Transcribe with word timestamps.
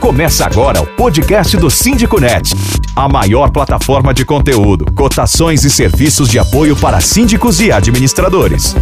Começa 0.00 0.46
agora 0.46 0.80
o 0.80 0.96
podcast 0.96 1.58
do 1.58 1.70
Síndico 1.70 2.18
Net, 2.18 2.52
a 2.96 3.06
maior 3.06 3.52
plataforma 3.52 4.14
de 4.14 4.24
conteúdo, 4.24 4.86
cotações 4.94 5.62
e 5.62 5.70
serviços 5.70 6.30
de 6.30 6.38
apoio 6.38 6.74
para 6.74 7.02
síndicos 7.02 7.60
e 7.60 7.70
administradores. 7.70 8.74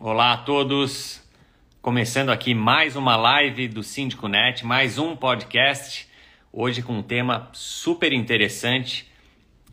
Olá 0.00 0.32
a 0.32 0.38
todos, 0.38 1.22
começando 1.82 2.30
aqui 2.30 2.54
mais 2.54 2.96
uma 2.96 3.16
live 3.16 3.68
do 3.68 3.82
Síndico 3.82 4.26
Net, 4.26 4.64
mais 4.64 4.98
um 4.98 5.14
podcast, 5.14 6.08
hoje 6.50 6.80
com 6.80 6.94
um 6.94 7.02
tema 7.02 7.50
super 7.52 8.14
interessante. 8.14 9.06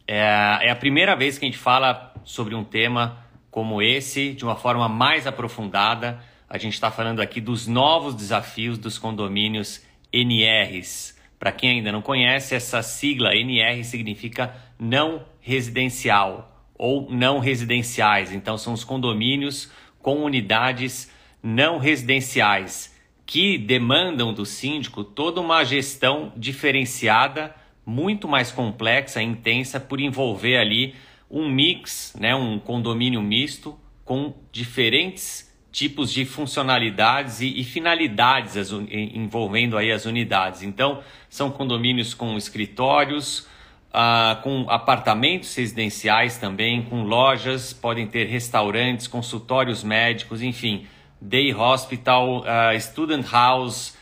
É, 0.06 0.68
é 0.68 0.70
a 0.70 0.76
primeira 0.76 1.16
vez 1.16 1.38
que 1.38 1.46
a 1.46 1.48
gente 1.48 1.58
fala 1.58 2.14
sobre 2.26 2.54
um 2.56 2.64
tema 2.64 3.24
como 3.50 3.82
esse 3.82 4.34
de 4.34 4.44
uma 4.44 4.58
forma 4.58 4.90
mais 4.90 5.26
aprofundada. 5.26 6.20
A 6.50 6.58
gente 6.58 6.74
está 6.74 6.90
falando 6.90 7.22
aqui 7.22 7.40
dos 7.40 7.68
novos 7.68 8.16
desafios 8.16 8.80
dos 8.80 8.98
condomínios 8.98 9.84
NRs. 10.12 11.16
Para 11.38 11.52
quem 11.52 11.70
ainda 11.70 11.92
não 11.92 12.02
conhece, 12.02 12.56
essa 12.56 12.82
sigla 12.82 13.36
NR 13.36 13.84
significa 13.84 14.56
não 14.80 15.24
residencial 15.40 16.66
ou 16.76 17.08
não 17.12 17.38
residenciais. 17.38 18.32
Então, 18.32 18.58
são 18.58 18.74
os 18.74 18.84
condomínios 18.84 19.72
com 20.02 20.24
unidades 20.24 21.12
não 21.44 21.78
residenciais 21.78 22.98
que 23.28 23.60
demandam 23.60 24.34
do 24.34 24.44
síndico 24.44 25.04
toda 25.04 25.40
uma 25.40 25.64
gestão 25.64 26.34
diferenciada, 26.36 27.56
muito 27.86 28.28
mais 28.28 28.52
complexa 28.52 29.22
e 29.22 29.26
intensa, 29.26 29.80
por 29.80 30.00
envolver 30.00 30.58
ali 30.58 30.96
um 31.30 31.48
mix, 31.48 32.16
né, 32.20 32.34
um 32.34 32.58
condomínio 32.58 33.22
misto 33.22 33.80
com 34.04 34.34
diferentes 34.52 35.49
tipos 35.72 36.12
de 36.12 36.26
funcionalidades 36.26 37.42
e, 37.42 37.60
e 37.60 37.64
finalidades 37.64 38.58
as, 38.58 38.72
envolvendo 38.72 39.78
aí 39.78 39.92
as 39.92 40.06
unidades. 40.06 40.64
Então, 40.64 41.02
são 41.30 41.52
condomínios 41.52 42.14
com 42.14 42.36
escritórios, 42.38 43.48
uh, 43.90 44.42
com 44.42 44.66
apartamentos 44.70 45.54
residenciais 45.56 46.38
também, 46.38 46.82
com 46.82 47.04
lojas, 47.04 47.74
podem 47.74 48.08
ter 48.08 48.26
restaurantes, 48.26 49.08
consultórios 49.08 49.84
médicos, 49.84 50.42
enfim, 50.42 50.88
day 51.22 51.54
hospital, 51.54 52.40
uh, 52.40 52.80
student 52.80 53.26
house, 53.32 53.98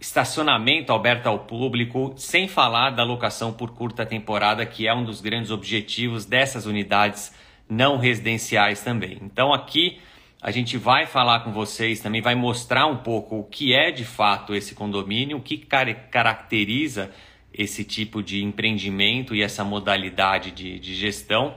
estacionamento 0.00 0.92
aberto 0.92 1.28
ao 1.28 1.38
público, 1.38 2.12
sem 2.16 2.48
falar 2.48 2.90
da 2.90 3.04
locação 3.04 3.52
por 3.52 3.70
curta 3.70 4.04
temporada, 4.04 4.66
que 4.66 4.88
é 4.88 4.94
um 4.94 5.04
dos 5.04 5.20
grandes 5.20 5.52
objetivos 5.52 6.24
dessas 6.24 6.66
unidades 6.66 7.32
não 7.68 7.96
residenciais 7.98 8.82
também. 8.82 9.18
Então 9.22 9.52
aqui 9.52 10.00
a 10.42 10.50
gente 10.50 10.76
vai 10.76 11.06
falar 11.06 11.40
com 11.40 11.52
vocês 11.52 12.00
também, 12.00 12.20
vai 12.20 12.34
mostrar 12.34 12.86
um 12.86 12.96
pouco 12.96 13.38
o 13.38 13.44
que 13.44 13.72
é 13.72 13.92
de 13.92 14.04
fato 14.04 14.56
esse 14.56 14.74
condomínio, 14.74 15.36
o 15.36 15.40
que 15.40 15.56
caracteriza 15.56 17.12
esse 17.54 17.84
tipo 17.84 18.20
de 18.20 18.42
empreendimento 18.42 19.36
e 19.36 19.42
essa 19.42 19.62
modalidade 19.62 20.50
de, 20.50 20.80
de 20.80 20.96
gestão. 20.96 21.54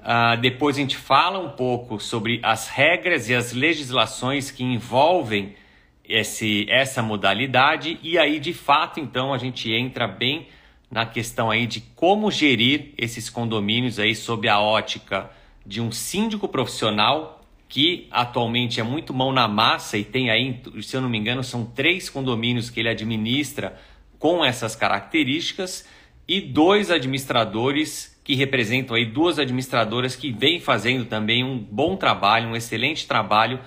Uh, 0.00 0.40
depois 0.40 0.76
a 0.76 0.80
gente 0.80 0.96
fala 0.96 1.38
um 1.38 1.50
pouco 1.50 2.00
sobre 2.00 2.40
as 2.42 2.68
regras 2.68 3.28
e 3.28 3.34
as 3.34 3.52
legislações 3.52 4.50
que 4.50 4.64
envolvem 4.64 5.54
esse, 6.02 6.66
essa 6.70 7.02
modalidade 7.02 7.98
e 8.02 8.18
aí 8.18 8.38
de 8.38 8.52
fato 8.52 9.00
então 9.00 9.32
a 9.32 9.38
gente 9.38 9.72
entra 9.72 10.06
bem 10.06 10.48
na 10.90 11.06
questão 11.06 11.50
aí 11.50 11.66
de 11.66 11.80
como 11.80 12.30
gerir 12.30 12.92
esses 12.98 13.30
condomínios 13.30 13.98
aí 13.98 14.14
sob 14.14 14.46
a 14.46 14.60
ótica 14.60 15.30
de 15.64 15.80
um 15.80 15.90
síndico 15.90 16.46
profissional 16.46 17.43
que 17.68 18.06
atualmente 18.10 18.80
é 18.80 18.82
muito 18.82 19.12
mão 19.12 19.32
na 19.32 19.48
massa 19.48 19.98
e 19.98 20.04
tem 20.04 20.30
aí, 20.30 20.60
se 20.82 20.96
eu 20.96 21.00
não 21.00 21.08
me 21.08 21.18
engano, 21.18 21.42
são 21.42 21.64
três 21.64 22.08
condomínios 22.08 22.70
que 22.70 22.80
ele 22.80 22.88
administra 22.88 23.78
com 24.18 24.44
essas 24.44 24.76
características 24.76 25.88
e 26.26 26.40
dois 26.40 26.90
administradores 26.90 28.18
que 28.24 28.34
representam 28.34 28.96
aí 28.96 29.04
duas 29.04 29.38
administradoras 29.38 30.16
que 30.16 30.32
vêm 30.32 30.58
fazendo 30.58 31.04
também 31.04 31.44
um 31.44 31.58
bom 31.58 31.96
trabalho, 31.96 32.48
um 32.48 32.56
excelente 32.56 33.06
trabalho 33.06 33.60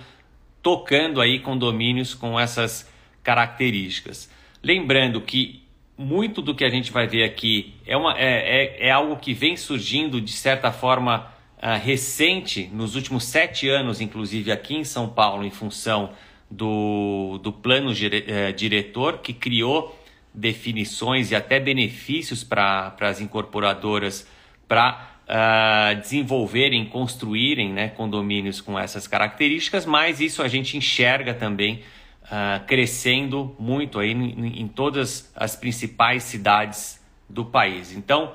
tocando 0.64 1.22
aí 1.22 1.40
condomínios 1.40 2.16
com 2.16 2.40
essas 2.40 2.92
características. 3.22 4.30
Lembrando 4.64 5.22
que 5.22 5.64
muito 5.98 6.42
do 6.42 6.56
que 6.56 6.64
a 6.64 6.70
gente 6.70 6.92
vai 6.92 7.08
ver 7.08 7.24
aqui 7.24 7.74
é, 7.86 7.96
uma, 7.96 8.18
é, 8.18 8.86
é, 8.86 8.88
é 8.88 8.92
algo 8.92 9.18
que 9.18 9.34
vem 9.34 9.56
surgindo 9.56 10.20
de 10.20 10.32
certa 10.32 10.72
forma 10.72 11.32
uh, 11.58 11.80
recente, 11.82 12.70
nos 12.74 12.96
últimos 12.96 13.26
sete 13.26 13.68
anos, 13.70 14.02
inclusive 14.02 14.52
aqui 14.52 14.76
em 14.76 14.84
São 14.84 15.10
Paulo, 15.10 15.44
em 15.44 15.52
função 15.52 16.12
do, 16.50 17.40
do 17.44 17.52
plano 17.52 17.94
dire, 17.94 18.26
uh, 18.28 18.54
diretor, 18.54 19.20
que 19.20 19.34
criou 19.34 19.98
definições 20.34 21.32
e 21.32 21.36
até 21.36 21.60
benefícios 21.60 22.44
para 22.44 22.96
as 23.02 23.20
incorporadoras 23.20 24.28
para 24.68 25.18
uh, 25.28 26.00
desenvolverem, 26.00 26.86
construírem 26.86 27.74
né, 27.74 27.90
condomínios 27.90 28.62
com 28.62 28.78
essas 28.78 29.08
características, 29.08 29.86
mas 29.86 30.22
isso 30.22 30.42
a 30.42 30.48
gente 30.48 30.78
enxerga 30.78 31.34
também 31.34 31.82
uh, 32.24 32.66
crescendo 32.66 33.56
muito 33.60 34.00
aí 34.00 34.12
em, 34.12 34.62
em, 34.62 34.68
todas 34.68 35.32
as 35.36 35.56
principais 35.56 36.24
cidades 36.24 37.04
do 37.30 37.44
país. 37.44 37.96
Então, 37.96 38.34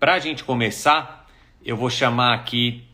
para 0.00 0.14
a 0.14 0.18
gente 0.18 0.42
começar, 0.42 1.21
eu 1.64 1.76
vou 1.76 1.90
chamar 1.90 2.34
aqui 2.34 2.84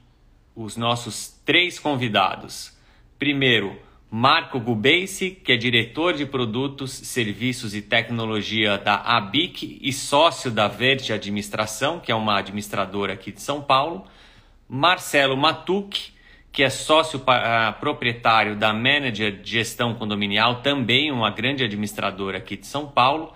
os 0.54 0.76
nossos 0.76 1.40
três 1.44 1.78
convidados. 1.78 2.76
Primeiro, 3.18 3.78
Marco 4.10 4.58
Gubeice, 4.58 5.30
que 5.30 5.52
é 5.52 5.56
diretor 5.56 6.14
de 6.14 6.24
produtos, 6.24 6.90
serviços 6.92 7.74
e 7.74 7.82
tecnologia 7.82 8.78
da 8.78 8.96
ABIC 8.96 9.78
e 9.82 9.92
sócio 9.92 10.50
da 10.50 10.66
Verde 10.66 11.12
Administração, 11.12 12.00
que 12.00 12.10
é 12.10 12.14
uma 12.14 12.38
administradora 12.38 13.12
aqui 13.12 13.30
de 13.30 13.42
São 13.42 13.60
Paulo. 13.60 14.06
Marcelo 14.68 15.36
Matuc, 15.36 16.12
que 16.50 16.62
é 16.62 16.70
sócio 16.70 17.20
uh, 17.20 17.78
proprietário 17.80 18.56
da 18.56 18.72
Manager 18.72 19.42
de 19.42 19.50
Gestão 19.50 19.94
Condominial, 19.94 20.62
também 20.62 21.12
uma 21.12 21.30
grande 21.30 21.62
administradora 21.62 22.38
aqui 22.38 22.56
de 22.56 22.66
São 22.66 22.86
Paulo. 22.86 23.32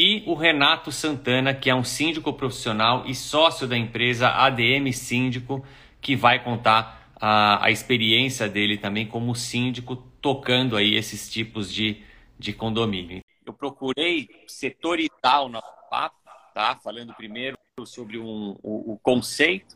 E 0.00 0.22
o 0.28 0.34
Renato 0.34 0.92
Santana, 0.92 1.52
que 1.52 1.68
é 1.68 1.74
um 1.74 1.82
síndico 1.82 2.32
profissional 2.32 3.04
e 3.04 3.16
sócio 3.16 3.66
da 3.66 3.76
empresa 3.76 4.28
ADM 4.28 4.92
Síndico, 4.92 5.66
que 6.00 6.14
vai 6.14 6.40
contar 6.40 7.10
a, 7.20 7.66
a 7.66 7.72
experiência 7.72 8.48
dele 8.48 8.78
também 8.78 9.08
como 9.08 9.34
síndico 9.34 9.96
tocando 10.22 10.76
aí 10.76 10.94
esses 10.94 11.28
tipos 11.28 11.74
de, 11.74 12.00
de 12.38 12.52
condomínio. 12.52 13.24
Eu 13.44 13.52
procurei 13.52 14.28
setorizar 14.46 15.42
o 15.42 15.48
nosso 15.48 15.72
papo, 15.90 16.16
tá? 16.54 16.76
Falando 16.76 17.12
primeiro 17.14 17.58
sobre 17.84 18.20
um, 18.20 18.56
o, 18.62 18.92
o, 18.92 18.98
conceito, 19.02 19.74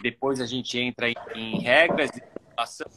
depois 0.00 0.40
a 0.40 0.46
gente 0.46 0.78
entra 0.78 1.10
em, 1.10 1.16
em 1.34 1.58
regras 1.58 2.12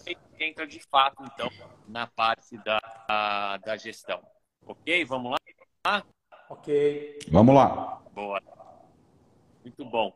e 0.06 0.16
entra 0.40 0.68
de 0.68 0.80
fato, 0.92 1.24
então, 1.24 1.50
na 1.88 2.06
parte 2.06 2.56
da, 2.64 2.80
a, 3.10 3.58
da 3.66 3.76
gestão. 3.78 4.22
Ok? 4.64 5.04
Vamos 5.06 5.32
lá? 5.32 6.06
Ok. 6.50 7.20
Vamos 7.32 7.56
lá. 7.56 8.02
Boa. 8.14 8.42
Muito 9.64 9.86
bom. 9.86 10.14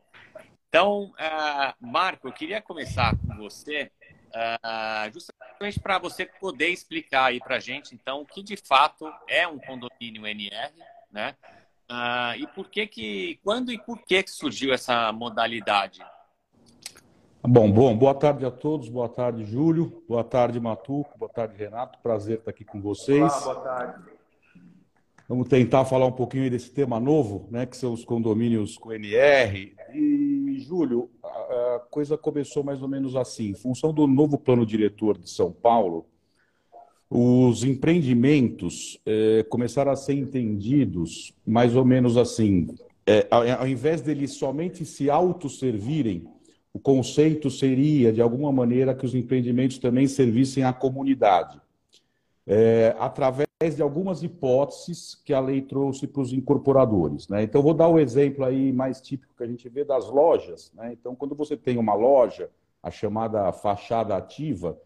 Então, 0.68 1.12
uh, 1.12 1.74
Marco, 1.80 2.28
eu 2.28 2.32
queria 2.32 2.62
começar 2.62 3.14
com 3.16 3.36
você 3.36 3.90
Uh, 4.32 5.12
justamente 5.12 5.78
para 5.78 5.98
você 5.98 6.24
poder 6.24 6.68
explicar 6.68 7.26
aí 7.26 7.38
para 7.38 7.56
a 7.56 7.60
gente, 7.60 7.94
então, 7.94 8.22
o 8.22 8.26
que 8.26 8.42
de 8.42 8.56
fato 8.56 9.12
é 9.28 9.46
um 9.46 9.58
condomínio 9.58 10.26
NR, 10.26 10.72
né? 11.12 11.36
Uh, 11.90 12.36
e 12.38 12.46
por 12.46 12.70
que 12.70 12.86
que, 12.86 13.40
quando 13.44 13.70
e 13.70 13.78
por 13.78 13.98
que 14.02 14.22
que 14.22 14.30
surgiu 14.30 14.72
essa 14.72 15.12
modalidade? 15.12 16.00
Bom, 17.42 17.70
bom, 17.70 17.94
boa 17.94 18.14
tarde 18.14 18.46
a 18.46 18.50
todos, 18.50 18.88
boa 18.88 19.08
tarde, 19.08 19.44
Júlio, 19.44 20.02
boa 20.08 20.24
tarde, 20.24 20.58
Matuco, 20.58 21.18
boa 21.18 21.30
tarde, 21.30 21.56
Renato, 21.56 21.98
prazer 21.98 22.38
estar 22.38 22.50
aqui 22.50 22.64
com 22.64 22.80
vocês. 22.80 23.20
Olá, 23.20 23.54
boa 23.54 23.60
tarde. 23.60 24.11
Vamos 25.32 25.48
tentar 25.48 25.86
falar 25.86 26.04
um 26.04 26.12
pouquinho 26.12 26.50
desse 26.50 26.70
tema 26.70 27.00
novo, 27.00 27.48
né, 27.50 27.64
que 27.64 27.74
são 27.74 27.94
os 27.94 28.04
condomínios 28.04 28.76
com 28.76 28.92
NR. 28.92 29.74
E, 29.94 30.58
Júlio, 30.58 31.08
a 31.24 31.80
coisa 31.90 32.18
começou 32.18 32.62
mais 32.62 32.82
ou 32.82 32.88
menos 32.88 33.16
assim. 33.16 33.48
Em 33.48 33.54
função 33.54 33.94
do 33.94 34.06
novo 34.06 34.36
plano 34.36 34.66
diretor 34.66 35.16
de 35.16 35.30
São 35.30 35.50
Paulo, 35.50 36.04
os 37.08 37.64
empreendimentos 37.64 39.00
é, 39.06 39.42
começaram 39.44 39.90
a 39.90 39.96
ser 39.96 40.12
entendidos 40.12 41.34
mais 41.46 41.74
ou 41.74 41.84
menos 41.86 42.18
assim. 42.18 42.68
É, 43.06 43.26
ao 43.30 43.66
invés 43.66 44.02
deles 44.02 44.32
somente 44.32 44.84
se 44.84 45.08
autosservirem, 45.08 46.28
o 46.74 46.78
conceito 46.78 47.50
seria, 47.50 48.12
de 48.12 48.20
alguma 48.20 48.52
maneira, 48.52 48.94
que 48.94 49.06
os 49.06 49.14
empreendimentos 49.14 49.78
também 49.78 50.06
servissem 50.06 50.62
à 50.62 50.74
comunidade. 50.74 51.58
É, 52.46 52.94
através 52.98 53.48
de 53.70 53.82
algumas 53.82 54.22
hipóteses 54.22 55.14
que 55.24 55.32
a 55.32 55.40
lei 55.40 55.62
trouxe 55.62 56.06
para 56.06 56.22
os 56.22 56.32
incorporadores. 56.32 57.28
Né? 57.28 57.42
Então, 57.42 57.62
vou 57.62 57.74
dar 57.74 57.88
o 57.88 57.94
um 57.94 57.98
exemplo 57.98 58.44
aí 58.44 58.72
mais 58.72 59.00
típico 59.00 59.34
que 59.36 59.42
a 59.42 59.46
gente 59.46 59.68
vê 59.68 59.84
das 59.84 60.08
lojas. 60.08 60.72
Né? 60.74 60.92
Então, 60.92 61.14
quando 61.14 61.34
você 61.34 61.56
tem 61.56 61.78
uma 61.78 61.94
loja, 61.94 62.50
a 62.82 62.90
chamada 62.90 63.52
fachada 63.52 64.16
ativa, 64.16 64.78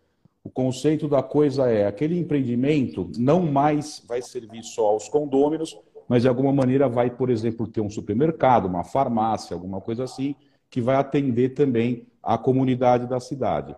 o 0.44 0.50
conceito 0.50 1.08
da 1.08 1.22
coisa 1.22 1.68
é 1.68 1.86
aquele 1.86 2.18
empreendimento 2.18 3.10
não 3.18 3.40
mais 3.40 4.02
vai 4.06 4.22
servir 4.22 4.62
só 4.62 4.86
aos 4.88 5.08
condôminos, 5.08 5.76
mas 6.08 6.22
de 6.22 6.28
alguma 6.28 6.52
maneira 6.52 6.88
vai, 6.88 7.10
por 7.10 7.30
exemplo, 7.30 7.66
ter 7.66 7.80
um 7.80 7.90
supermercado, 7.90 8.66
uma 8.66 8.84
farmácia, 8.84 9.54
alguma 9.54 9.80
coisa 9.80 10.04
assim, 10.04 10.36
que 10.70 10.80
vai 10.80 10.96
atender 10.96 11.50
também 11.50 12.06
a 12.22 12.38
comunidade 12.38 13.08
da 13.08 13.18
cidade. 13.18 13.74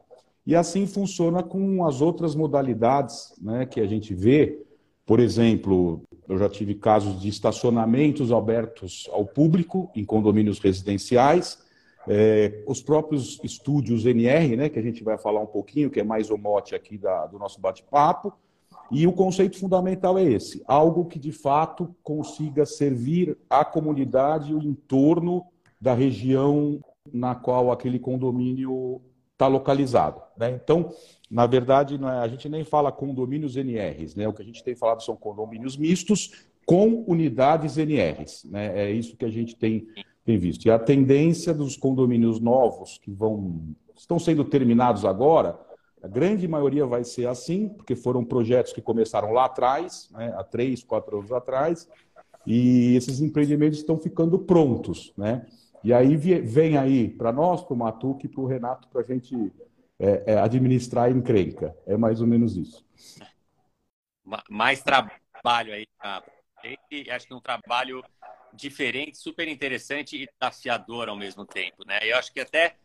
E 0.46 0.54
assim 0.54 0.86
funciona 0.86 1.42
com 1.42 1.84
as 1.84 2.00
outras 2.00 2.34
modalidades 2.34 3.34
né, 3.40 3.66
que 3.66 3.80
a 3.80 3.86
gente 3.86 4.14
vê. 4.14 4.66
Por 5.08 5.20
exemplo, 5.20 6.02
eu 6.28 6.36
já 6.36 6.50
tive 6.50 6.74
casos 6.74 7.18
de 7.18 7.30
estacionamentos 7.30 8.30
abertos 8.30 9.08
ao 9.10 9.24
público 9.24 9.90
em 9.96 10.04
condomínios 10.04 10.58
residenciais, 10.58 11.58
é, 12.06 12.62
os 12.66 12.82
próprios 12.82 13.40
estúdios 13.42 14.04
NR, 14.04 14.54
né, 14.54 14.68
que 14.68 14.78
a 14.78 14.82
gente 14.82 15.02
vai 15.02 15.16
falar 15.16 15.40
um 15.40 15.46
pouquinho, 15.46 15.88
que 15.88 15.98
é 15.98 16.04
mais 16.04 16.28
o 16.28 16.36
mote 16.36 16.74
aqui 16.74 16.98
da, 16.98 17.24
do 17.24 17.38
nosso 17.38 17.58
bate-papo, 17.58 18.34
e 18.90 19.06
o 19.06 19.12
conceito 19.14 19.58
fundamental 19.58 20.18
é 20.18 20.24
esse: 20.24 20.62
algo 20.68 21.06
que 21.06 21.18
de 21.18 21.32
fato 21.32 21.96
consiga 22.02 22.66
servir 22.66 23.34
à 23.48 23.64
comunidade, 23.64 24.54
o 24.54 24.62
entorno 24.62 25.46
da 25.80 25.94
região 25.94 26.84
na 27.10 27.34
qual 27.34 27.72
aquele 27.72 27.98
condomínio 27.98 29.00
está 29.32 29.46
localizado. 29.46 30.20
Né? 30.36 30.60
Então, 30.62 30.92
na 31.30 31.46
verdade, 31.46 31.98
é, 32.02 32.06
a 32.06 32.28
gente 32.28 32.48
nem 32.48 32.64
fala 32.64 32.90
condomínios 32.90 33.56
NRs, 33.56 34.14
né? 34.14 34.26
o 34.26 34.32
que 34.32 34.42
a 34.42 34.44
gente 34.44 34.64
tem 34.64 34.74
falado 34.74 35.02
são 35.02 35.16
condomínios 35.16 35.76
mistos 35.76 36.48
com 36.64 37.04
unidades 37.06 37.76
NRs. 37.76 38.44
Né? 38.44 38.88
É 38.88 38.90
isso 38.90 39.16
que 39.16 39.24
a 39.24 39.30
gente 39.30 39.54
tem, 39.54 39.86
tem 40.24 40.38
visto. 40.38 40.66
E 40.66 40.70
a 40.70 40.78
tendência 40.78 41.52
dos 41.52 41.76
condomínios 41.76 42.40
novos 42.40 42.98
que 42.98 43.10
vão 43.10 43.60
estão 43.96 44.18
sendo 44.18 44.44
terminados 44.44 45.04
agora, 45.04 45.58
a 46.02 46.06
grande 46.06 46.46
maioria 46.46 46.86
vai 46.86 47.02
ser 47.02 47.26
assim, 47.26 47.68
porque 47.68 47.96
foram 47.96 48.24
projetos 48.24 48.72
que 48.72 48.80
começaram 48.80 49.32
lá 49.32 49.46
atrás, 49.46 50.08
né? 50.12 50.32
há 50.36 50.44
três, 50.44 50.84
quatro 50.84 51.18
anos 51.18 51.32
atrás, 51.32 51.88
e 52.46 52.94
esses 52.94 53.20
empreendimentos 53.20 53.78
estão 53.78 53.98
ficando 53.98 54.38
prontos. 54.38 55.12
Né? 55.16 55.44
E 55.82 55.92
aí 55.92 56.16
vem 56.16 56.76
aí 56.76 57.08
para 57.08 57.32
nós, 57.32 57.62
para 57.62 57.74
o 57.74 57.76
Matuque 57.76 58.26
e 58.26 58.28
para 58.28 58.40
o 58.40 58.46
Renato, 58.46 58.88
para 58.88 59.00
a 59.00 59.04
gente 59.04 59.52
é, 59.98 60.32
é, 60.32 60.38
administrar 60.38 61.10
encrenca. 61.10 61.76
É 61.86 61.96
mais 61.96 62.20
ou 62.20 62.26
menos 62.26 62.56
isso. 62.56 62.84
Mais 64.48 64.82
trabalho 64.82 65.72
aí. 65.72 65.86
Acho 67.10 67.26
que 67.26 67.34
um 67.34 67.40
trabalho 67.40 68.04
diferente, 68.52 69.18
super 69.18 69.48
interessante 69.48 70.16
e 70.16 70.28
desafiador 70.40 71.08
ao 71.08 71.16
mesmo 71.16 71.44
tempo. 71.44 71.84
Né? 71.86 71.98
Eu 72.02 72.16
acho 72.16 72.32
que 72.32 72.40
até 72.40 72.76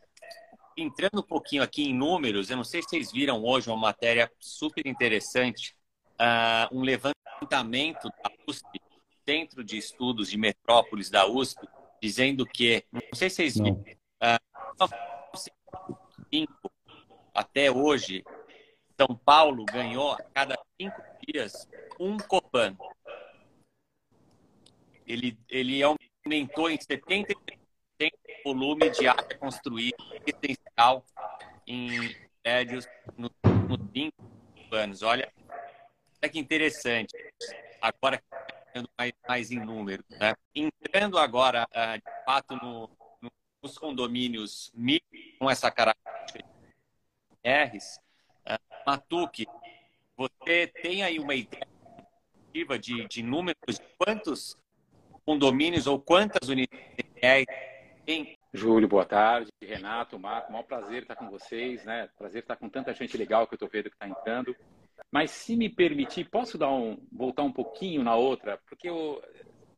entrando 0.76 1.20
um 1.20 1.26
pouquinho 1.26 1.62
aqui 1.62 1.84
em 1.84 1.94
números, 1.94 2.50
eu 2.50 2.56
não 2.56 2.64
sei 2.64 2.82
se 2.82 2.88
vocês 2.88 3.12
viram 3.12 3.44
hoje 3.44 3.68
uma 3.68 3.76
matéria 3.76 4.30
super 4.38 4.86
interessante, 4.86 5.74
uh, 6.14 6.76
um 6.76 6.82
levantamento 6.82 8.08
da 8.08 8.30
USP, 8.48 8.80
Centro 9.26 9.64
de 9.64 9.78
Estudos 9.78 10.30
de 10.30 10.36
Metrópolis 10.36 11.08
da 11.08 11.26
USP, 11.26 11.66
dizendo 12.02 12.44
que, 12.44 12.84
não 12.92 13.00
sei 13.14 13.30
se 13.30 13.36
vocês 13.36 13.54
viram, 13.54 13.82
uh, 14.22 14.38
até 17.34 17.70
hoje, 17.70 18.24
São 18.96 19.16
Paulo 19.16 19.64
ganhou 19.64 20.12
a 20.12 20.22
cada 20.32 20.58
cinco 20.80 21.02
dias 21.26 21.68
um 21.98 22.16
Copan. 22.16 22.76
Ele, 25.06 25.38
ele 25.48 25.82
aumentou 25.82 26.70
em 26.70 26.78
70% 26.78 27.34
o 28.46 28.54
volume 28.54 28.88
de 28.90 29.08
área 29.08 29.36
construída 29.38 29.96
residencial 30.12 31.04
em 31.66 32.14
prédios 32.42 32.86
nos 33.16 33.30
no 33.68 33.78
cinco 33.92 34.74
anos. 34.74 35.02
Olha, 35.02 35.30
olha 36.22 36.30
que 36.30 36.38
interessante. 36.38 37.14
Agora 37.80 38.22
mais, 38.96 39.12
mais 39.28 39.50
em 39.50 39.60
número. 39.60 40.04
Né? 40.08 40.34
Entrando 40.54 41.18
agora, 41.18 41.66
uh, 41.70 41.96
de 41.96 42.24
fato, 42.24 42.56
no, 42.56 42.90
no, 43.20 43.30
nos 43.62 43.78
condomínios 43.78 44.72
com 45.38 45.50
essa 45.50 45.70
característica 45.70 46.53
R's, 47.44 48.00
uh, 48.46 48.58
Matuque, 48.86 49.46
você 50.16 50.66
tem 50.66 51.02
aí 51.02 51.18
uma 51.18 51.34
ideia 51.34 51.66
de, 52.80 53.06
de 53.06 53.22
números 53.22 53.58
de 53.68 53.82
quantos 53.98 54.56
condomínios 55.26 55.86
ou 55.86 56.00
quantas 56.00 56.48
unidades 56.48 57.46
tem? 58.06 58.38
Júlio, 58.52 58.88
boa 58.88 59.04
tarde. 59.04 59.50
Renato, 59.60 60.18
Marco, 60.18 60.52
maior 60.52 60.62
prazer 60.62 61.02
estar 61.02 61.16
com 61.16 61.28
vocês, 61.28 61.84
né? 61.84 62.08
Prazer 62.16 62.42
estar 62.42 62.56
com 62.56 62.68
tanta 62.68 62.94
gente 62.94 63.16
legal 63.16 63.46
que 63.46 63.54
eu 63.54 63.56
estou 63.56 63.68
vendo 63.68 63.90
que 63.90 63.96
está 63.96 64.08
entrando. 64.08 64.56
Mas 65.10 65.30
se 65.30 65.56
me 65.56 65.68
permitir, 65.68 66.30
posso 66.30 66.56
dar 66.56 66.70
um, 66.70 66.96
voltar 67.12 67.42
um 67.42 67.52
pouquinho 67.52 68.02
na 68.02 68.14
outra? 68.14 68.58
Porque 68.68 68.88
eu, 68.88 69.22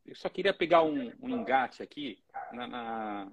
eu 0.05 0.15
só 0.15 0.29
queria 0.29 0.53
pegar 0.53 0.83
um, 0.83 1.11
um 1.21 1.29
engate 1.29 1.81
aqui 1.81 2.19
na, 2.53 2.67
na, 2.67 3.31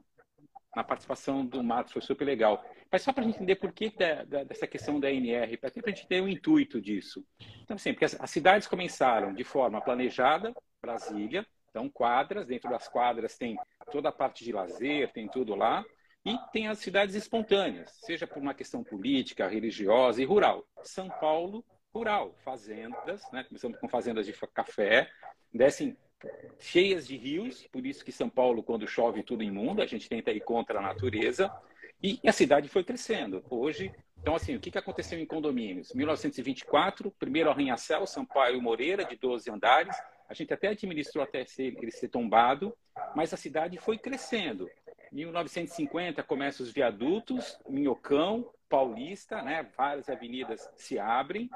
na, 0.75 0.85
participação 0.85 1.45
do 1.45 1.63
Marcos, 1.63 1.93
foi 1.93 2.03
super 2.03 2.25
legal. 2.25 2.65
Mas 2.91 3.03
só 3.03 3.13
para 3.13 3.23
a 3.23 3.27
gente 3.27 3.37
entender 3.37 3.57
por 3.57 3.73
que 3.73 3.91
da, 3.97 4.25
da, 4.25 4.45
dessa 4.45 4.67
questão 4.67 5.01
da 5.01 5.11
NR, 5.11 5.57
para 5.57 5.71
a 5.75 5.91
gente 5.91 6.07
ter 6.07 6.21
o 6.21 6.25
um 6.25 6.29
intuito 6.29 6.81
disso. 6.81 7.25
Então, 7.63 7.77
assim, 7.77 7.93
porque 7.93 8.05
as, 8.05 8.21
as 8.21 8.31
cidades 8.31 8.67
começaram 8.67 9.33
de 9.33 9.45
forma 9.45 9.81
planejada, 9.81 10.55
Brasília, 10.81 11.47
então 11.71 11.89
quadras, 11.89 12.47
dentro 12.47 12.71
das 12.71 12.87
quadras 12.89 13.37
tem 13.37 13.57
toda 13.91 14.09
a 14.09 14.13
parte 14.13 14.45
de 14.45 14.53
lazer, 14.53 15.13
tem 15.13 15.29
tudo 15.29 15.55
lá. 15.55 15.85
E 16.27 16.39
tem 16.53 16.69
as 16.69 16.79
cidades 16.79 17.15
espontâneas, 17.15 17.91
seja 18.03 18.27
por 18.27 18.41
uma 18.41 18.55
questão 18.55 18.83
política, 18.83 19.47
religiosa 19.47 20.23
e 20.23 20.25
rural. 20.25 20.67
São 20.83 21.11
Paulo 21.21 21.63
rural, 21.95 22.35
fazendas, 22.45 23.23
né? 23.31 23.45
começamos 23.45 23.79
com 23.79 23.89
fazendas 23.89 24.25
de 24.27 24.33
café, 24.33 25.11
descem 25.53 25.97
cheias 26.59 27.07
de 27.07 27.17
rios, 27.17 27.67
por 27.73 27.85
isso 27.85 28.05
que 28.05 28.13
São 28.13 28.29
Paulo, 28.29 28.63
quando 28.63 28.87
chove, 28.87 29.23
tudo 29.23 29.43
imundo, 29.43 29.83
a 29.83 29.87
gente 29.87 30.09
tenta 30.09 30.31
ir 30.31 30.41
contra 30.41 30.79
a 30.79 30.83
natureza, 30.83 31.53
e 32.03 32.21
a 32.27 32.33
cidade 32.33 32.69
foi 32.69 32.85
crescendo. 32.85 33.45
Hoje, 33.49 33.93
então 34.21 34.35
assim, 34.35 34.57
o 34.57 34.61
que 34.61 34.77
aconteceu 34.77 35.19
em 35.19 35.27
condomínios? 35.27 35.93
1924, 35.95 37.11
primeiro 37.19 37.51
arranha-céu, 37.51 38.07
Sampaio 38.07 38.61
Moreira, 38.61 39.05
de 39.05 39.17
12 39.17 39.51
andares, 39.51 39.97
a 40.29 40.35
gente 40.35 40.53
até 40.53 40.69
administrou 40.69 41.23
até 41.23 41.45
ele 41.59 41.91
ser 41.91 42.09
tombado, 42.09 42.75
mas 43.15 43.33
a 43.33 43.37
cidade 43.37 43.79
foi 43.79 43.99
crescendo. 43.99 44.69
1950 45.13 46.23
começam 46.23 46.65
os 46.67 46.73
viadutos, 46.73 47.59
Minhocão, 47.69 48.51
Paulista, 48.69 49.43
né? 49.43 49.69
várias 49.77 50.09
avenidas 50.09 50.69
se 50.77 50.99
abrem. 50.99 51.49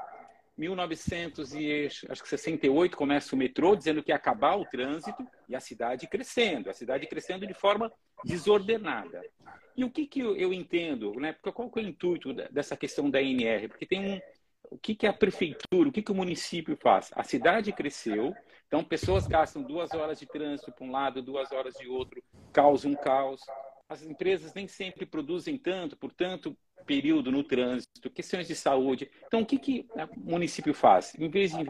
1968 0.58 2.96
começa 2.96 3.34
o 3.34 3.38
metrô 3.38 3.76
dizendo 3.76 4.02
que 4.02 4.10
ia 4.10 4.16
acabar 4.16 4.56
o 4.56 4.64
trânsito 4.64 5.24
e 5.48 5.54
a 5.54 5.60
cidade 5.60 6.08
crescendo, 6.08 6.68
a 6.68 6.74
cidade 6.74 7.06
crescendo 7.06 7.46
de 7.46 7.54
forma 7.54 7.92
desordenada. 8.24 9.22
E 9.76 9.84
o 9.84 9.90
que, 9.90 10.06
que 10.06 10.20
eu 10.20 10.52
entendo, 10.52 11.14
né? 11.14 11.32
Porque 11.32 11.52
qual 11.52 11.70
é 11.76 11.78
o 11.78 11.82
intuito 11.82 12.34
dessa 12.34 12.76
questão 12.76 13.08
da 13.08 13.22
NR? 13.22 13.68
Porque 13.68 13.86
tem 13.86 14.14
um, 14.14 14.20
o 14.70 14.76
que, 14.76 14.94
que 14.94 15.06
a 15.06 15.12
prefeitura, 15.12 15.88
o 15.88 15.92
que, 15.92 16.02
que 16.02 16.12
o 16.12 16.14
município 16.14 16.76
faz? 16.76 17.10
A 17.14 17.22
cidade 17.22 17.72
cresceu, 17.72 18.34
então 18.66 18.82
pessoas 18.82 19.26
gastam 19.26 19.62
duas 19.62 19.94
horas 19.94 20.18
de 20.18 20.26
trânsito 20.26 20.72
para 20.72 20.84
um 20.84 20.90
lado, 20.90 21.22
duas 21.22 21.52
horas 21.52 21.74
de 21.74 21.88
outro, 21.88 22.22
causa 22.52 22.88
um 22.88 22.94
caos. 22.94 23.40
As 23.88 24.02
empresas 24.02 24.52
nem 24.52 24.66
sempre 24.66 25.06
produzem 25.06 25.56
tanto, 25.56 25.96
portanto, 25.96 26.56
período 26.86 27.30
no 27.30 27.44
trânsito, 27.44 28.10
questões 28.10 28.46
de 28.46 28.54
saúde. 28.54 29.10
Então, 29.26 29.40
o 29.40 29.46
que, 29.46 29.58
que 29.58 29.86
o 30.16 30.30
município 30.30 30.74
faz? 30.74 31.14
Em 31.18 31.28
vez 31.28 31.52
de 31.52 31.60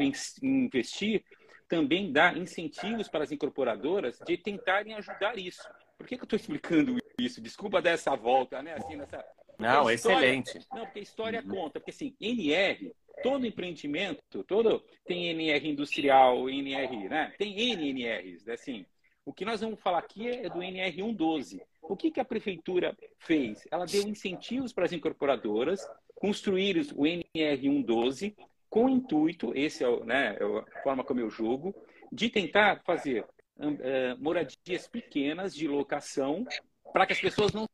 investir, 0.43 1.25
também 1.69 2.11
dá 2.13 2.33
incentivos 2.33 3.09
para 3.09 3.25
as 3.25 3.33
incorporadoras 3.33 4.19
de 4.27 4.37
tentarem 4.37 4.95
ajudar 4.95 5.39
isso. 5.39 5.69
Por 5.97 6.07
que, 6.07 6.17
que 6.17 6.23
eu 6.23 6.27
estou 6.27 6.39
explicando 6.39 6.97
isso? 7.21 7.41
Desculpa 7.41 7.83
dar 7.83 7.91
essa 7.91 8.17
volta, 8.17 8.63
né? 8.63 8.75
Assim, 8.75 8.97
nessa... 8.97 9.25
Não, 9.59 9.91
história... 9.91 10.27
excelente. 10.27 10.67
Não, 10.73 10.85
porque 10.85 11.01
a 11.01 11.03
história 11.03 11.43
conta. 11.43 11.81
Porque, 11.81 11.91
assim, 11.91 12.15
NR, 12.21 12.93
todo 13.23 13.45
empreendimento, 13.45 14.45
todo 14.45 14.85
tem 15.05 15.29
NR 15.29 15.69
industrial, 15.69 16.49
NR, 16.49 17.09
né? 17.09 17.35
Tem 17.37 17.73
NNRs, 17.73 18.45
né? 18.45 18.55
assim. 18.55 18.87
O 19.25 19.33
que 19.33 19.45
nós 19.45 19.61
vamos 19.61 19.81
falar 19.81 19.99
aqui 19.99 20.27
é 20.27 20.49
do 20.49 20.63
NR 20.63 20.95
112. 20.95 21.61
O 21.89 21.97
que, 21.97 22.11
que 22.11 22.21
a 22.21 22.25
prefeitura 22.25 22.97
fez? 23.19 23.67
Ela 23.71 23.87
deu 23.87 24.07
incentivos 24.07 24.73
para 24.73 24.85
as 24.85 24.93
incorporadoras 24.93 25.89
construírem 26.15 26.87
o 26.95 27.07
NR 27.07 27.63
112 27.63 28.37
com 28.69 28.85
o 28.85 28.89
intuito, 28.91 29.53
esse 29.57 29.83
é, 29.83 30.05
né, 30.05 30.37
é 30.39 30.45
a 30.45 30.83
forma 30.83 31.03
como 31.03 31.21
eu 31.21 31.31
julgo, 31.31 31.75
de 32.13 32.29
tentar 32.29 32.83
fazer 32.85 33.25
uh, 33.57 34.19
moradias 34.19 34.87
pequenas 34.87 35.55
de 35.55 35.67
locação 35.67 36.45
para 36.93 37.07
que 37.07 37.13
as 37.13 37.21
pessoas 37.21 37.53
não 37.53 37.67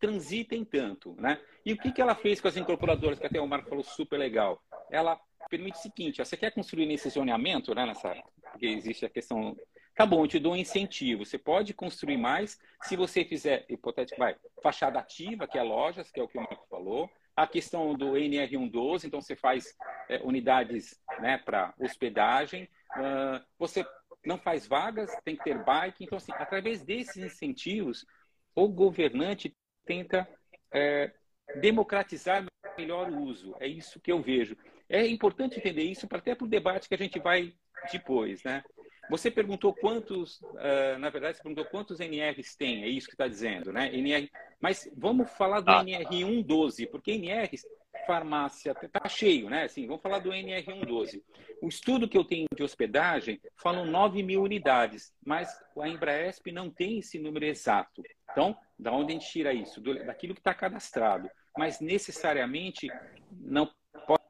transitem 0.00 0.64
tanto, 0.64 1.14
né? 1.18 1.40
E 1.64 1.72
o 1.72 1.78
que, 1.78 1.92
que 1.92 2.00
ela 2.00 2.14
fez 2.14 2.40
com 2.40 2.48
as 2.48 2.56
incorporadoras, 2.56 3.18
que 3.18 3.26
até 3.26 3.40
o 3.40 3.46
Marco 3.46 3.68
falou 3.68 3.84
super 3.84 4.18
legal? 4.18 4.62
Ela 4.90 5.18
permite 5.48 5.78
o 5.78 5.82
seguinte, 5.82 6.20
ó, 6.20 6.24
você 6.24 6.36
quer 6.36 6.52
construir 6.52 6.86
nesse 6.86 7.08
zoneamento, 7.08 7.74
né, 7.74 7.86
nessa, 7.86 8.14
porque 8.50 8.66
existe 8.66 9.06
a 9.06 9.10
questão 9.10 9.56
Tá 9.98 10.06
bom, 10.06 10.22
eu 10.22 10.28
te 10.28 10.38
dou 10.38 10.52
um 10.52 10.56
incentivo. 10.56 11.26
Você 11.26 11.36
pode 11.36 11.74
construir 11.74 12.16
mais 12.16 12.56
se 12.84 12.94
você 12.94 13.24
fizer, 13.24 13.66
hipotético, 13.68 14.20
vai, 14.20 14.36
fachada 14.62 15.00
ativa, 15.00 15.48
que 15.48 15.58
é 15.58 15.62
lojas, 15.64 16.08
que 16.08 16.20
é 16.20 16.22
o 16.22 16.28
que 16.28 16.38
o 16.38 16.40
Marco 16.40 16.68
falou, 16.70 17.10
a 17.34 17.48
questão 17.48 17.96
do 17.96 18.12
NR112, 18.12 19.06
então 19.06 19.20
você 19.20 19.34
faz 19.34 19.76
é, 20.08 20.20
unidades 20.22 20.96
né, 21.18 21.36
para 21.38 21.74
hospedagem, 21.80 22.68
uh, 22.94 23.44
você 23.58 23.84
não 24.24 24.38
faz 24.38 24.68
vagas, 24.68 25.10
tem 25.24 25.34
que 25.34 25.42
ter 25.42 25.64
bike. 25.64 26.04
Então, 26.04 26.18
assim, 26.18 26.30
através 26.36 26.84
desses 26.84 27.16
incentivos, 27.16 28.06
o 28.54 28.68
governante 28.68 29.52
tenta 29.84 30.28
é, 30.72 31.12
democratizar 31.56 32.46
melhor 32.76 33.10
o 33.10 33.20
uso. 33.20 33.56
É 33.58 33.66
isso 33.66 33.98
que 33.98 34.12
eu 34.12 34.22
vejo. 34.22 34.56
É 34.88 35.04
importante 35.08 35.58
entender 35.58 35.82
isso 35.82 36.06
até 36.08 36.36
para 36.36 36.44
o 36.44 36.48
debate 36.48 36.88
que 36.88 36.94
a 36.94 36.98
gente 36.98 37.18
vai 37.18 37.52
depois, 37.90 38.44
né? 38.44 38.62
Você 39.10 39.30
perguntou 39.30 39.74
quantos, 39.74 40.40
uh, 40.40 40.98
na 40.98 41.08
verdade, 41.10 41.36
você 41.36 41.42
perguntou 41.42 41.64
quantos 41.66 42.00
NRs 42.00 42.56
tem, 42.56 42.82
é 42.82 42.88
isso 42.88 43.06
que 43.06 43.14
está 43.14 43.26
dizendo, 43.26 43.72
né? 43.72 43.94
NR, 43.94 44.30
mas 44.60 44.90
vamos 44.96 45.30
falar 45.30 45.60
do 45.60 45.70
ah. 45.70 45.82
NR112, 45.82 46.90
porque 46.90 47.12
NRs, 47.12 47.64
farmácia, 48.06 48.74
está 48.80 49.08
cheio, 49.08 49.48
né? 49.48 49.64
Assim, 49.64 49.86
vamos 49.86 50.02
falar 50.02 50.18
do 50.18 50.30
NR112. 50.30 51.22
O 51.60 51.68
estudo 51.68 52.08
que 52.08 52.16
eu 52.16 52.24
tenho 52.24 52.46
de 52.54 52.62
hospedagem 52.62 53.40
falam 53.56 53.84
9 53.84 54.22
mil 54.22 54.42
unidades, 54.42 55.12
mas 55.24 55.48
a 55.80 55.88
Embraesp 55.88 56.52
não 56.52 56.70
tem 56.70 56.98
esse 56.98 57.18
número 57.18 57.44
exato. 57.44 58.02
Então, 58.30 58.56
da 58.78 58.92
onde 58.92 59.12
a 59.12 59.14
gente 59.14 59.30
tira 59.30 59.52
isso? 59.52 59.80
Do, 59.80 59.94
daquilo 60.04 60.34
que 60.34 60.40
está 60.40 60.54
cadastrado. 60.54 61.28
Mas 61.56 61.80
necessariamente 61.80 62.88
não 63.30 63.68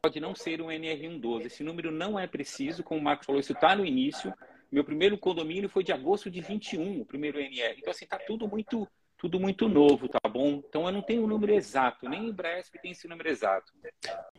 pode 0.02 0.20
não 0.20 0.34
ser 0.34 0.62
um 0.62 0.68
NR112. 0.68 1.46
Esse 1.46 1.62
número 1.62 1.90
não 1.90 2.18
é 2.18 2.26
preciso, 2.26 2.82
como 2.82 3.00
o 3.00 3.04
Marcos 3.04 3.26
falou, 3.26 3.40
isso 3.40 3.52
está 3.52 3.76
no 3.76 3.84
início. 3.84 4.32
Meu 4.70 4.84
primeiro 4.84 5.16
condomínio 5.16 5.68
foi 5.68 5.82
de 5.82 5.92
agosto 5.92 6.30
de 6.30 6.40
21, 6.40 7.00
o 7.00 7.04
primeiro 7.04 7.40
NR. 7.40 7.76
Então, 7.78 7.90
assim, 7.90 8.04
está 8.04 8.18
tudo 8.18 8.46
muito, 8.46 8.86
tudo 9.16 9.40
muito 9.40 9.66
novo, 9.68 10.08
tá 10.08 10.20
bom? 10.28 10.62
Então, 10.68 10.86
eu 10.86 10.92
não 10.92 11.00
tenho 11.00 11.22
o 11.22 11.24
um 11.24 11.28
número 11.28 11.52
exato, 11.54 12.08
nem 12.08 12.26
o 12.26 12.28
Embraesp 12.28 12.74
tem 12.82 12.90
esse 12.90 13.08
número 13.08 13.30
exato. 13.30 13.72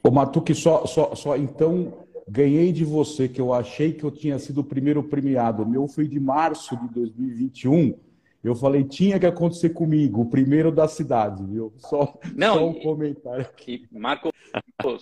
Ô, 0.04 0.12
Matuque, 0.12 0.54
só, 0.54 0.86
só, 0.86 1.16
só, 1.16 1.36
então, 1.36 2.06
ganhei 2.28 2.72
de 2.72 2.86
você, 2.86 3.28
que 3.28 3.42
eu 3.42 3.52
achei 3.54 3.92
que 3.92 4.04
eu 4.04 4.12
tinha 4.12 4.38
sido 4.38 4.62
o 4.62 4.64
primeiro 4.64 5.04
premiado. 5.04 5.64
O 5.64 5.68
meu 5.68 5.88
foi 5.88 6.08
de 6.08 6.20
março 6.20 6.78
de 6.78 6.88
2021. 6.90 7.98
Eu 8.44 8.56
falei, 8.56 8.84
tinha 8.86 9.20
que 9.20 9.26
acontecer 9.26 9.70
comigo, 9.72 10.22
o 10.22 10.30
primeiro 10.30 10.72
da 10.72 10.88
cidade, 10.88 11.44
viu? 11.44 11.74
Só, 11.78 12.18
não, 12.36 12.54
só 12.54 12.70
um 12.70 12.80
comentário 12.80 13.42
aqui. 13.42 13.86
Marco, 13.92 14.32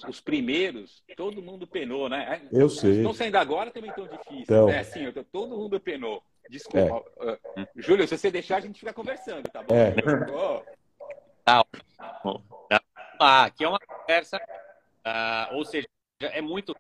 os 0.07 0.21
primeiros, 0.21 1.03
todo 1.15 1.41
mundo 1.41 1.67
penou, 1.67 2.09
né? 2.09 2.41
Eu 2.51 2.69
sei. 2.69 2.97
Estão 2.97 3.13
saindo 3.13 3.37
agora 3.37 3.71
também 3.71 3.91
tão 3.93 4.07
difíceis, 4.07 4.41
então... 4.41 4.67
né? 4.67 4.79
Assim, 4.79 5.11
todo 5.31 5.57
mundo 5.57 5.79
penou. 5.79 6.23
Desculpa. 6.49 7.03
É. 7.19 7.61
Uh, 7.61 7.67
Júlio, 7.75 8.07
se 8.07 8.17
você 8.17 8.31
deixar, 8.31 8.57
a 8.57 8.61
gente 8.61 8.79
fica 8.79 8.93
conversando, 8.93 9.49
tá 9.49 9.61
bom? 9.63 9.75
É. 9.75 9.93
Oh. 10.31 10.63
Tá. 11.43 11.65
Ah, 13.19 13.45
aqui 13.45 13.63
é 13.63 13.67
uma 13.67 13.79
conversa, 13.79 14.37
uh, 14.37 15.55
ou 15.55 15.65
seja, 15.65 15.87
é 16.19 16.41
muito 16.41 16.75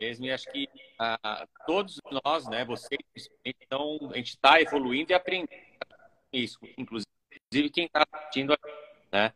mesmo, 0.00 0.24
e 0.24 0.32
acho 0.32 0.50
que 0.50 0.68
uh, 1.00 1.48
todos 1.66 2.00
nós, 2.24 2.48
né, 2.48 2.64
vocês, 2.64 3.00
então, 3.44 3.98
a 4.12 4.16
gente 4.16 4.30
está 4.30 4.60
evoluindo 4.60 5.12
e 5.12 5.14
aprendendo 5.14 5.50
isso, 6.32 6.58
inclusive 6.76 7.06
quem 7.72 7.86
está 7.86 8.04
assistindo 8.10 8.52
aqui, 8.52 8.72
né? 9.12 9.32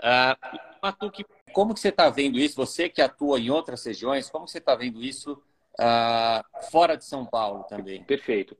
Uh, 0.00 0.58
Matuque, 0.82 1.24
como 1.52 1.74
que 1.74 1.80
você 1.80 1.88
está 1.88 2.08
vendo 2.10 2.38
isso? 2.38 2.56
Você 2.56 2.88
que 2.88 3.00
atua 3.00 3.38
em 3.38 3.50
outras 3.50 3.84
regiões, 3.84 4.30
como 4.30 4.48
você 4.48 4.58
está 4.58 4.74
vendo 4.74 5.02
isso 5.02 5.32
uh, 5.78 6.62
fora 6.70 6.96
de 6.96 7.04
São 7.04 7.24
Paulo 7.24 7.64
também? 7.64 8.02
Perfeito. 8.04 8.56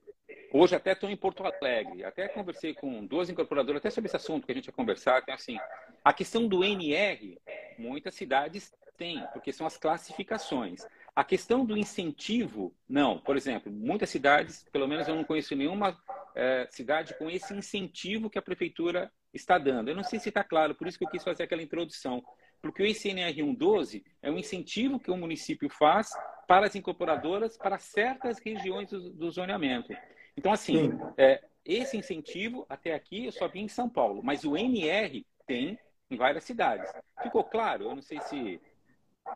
Hoje 0.52 0.76
até 0.76 0.92
estou 0.92 1.08
em 1.08 1.16
Porto 1.16 1.42
Alegre, 1.44 2.04
até 2.04 2.28
conversei 2.28 2.74
com 2.74 3.06
duas 3.06 3.30
incorporadoras 3.30 3.80
até 3.80 3.88
sobre 3.88 4.08
esse 4.08 4.16
assunto 4.16 4.44
que 4.44 4.52
a 4.52 4.54
gente 4.54 4.66
vai 4.66 4.74
conversar, 4.74 5.22
é 5.26 5.32
assim, 5.32 5.58
a 6.04 6.12
questão 6.12 6.46
do 6.46 6.62
NR, 6.62 7.40
muitas 7.78 8.14
cidades 8.14 8.70
têm, 8.98 9.26
porque 9.32 9.52
são 9.52 9.66
as 9.66 9.78
classificações. 9.78 10.86
A 11.14 11.24
questão 11.24 11.64
do 11.64 11.76
incentivo, 11.76 12.74
não. 12.88 13.18
Por 13.18 13.36
exemplo, 13.36 13.72
muitas 13.72 14.10
cidades, 14.10 14.64
pelo 14.70 14.86
menos 14.86 15.08
eu 15.08 15.14
não 15.14 15.24
conheço 15.24 15.56
nenhuma 15.56 15.98
é, 16.34 16.66
cidade 16.70 17.14
com 17.18 17.30
esse 17.30 17.54
incentivo 17.54 18.30
que 18.30 18.38
a 18.38 18.42
prefeitura 18.42 19.10
está 19.32 19.58
dando. 19.58 19.88
Eu 19.88 19.96
não 19.96 20.04
sei 20.04 20.18
se 20.18 20.28
está 20.28 20.44
claro, 20.44 20.74
por 20.74 20.86
isso 20.86 20.98
que 20.98 21.04
eu 21.04 21.10
quis 21.10 21.24
fazer 21.24 21.44
aquela 21.44 21.62
introdução. 21.62 22.22
Porque 22.62 22.82
o 22.82 22.86
ICNR 22.86 23.34
112 23.34 24.04
é 24.22 24.30
um 24.30 24.38
incentivo 24.38 25.00
que 25.00 25.10
o 25.10 25.16
município 25.16 25.68
faz 25.68 26.10
para 26.46 26.66
as 26.66 26.76
incorporadoras 26.76 27.58
para 27.58 27.76
certas 27.76 28.38
regiões 28.38 28.88
do, 28.88 29.10
do 29.10 29.30
zoneamento. 29.30 29.92
Então, 30.36 30.52
assim, 30.52 30.90
é, 31.18 31.42
esse 31.64 31.96
incentivo, 31.96 32.64
até 32.68 32.94
aqui, 32.94 33.26
eu 33.26 33.32
só 33.32 33.48
vi 33.48 33.60
em 33.60 33.68
São 33.68 33.88
Paulo, 33.88 34.22
mas 34.22 34.44
o 34.44 34.56
NR 34.56 35.26
tem 35.46 35.78
em 36.10 36.16
várias 36.16 36.44
cidades. 36.44 36.90
Ficou 37.22 37.42
claro? 37.42 37.84
Eu 37.84 37.94
não 37.96 38.02
sei 38.02 38.20
se 38.20 38.60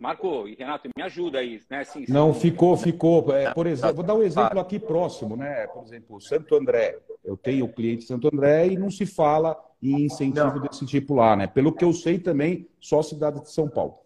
Marco 0.00 0.47
e 0.47 0.55
Renato, 0.55 0.88
me 0.97 1.02
ajuda 1.02 1.38
aí, 1.38 1.61
né? 1.71 1.81
Assim, 1.81 2.05
Não, 2.09 2.35
ficou, 2.35 2.76
ficou. 2.76 3.33
É, 3.35 3.52
por 3.52 3.66
exemplo, 3.66 3.97
vou 3.97 4.05
dar 4.05 4.14
um 4.14 4.23
exemplo 4.23 4.61
aqui 4.61 4.78
próximo, 4.78 5.37
né? 5.37 5.66
Por 5.69 5.85
exemplo, 5.85 6.21
Santo 6.21 6.55
André. 6.55 6.99
Eu 7.25 7.37
tenho 7.37 7.69
cliente 7.69 8.05
em 8.05 8.07
Santo 8.07 8.28
André 8.33 8.69
e 8.69 8.76
não 8.76 8.90
se 8.90 9.07
fala 9.07 9.59
em 9.83 10.05
incentivo 10.05 10.57
não. 10.57 10.61
desse 10.61 10.85
tipo 10.87 11.14
lá, 11.14 11.35
né? 11.35 11.47
Pelo 11.47 11.73
que 11.73 11.85
eu 11.85 11.93
sei 11.93 12.19
também, 12.19 12.69
só 12.81 13.02
cidade 13.02 13.40
de 13.40 13.50
São 13.50 13.69
Paulo. 13.69 13.99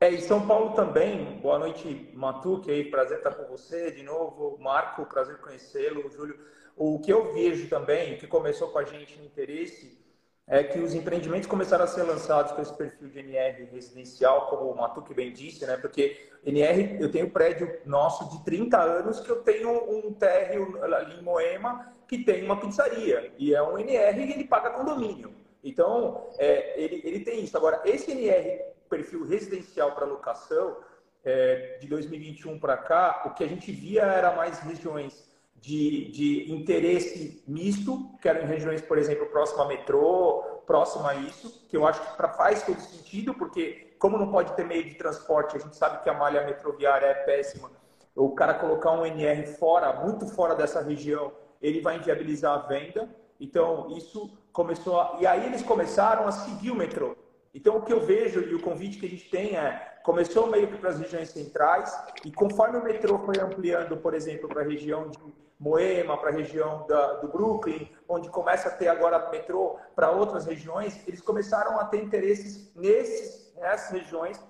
É, 0.00 0.10
e 0.10 0.20
São 0.20 0.46
Paulo 0.46 0.72
também. 0.74 1.38
Boa 1.40 1.58
noite, 1.58 2.10
Matuque 2.12 2.70
aí, 2.70 2.84
prazer 2.84 3.18
estar 3.18 3.34
com 3.34 3.50
você 3.50 3.92
de 3.92 4.02
novo. 4.02 4.58
Marco, 4.60 5.06
prazer 5.06 5.38
conhecê-lo. 5.38 6.10
Júlio, 6.10 6.38
o 6.76 6.98
que 6.98 7.12
eu 7.12 7.32
vejo 7.32 7.68
também, 7.68 8.16
que 8.16 8.26
começou 8.26 8.68
com 8.68 8.78
a 8.78 8.84
gente 8.84 9.18
no 9.18 9.24
interesse, 9.24 10.01
é 10.46 10.64
que 10.64 10.78
os 10.78 10.94
empreendimentos 10.94 11.46
começaram 11.46 11.84
a 11.84 11.86
ser 11.86 12.02
lançados 12.02 12.52
com 12.52 12.60
esse 12.60 12.72
perfil 12.74 13.08
de 13.08 13.18
NR 13.20 13.64
residencial, 13.72 14.48
como 14.48 14.70
o 14.70 14.76
Matuque 14.76 15.14
bem 15.14 15.32
disse, 15.32 15.64
né? 15.64 15.76
Porque 15.76 16.30
NR, 16.44 16.98
eu 17.00 17.10
tenho 17.10 17.26
um 17.26 17.30
prédio 17.30 17.80
nosso 17.86 18.28
de 18.30 18.44
30 18.44 18.80
anos 18.80 19.20
que 19.20 19.30
eu 19.30 19.42
tenho 19.42 19.70
um 19.90 20.12
térreo 20.12 20.82
ali 20.82 21.20
em 21.20 21.22
Moema 21.22 21.92
que 22.08 22.18
tem 22.18 22.44
uma 22.44 22.60
pizzaria. 22.60 23.32
E 23.38 23.54
é 23.54 23.62
um 23.62 23.78
NR 23.78 24.20
e 24.20 24.32
ele 24.32 24.44
paga 24.44 24.70
condomínio. 24.70 25.32
Então, 25.62 26.28
é, 26.38 26.78
ele, 26.78 27.00
ele 27.04 27.20
tem 27.20 27.44
isso. 27.44 27.56
Agora, 27.56 27.80
esse 27.84 28.10
NR, 28.10 28.60
perfil 28.90 29.24
residencial 29.24 29.94
para 29.94 30.04
locação, 30.04 30.76
é, 31.24 31.78
de 31.80 31.86
2021 31.86 32.58
para 32.58 32.76
cá, 32.76 33.22
o 33.26 33.30
que 33.30 33.44
a 33.44 33.46
gente 33.46 33.70
via 33.70 34.02
era 34.02 34.34
mais 34.34 34.58
regiões 34.58 35.31
de, 35.62 36.10
de 36.10 36.52
interesse 36.52 37.42
misto, 37.46 38.10
que 38.20 38.28
eram 38.28 38.42
em 38.42 38.46
regiões, 38.46 38.82
por 38.82 38.98
exemplo, 38.98 39.26
próxima 39.26 39.62
a 39.62 39.68
metrô, 39.68 40.42
próxima 40.66 41.10
a 41.10 41.14
isso, 41.14 41.64
que 41.68 41.76
eu 41.76 41.86
acho 41.86 42.00
que 42.00 42.16
faz 42.36 42.64
todo 42.64 42.80
sentido, 42.80 43.32
porque 43.32 43.94
como 43.96 44.18
não 44.18 44.32
pode 44.32 44.52
ter 44.54 44.66
meio 44.66 44.82
de 44.82 44.96
transporte, 44.96 45.56
a 45.56 45.60
gente 45.60 45.76
sabe 45.76 46.02
que 46.02 46.10
a 46.10 46.14
malha 46.14 46.44
metroviária 46.44 47.06
é 47.06 47.14
péssima, 47.14 47.70
o 48.16 48.34
cara 48.34 48.54
colocar 48.54 48.90
um 48.90 49.06
NR 49.06 49.46
fora, 49.54 49.92
muito 50.04 50.26
fora 50.26 50.56
dessa 50.56 50.82
região, 50.82 51.32
ele 51.62 51.80
vai 51.80 51.96
inviabilizar 51.96 52.58
a 52.58 52.66
venda. 52.66 53.08
Então, 53.38 53.88
isso 53.96 54.36
começou 54.52 55.00
a... 55.00 55.18
E 55.20 55.26
aí 55.26 55.46
eles 55.46 55.62
começaram 55.62 56.26
a 56.26 56.32
seguir 56.32 56.72
o 56.72 56.74
metrô. 56.74 57.16
Então, 57.54 57.76
o 57.76 57.82
que 57.82 57.92
eu 57.92 58.00
vejo 58.00 58.40
e 58.40 58.54
o 58.54 58.60
convite 58.60 58.98
que 58.98 59.06
a 59.06 59.08
gente 59.08 59.30
tem 59.30 59.56
é: 59.56 59.98
começou 60.02 60.46
meio 60.46 60.68
que 60.68 60.78
para 60.78 60.90
as 60.90 60.98
regiões 60.98 61.28
centrais, 61.28 61.94
e 62.24 62.32
conforme 62.32 62.78
o 62.78 62.84
metrô 62.84 63.18
foi 63.18 63.38
ampliando, 63.38 63.96
por 63.96 64.14
exemplo, 64.14 64.48
para 64.48 64.62
a 64.62 64.64
região 64.64 65.08
de 65.08 65.41
Moema, 65.62 66.18
para 66.18 66.30
a 66.30 66.32
região 66.32 66.84
da, 66.88 67.14
do 67.20 67.28
Brooklyn, 67.28 67.88
onde 68.08 68.28
começa 68.28 68.68
a 68.68 68.72
ter 68.72 68.88
agora 68.88 69.30
metrô 69.30 69.78
para 69.94 70.10
outras 70.10 70.44
regiões, 70.44 71.06
eles 71.06 71.20
começaram 71.20 71.78
a 71.78 71.84
ter 71.84 72.02
interesses 72.02 72.74
nesses, 72.74 73.54
nessas 73.56 73.92
regiões 73.92 74.44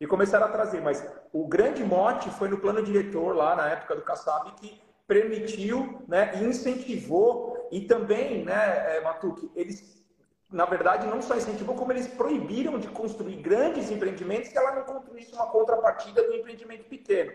e 0.00 0.08
começaram 0.08 0.46
a 0.46 0.48
trazer. 0.48 0.80
Mas 0.80 1.06
o 1.32 1.46
grande 1.46 1.84
mote 1.84 2.28
foi 2.30 2.48
no 2.48 2.58
plano 2.58 2.82
diretor, 2.82 3.36
lá 3.36 3.54
na 3.54 3.68
época 3.68 3.94
do 3.94 4.02
Kassab, 4.02 4.50
que 4.56 4.82
permitiu, 5.06 6.02
né, 6.08 6.32
incentivou 6.42 7.68
e 7.70 7.82
também, 7.82 8.44
né, 8.44 8.98
Matuque, 9.04 9.48
eles 9.54 10.04
na 10.50 10.64
verdade, 10.64 11.08
não 11.08 11.20
só 11.20 11.36
incentivou, 11.36 11.74
como 11.74 11.92
eles 11.92 12.06
proibiram 12.06 12.78
de 12.78 12.86
construir 12.88 13.36
grandes 13.36 13.90
empreendimentos 13.90 14.50
se 14.50 14.56
ela 14.56 14.76
não 14.76 14.84
construísse 14.84 15.32
uma 15.32 15.46
contrapartida 15.46 16.22
do 16.22 16.34
empreendimento 16.34 16.84
pequeno. 16.84 17.32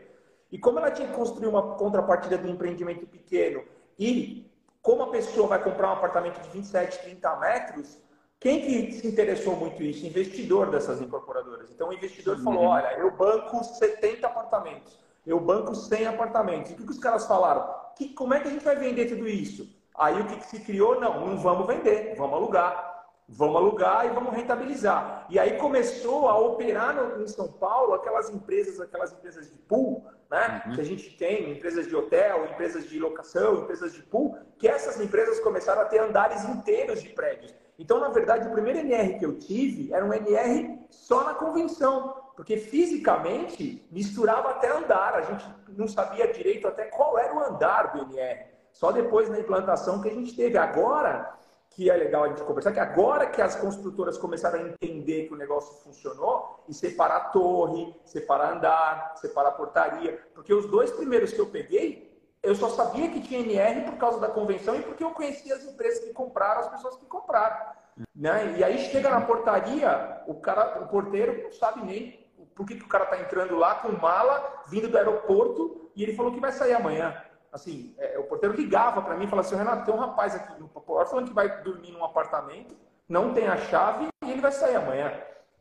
E 0.51 0.58
como 0.58 0.79
ela 0.79 0.91
tinha 0.91 1.08
que 1.08 1.13
construir 1.13 1.48
uma 1.48 1.75
contrapartida 1.75 2.38
do 2.38 2.48
empreendimento 2.48 3.08
pequeno 3.08 3.63
e 3.98 4.51
como 4.81 5.03
a 5.03 5.10
pessoa 5.12 5.48
vai 5.48 5.63
comprar 5.63 5.89
um 5.89 5.93
apartamento 5.93 6.41
de 6.41 6.50
27, 6.50 7.03
30 7.03 7.36
metros, 7.38 7.98
quem 8.39 8.60
que 8.62 8.91
se 8.93 9.08
interessou 9.08 9.55
muito 9.55 9.81
isso? 9.84 10.05
Investidor 10.05 10.72
dessas 10.72 11.00
incorporadoras. 11.00 11.70
Então 11.70 11.89
o 11.89 11.93
investidor 11.93 12.38
uhum. 12.38 12.43
falou, 12.43 12.63
olha, 12.63 12.93
eu 12.98 13.12
banco 13.12 13.63
70 13.63 14.25
apartamentos, 14.25 15.00
eu 15.25 15.39
banco 15.39 15.75
100 15.75 16.08
apartamentos. 16.08 16.72
E 16.72 16.74
o 16.74 16.77
que, 16.77 16.84
que 16.84 16.91
os 16.91 16.98
caras 16.98 17.27
falaram? 17.27 17.72
Que, 17.96 18.10
como 18.10 18.34
é 18.34 18.39
que 18.39 18.48
a 18.48 18.51
gente 18.51 18.65
vai 18.65 18.75
vender 18.75 19.05
tudo 19.05 19.27
isso? 19.27 19.70
Aí 19.96 20.20
o 20.20 20.25
que, 20.25 20.38
que 20.38 20.48
se 20.48 20.60
criou? 20.62 21.00
Não, 21.00 21.27
não 21.27 21.38
vamos 21.38 21.67
vender, 21.67 22.15
vamos 22.15 22.36
alugar. 22.36 22.90
Vamos 23.33 23.55
alugar 23.55 24.05
e 24.05 24.09
vamos 24.09 24.33
rentabilizar. 24.33 25.25
E 25.29 25.39
aí 25.39 25.57
começou 25.57 26.27
a 26.27 26.38
operar 26.38 26.93
no, 26.93 27.23
em 27.23 27.27
São 27.27 27.47
Paulo 27.47 27.93
aquelas 27.93 28.29
empresas, 28.29 28.79
aquelas 28.81 29.13
empresas 29.13 29.50
de 29.50 29.57
pool, 29.57 30.05
né? 30.29 30.61
Uhum. 30.65 30.73
Que 30.73 30.81
a 30.81 30.83
gente 30.83 31.17
tem, 31.17 31.50
empresas 31.50 31.88
de 31.88 31.95
hotel, 31.95 32.45
empresas 32.51 32.89
de 32.89 33.00
locação, 33.00 33.63
empresas 33.63 33.93
de 33.93 34.03
pool, 34.03 34.38
que 34.57 34.67
essas 34.67 35.00
empresas 35.00 35.39
começaram 35.39 35.81
a 35.81 35.85
ter 35.85 36.00
andares 36.00 36.43
inteiros 36.43 37.01
de 37.01 37.09
prédios. 37.09 37.55
Então, 37.79 38.01
na 38.01 38.09
verdade, 38.09 38.47
o 38.47 38.51
primeiro 38.51 38.79
NR 38.79 39.17
que 39.17 39.25
eu 39.25 39.39
tive 39.39 39.93
era 39.93 40.05
um 40.05 40.13
NR 40.13 40.77
só 40.89 41.23
na 41.23 41.33
convenção, 41.33 42.13
porque 42.35 42.57
fisicamente 42.57 43.88
misturava 43.89 44.50
até 44.50 44.69
andar, 44.69 45.15
a 45.15 45.21
gente 45.21 45.45
não 45.69 45.88
sabia 45.88 46.31
direito 46.33 46.67
até 46.67 46.85
qual 46.85 47.17
era 47.17 47.33
o 47.33 47.39
andar 47.39 47.93
do 47.93 48.03
NR. 48.03 48.51
Só 48.71 48.91
depois 48.91 49.29
na 49.29 49.39
implantação 49.39 50.01
que 50.01 50.09
a 50.09 50.13
gente 50.13 50.35
teve. 50.35 50.57
Agora, 50.57 51.33
que 51.71 51.89
é 51.89 51.95
legal 51.95 52.25
a 52.25 52.27
gente 52.27 52.43
conversar, 52.43 52.73
que 52.73 52.79
agora 52.79 53.27
que 53.27 53.41
as 53.41 53.55
construtoras 53.55 54.17
começaram 54.17 54.59
a 54.59 54.67
entender 54.67 55.27
que 55.27 55.33
o 55.33 55.37
negócio 55.37 55.81
funcionou, 55.83 56.63
e 56.67 56.73
separar 56.73 57.31
torre, 57.31 57.95
separar 58.03 58.57
andar, 58.57 59.13
separar 59.15 59.51
portaria, 59.51 60.21
porque 60.33 60.53
os 60.53 60.65
dois 60.69 60.91
primeiros 60.91 61.31
que 61.31 61.39
eu 61.39 61.47
peguei, 61.47 62.11
eu 62.43 62.55
só 62.55 62.69
sabia 62.69 63.09
que 63.09 63.21
tinha 63.21 63.39
NR 63.39 63.81
por 63.89 63.97
causa 63.97 64.19
da 64.19 64.27
convenção 64.27 64.75
e 64.75 64.81
porque 64.81 65.03
eu 65.03 65.11
conhecia 65.11 65.55
as 65.55 65.63
empresas 65.63 66.03
que 66.03 66.11
compraram, 66.11 66.61
as 66.61 66.69
pessoas 66.69 66.97
que 66.97 67.05
compraram. 67.05 67.73
Né? 68.15 68.55
E 68.57 68.63
aí 68.63 68.77
chega 68.79 69.09
na 69.09 69.21
portaria, 69.21 70.23
o 70.27 70.35
cara, 70.35 70.81
o 70.81 70.87
porteiro 70.87 71.43
não 71.43 71.51
sabe 71.51 71.85
nem 71.85 72.19
por 72.55 72.65
que, 72.65 72.75
que 72.75 72.83
o 72.83 72.89
cara 72.89 73.05
está 73.05 73.19
entrando 73.19 73.55
lá 73.57 73.75
com 73.75 73.91
mala, 73.93 74.63
vindo 74.67 74.89
do 74.89 74.97
aeroporto, 74.97 75.89
e 75.95 76.03
ele 76.03 76.15
falou 76.15 76.33
que 76.33 76.39
vai 76.39 76.51
sair 76.51 76.73
amanhã 76.73 77.15
assim, 77.51 77.93
é, 77.98 78.17
o 78.17 78.24
porteiro 78.24 78.55
ligava 78.55 79.01
para 79.01 79.15
mim 79.15 79.25
e 79.25 79.27
falava 79.27 79.48
assim, 79.48 79.58
Renato, 79.58 79.86
tem 79.86 79.93
um 79.93 79.98
rapaz 79.98 80.36
aqui 80.36 80.60
no 80.60 80.70
porto 80.70 81.10
falando 81.10 81.27
que 81.27 81.34
vai 81.34 81.62
dormir 81.62 81.91
num 81.91 82.05
apartamento, 82.05 82.75
não 83.08 83.34
tem 83.34 83.48
a 83.48 83.58
chave 83.58 84.08
e 84.24 84.31
ele 84.31 84.41
vai 84.41 84.51
sair 84.51 84.75
amanhã. 84.75 85.13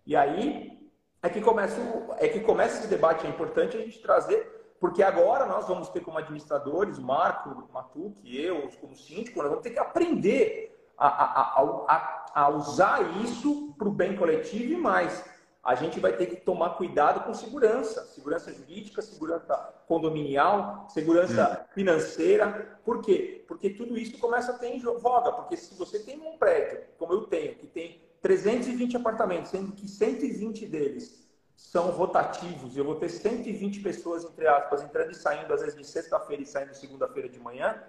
E 0.06 0.14
aí 0.14 0.90
é 1.22 1.28
que 1.28 1.40
começa, 1.40 1.76
é 2.18 2.28
que 2.28 2.40
começa 2.40 2.78
esse 2.78 2.88
debate, 2.88 3.26
é 3.26 3.30
importante 3.30 3.76
a 3.76 3.80
gente 3.80 4.00
trazer, 4.00 4.76
porque 4.80 5.02
agora 5.02 5.44
nós 5.44 5.66
vamos 5.66 5.88
ter 5.88 6.00
como 6.00 6.16
administradores, 6.16 6.98
Marco, 6.98 7.68
Matuque, 7.72 8.40
eu, 8.40 8.70
como 8.80 8.96
síndico, 8.96 9.38
nós 9.40 9.48
vamos 9.48 9.62
ter 9.62 9.70
que 9.70 9.78
aprender 9.78 10.92
a, 10.96 11.06
a, 11.06 11.62
a, 11.62 12.30
a 12.34 12.48
usar 12.50 13.02
isso 13.22 13.74
para 13.76 13.88
o 13.88 13.92
bem 13.92 14.16
coletivo 14.16 14.72
e 14.72 14.76
mais 14.76 15.24
a 15.62 15.74
gente 15.74 16.00
vai 16.00 16.16
ter 16.16 16.26
que 16.26 16.36
tomar 16.36 16.70
cuidado 16.70 17.24
com 17.24 17.34
segurança, 17.34 18.04
segurança 18.06 18.52
jurídica, 18.52 19.02
segurança 19.02 19.54
condominial, 19.86 20.86
segurança 20.88 21.60
hum. 21.62 21.72
financeira. 21.74 22.78
Por 22.84 23.02
quê? 23.02 23.44
Porque 23.46 23.68
tudo 23.70 23.98
isso 23.98 24.18
começa 24.18 24.52
a 24.52 24.58
ter 24.58 24.68
em 24.68 24.80
voga. 24.80 25.32
Porque 25.32 25.56
se 25.56 25.74
você 25.74 25.98
tem 25.98 26.18
um 26.18 26.38
prédio, 26.38 26.80
como 26.98 27.12
eu 27.12 27.22
tenho, 27.22 27.56
que 27.56 27.66
tem 27.66 28.00
320 28.22 28.96
apartamentos, 28.96 29.50
sendo 29.50 29.72
que 29.72 29.86
120 29.86 30.66
deles 30.66 31.28
são 31.54 31.90
rotativos, 31.90 32.74
eu 32.74 32.84
vou 32.84 32.94
ter 32.94 33.10
120 33.10 33.80
pessoas, 33.80 34.24
entre 34.24 34.46
aspas, 34.46 34.82
entrando 34.82 35.10
e 35.10 35.14
saindo, 35.14 35.52
às 35.52 35.60
vezes 35.60 35.76
de 35.76 35.86
sexta-feira 35.86 36.42
e 36.42 36.46
saindo 36.46 36.72
segunda-feira 36.72 37.28
de 37.28 37.38
manhã, 37.38 37.82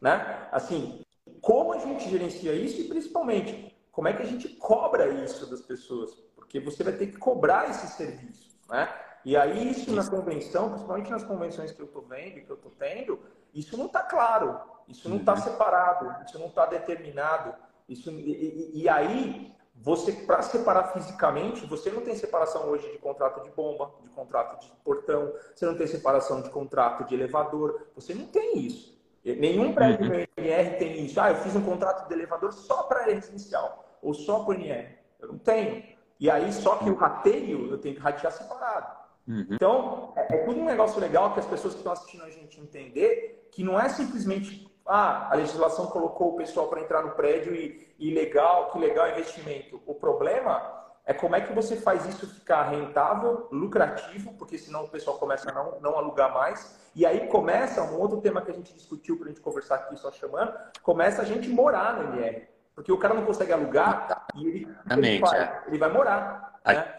né? 0.00 0.48
Assim, 0.50 1.02
como 1.42 1.74
a 1.74 1.78
gente 1.78 2.08
gerencia 2.08 2.54
isso 2.54 2.80
e 2.80 2.84
principalmente, 2.84 3.76
como 3.92 4.08
é 4.08 4.14
que 4.14 4.22
a 4.22 4.26
gente 4.26 4.48
cobra 4.48 5.08
isso 5.08 5.48
das 5.50 5.60
pessoas? 5.60 6.27
Porque 6.48 6.58
você 6.60 6.82
vai 6.82 6.94
ter 6.94 7.08
que 7.08 7.18
cobrar 7.18 7.68
esses 7.68 7.90
serviços, 7.90 8.56
né? 8.70 8.88
E 9.22 9.36
aí 9.36 9.70
isso 9.70 9.92
na 9.92 10.08
convenção, 10.08 10.70
principalmente 10.70 11.10
nas 11.10 11.22
convenções 11.22 11.72
que 11.72 11.80
eu 11.80 11.84
estou 11.84 12.02
vendo, 12.02 12.40
que 12.40 12.48
eu 12.50 12.56
estou 12.56 12.72
tendo, 12.78 13.20
isso 13.52 13.76
não 13.76 13.84
está 13.84 14.00
claro, 14.00 14.58
isso 14.88 15.08
não 15.10 15.18
está 15.18 15.34
uhum. 15.34 15.40
separado, 15.40 16.24
isso 16.24 16.38
não 16.38 16.46
está 16.46 16.64
determinado, 16.64 17.54
isso 17.86 18.10
e, 18.10 18.82
e, 18.82 18.88
aí 18.88 19.54
você 19.74 20.10
para 20.12 20.40
separar 20.40 20.84
fisicamente, 20.94 21.66
você 21.66 21.90
não 21.90 22.00
tem 22.00 22.16
separação 22.16 22.66
hoje 22.70 22.90
de 22.90 22.98
contrato 22.98 23.42
de 23.42 23.50
bomba, 23.50 23.92
de 24.02 24.08
contrato 24.08 24.58
de 24.62 24.72
portão, 24.82 25.30
você 25.54 25.66
não 25.66 25.76
tem 25.76 25.86
separação 25.86 26.40
de 26.40 26.48
contrato 26.48 27.04
de 27.04 27.14
elevador, 27.14 27.88
você 27.94 28.14
não 28.14 28.26
tem 28.26 28.58
isso. 28.60 28.98
Nenhum 29.22 29.74
prédio 29.74 30.10
uhum. 30.10 30.24
NR 30.38 30.78
tem 30.78 31.04
isso. 31.04 31.20
Ah, 31.20 31.30
eu 31.30 31.36
fiz 31.36 31.54
um 31.54 31.62
contrato 31.62 32.08
de 32.08 32.14
elevador 32.14 32.52
só 32.52 32.84
para 32.84 33.04
residencial 33.04 33.98
ou 34.00 34.14
só 34.14 34.44
para 34.44 34.54
NR. 34.54 34.96
Eu 35.20 35.28
não 35.28 35.38
tenho. 35.38 35.97
E 36.18 36.30
aí, 36.30 36.52
só 36.52 36.76
que 36.76 36.90
o 36.90 36.94
rateio 36.94 37.70
eu 37.70 37.78
tenho 37.78 37.94
que 37.94 38.00
ratear 38.00 38.32
separado. 38.32 38.96
Uhum. 39.26 39.46
Então, 39.50 40.12
é, 40.16 40.34
é, 40.34 40.38
tudo 40.38 40.60
um 40.60 40.64
negócio 40.64 41.00
legal 41.00 41.32
que 41.32 41.40
as 41.40 41.46
pessoas 41.46 41.74
que 41.74 41.80
estão 41.80 41.92
assistindo 41.92 42.24
a 42.24 42.30
gente 42.30 42.60
entender 42.60 43.48
que 43.52 43.62
não 43.62 43.78
é 43.78 43.88
simplesmente, 43.88 44.66
ah, 44.86 45.28
a 45.30 45.34
legislação 45.34 45.86
colocou 45.86 46.34
o 46.34 46.36
pessoal 46.36 46.68
para 46.68 46.80
entrar 46.80 47.02
no 47.02 47.10
prédio 47.10 47.54
e, 47.54 47.94
e 47.98 48.12
legal, 48.12 48.70
que 48.70 48.78
legal 48.78 49.08
investimento. 49.10 49.80
O 49.86 49.94
problema 49.94 50.78
é 51.04 51.14
como 51.14 51.36
é 51.36 51.40
que 51.40 51.52
você 51.52 51.76
faz 51.76 52.06
isso 52.06 52.26
ficar 52.26 52.64
rentável, 52.64 53.48
lucrativo, 53.50 54.34
porque 54.34 54.58
senão 54.58 54.84
o 54.84 54.88
pessoal 54.88 55.18
começa 55.18 55.50
a 55.50 55.54
não, 55.54 55.80
não 55.80 55.98
alugar 55.98 56.32
mais. 56.34 56.78
E 56.94 57.06
aí 57.06 57.28
começa 57.28 57.82
um 57.82 57.98
outro 57.98 58.20
tema 58.20 58.42
que 58.42 58.50
a 58.50 58.54
gente 58.54 58.74
discutiu 58.74 59.16
para 59.16 59.26
a 59.26 59.28
gente 59.28 59.40
conversar 59.40 59.76
aqui, 59.76 59.96
só 59.96 60.10
chamando, 60.10 60.52
começa 60.82 61.22
a 61.22 61.24
gente 61.24 61.48
morar 61.48 61.96
no 61.96 62.14
MR. 62.14 62.46
Porque 62.78 62.92
o 62.92 62.96
cara 62.96 63.12
não 63.12 63.24
consegue 63.24 63.52
alugar 63.52 64.24
e 64.36 64.46
ele, 64.46 64.68
ele, 64.88 65.18
vai, 65.18 65.40
é. 65.40 65.62
ele 65.66 65.78
vai 65.78 65.92
morar. 65.92 66.60
A, 66.64 66.72
né? 66.72 66.94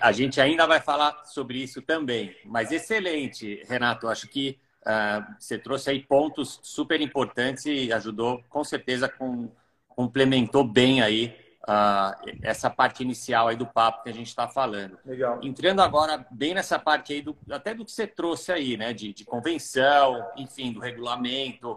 a 0.00 0.12
gente 0.12 0.40
ainda 0.40 0.66
vai 0.66 0.80
falar 0.80 1.26
sobre 1.26 1.62
isso 1.62 1.82
também. 1.82 2.34
Mas 2.46 2.72
excelente, 2.72 3.62
Renato. 3.68 4.08
Acho 4.08 4.26
que 4.26 4.58
uh, 4.80 5.34
você 5.38 5.58
trouxe 5.58 5.90
aí 5.90 6.00
pontos 6.00 6.58
super 6.62 7.02
importantes 7.02 7.66
e 7.66 7.92
ajudou, 7.92 8.42
com 8.48 8.64
certeza, 8.64 9.10
com, 9.10 9.50
complementou 9.90 10.64
bem 10.64 11.02
aí 11.02 11.36
uh, 11.68 12.16
essa 12.42 12.70
parte 12.70 13.02
inicial 13.02 13.48
aí 13.48 13.56
do 13.56 13.66
papo 13.66 14.04
que 14.04 14.08
a 14.08 14.14
gente 14.14 14.28
está 14.28 14.48
falando. 14.48 14.98
Legal. 15.04 15.38
Entrando 15.42 15.82
agora 15.82 16.24
bem 16.30 16.54
nessa 16.54 16.78
parte 16.78 17.12
aí, 17.12 17.20
do, 17.20 17.36
até 17.50 17.74
do 17.74 17.84
que 17.84 17.92
você 17.92 18.06
trouxe 18.06 18.52
aí, 18.52 18.78
né? 18.78 18.94
De, 18.94 19.12
de 19.12 19.26
convenção, 19.26 20.26
enfim, 20.34 20.72
do 20.72 20.80
regulamento. 20.80 21.72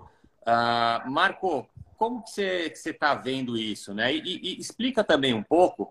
Uh, 0.47 1.11
Marco, 1.11 1.67
como 2.03 2.21
que 2.21 2.31
você 2.31 2.73
está 2.89 3.15
vendo 3.15 3.57
isso, 3.57 3.93
né? 3.93 4.13
E, 4.13 4.19
e, 4.43 4.59
explica 4.59 5.05
também 5.05 5.33
um 5.33 5.41
pouco 5.41 5.89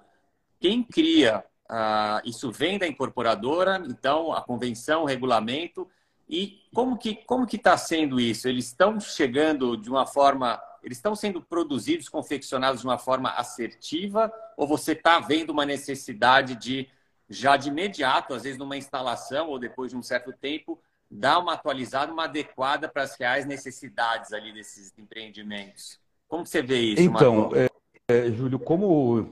quem 0.61 0.83
cria 0.83 1.43
uh, 1.71 2.21
isso 2.29 2.53
vem 2.53 2.79
da 2.79 2.87
incorporadora, 2.87 3.83
então 3.89 4.31
a 4.31 4.43
convenção, 4.43 5.05
o 5.05 5.07
regulamento 5.07 5.89
e 6.29 6.61
como 6.75 6.99
que 6.99 7.15
como 7.25 7.47
que 7.47 7.57
está 7.57 7.79
sendo 7.79 8.21
isso? 8.21 8.47
Eles 8.47 8.67
estão 8.67 9.01
chegando 9.01 9.75
de 9.75 9.89
uma 9.89 10.05
forma, 10.05 10.63
eles 10.83 10.99
estão 10.99 11.15
sendo 11.17 11.41
produzidos, 11.41 12.11
confeccionados 12.11 12.83
de 12.83 12.87
uma 12.87 12.99
forma 12.99 13.31
assertiva 13.31 14.31
ou 14.55 14.67
você 14.67 14.93
está 14.93 15.19
vendo 15.19 15.49
uma 15.49 15.65
necessidade 15.65 16.57
de 16.57 16.91
já 17.27 17.57
de 17.57 17.71
imediato, 17.71 18.35
às 18.35 18.43
vezes 18.43 18.59
numa 18.59 18.77
instalação 18.77 19.49
ou 19.49 19.59
depois 19.59 19.91
de 19.91 19.97
um 19.97 20.03
certo 20.03 20.31
tempo, 20.31 20.79
dar 21.11 21.39
uma 21.39 21.55
atualizada, 21.55 22.13
uma 22.13 22.25
adequada 22.25 22.87
para 22.87 23.03
as 23.03 23.19
reais 23.19 23.47
necessidades 23.47 24.35
ali 24.35 24.53
desses 24.53 24.93
empreendimentos? 24.99 26.02
Como 26.33 26.47
você 26.47 26.63
vê 26.63 26.79
isso, 26.79 27.03
Então, 27.03 27.51
é, 27.55 27.69
é, 28.09 28.31
Júlio, 28.31 28.59
como 28.59 29.23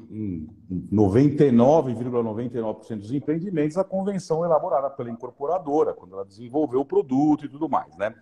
99,99% 0.93 2.51
,99 2.53 2.97
dos 2.97 3.11
empreendimentos, 3.11 3.79
a 3.79 3.85
convenção 3.85 4.45
é 4.45 4.47
elaborada 4.47 4.91
pela 4.91 5.11
incorporadora, 5.11 5.95
quando 5.95 6.13
ela 6.13 6.27
desenvolveu 6.27 6.81
o 6.81 6.85
produto 6.85 7.47
e 7.47 7.49
tudo 7.49 7.71
mais, 7.71 7.97
né? 7.97 8.15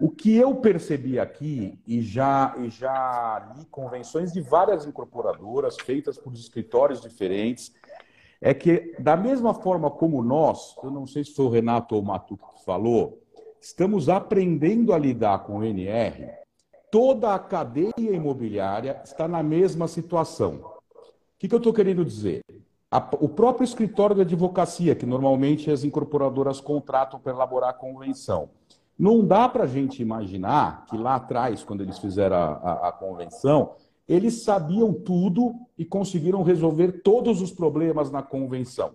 O 0.00 0.08
que 0.08 0.34
eu 0.34 0.54
percebi 0.54 1.18
aqui, 1.18 1.78
e 1.86 2.00
já, 2.00 2.54
e 2.56 2.70
já 2.70 3.46
li 3.58 3.66
convenções 3.66 4.32
de 4.32 4.40
várias 4.40 4.86
incorporadoras, 4.86 5.76
feitas 5.84 6.16
por 6.16 6.32
escritórios 6.32 7.02
diferentes, 7.02 7.74
é 8.40 8.54
que, 8.54 8.96
da 8.98 9.18
mesma 9.18 9.52
forma 9.52 9.90
como 9.90 10.22
nós, 10.22 10.74
eu 10.82 10.90
não 10.90 11.06
sei 11.06 11.24
se 11.24 11.34
foi 11.34 11.44
o 11.44 11.50
Renato 11.50 11.94
ou 11.94 12.00
o 12.00 12.04
Matuto 12.06 12.46
que 12.56 12.64
falou, 12.64 13.20
estamos 13.60 14.08
aprendendo 14.08 14.94
a 14.94 14.98
lidar 14.98 15.40
com 15.40 15.58
o 15.58 15.62
NR, 15.62 16.42
toda 16.94 17.34
a 17.34 17.40
cadeia 17.40 17.92
imobiliária 17.98 19.00
está 19.04 19.26
na 19.26 19.42
mesma 19.42 19.88
situação. 19.88 20.60
O 20.60 21.38
que, 21.40 21.48
que 21.48 21.54
eu 21.56 21.58
estou 21.58 21.72
querendo 21.72 22.04
dizer? 22.04 22.40
A, 22.88 22.98
o 23.18 23.28
próprio 23.28 23.64
escritório 23.64 24.14
de 24.14 24.22
advocacia, 24.22 24.94
que 24.94 25.04
normalmente 25.04 25.72
as 25.72 25.82
incorporadoras 25.82 26.60
contratam 26.60 27.18
para 27.18 27.32
elaborar 27.32 27.70
a 27.70 27.72
convenção. 27.72 28.48
Não 28.96 29.26
dá 29.26 29.48
para 29.48 29.64
a 29.64 29.66
gente 29.66 30.00
imaginar 30.00 30.86
que 30.86 30.96
lá 30.96 31.16
atrás, 31.16 31.64
quando 31.64 31.80
eles 31.80 31.98
fizeram 31.98 32.36
a, 32.36 32.52
a, 32.52 32.88
a 32.90 32.92
convenção, 32.92 33.72
eles 34.06 34.44
sabiam 34.44 34.92
tudo 34.92 35.52
e 35.76 35.84
conseguiram 35.84 36.44
resolver 36.44 37.02
todos 37.02 37.42
os 37.42 37.50
problemas 37.50 38.08
na 38.08 38.22
convenção. 38.22 38.92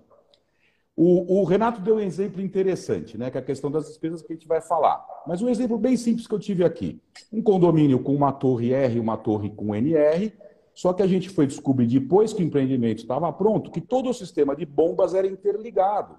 O, 1.01 1.39
o, 1.39 1.43
Renato 1.45 1.79
deu 1.79 1.95
um 1.95 1.99
exemplo 2.01 2.41
interessante, 2.41 3.17
né? 3.17 3.31
Que 3.31 3.37
é 3.37 3.39
a 3.39 3.43
questão 3.43 3.71
das 3.71 3.87
despesas 3.87 4.21
que 4.21 4.33
a 4.33 4.35
gente 4.35 4.45
vai 4.45 4.59
falar. 4.59 5.01
Mas 5.25 5.41
um 5.41 5.47
exemplo 5.47 5.77
bem 5.77 5.95
simples 5.95 6.27
que 6.27 6.33
eu 6.33 6.39
tive 6.39 6.65
aqui. 6.65 7.01
Um 7.31 7.41
condomínio 7.41 7.99
com 7.99 8.13
uma 8.13 8.33
torre 8.33 8.73
R 8.73 8.97
e 8.97 8.99
uma 8.99 9.15
torre 9.15 9.49
com 9.49 9.73
NR, 9.73 10.33
só 10.75 10.91
que 10.91 11.01
a 11.01 11.07
gente 11.07 11.29
foi 11.29 11.47
descobrir 11.47 11.87
depois 11.87 12.33
que 12.33 12.43
o 12.43 12.45
empreendimento 12.45 12.97
estava 12.97 13.31
pronto 13.31 13.71
que 13.71 13.79
todo 13.79 14.09
o 14.09 14.13
sistema 14.13 14.53
de 14.53 14.65
bombas 14.65 15.13
era 15.13 15.25
interligado 15.25 16.17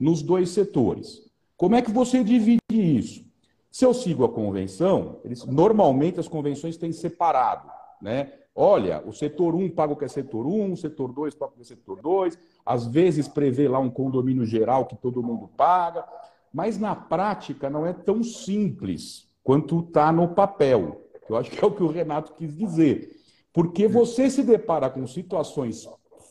nos 0.00 0.22
dois 0.22 0.48
setores. 0.48 1.30
Como 1.54 1.74
é 1.74 1.82
que 1.82 1.90
você 1.90 2.24
divide 2.24 2.58
isso? 2.70 3.22
Se 3.70 3.84
eu 3.84 3.92
sigo 3.92 4.24
a 4.24 4.30
convenção, 4.30 5.20
eles, 5.26 5.44
normalmente 5.44 6.18
as 6.18 6.26
convenções 6.26 6.78
têm 6.78 6.90
separado, 6.90 7.70
né? 8.00 8.32
Olha, 8.58 9.02
o 9.06 9.12
setor 9.12 9.54
1 9.54 9.68
paga 9.72 9.92
o 9.92 9.96
que 9.96 10.06
é 10.06 10.08
setor 10.08 10.46
1, 10.46 10.72
o 10.72 10.76
setor 10.78 11.12
2 11.12 11.34
paga 11.34 11.52
o 11.52 11.56
que 11.56 11.60
é 11.60 11.64
setor 11.64 12.00
2, 12.00 12.38
às 12.64 12.86
vezes 12.86 13.28
prevê 13.28 13.68
lá 13.68 13.78
um 13.78 13.90
condomínio 13.90 14.46
geral 14.46 14.86
que 14.86 14.96
todo 14.96 15.22
mundo 15.22 15.46
paga, 15.54 16.06
mas 16.50 16.78
na 16.78 16.96
prática 16.96 17.68
não 17.68 17.84
é 17.84 17.92
tão 17.92 18.22
simples 18.22 19.28
quanto 19.44 19.80
está 19.80 20.10
no 20.10 20.28
papel. 20.28 21.02
Eu 21.28 21.36
acho 21.36 21.50
que 21.50 21.62
é 21.62 21.66
o 21.66 21.70
que 21.70 21.82
o 21.82 21.90
Renato 21.90 22.32
quis 22.32 22.56
dizer. 22.56 23.14
Porque 23.52 23.86
você 23.86 24.30
se 24.30 24.42
depara 24.42 24.88
com 24.88 25.06
situações 25.06 25.86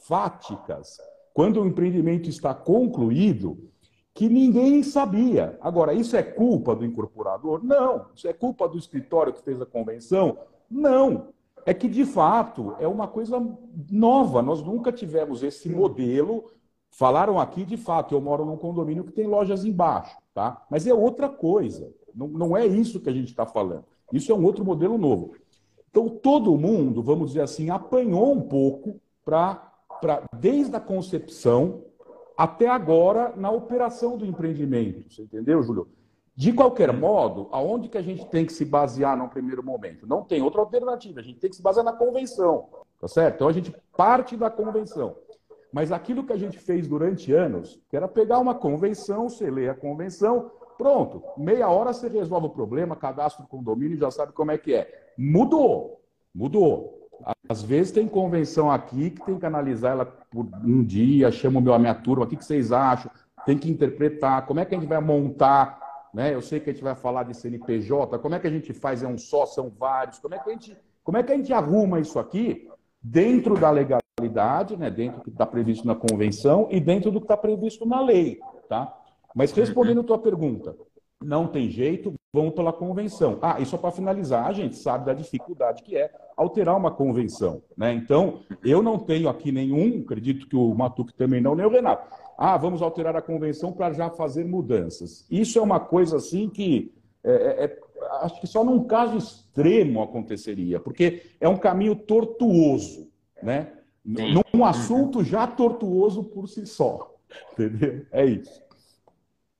fáticas 0.07 0.97
quando 1.31 1.61
o 1.61 1.67
empreendimento 1.67 2.27
está 2.27 2.55
concluído 2.55 3.69
que 4.15 4.29
ninguém 4.29 4.81
sabia. 4.81 5.59
Agora, 5.61 5.93
isso 5.93 6.15
é 6.15 6.23
culpa 6.23 6.75
do 6.75 6.85
incorporador? 6.85 7.63
Não. 7.63 8.07
Isso 8.15 8.27
é 8.27 8.33
culpa 8.33 8.67
do 8.67 8.77
escritório 8.77 9.33
que 9.33 9.43
fez 9.43 9.61
a 9.61 9.65
convenção? 9.65 10.39
Não. 10.71 11.34
É 11.65 11.73
que, 11.73 11.87
de 11.87 12.05
fato, 12.05 12.75
é 12.79 12.87
uma 12.87 13.07
coisa 13.07 13.43
nova. 13.91 14.41
Nós 14.41 14.61
nunca 14.61 14.91
tivemos 14.91 15.41
esse 15.41 15.67
modelo. 15.67 16.51
Falaram 16.91 17.39
aqui, 17.39 17.65
de 17.65 17.75
fato, 17.75 18.13
eu 18.13 18.21
moro 18.21 18.45
num 18.45 18.55
condomínio 18.55 19.03
que 19.03 19.11
tem 19.11 19.25
lojas 19.25 19.65
embaixo, 19.65 20.15
tá? 20.33 20.63
Mas 20.69 20.85
é 20.85 20.93
outra 20.93 21.27
coisa. 21.27 21.91
Não, 22.13 22.27
não 22.27 22.55
é 22.55 22.65
isso 22.65 22.99
que 22.99 23.09
a 23.09 23.13
gente 23.13 23.29
está 23.29 23.45
falando. 23.45 23.83
Isso 24.13 24.31
é 24.31 24.35
um 24.35 24.45
outro 24.45 24.63
modelo 24.63 24.97
novo. 24.97 25.33
Então, 25.89 26.07
todo 26.07 26.57
mundo, 26.57 27.01
vamos 27.01 27.29
dizer 27.29 27.41
assim, 27.41 27.69
apanhou 27.69 28.31
um 28.31 28.41
pouco 28.41 29.01
para, 29.23 29.71
desde 30.39 30.75
a 30.75 30.79
concepção 30.79 31.83
até 32.37 32.67
agora, 32.67 33.33
na 33.35 33.49
operação 33.49 34.17
do 34.17 34.25
empreendimento. 34.25 35.11
Você 35.11 35.23
entendeu, 35.23 35.63
Júlio? 35.63 35.87
De 36.35 36.51
qualquer 36.51 36.91
modo, 36.91 37.47
aonde 37.51 37.87
que 37.87 37.97
a 37.97 38.01
gente 38.01 38.25
tem 38.25 38.45
que 38.45 38.51
se 38.51 38.65
basear 38.65 39.17
no 39.17 39.29
primeiro 39.29 39.63
momento? 39.63 40.05
Não 40.05 40.21
tem 40.21 40.41
outra 40.41 40.59
alternativa. 40.59 41.21
A 41.21 41.23
gente 41.23 41.39
tem 41.39 41.49
que 41.49 41.55
se 41.55 41.61
basear 41.61 41.85
na 41.85 41.93
convenção, 41.93 42.67
tá 42.99 43.07
certo? 43.07 43.35
Então, 43.35 43.47
a 43.47 43.53
gente 43.53 43.73
parte 43.95 44.35
da 44.35 44.49
convenção. 44.49 45.15
Mas 45.71 45.93
aquilo 45.93 46.25
que 46.25 46.33
a 46.33 46.37
gente 46.37 46.57
fez 46.57 46.87
durante 46.87 47.31
anos, 47.31 47.81
que 47.89 47.95
era 47.95 48.07
pegar 48.07 48.39
uma 48.39 48.53
convenção, 48.53 49.29
você 49.29 49.49
lê 49.49 49.69
a 49.69 49.73
convenção, 49.73 50.51
pronto, 50.77 51.23
meia 51.37 51.69
hora 51.69 51.93
você 51.93 52.09
resolve 52.09 52.47
o 52.47 52.49
problema, 52.49 52.97
cadastro 52.97 53.45
o 53.45 53.47
condomínio, 53.47 53.97
já 53.97 54.11
sabe 54.11 54.33
como 54.33 54.51
é 54.51 54.57
que 54.57 54.73
é. 54.73 55.11
Mudou, 55.17 56.01
mudou. 56.33 57.07
Às 57.47 57.63
vezes 57.63 57.93
tem 57.93 58.07
convenção 58.07 58.69
aqui 58.69 59.09
que 59.09 59.25
tem 59.25 59.39
que 59.39 59.45
analisar 59.45 59.91
ela 59.91 60.05
por 60.05 60.45
um 60.65 60.83
dia, 60.83 61.31
chama 61.31 61.59
a 61.73 61.79
minha 61.79 61.95
turma, 61.95 62.25
o 62.25 62.27
que 62.27 62.43
vocês 62.43 62.73
acham? 62.73 63.09
Tem 63.45 63.57
que 63.57 63.71
interpretar, 63.71 64.45
como 64.45 64.59
é 64.59 64.65
que 64.65 64.75
a 64.75 64.77
gente 64.77 64.89
vai 64.89 64.99
montar, 64.99 65.84
né? 66.15 66.33
Eu 66.33 66.41
sei 66.41 66.61
que 66.61 66.69
a 66.69 66.73
gente 66.73 66.81
vai 66.81 66.95
falar 66.95 67.23
de 67.23 67.35
CNPJ, 67.35 68.17
como 68.19 68.33
é 68.33 68.39
que 68.39 68.47
a 68.47 68.49
gente 68.49 68.73
faz? 68.73 69.03
É 69.03 69.07
um 69.07 69.17
só, 69.17 69.45
são 69.45 69.69
vários, 69.69 70.17
como 70.17 70.33
é 70.33 70.39
que 70.39 70.49
a 70.49 70.53
gente, 70.53 70.77
como 71.03 71.17
é 71.17 71.23
que 71.23 71.31
a 71.33 71.35
gente 71.35 71.51
arruma 71.51 71.99
isso 71.99 72.17
aqui 72.17 72.69
dentro 73.01 73.59
da 73.59 73.69
legalidade, 73.69 74.77
né? 74.77 74.89
Dentro 74.89 75.17
do 75.17 75.23
que 75.25 75.29
está 75.29 75.45
previsto 75.45 75.85
na 75.85 75.93
convenção 75.93 76.69
e 76.71 76.79
dentro 76.79 77.11
do 77.11 77.19
que 77.19 77.25
está 77.25 77.35
previsto 77.35 77.85
na 77.85 77.99
lei, 77.99 78.39
tá? 78.69 78.97
Mas 79.35 79.51
respondendo 79.51 79.99
a 79.99 80.03
tua 80.05 80.17
pergunta, 80.17 80.77
não 81.21 81.47
tem 81.47 81.69
jeito, 81.69 82.13
vamos 82.33 82.53
pela 82.53 82.71
convenção. 82.71 83.37
Ah, 83.41 83.59
e 83.59 83.65
só 83.65 83.77
para 83.77 83.91
finalizar, 83.91 84.47
a 84.47 84.53
gente 84.53 84.77
sabe 84.77 85.05
da 85.05 85.13
dificuldade 85.13 85.83
que 85.83 85.97
é 85.97 86.09
alterar 86.37 86.77
uma 86.77 86.91
convenção. 86.91 87.61
Né? 87.75 87.93
Então, 87.93 88.41
eu 88.63 88.81
não 88.81 88.97
tenho 88.99 89.27
aqui 89.27 89.51
nenhum, 89.51 90.01
acredito 90.01 90.47
que 90.47 90.55
o 90.55 90.73
Matuque 90.73 91.13
também 91.13 91.41
não, 91.41 91.55
nem 91.55 91.65
o 91.65 91.69
Renato. 91.69 92.07
Ah, 92.37 92.57
vamos 92.57 92.81
alterar 92.81 93.15
a 93.15 93.21
convenção 93.21 93.71
para 93.71 93.93
já 93.93 94.09
fazer 94.09 94.45
mudanças. 94.45 95.25
Isso 95.29 95.57
é 95.57 95.61
uma 95.61 95.79
coisa 95.79 96.17
assim 96.17 96.49
que 96.49 96.93
é, 97.23 97.31
é, 97.31 97.65
é, 97.65 97.79
acho 98.21 98.39
que 98.39 98.47
só 98.47 98.63
num 98.63 98.83
caso 98.83 99.17
extremo 99.17 100.03
aconteceria, 100.03 100.79
porque 100.79 101.31
é 101.39 101.49
um 101.49 101.57
caminho 101.57 101.95
tortuoso, 101.95 103.11
né? 103.41 103.73
Sim. 104.05 104.35
Num 104.53 104.63
assunto 104.63 105.23
já 105.23 105.47
tortuoso 105.47 106.23
por 106.23 106.47
si 106.47 106.67
só. 106.67 107.15
Entendeu? 107.53 108.05
É 108.11 108.25
isso. 108.25 108.61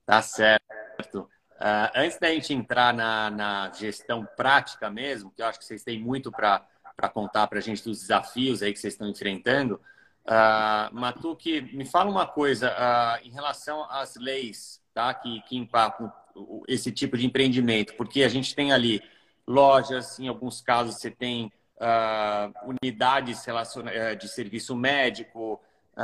Tá 0.04 0.22
certo. 0.22 1.28
Uh, 1.56 1.90
antes 1.96 2.18
da 2.18 2.28
gente 2.28 2.54
entrar 2.54 2.94
na, 2.94 3.30
na, 3.30 3.72
gestão 3.72 4.26
prática 4.36 4.88
mesmo, 4.88 5.32
que 5.34 5.42
eu 5.42 5.46
acho 5.46 5.58
que 5.58 5.64
vocês 5.64 5.82
têm 5.82 5.98
muito 5.98 6.30
para 6.30 6.62
contar 7.12 7.46
para 7.48 7.58
a 7.58 7.62
gente 7.62 7.82
dos 7.82 8.00
desafios 8.00 8.62
aí 8.62 8.72
que 8.72 8.78
vocês 8.78 8.94
estão 8.94 9.08
enfrentando, 9.08 9.80
uh, 10.26 10.94
Matuque, 10.94 11.60
me 11.72 11.84
fala 11.84 12.10
uma 12.10 12.26
coisa 12.26 12.70
uh, 12.70 13.26
em 13.26 13.30
relação 13.30 13.84
às 13.90 14.16
leis 14.16 14.80
tá, 14.92 15.12
que, 15.14 15.40
que 15.42 15.56
impactam 15.56 16.12
esse 16.68 16.92
tipo 16.92 17.16
de 17.16 17.26
empreendimento, 17.26 17.94
porque 17.94 18.22
a 18.22 18.28
gente 18.28 18.54
tem 18.54 18.72
ali 18.72 19.02
lojas, 19.46 20.18
em 20.18 20.28
alguns 20.28 20.60
casos 20.60 20.96
você 20.96 21.10
tem 21.10 21.50
uh, 21.76 22.74
unidades 22.82 23.46
eh, 23.48 24.14
de 24.14 24.28
serviço 24.28 24.76
médico, 24.76 25.60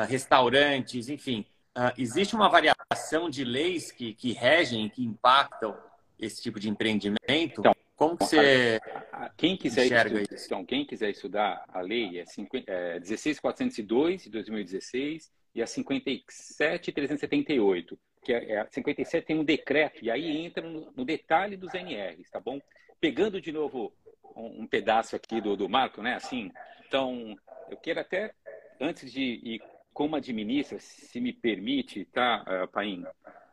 restaurantes, 0.08 1.10
enfim. 1.10 1.44
Uh, 1.76 1.92
existe 1.96 2.34
uma 2.34 2.48
variação 2.48 3.30
de 3.30 3.44
leis 3.44 3.90
que, 3.90 4.12
que 4.14 4.32
regem, 4.32 4.88
que 4.88 5.02
impactam 5.02 5.76
esse 6.18 6.42
tipo 6.42 6.60
de 6.60 6.68
empreendimento? 6.68 7.62
Como 8.02 8.18
que 8.18 8.24
você 8.24 8.80
quem 9.36 9.56
quiser 9.56 9.86
enxerga 9.86 10.22
estudar? 10.22 10.44
Então, 10.44 10.64
quem 10.64 10.84
quiser 10.84 11.10
estudar 11.10 11.64
a 11.68 11.80
lei 11.80 12.18
é, 12.18 12.26
50, 12.26 12.68
é 12.70 12.98
16402 13.00 14.24
de 14.24 14.30
2016 14.30 15.30
e 15.54 15.62
a 15.62 15.66
57378, 15.66 17.96
que 18.24 18.32
é, 18.32 18.52
é, 18.52 18.60
a 18.60 18.66
57 18.68 19.26
tem 19.26 19.38
um 19.38 19.44
decreto 19.44 20.04
e 20.04 20.10
aí 20.10 20.44
entra 20.44 20.68
no, 20.68 20.90
no, 20.96 21.04
detalhe 21.04 21.56
dos 21.56 21.72
NRs, 21.74 22.28
tá 22.28 22.40
bom? 22.40 22.60
Pegando 23.00 23.40
de 23.40 23.52
novo 23.52 23.94
um, 24.34 24.62
um 24.62 24.66
pedaço 24.66 25.14
aqui 25.14 25.40
do, 25.40 25.56
do 25.56 25.68
Marco, 25.68 26.02
né? 26.02 26.14
Assim, 26.14 26.50
então 26.86 27.36
eu 27.70 27.76
quero 27.76 28.00
até 28.00 28.34
antes 28.80 29.12
de 29.12 29.22
ir 29.22 29.62
como 29.92 30.16
administra, 30.16 30.80
se 30.80 31.20
me 31.20 31.32
permite, 31.32 32.04
tá, 32.06 32.44
uh, 32.64 32.68
Paim? 32.68 33.04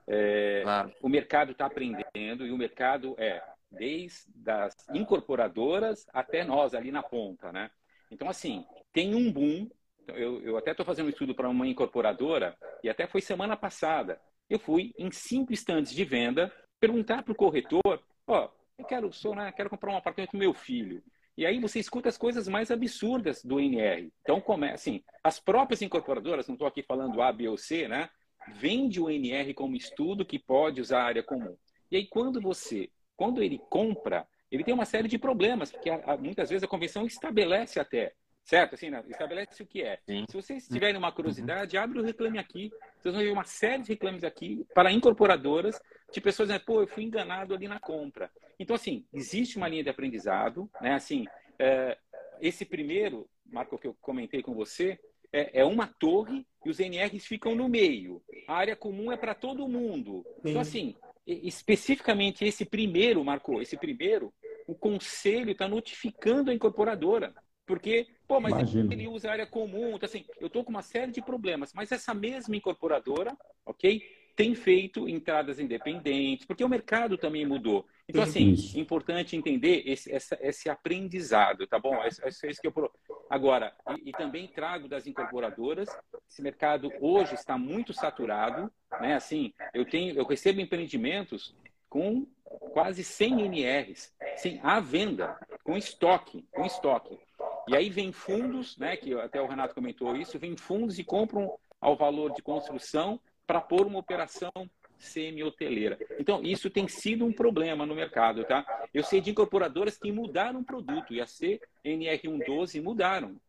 É, 0.08 0.62
claro. 0.64 0.92
O 1.04 1.10
mercado 1.10 1.52
está 1.52 1.68
aprendendo 1.68 2.48
e 2.48 2.52
o 2.52 2.58
mercado 2.58 3.14
é 3.20 3.44
desde 3.72 4.50
as 4.50 4.76
incorporadoras 4.94 6.08
até 6.14 6.44
nós 6.44 6.74
ali 6.74 6.92
na 6.92 7.04
ponta, 7.04 7.52
né? 7.52 7.70
Então, 8.12 8.30
assim, 8.30 8.66
tem 8.92 9.14
um 9.14 9.32
boom. 9.32 9.70
Eu, 10.08 10.42
eu 10.42 10.58
até 10.58 10.72
estou 10.72 10.86
fazendo 10.86 11.06
um 11.06 11.10
estudo 11.10 11.36
para 11.36 11.50
uma 11.50 11.68
incorporadora 11.68 12.58
e 12.84 12.90
até 12.90 13.06
foi 13.06 13.22
semana 13.22 13.56
passada. 13.56 14.20
Eu 14.50 14.58
fui 14.58 14.94
em 14.98 15.12
cinco 15.12 15.54
estantes 15.54 15.94
de 15.94 16.04
venda 16.04 16.52
perguntar 16.80 17.24
para 17.24 17.32
o 17.32 17.36
corretor: 17.36 18.02
ó, 18.28 18.46
oh, 18.46 18.50
eu 18.78 18.86
quero, 18.86 19.12
sou, 19.14 19.36
né, 19.36 19.52
quero 19.52 19.70
comprar 19.70 19.92
um 19.92 19.98
apartamento 19.98 20.32
do 20.32 20.38
meu 20.38 20.54
filho. 20.54 21.04
E 21.38 21.46
aí 21.46 21.60
você 21.60 21.80
escuta 21.80 22.10
as 22.10 22.18
coisas 22.18 22.48
mais 22.48 22.70
absurdas 22.70 23.44
do 23.44 23.60
NR. 23.60 24.12
Então, 24.22 24.42
como 24.42 24.66
é, 24.66 24.74
assim, 24.74 25.02
as 25.24 25.40
próprias 25.40 25.82
incorporadoras, 25.82 26.48
não 26.48 26.56
estou 26.56 26.68
aqui 26.68 26.84
falando 26.84 27.22
A, 27.22 27.32
B 27.32 27.48
ou 27.48 27.58
C, 27.58 27.88
né? 27.88 28.10
Vende 28.56 29.00
o 29.00 29.10
NR 29.10 29.54
como 29.54 29.76
estudo 29.76 30.26
que 30.26 30.40
pode 30.40 30.82
usar 30.82 31.02
a 31.02 31.06
área 31.06 31.24
comum. 31.24 31.56
E 31.92 31.96
aí, 31.96 32.08
quando 32.08 32.42
você, 32.42 32.90
quando 33.20 33.44
ele 33.44 33.62
compra, 33.70 34.26
ele 34.50 34.64
tem 34.64 34.74
uma 34.74 34.86
série 34.86 35.10
de 35.10 35.20
problemas, 35.20 35.70
porque 35.74 35.90
muitas 36.22 36.50
vezes 36.50 36.64
a 36.64 36.70
convenção 36.70 37.06
estabelece 37.06 37.78
até 37.78 38.14
Certo? 38.46 38.74
Assim, 38.74 38.90
né? 38.90 39.04
estabelece 39.08 39.62
o 39.62 39.68
que 39.68 39.84
é. 39.84 40.00
Sim. 40.08 40.26
Se 40.28 40.36
vocês 40.36 40.68
tiverem 40.68 40.98
uma 40.98 41.12
curiosidade, 41.12 41.78
abre 41.78 42.00
o 42.00 42.04
reclame 42.04 42.40
aqui. 42.40 42.72
Vocês 42.98 43.14
vão 43.14 43.24
ver 43.24 43.32
uma 43.32 43.44
série 43.44 43.84
de 43.84 43.90
reclames 43.90 44.24
aqui 44.24 44.66
para 44.74 44.92
incorporadoras 44.92 45.80
de 46.12 46.20
pessoas 46.20 46.48
dizendo, 46.50 46.66
pô, 46.66 46.82
eu 46.82 46.88
fui 46.88 47.04
enganado 47.04 47.54
ali 47.54 47.68
na 47.68 47.80
compra. 47.80 48.32
Então, 48.58 48.76
assim, 48.76 49.06
existe 49.14 49.58
uma 49.58 49.68
linha 49.68 49.84
de 49.84 49.90
aprendizado, 49.90 50.68
né? 50.82 50.96
Assim, 50.96 51.28
é, 51.60 51.96
esse 52.42 52.66
primeiro, 52.66 53.30
Marco, 53.46 53.78
que 53.78 53.86
eu 53.86 53.96
comentei 54.02 54.42
com 54.42 54.56
você, 54.56 55.00
é, 55.32 55.60
é, 55.60 55.66
uma 55.66 55.86
torre 55.86 56.44
e 56.66 56.72
os 56.72 56.80
NRs 56.80 57.28
ficam 57.28 57.54
no 57.54 57.70
meio. 57.70 58.20
A 58.48 58.56
área 58.56 58.76
comum 58.76 59.12
é 59.12 59.18
para 59.18 59.36
todo 59.36 59.68
mundo. 59.68 60.26
Então, 60.40 60.42
Sim. 60.42 60.50
Então, 60.50 60.62
assim, 60.62 60.96
especificamente 61.34 62.46
esse 62.46 62.66
primeiro, 62.66 63.24
Marco, 63.24 63.62
esse 63.62 63.78
primeiro, 63.78 64.34
o 64.68 64.76
conselho 64.76 65.52
está 65.52 65.68
notificando 65.68 66.52
a 66.52 66.54
incorporadora. 66.54 67.34
Porque, 67.66 68.08
pô, 68.28 68.40
mas 68.40 68.54
Imagino. 68.54 68.92
ele 68.92 69.08
usa 69.08 69.30
área 69.30 69.46
comum. 69.46 69.96
Então, 69.96 70.08
assim, 70.08 70.26
eu 70.40 70.48
estou 70.48 70.64
com 70.64 70.72
uma 70.72 70.82
série 70.82 71.12
de 71.12 71.22
problemas. 71.22 71.72
Mas 71.72 71.92
essa 71.92 72.16
mesma 72.16 72.56
incorporadora, 72.56 73.38
ok? 73.64 74.02
Tem 74.40 74.56
feito 74.56 75.10
entradas 75.10 75.60
independentes, 75.60 76.46
porque 76.46 76.64
o 76.64 76.70
mercado 76.70 77.18
também 77.18 77.46
mudou. 77.46 77.86
Então, 78.08 78.24
assim, 78.24 78.52
isso. 78.52 78.80
importante 78.80 79.36
entender 79.36 79.84
esse, 79.86 80.10
essa, 80.10 80.40
esse 80.40 80.70
aprendizado, 80.70 81.68
tá 81.68 81.78
bom? 81.78 82.02
Esse, 82.06 82.48
esse 82.48 82.62
que 82.62 82.68
eu... 82.68 82.92
Agora, 83.30 83.76
e, 83.98 84.12
e, 84.12 84.12
também 84.14 84.48
trago 84.48 84.88
das 84.88 85.06
incorporadoras, 85.06 85.90
esse 86.26 86.42
mercado 86.42 86.90
hoje 87.02 87.36
está 87.36 87.58
muito 87.58 87.92
saturado, 87.92 88.72
né? 89.02 89.16
Assim, 89.16 89.54
eu 89.74 89.84
tenho, 89.84 90.16
eu 90.16 90.24
recebo 90.24 90.62
empreendimentos 90.62 91.54
com 91.90 92.26
quase 92.72 93.04
100 93.04 93.42
NRs, 93.42 94.16
sem 94.38 94.62
a 94.64 94.80
venda, 94.80 95.38
com 95.66 95.76
estoque, 95.76 96.48
com 96.50 96.66
estoque. 96.66 97.20
E 97.68 97.76
aí 97.76 97.90
vem 97.90 98.14
fundos, 98.14 98.78
né, 98.78 98.96
que 98.96 99.14
até 99.16 99.42
o 99.42 99.48
Renato 99.48 99.76
comentou 99.76 100.16
isso, 100.16 100.40
vem 100.40 100.56
fundos 100.56 100.98
e 100.98 101.04
compram 101.04 101.60
ao 101.82 101.98
valor 101.98 102.32
de 102.32 102.42
construção 102.42 103.20
para 103.50 103.60
pôr 103.60 103.88
uma 103.88 103.98
operação 103.98 104.52
semi-hoteleira. 105.00 105.98
Então, 106.20 106.44
isso 106.44 106.70
tem 106.70 106.88
sido 106.88 107.26
um 107.26 107.34
problema 107.34 107.84
no 107.84 107.96
mercado, 107.96 108.44
tá? 108.44 108.64
Eu 108.94 109.02
sei 109.02 109.20
de 109.20 109.32
incorporadoras 109.32 109.98
que 109.98 110.12
mudaram 110.12 110.60
o 110.60 110.64
produto, 110.64 111.12
e 111.12 111.20
a 111.20 111.26
CNR112 111.26 112.80
mudaram. 112.80 113.42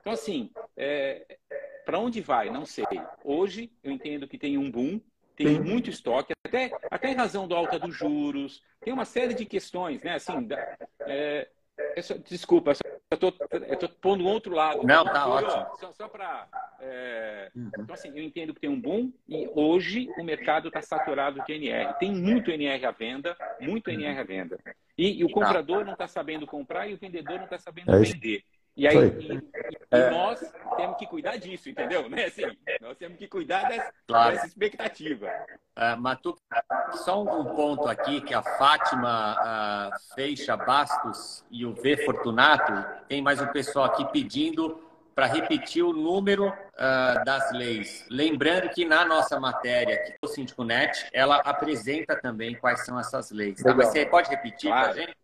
Então, 0.00 0.12
assim, 0.12 0.50
é, 0.76 1.38
para 1.86 2.00
onde 2.00 2.20
vai? 2.20 2.50
Não 2.50 2.66
sei. 2.66 2.84
Hoje, 3.22 3.70
eu 3.84 3.92
entendo 3.92 4.26
que 4.26 4.36
tem 4.36 4.58
um 4.58 4.68
boom, 4.68 5.00
tem 5.36 5.60
muito 5.60 5.88
estoque, 5.88 6.32
até, 6.44 6.72
até 6.90 7.12
em 7.12 7.14
razão 7.14 7.46
do 7.46 7.54
alta 7.54 7.78
dos 7.78 7.94
juros, 7.94 8.60
tem 8.80 8.92
uma 8.92 9.04
série 9.04 9.34
de 9.34 9.46
questões, 9.46 10.02
né? 10.02 10.14
Assim, 10.14 10.48
é, 11.02 11.48
essa, 11.96 12.18
desculpa, 12.18 12.70
essa 12.70 12.82
eu 13.10 13.74
estou 13.74 13.88
pondo 14.00 14.24
um 14.24 14.26
outro 14.26 14.54
lado. 14.54 14.82
Não, 14.84 15.04
tá 15.04 15.26
ótimo. 15.26 15.76
Só, 15.76 15.92
só 15.92 16.08
para. 16.08 16.48
É... 16.80 17.50
Uhum. 17.54 17.70
Então, 17.78 17.94
assim, 17.94 18.08
eu 18.08 18.22
entendo 18.22 18.52
que 18.52 18.60
tem 18.60 18.70
um 18.70 18.80
boom 18.80 19.12
e 19.28 19.48
hoje 19.54 20.08
o 20.18 20.24
mercado 20.24 20.68
está 20.68 20.82
saturado 20.82 21.42
de 21.44 21.52
NR. 21.52 21.94
Tem 21.98 22.12
muito 22.12 22.50
NR 22.50 22.86
à 22.86 22.90
venda, 22.90 23.36
muito 23.60 23.90
NR 23.90 24.18
à 24.18 24.24
venda. 24.24 24.58
E, 24.96 25.20
e 25.20 25.24
o 25.24 25.30
comprador 25.30 25.84
não 25.84 25.92
está 25.92 26.06
sabendo 26.08 26.46
comprar 26.46 26.88
e 26.88 26.94
o 26.94 26.98
vendedor 26.98 27.36
não 27.36 27.44
está 27.44 27.58
sabendo 27.58 27.94
é 27.94 27.98
vender. 27.98 28.44
E 28.76 28.88
aí, 28.88 28.96
e, 28.96 29.32
e 29.34 29.40
é. 29.90 30.10
nós 30.10 30.40
temos 30.76 30.96
que 30.96 31.06
cuidar 31.06 31.36
disso, 31.36 31.68
entendeu? 31.68 32.08
Né? 32.08 32.24
Assim, 32.24 32.42
nós 32.80 32.96
temos 32.96 33.16
que 33.16 33.28
cuidar 33.28 33.68
dessa, 33.68 33.92
claro. 34.06 34.32
dessa 34.32 34.46
expectativa. 34.46 35.30
Uh, 35.76 36.00
Matu, 36.00 36.36
só 36.92 37.22
um 37.22 37.44
ponto 37.54 37.86
aqui 37.86 38.20
que 38.20 38.34
a 38.34 38.42
Fátima 38.42 39.36
uh, 39.92 40.14
Feixa 40.14 40.56
Bastos 40.56 41.44
e 41.50 41.64
o 41.64 41.72
V 41.72 41.98
Fortunato, 42.04 42.72
tem 43.08 43.22
mais 43.22 43.40
um 43.40 43.46
pessoal 43.46 43.86
aqui 43.86 44.04
pedindo 44.06 44.82
para 45.14 45.26
repetir 45.26 45.84
o 45.84 45.92
número 45.92 46.48
uh, 46.48 47.24
das 47.24 47.52
leis. 47.52 48.04
Lembrando 48.10 48.68
que 48.70 48.84
na 48.84 49.04
nossa 49.04 49.38
matéria 49.38 49.94
aqui 49.94 50.14
do 50.20 50.28
Síndico 50.28 50.64
Net, 50.64 51.08
ela 51.12 51.36
apresenta 51.36 52.16
também 52.20 52.56
quais 52.56 52.84
são 52.84 52.98
essas 52.98 53.30
leis. 53.30 53.62
Tá? 53.62 53.72
Mas 53.72 53.88
você 53.88 54.04
pode 54.04 54.28
repetir 54.28 54.70
claro. 54.70 54.92
para 54.92 54.92
a 54.92 55.06
gente? 55.06 55.16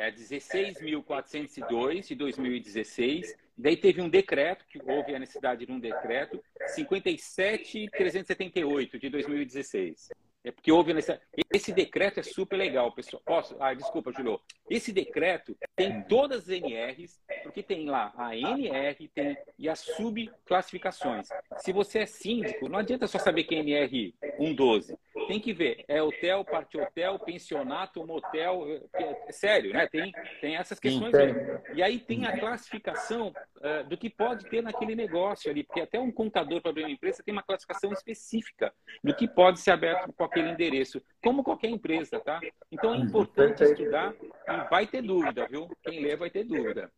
É 0.00 0.10
16.402 0.10 2.08
de 2.08 2.14
2016. 2.14 3.36
Daí 3.56 3.76
teve 3.76 4.00
um 4.00 4.08
decreto, 4.08 4.64
que 4.66 4.80
houve 4.82 5.14
a 5.14 5.18
necessidade 5.18 5.66
de 5.66 5.72
um 5.72 5.78
decreto, 5.78 6.42
57.378 6.74 8.98
de 8.98 9.10
2016. 9.10 10.08
É 10.42 10.50
porque 10.50 10.72
houve 10.72 10.94
nessa. 10.94 11.20
Esse 11.52 11.70
decreto 11.70 12.18
é 12.18 12.22
super 12.22 12.56
legal, 12.56 12.90
pessoal. 12.92 13.22
Posso? 13.26 13.54
Ah, 13.60 13.74
desculpa, 13.74 14.10
Julio. 14.10 14.40
Esse 14.70 14.90
decreto 14.90 15.54
tem 15.76 16.00
todas 16.04 16.44
as 16.44 16.48
NRs, 16.48 17.20
porque 17.42 17.62
tem 17.62 17.84
lá 17.84 18.10
a 18.16 18.34
NR 18.34 19.06
tem, 19.08 19.36
e 19.58 19.68
as 19.68 19.80
subclassificações. 19.80 21.28
Se 21.58 21.74
você 21.74 21.98
é 21.98 22.06
síndico, 22.06 22.70
não 22.70 22.78
adianta 22.78 23.06
só 23.06 23.18
saber 23.18 23.44
que 23.44 23.54
é 23.54 23.58
NR 23.58 24.14
112. 24.38 24.96
Tem 25.26 25.40
que 25.40 25.52
ver. 25.52 25.84
É 25.88 26.02
hotel, 26.02 26.44
parte 26.44 26.78
hotel, 26.78 27.18
pensionato, 27.18 28.06
motel. 28.06 28.66
É, 28.94 29.16
é 29.28 29.32
sério, 29.32 29.72
né? 29.72 29.86
Tem, 29.86 30.12
tem 30.40 30.56
essas 30.56 30.78
questões. 30.78 31.14
Sim, 31.14 31.34
tem. 31.34 31.76
E 31.76 31.82
aí 31.82 31.98
tem 31.98 32.26
a 32.26 32.38
classificação 32.38 33.28
uh, 33.28 33.88
do 33.88 33.96
que 33.96 34.10
pode 34.10 34.48
ter 34.48 34.62
naquele 34.62 34.94
negócio 34.94 35.50
ali. 35.50 35.62
Porque 35.62 35.80
até 35.80 35.98
um 35.98 36.10
contador 36.10 36.60
para 36.60 36.70
abrir 36.70 36.84
uma 36.84 36.90
empresa 36.90 37.22
tem 37.24 37.32
uma 37.32 37.42
classificação 37.42 37.92
específica 37.92 38.72
do 39.02 39.14
que 39.14 39.28
pode 39.28 39.60
ser 39.60 39.72
aberto 39.72 40.12
com 40.12 40.24
aquele 40.24 40.50
endereço, 40.50 41.00
como 41.22 41.44
qualquer 41.44 41.68
empresa, 41.68 42.20
tá? 42.20 42.40
Então 42.70 42.94
é 42.94 42.98
importante 42.98 43.62
estudar 43.62 44.14
e 44.48 44.70
vai 44.70 44.86
ter 44.86 45.02
dúvida, 45.02 45.46
viu? 45.50 45.68
Quem 45.82 46.02
lê 46.02 46.16
vai 46.16 46.30
ter 46.30 46.44
dúvida. 46.44 46.90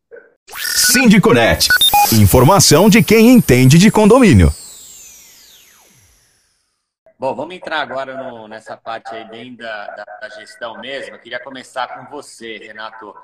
Sindiconet. 0.49 1.69
Informação 2.13 2.89
de 2.89 3.03
quem 3.03 3.31
entende 3.31 3.79
de 3.79 3.91
condomínio. 3.91 4.62
Bom, 7.23 7.37
vamos 7.37 7.55
entrar 7.55 7.83
agora 7.83 8.17
no, 8.17 8.49
nessa 8.49 8.77
parte 8.77 9.15
aí 9.15 9.25
bem 9.25 9.55
da, 9.55 9.87
da, 9.95 10.05
da, 10.23 10.29
gestão 10.29 10.81
mesmo. 10.81 11.15
Eu 11.15 11.21
queria 11.21 11.39
começar 11.39 11.87
com 11.87 12.11
você, 12.11 12.59
Renato. 12.59 13.15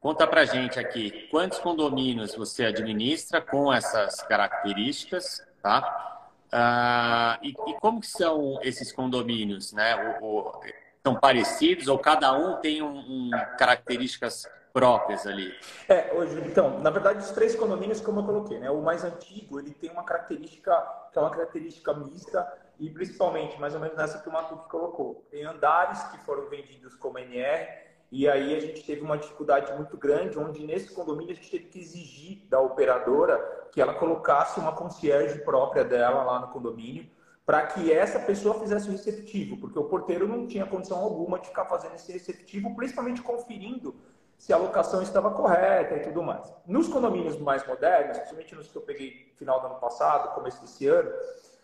Conta 0.00 0.26
pra 0.26 0.46
gente 0.46 0.80
aqui, 0.80 1.28
quantos 1.30 1.58
condomínios 1.58 2.34
você 2.34 2.64
administra 2.64 3.42
com 3.42 3.70
essas 3.70 4.22
características, 4.22 5.46
tá? 5.62 6.30
Ah, 6.50 7.38
e, 7.42 7.50
e, 7.50 7.74
como 7.80 8.00
que 8.00 8.06
são 8.06 8.58
esses 8.62 8.90
condomínios, 8.90 9.74
né? 9.74 10.16
O, 10.22 10.38
o, 10.38 10.60
são 11.06 11.14
parecidos 11.14 11.86
ou 11.86 11.98
cada 11.98 12.32
um 12.32 12.56
tem 12.62 12.80
um, 12.80 12.96
um, 12.96 13.30
características 13.58 14.48
próprias 14.72 15.26
ali? 15.26 15.54
É, 15.86 16.10
hoje, 16.14 16.40
então, 16.46 16.80
na 16.80 16.88
verdade, 16.88 17.18
os 17.18 17.30
três 17.32 17.54
condomínios, 17.54 18.00
como 18.00 18.20
eu 18.20 18.24
coloquei, 18.24 18.58
né? 18.58 18.70
O 18.70 18.80
mais 18.80 19.04
antigo, 19.04 19.60
ele 19.60 19.74
tem 19.74 19.90
uma 19.90 20.02
característica 20.02 20.74
que 21.12 21.18
é 21.18 21.20
uma 21.20 21.30
característica 21.30 21.92
mista 21.92 22.63
e 22.78 22.90
principalmente, 22.90 23.58
mais 23.60 23.74
ou 23.74 23.80
menos 23.80 23.96
nessa 23.96 24.18
que 24.18 24.28
o 24.28 24.32
Matuque 24.32 24.68
colocou. 24.68 25.26
Tem 25.30 25.44
andares 25.44 26.02
que 26.04 26.18
foram 26.18 26.48
vendidos 26.48 26.94
como 26.94 27.18
NR 27.18 27.84
e 28.10 28.28
aí 28.28 28.54
a 28.54 28.60
gente 28.60 28.84
teve 28.84 29.00
uma 29.00 29.18
dificuldade 29.18 29.72
muito 29.72 29.96
grande, 29.96 30.38
onde 30.38 30.64
nesse 30.64 30.94
condomínio 30.94 31.32
a 31.32 31.34
gente 31.34 31.50
teve 31.50 31.64
que 31.64 31.80
exigir 31.80 32.46
da 32.48 32.60
operadora 32.60 33.68
que 33.72 33.80
ela 33.80 33.94
colocasse 33.94 34.60
uma 34.60 34.72
concierge 34.72 35.40
própria 35.40 35.84
dela 35.84 36.22
lá 36.22 36.38
no 36.38 36.48
condomínio, 36.48 37.10
para 37.44 37.66
que 37.66 37.92
essa 37.92 38.20
pessoa 38.20 38.60
fizesse 38.60 38.88
o 38.88 38.92
receptivo, 38.92 39.56
porque 39.56 39.78
o 39.78 39.84
porteiro 39.84 40.28
não 40.28 40.46
tinha 40.46 40.64
condição 40.64 40.98
alguma 40.98 41.38
de 41.38 41.48
ficar 41.48 41.64
fazendo 41.64 41.96
esse 41.96 42.12
receptivo, 42.12 42.74
principalmente 42.76 43.20
conferindo 43.20 43.94
se 44.38 44.52
a 44.52 44.56
locação 44.56 45.02
estava 45.02 45.30
correta 45.30 45.96
e 45.96 46.00
tudo 46.00 46.22
mais. 46.22 46.52
Nos 46.66 46.88
condomínios 46.88 47.36
mais 47.38 47.66
modernos, 47.66 48.18
principalmente 48.18 48.54
nos 48.54 48.68
que 48.68 48.76
eu 48.76 48.82
peguei 48.82 49.32
final 49.36 49.60
do 49.60 49.66
ano 49.66 49.80
passado, 49.80 50.34
começo 50.34 50.60
desse 50.60 50.86
ano, 50.86 51.10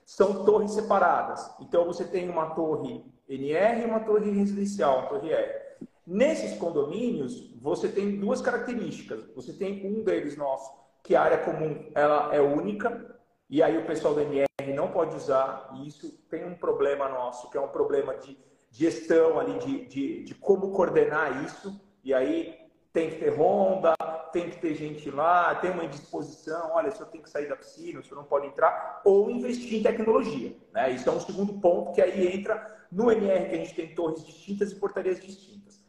são 0.05 0.45
torres 0.45 0.73
separadas. 0.73 1.51
Então 1.61 1.85
você 1.85 2.05
tem 2.05 2.29
uma 2.29 2.51
torre 2.51 3.05
NR 3.29 3.83
e 3.83 3.85
uma 3.85 4.01
torre 4.01 4.31
residencial, 4.31 5.01
uma 5.01 5.09
torre 5.09 5.33
R. 5.33 5.61
Nesses 6.07 6.59
condomínios, 6.59 7.55
você 7.61 7.89
tem 7.89 8.19
duas 8.19 8.41
características. 8.41 9.25
Você 9.37 9.53
tem 9.53 9.87
um 9.87 10.03
deles 10.03 10.37
nosso 10.37 10.73
que 11.03 11.15
a 11.15 11.23
área 11.23 11.39
comum 11.39 11.91
ela 11.95 12.35
é 12.35 12.41
única 12.41 13.19
e 13.49 13.63
aí 13.63 13.79
o 13.79 13.87
pessoal 13.87 14.15
do 14.15 14.21
MR 14.21 14.47
não 14.75 14.91
pode 14.91 15.15
usar 15.17 15.71
isso. 15.85 16.11
Tem 16.29 16.45
um 16.45 16.55
problema 16.55 17.09
nosso, 17.09 17.51
que 17.51 17.57
é 17.57 17.61
um 17.61 17.69
problema 17.69 18.17
de 18.17 18.37
gestão 18.71 19.39
ali, 19.39 19.59
de, 19.59 19.87
de, 19.87 20.23
de 20.25 20.35
como 20.35 20.73
coordenar 20.73 21.45
isso. 21.45 21.81
E 22.03 22.15
aí 22.15 22.57
tem 22.93 23.11
que 23.11 23.17
ter 23.17 23.31
ronda, 23.31 23.95
tem 24.33 24.51
que 24.51 24.59
ter 24.59 24.75
gente 24.75 25.11
lá, 25.11 25.55
tem 25.57 25.71
uma 25.71 25.85
indisposição, 25.85 26.73
olha, 26.73 26.89
o 26.89 26.93
senhor 26.93 27.09
tem 27.09 27.23
que 27.23 27.31
sair 27.31 27.49
da 27.49 27.57
piscina, 27.57 28.01
o 28.01 28.03
senhor 28.03 28.17
não 28.17 28.25
pode 28.25 28.47
entrar, 28.47 29.01
ou 29.05 29.31
investir 29.31 29.79
em 29.79 29.83
tecnologia. 29.83 30.53
Né? 30.73 30.93
Isso 30.93 31.09
é 31.09 31.13
um 31.13 31.21
segundo 31.21 31.55
ponto 31.55 31.93
que 31.93 32.03
aí 32.03 32.37
entra 32.37 32.79
no 32.91 33.11
MR, 33.11 33.49
que 33.49 33.55
a 33.55 33.59
gente 33.59 33.75
tem 33.75 33.95
torres 33.95 34.25
distintas 34.25 34.73
e 34.73 34.77
portarias 34.77 35.21
distintas 35.21 35.81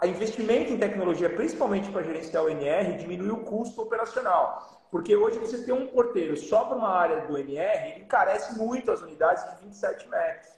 a 0.00 0.04
investimento 0.04 0.72
em 0.72 0.78
tecnologia, 0.78 1.30
principalmente 1.30 1.88
para 1.92 2.02
gerenciar 2.02 2.42
o 2.42 2.48
NR, 2.48 2.94
diminui 2.94 3.30
o 3.30 3.44
custo 3.44 3.82
operacional. 3.82 4.84
Porque 4.90 5.14
hoje 5.14 5.38
você 5.38 5.62
tem 5.62 5.72
um 5.72 5.86
porteiro 5.86 6.36
só 6.36 6.64
para 6.64 6.76
uma 6.76 6.88
área 6.88 7.20
do 7.26 7.38
NR, 7.38 7.92
ele 7.92 8.02
encarece 8.02 8.58
muito 8.58 8.90
as 8.90 9.00
unidades 9.00 9.44
de 9.44 9.64
27 9.64 10.08
metros. 10.08 10.50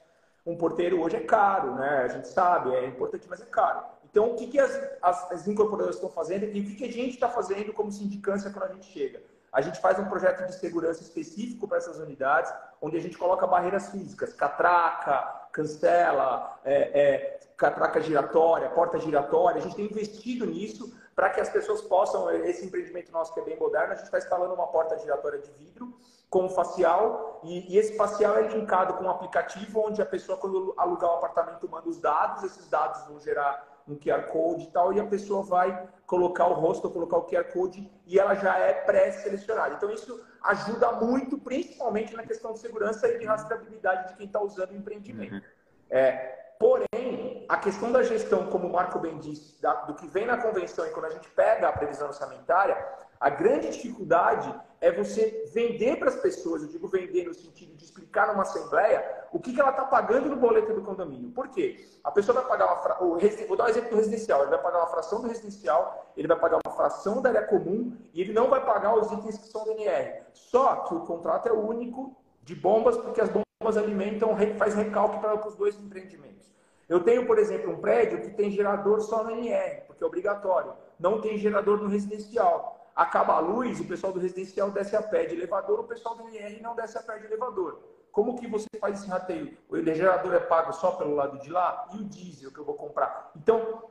Um 0.47 0.57
porteiro 0.57 1.03
hoje 1.03 1.17
é 1.17 1.21
caro, 1.21 1.75
né? 1.75 2.05
A 2.05 2.09
gente 2.09 2.29
sabe, 2.29 2.75
é 2.75 2.87
importante, 2.87 3.27
mas 3.29 3.43
é 3.43 3.45
caro. 3.45 3.85
Então, 4.19 4.33
o 4.33 4.35
que, 4.35 4.49
que 4.49 4.59
as, 4.59 4.77
as, 5.01 5.31
as 5.31 5.47
incorporadoras 5.47 5.95
estão 5.95 6.11
fazendo 6.11 6.43
e 6.43 6.61
o 6.61 6.65
que, 6.65 6.75
que 6.75 6.85
a 6.87 6.93
gente 6.93 7.15
está 7.15 7.29
fazendo 7.29 7.73
como 7.73 7.93
sindicância 7.93 8.51
quando 8.51 8.65
a 8.65 8.75
gente 8.75 8.87
chega? 8.87 9.23
A 9.53 9.61
gente 9.61 9.81
faz 9.81 9.97
um 9.97 10.07
projeto 10.07 10.45
de 10.45 10.57
segurança 10.57 11.01
específico 11.01 11.69
para 11.69 11.79
essas 11.79 11.99
unidades, 12.01 12.53
onde 12.83 12.97
a 12.97 13.01
gente 13.01 13.17
coloca 13.17 13.47
barreiras 13.47 13.91
físicas, 13.91 14.33
catraca, 14.33 15.47
cancela, 15.53 16.59
é, 16.65 17.01
é, 17.01 17.41
catraca 17.57 18.01
giratória, 18.01 18.69
porta 18.71 18.99
giratória. 18.99 19.61
A 19.61 19.63
gente 19.63 19.77
tem 19.77 19.85
investido 19.85 20.45
nisso 20.47 20.93
para 21.15 21.31
que 21.31 21.41
as 21.41 21.49
pessoas 21.49 21.81
possam, 21.83 22.29
esse 22.45 22.67
empreendimento 22.67 23.13
nosso 23.13 23.33
que 23.33 23.39
é 23.39 23.45
bem 23.45 23.57
moderno, 23.57 23.93
a 23.93 23.95
gente 23.95 24.07
está 24.07 24.19
instalando 24.19 24.53
uma 24.53 24.67
porta 24.67 24.99
giratória 24.99 25.39
de 25.39 25.51
vidro 25.53 25.97
com 26.29 26.49
facial 26.49 27.41
e, 27.45 27.73
e, 27.73 27.79
esse 27.79 27.97
facial 27.97 28.37
é 28.37 28.49
linkado 28.49 28.95
com 28.95 29.05
um 29.05 29.11
aplicativo 29.11 29.81
onde 29.87 30.03
a 30.03 30.07
pessoa, 30.07 30.37
quando 30.37 30.75
alugar 30.77 31.09
o 31.09 31.15
um 31.15 31.17
apartamento, 31.19 31.69
manda 31.71 31.89
os 31.89 32.01
dados, 32.01 32.43
esses 32.43 32.69
dados 32.69 33.07
vão 33.07 33.21
gerar 33.21 33.78
um 33.93 33.97
QR 33.97 34.25
Code 34.25 34.65
e 34.65 34.71
tal, 34.71 34.93
e 34.93 35.01
a 35.01 35.07
pessoa 35.07 35.43
vai 35.43 35.89
colocar 36.07 36.47
o 36.47 36.55
rosto, 36.55 36.91
colocar 36.91 37.19
o 37.19 37.25
QR 37.25 37.45
Code 37.53 37.91
e 38.07 38.19
ela 38.19 38.35
já 38.35 38.59
é 38.59 38.73
pré-selecionada. 38.73 39.75
Então, 39.75 39.91
isso 39.91 40.21
ajuda 40.43 40.93
muito, 40.93 41.39
principalmente 41.39 42.15
na 42.15 42.23
questão 42.23 42.53
de 42.53 42.59
segurança 42.59 43.09
e 43.09 43.19
de 43.19 43.25
rastreabilidade 43.25 44.09
de 44.09 44.17
quem 44.17 44.27
está 44.27 44.41
usando 44.41 44.71
o 44.71 44.77
empreendimento. 44.77 45.35
Uhum. 45.35 45.43
É, 45.91 46.39
Porém, 46.59 47.47
a 47.49 47.57
questão 47.57 47.93
da 47.93 48.03
gestão, 48.03 48.47
como 48.47 48.67
o 48.67 48.73
Marco 48.73 48.99
bem 48.99 49.17
disse, 49.19 49.61
da, 49.63 49.75
do 49.75 49.95
que 49.95 50.09
vem 50.09 50.27
na 50.27 50.37
convenção 50.37 50.85
e 50.87 50.91
quando 50.91 51.05
a 51.05 51.11
gente 51.11 51.29
pega 51.31 51.69
a 51.69 51.73
previsão 51.73 52.09
orçamentária, 52.09 52.77
a 53.21 53.31
grande 53.31 53.71
dificuldade 53.71 54.55
é 54.81 54.93
você 54.93 55.45
vender 55.53 55.97
para 55.97 56.09
as 56.09 56.17
pessoas, 56.17 56.63
eu 56.63 56.69
digo 56.69 56.87
vender 56.87 57.25
no 57.25 57.35
sentido 57.35 57.75
de 57.75 57.85
explicar 57.85 58.29
numa 58.29 58.43
assembleia 58.43 59.27
o 59.33 59.41
que, 59.41 59.53
que 59.53 59.61
ela 59.61 59.71
está 59.71 59.85
pagando 59.85 60.29
no 60.29 60.37
boleto 60.37 60.73
do 60.73 60.83
condomínio. 60.83 61.31
Por 61.31 61.49
quê? 61.49 61.85
A 62.05 62.13
pessoa 62.13 62.41
vai 62.41 62.49
pagar 62.49 62.67
uma 62.67 63.19
vou 63.49 63.57
dar 63.57 63.65
um 63.65 63.69
exemplo 63.69 63.91
do 63.91 63.97
residencial, 63.97 64.43
ele 64.43 64.51
vai 64.51 64.63
pagar 64.63 64.79
uma 64.79 64.87
fração 64.87 65.21
do 65.21 65.27
residencial, 65.27 66.13
ele 66.17 66.29
vai 66.29 66.39
pagar 66.39 66.61
uma 66.65 66.75
fração 66.75 67.21
da 67.21 67.31
área 67.31 67.43
comum 67.43 67.97
e 68.15 68.21
ele 68.21 68.33
não 68.33 68.49
vai 68.49 68.65
pagar 68.65 68.95
os 68.95 69.11
itens 69.11 69.37
que 69.37 69.49
são 69.49 69.65
do 69.65 69.73
NR. 69.73 70.23
Só 70.33 70.77
que 70.77 70.95
o 70.95 71.01
contrato 71.01 71.49
é 71.49 71.53
único 71.53 72.17
de 72.45 72.55
bombas, 72.55 72.97
porque 72.97 73.21
as 73.21 73.29
bombas 73.29 73.77
alimentam, 73.77 74.37
faz 74.57 74.75
recalque 74.75 75.19
para 75.19 75.47
os 75.47 75.57
dois 75.57 75.77
empreendimentos. 75.79 76.49
Eu 76.89 77.01
tenho, 77.01 77.27
por 77.27 77.39
exemplo, 77.39 77.73
um 77.73 77.81
prédio 77.81 78.23
que 78.23 78.31
tem 78.31 78.51
gerador 78.51 79.01
só 79.01 79.23
no 79.23 79.33
NR, 79.33 79.83
porque 79.87 80.03
é 80.03 80.07
obrigatório. 80.07 80.73
Não 80.99 81.21
tem 81.21 81.37
gerador 81.37 81.83
no 81.83 81.89
residencial. 81.89 82.78
Acaba 82.99 83.35
a 83.35 83.39
luz, 83.39 83.79
o 83.79 83.85
pessoal 83.85 84.13
do 84.13 84.19
residencial 84.19 84.73
desce 84.73 84.97
a 84.97 85.01
pé 85.01 85.25
de 85.25 85.37
elevador, 85.37 85.79
o 85.79 85.85
pessoal 85.85 86.17
do 86.17 86.27
NR 86.31 86.61
não 86.61 86.75
desce 86.75 86.99
a 86.99 87.01
pé 87.01 87.17
de 87.19 87.27
elevador. 87.27 87.79
Como 88.11 88.37
que 88.37 88.49
você 88.49 88.67
faz 88.81 88.99
esse 88.99 89.09
rateio? 89.09 89.57
O 89.69 89.77
gerador 89.81 90.35
é 90.35 90.41
pago 90.41 90.73
só 90.73 90.91
pelo 90.91 91.15
lado 91.15 91.39
de 91.39 91.49
lá? 91.49 91.87
E 91.95 91.99
o 91.99 92.05
diesel 92.05 92.51
que 92.51 92.59
eu 92.59 92.65
vou 92.65 92.75
comprar? 92.75 93.31
Então, 93.37 93.85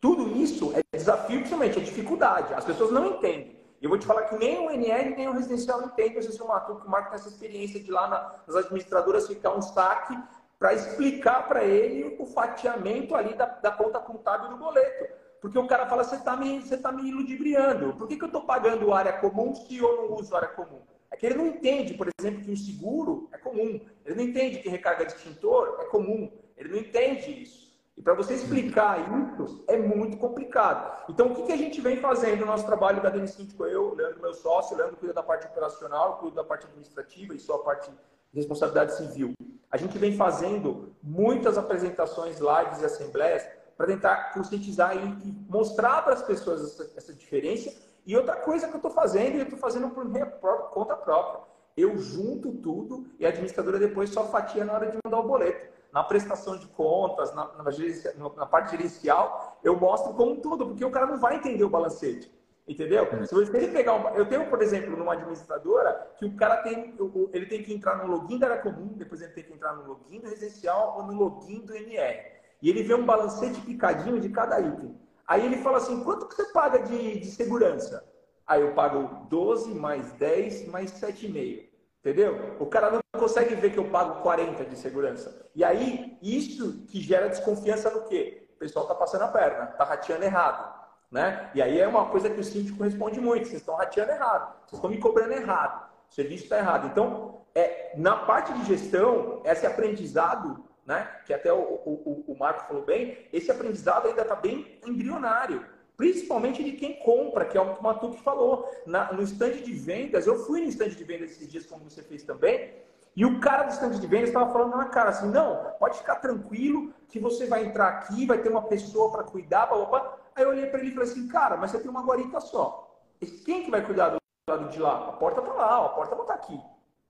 tudo 0.00 0.36
isso 0.36 0.72
é 0.74 0.82
desafio, 0.96 1.38
principalmente, 1.38 1.78
é 1.78 1.82
dificuldade. 1.82 2.52
As 2.52 2.64
pessoas 2.64 2.90
não 2.90 3.06
entendem. 3.06 3.56
Eu 3.80 3.90
vou 3.90 3.96
te 3.96 4.04
falar 4.04 4.22
que 4.22 4.36
nem 4.36 4.58
o 4.58 4.72
NR 4.72 5.14
nem 5.14 5.28
o 5.28 5.32
residencial 5.34 5.80
entende. 5.82 6.16
Não 6.16 6.22
sei 6.22 6.32
se 6.32 6.42
o 6.42 6.48
Marco, 6.48 6.72
o 6.72 6.90
Marco 6.90 7.10
tem 7.10 7.20
essa 7.20 7.28
experiência 7.28 7.78
de 7.78 7.92
lá 7.92 8.42
nas 8.44 8.56
administradoras 8.56 9.28
ficar 9.28 9.54
um 9.54 9.62
saque 9.62 10.18
para 10.58 10.74
explicar 10.74 11.46
para 11.46 11.62
ele 11.62 12.16
o 12.18 12.26
fatiamento 12.26 13.14
ali 13.14 13.34
da, 13.34 13.46
da 13.46 13.70
conta 13.70 14.00
contábil 14.00 14.48
do 14.48 14.56
boleto. 14.56 15.27
Porque 15.40 15.58
o 15.58 15.66
cara 15.66 15.86
fala, 15.86 16.04
você 16.04 16.16
está 16.16 16.36
me, 16.36 16.60
você 16.60 16.76
tá 16.76 16.90
me 16.90 17.10
ludibriando. 17.10 17.94
Por 17.94 18.08
que, 18.08 18.16
que 18.16 18.24
eu 18.24 18.28
estou 18.28 18.42
pagando 18.42 18.92
área 18.92 19.12
comum 19.12 19.54
se 19.54 19.76
eu 19.76 19.96
não 19.96 20.14
uso 20.14 20.34
área 20.34 20.48
comum? 20.48 20.80
É 21.10 21.16
que 21.16 21.26
ele 21.26 21.36
não 21.36 21.46
entende, 21.46 21.94
por 21.94 22.08
exemplo, 22.18 22.44
que 22.44 22.50
o 22.50 22.56
seguro 22.56 23.28
é 23.32 23.38
comum. 23.38 23.80
Ele 24.04 24.14
não 24.14 24.22
entende 24.24 24.58
que 24.58 24.68
recarga 24.68 25.06
de 25.06 25.12
extintor 25.12 25.78
é 25.80 25.84
comum. 25.84 26.30
Ele 26.56 26.68
não 26.70 26.78
entende 26.78 27.42
isso. 27.42 27.68
E 27.96 28.02
para 28.02 28.14
você 28.14 28.34
explicar 28.34 29.00
isso, 29.00 29.64
é 29.66 29.76
muito 29.76 30.18
complicado. 30.18 31.04
Então, 31.08 31.32
o 31.32 31.34
que, 31.34 31.42
que 31.42 31.52
a 31.52 31.56
gente 31.56 31.80
vem 31.80 31.96
fazendo 31.96 32.40
no 32.40 32.46
nosso 32.46 32.64
trabalho 32.64 33.02
da 33.02 33.10
Denis 33.10 33.32
Síndico? 33.32 33.64
Eu, 33.64 33.94
Leandro, 33.94 34.20
meu 34.20 34.34
sócio, 34.34 34.76
Leandro 34.76 34.96
cuida 34.96 35.12
da 35.12 35.22
parte 35.22 35.46
operacional, 35.46 36.18
cuida 36.18 36.36
da 36.36 36.44
parte 36.44 36.66
administrativa 36.66 37.34
e 37.34 37.40
só 37.40 37.56
a 37.56 37.64
parte 37.64 37.90
de 37.90 37.96
responsabilidade 38.38 38.96
civil. 38.96 39.32
A 39.70 39.76
gente 39.76 39.98
vem 39.98 40.16
fazendo 40.16 40.94
muitas 41.02 41.58
apresentações, 41.58 42.38
lives 42.38 42.80
e 42.80 42.84
assembleias 42.84 43.44
para 43.78 43.86
tentar 43.86 44.32
conscientizar 44.34 44.96
e 44.96 45.32
mostrar 45.48 46.02
para 46.02 46.14
as 46.14 46.22
pessoas 46.22 46.64
essa, 46.64 46.92
essa, 46.96 47.14
diferença. 47.14 47.72
E 48.04 48.16
outra 48.16 48.34
coisa 48.34 48.66
que 48.66 48.74
eu 48.74 48.78
estou 48.78 48.90
fazendo, 48.90 49.36
eu 49.36 49.44
estou 49.44 49.58
fazendo 49.58 49.88
por 49.90 50.04
minha 50.04 50.26
própria, 50.26 50.68
conta 50.70 50.96
própria, 50.96 51.44
eu 51.76 51.96
junto 51.96 52.52
tudo 52.54 53.06
e 53.20 53.24
a 53.24 53.28
administradora 53.28 53.78
depois 53.78 54.10
só 54.10 54.24
fatia 54.24 54.64
na 54.64 54.72
hora 54.72 54.90
de 54.90 54.98
mandar 55.04 55.20
o 55.20 55.28
boleto. 55.28 55.78
Na 55.92 56.02
prestação 56.02 56.56
de 56.56 56.66
contas, 56.66 57.32
na, 57.34 57.44
na, 57.54 58.28
na 58.36 58.46
parte 58.46 58.72
gerencial, 58.72 59.58
eu 59.62 59.78
mostro 59.78 60.12
como 60.12 60.40
tudo, 60.40 60.66
porque 60.66 60.84
o 60.84 60.90
cara 60.90 61.06
não 61.06 61.18
vai 61.18 61.36
entender 61.36 61.62
o 61.62 61.70
balancete. 61.70 62.36
Entendeu? 62.66 63.06
Se 63.24 63.34
você 63.34 63.68
pegar 63.68 63.94
uma, 63.94 64.10
eu 64.10 64.28
tenho, 64.28 64.50
por 64.50 64.60
exemplo, 64.60 64.94
numa 64.94 65.14
administradora 65.14 66.12
que 66.18 66.26
o 66.26 66.36
cara 66.36 66.58
tem, 66.58 66.94
ele 67.32 67.46
tem 67.46 67.62
que 67.62 67.72
entrar 67.72 67.96
no 67.96 68.12
login 68.12 68.38
da 68.38 68.48
área 68.48 68.62
comum, 68.62 68.88
depois 68.88 69.22
ele 69.22 69.32
tem 69.32 69.44
que 69.44 69.54
entrar 69.54 69.74
no 69.74 69.86
login 69.86 70.20
do 70.20 70.28
residencial 70.28 70.98
ou 70.98 71.04
no 71.04 71.14
login 71.14 71.60
do 71.60 71.74
NR. 71.74 72.37
E 72.60 72.70
ele 72.70 72.82
vê 72.82 72.94
um 72.94 73.06
balancete 73.06 73.60
picadinho 73.60 74.20
de 74.20 74.28
cada 74.28 74.60
item. 74.60 74.96
Aí 75.26 75.44
ele 75.44 75.58
fala 75.58 75.78
assim: 75.78 76.02
quanto 76.02 76.26
que 76.26 76.34
você 76.34 76.44
paga 76.52 76.78
de, 76.80 77.20
de 77.20 77.26
segurança? 77.26 78.04
Aí 78.46 78.62
eu 78.62 78.72
pago 78.74 79.26
12 79.28 79.74
mais 79.74 80.12
10 80.12 80.68
mais 80.68 80.90
7,5. 80.92 81.68
Entendeu? 82.00 82.56
O 82.58 82.66
cara 82.66 82.90
não 82.90 83.00
consegue 83.18 83.54
ver 83.54 83.72
que 83.72 83.78
eu 83.78 83.90
pago 83.90 84.22
40 84.22 84.64
de 84.64 84.76
segurança. 84.76 85.46
E 85.54 85.64
aí, 85.64 86.16
isso 86.22 86.86
que 86.86 87.00
gera 87.00 87.28
desconfiança 87.28 87.90
no 87.90 88.04
quê? 88.04 88.48
O 88.54 88.58
pessoal 88.58 88.86
tá 88.86 88.94
passando 88.94 89.22
a 89.22 89.28
perna, 89.28 89.66
tá 89.66 89.84
rateando 89.84 90.24
errado. 90.24 90.78
Né? 91.10 91.50
E 91.54 91.62
aí 91.62 91.80
é 91.80 91.88
uma 91.88 92.06
coisa 92.06 92.28
que 92.30 92.40
o 92.40 92.44
síndico 92.44 92.82
responde 92.82 93.20
muito: 93.20 93.48
vocês 93.48 93.60
estão 93.60 93.76
rateando 93.76 94.12
errado, 94.12 94.54
vocês 94.66 94.78
estão 94.78 94.90
me 94.90 94.98
cobrando 94.98 95.32
errado, 95.32 95.88
o 96.10 96.14
serviço 96.14 96.44
está 96.44 96.58
errado. 96.58 96.86
Então, 96.86 97.42
é, 97.54 97.94
na 97.96 98.16
parte 98.16 98.52
de 98.52 98.64
gestão, 98.64 99.42
esse 99.44 99.66
aprendizado, 99.66 100.64
né, 100.88 101.06
que 101.26 101.34
até 101.34 101.52
o, 101.52 101.58
o, 101.58 102.24
o 102.26 102.38
Marco 102.38 102.66
falou 102.66 102.82
bem, 102.82 103.28
esse 103.30 103.50
aprendizado 103.50 104.08
ainda 104.08 104.22
está 104.22 104.34
bem 104.34 104.80
embrionário, 104.86 105.62
principalmente 105.98 106.64
de 106.64 106.72
quem 106.72 106.94
compra, 107.00 107.44
que 107.44 107.58
é 107.58 107.60
o 107.60 107.74
que 107.74 107.80
o 107.80 107.82
Matuque 107.82 108.22
falou. 108.22 108.66
Na, 108.86 109.12
no 109.12 109.22
estande 109.22 109.60
de 109.60 109.72
vendas, 109.74 110.26
eu 110.26 110.46
fui 110.46 110.62
no 110.62 110.68
estande 110.68 110.96
de 110.96 111.04
vendas 111.04 111.32
esses 111.32 111.46
dias, 111.46 111.66
como 111.66 111.84
você 111.84 112.02
fez 112.02 112.22
também, 112.22 112.72
e 113.14 113.26
o 113.26 113.38
cara 113.38 113.64
do 113.64 113.70
estande 113.70 114.00
de 114.00 114.06
vendas 114.06 114.30
estava 114.30 114.50
falando 114.50 114.78
na 114.78 114.86
cara 114.86 115.10
assim: 115.10 115.28
não, 115.28 115.74
pode 115.78 115.98
ficar 115.98 116.16
tranquilo 116.16 116.94
que 117.08 117.18
você 117.18 117.44
vai 117.44 117.66
entrar 117.66 117.88
aqui, 117.88 118.24
vai 118.24 118.38
ter 118.38 118.48
uma 118.48 118.62
pessoa 118.62 119.12
para 119.12 119.24
cuidar, 119.24 119.66
blá, 119.66 119.84
blá. 119.84 120.16
Aí 120.34 120.42
eu 120.42 120.48
olhei 120.48 120.66
para 120.66 120.80
ele 120.80 120.88
e 120.88 120.94
falei 120.94 121.10
assim, 121.10 121.28
cara, 121.28 121.56
mas 121.58 121.70
você 121.70 121.80
tem 121.80 121.90
uma 121.90 122.02
guarita 122.02 122.40
só. 122.40 122.96
Quem 123.44 123.64
que 123.64 123.70
vai 123.70 123.84
cuidar 123.84 124.10
do 124.10 124.18
lado 124.48 124.70
de 124.70 124.78
lá? 124.78 125.08
A 125.08 125.12
porta 125.12 125.42
tá 125.42 125.52
lá, 125.52 125.84
a 125.84 125.88
porta 125.90 126.14
não 126.14 126.24
tá 126.24 126.32
aqui. 126.32 126.58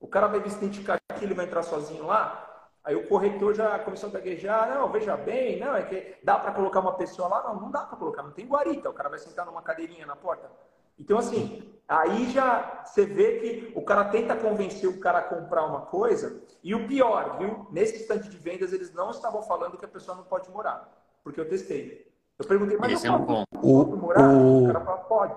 O 0.00 0.08
cara 0.08 0.26
vai 0.26 0.40
se 0.48 0.56
identificar 0.56 0.98
que 1.16 1.24
ele 1.24 1.34
vai 1.34 1.44
entrar 1.44 1.62
sozinho 1.62 2.06
lá. 2.06 2.47
Aí 2.84 2.94
o 2.94 3.06
corretor 3.06 3.54
já 3.54 3.78
começou 3.80 4.08
a 4.08 4.12
gaguejar, 4.12 4.70
não, 4.70 4.90
veja 4.90 5.16
bem, 5.16 5.60
não, 5.60 5.76
é 5.76 5.82
que 5.82 6.16
dá 6.22 6.38
para 6.38 6.52
colocar 6.52 6.80
uma 6.80 6.94
pessoa 6.94 7.28
lá? 7.28 7.42
Não, 7.42 7.60
não 7.60 7.70
dá 7.70 7.80
para 7.80 7.98
colocar, 7.98 8.22
não 8.22 8.30
tem 8.30 8.46
guarita. 8.46 8.88
O 8.88 8.94
cara 8.94 9.08
vai 9.08 9.18
sentar 9.18 9.44
numa 9.44 9.60
cadeirinha 9.62 10.06
na 10.06 10.16
porta. 10.16 10.50
Então, 10.98 11.18
assim, 11.18 11.62
aí 11.86 12.28
já 12.30 12.82
você 12.84 13.04
vê 13.06 13.38
que 13.38 13.72
o 13.76 13.82
cara 13.82 14.04
tenta 14.06 14.34
convencer 14.34 14.88
o 14.88 14.98
cara 14.98 15.18
a 15.18 15.22
comprar 15.22 15.64
uma 15.64 15.82
coisa. 15.82 16.42
E 16.62 16.74
o 16.74 16.88
pior, 16.88 17.38
viu? 17.38 17.66
Nesse 17.70 17.96
instante 17.96 18.28
de 18.28 18.36
vendas, 18.36 18.72
eles 18.72 18.92
não 18.92 19.10
estavam 19.10 19.42
falando 19.42 19.76
que 19.76 19.84
a 19.84 19.88
pessoa 19.88 20.16
não 20.16 20.24
pode 20.24 20.50
morar. 20.50 20.88
Porque 21.22 21.40
eu 21.40 21.48
testei. 21.48 22.10
Eu 22.38 22.46
perguntei, 22.46 22.76
mas 22.76 22.92
Esse 22.92 23.06
eu 23.06 23.12
é 23.12 23.16
um 23.16 23.24
bom. 23.24 23.44
O, 23.62 23.84
morar? 23.96 24.28
o... 24.28 24.64
o 24.64 24.66
cara 24.66 24.80
falou, 24.84 25.04
pode. 25.04 25.34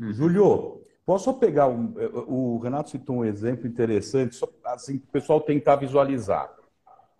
Júlio, 0.00 0.81
posso 1.04 1.24
só 1.24 1.32
pegar 1.32 1.68
um. 1.68 1.94
O 2.26 2.58
Renato 2.58 2.90
citou 2.90 3.16
um 3.16 3.24
exemplo 3.24 3.66
interessante, 3.66 4.36
só 4.36 4.48
assim, 4.64 4.98
para 4.98 5.08
o 5.08 5.12
pessoal 5.12 5.40
tentar 5.40 5.76
visualizar. 5.76 6.52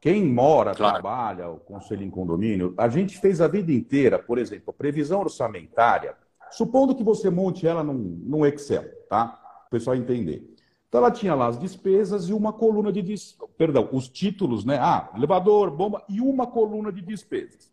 Quem 0.01 0.25
mora, 0.27 0.75
Claro. 0.75 0.95
trabalha, 0.95 1.49
o 1.49 1.59
conselho 1.59 2.03
em 2.03 2.11
condomínio, 2.11 2.75
a 2.77 2.89
gente 2.89 3.19
fez 3.21 3.41
a 3.41 3.47
vida 3.47 3.71
inteira, 3.73 4.19
por 4.19 4.37
exemplo, 4.37 4.71
a 4.71 4.73
previsão 4.73 5.21
orçamentária, 5.21 6.17
supondo 6.51 6.95
que 6.95 7.05
você 7.05 7.31
monte 7.31 7.67
ela 7.67 7.85
num, 7.85 7.95
num 7.95 8.45
Excel, 8.45 8.85
tá? 9.09 9.41
O 9.69 9.71
pessoal 9.71 9.95
entender. 9.95 10.49
Então 10.89 11.01
ela 11.01 11.11
tinha 11.11 11.35
lá 11.35 11.47
as 11.47 11.59
despesas 11.59 12.29
e 12.29 12.33
uma 12.33 12.53
coluna 12.53 12.93
de 12.93 13.01
des... 13.01 13.39
perdão, 13.57 13.89
os 13.93 14.09
títulos, 14.09 14.65
né? 14.65 14.77
Ah, 14.79 15.09
elevador, 15.17 15.71
bomba 15.71 16.03
e 16.09 16.21
uma 16.21 16.47
coluna 16.47 16.93
de 16.93 17.01
despesas. 17.01 17.71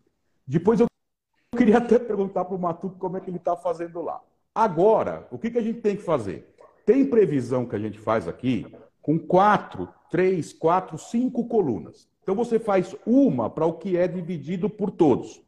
Depois 0.48 0.80
eu 0.80 0.88
queria 1.58 1.80
até 1.80 1.98
perguntar 2.00 2.46
para 2.46 2.56
o 2.56 2.60
Matuco 2.60 2.96
como 2.98 3.18
é 3.18 3.20
que 3.20 3.30
ele 3.30 3.38
está 3.38 3.58
fazendo 3.58 4.02
lá. 4.02 4.22
Agora, 4.54 5.28
o 5.32 5.38
que, 5.38 5.52
que 5.52 5.58
a 5.58 5.62
gente 5.62 5.82
tem 5.82 5.96
que 5.96 6.02
fazer? 6.02 6.54
Tem 6.86 7.06
previsão 7.06 7.66
que 7.66 7.76
a 7.76 7.80
gente 7.80 8.00
faz 8.00 8.28
aqui 8.28 8.66
com 9.02 9.18
quatro, 9.18 9.88
três, 10.10 10.52
quatro, 10.52 10.98
cinco 10.98 11.48
colunas. 11.48 12.10
Então 12.22 12.36
você 12.36 12.60
faz 12.60 12.96
uma 13.06 13.50
para 13.50 13.66
o 13.66 13.74
que 13.74 13.98
é 13.98 14.08
dividido 14.08 14.70
por 14.70 14.92
todos. 14.92 15.42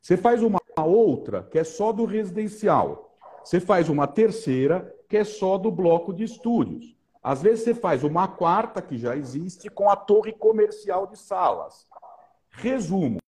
Você 0.00 0.16
faz 0.16 0.42
uma 0.42 0.60
outra 0.76 1.42
que 1.42 1.58
é 1.58 1.64
só 1.64 1.92
do 1.92 2.04
residencial. 2.04 3.16
Você 3.42 3.60
faz 3.60 3.88
uma 3.88 4.06
terceira 4.06 4.94
que 5.08 5.16
é 5.16 5.24
só 5.24 5.58
do 5.58 5.70
bloco 5.70 6.12
de 6.12 6.24
estúdios. 6.24 6.96
Às 7.22 7.42
vezes 7.42 7.64
você 7.64 7.74
faz 7.74 8.04
uma 8.04 8.28
quarta 8.28 8.80
que 8.80 8.96
já 8.96 9.16
existe 9.16 9.68
com 9.68 9.90
a 9.90 9.96
torre 9.96 10.32
comercial 10.32 11.06
de 11.06 11.18
salas. 11.18 11.86
Resumo: 12.50 13.18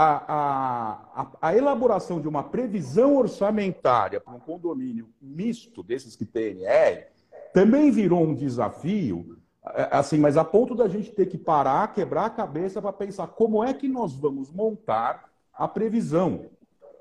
a, 0.00 1.00
a, 1.16 1.26
a, 1.42 1.56
elaboração 1.56 2.20
de 2.20 2.28
uma 2.28 2.44
previsão 2.44 3.16
orçamentária 3.16 4.20
para 4.20 4.32
um 4.32 4.38
condomínio 4.38 5.08
misto 5.20 5.82
desses 5.82 6.14
que 6.14 6.24
tem 6.24 6.62
NR 6.62 7.06
também 7.52 7.90
virou 7.90 8.22
um 8.22 8.32
desafio, 8.32 9.36
é, 9.74 9.88
assim, 9.90 10.16
mas 10.16 10.36
a 10.36 10.44
ponto 10.44 10.72
da 10.76 10.86
gente 10.86 11.10
ter 11.10 11.26
que 11.26 11.36
parar, 11.36 11.92
quebrar 11.92 12.26
a 12.26 12.30
cabeça 12.30 12.80
para 12.80 12.92
pensar 12.92 13.26
como 13.26 13.64
é 13.64 13.74
que 13.74 13.88
nós 13.88 14.14
vamos 14.14 14.52
montar 14.52 15.28
a 15.52 15.66
previsão. 15.66 16.46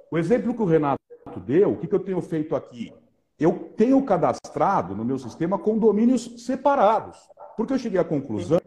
O 0.09 0.17
exemplo 0.17 0.55
que 0.55 0.61
o 0.63 0.65
Renato 0.65 0.99
deu, 1.45 1.73
o 1.73 1.77
que, 1.77 1.85
que 1.85 1.93
eu 1.93 1.99
tenho 1.99 2.19
feito 2.19 2.55
aqui? 2.55 2.91
Eu 3.39 3.71
tenho 3.77 4.03
cadastrado 4.03 4.95
no 4.95 5.05
meu 5.05 5.19
sistema 5.19 5.59
condomínios 5.59 6.43
separados, 6.43 7.19
porque 7.55 7.73
eu 7.73 7.77
cheguei 7.77 7.99
à 7.99 8.03
conclusão 8.03 8.59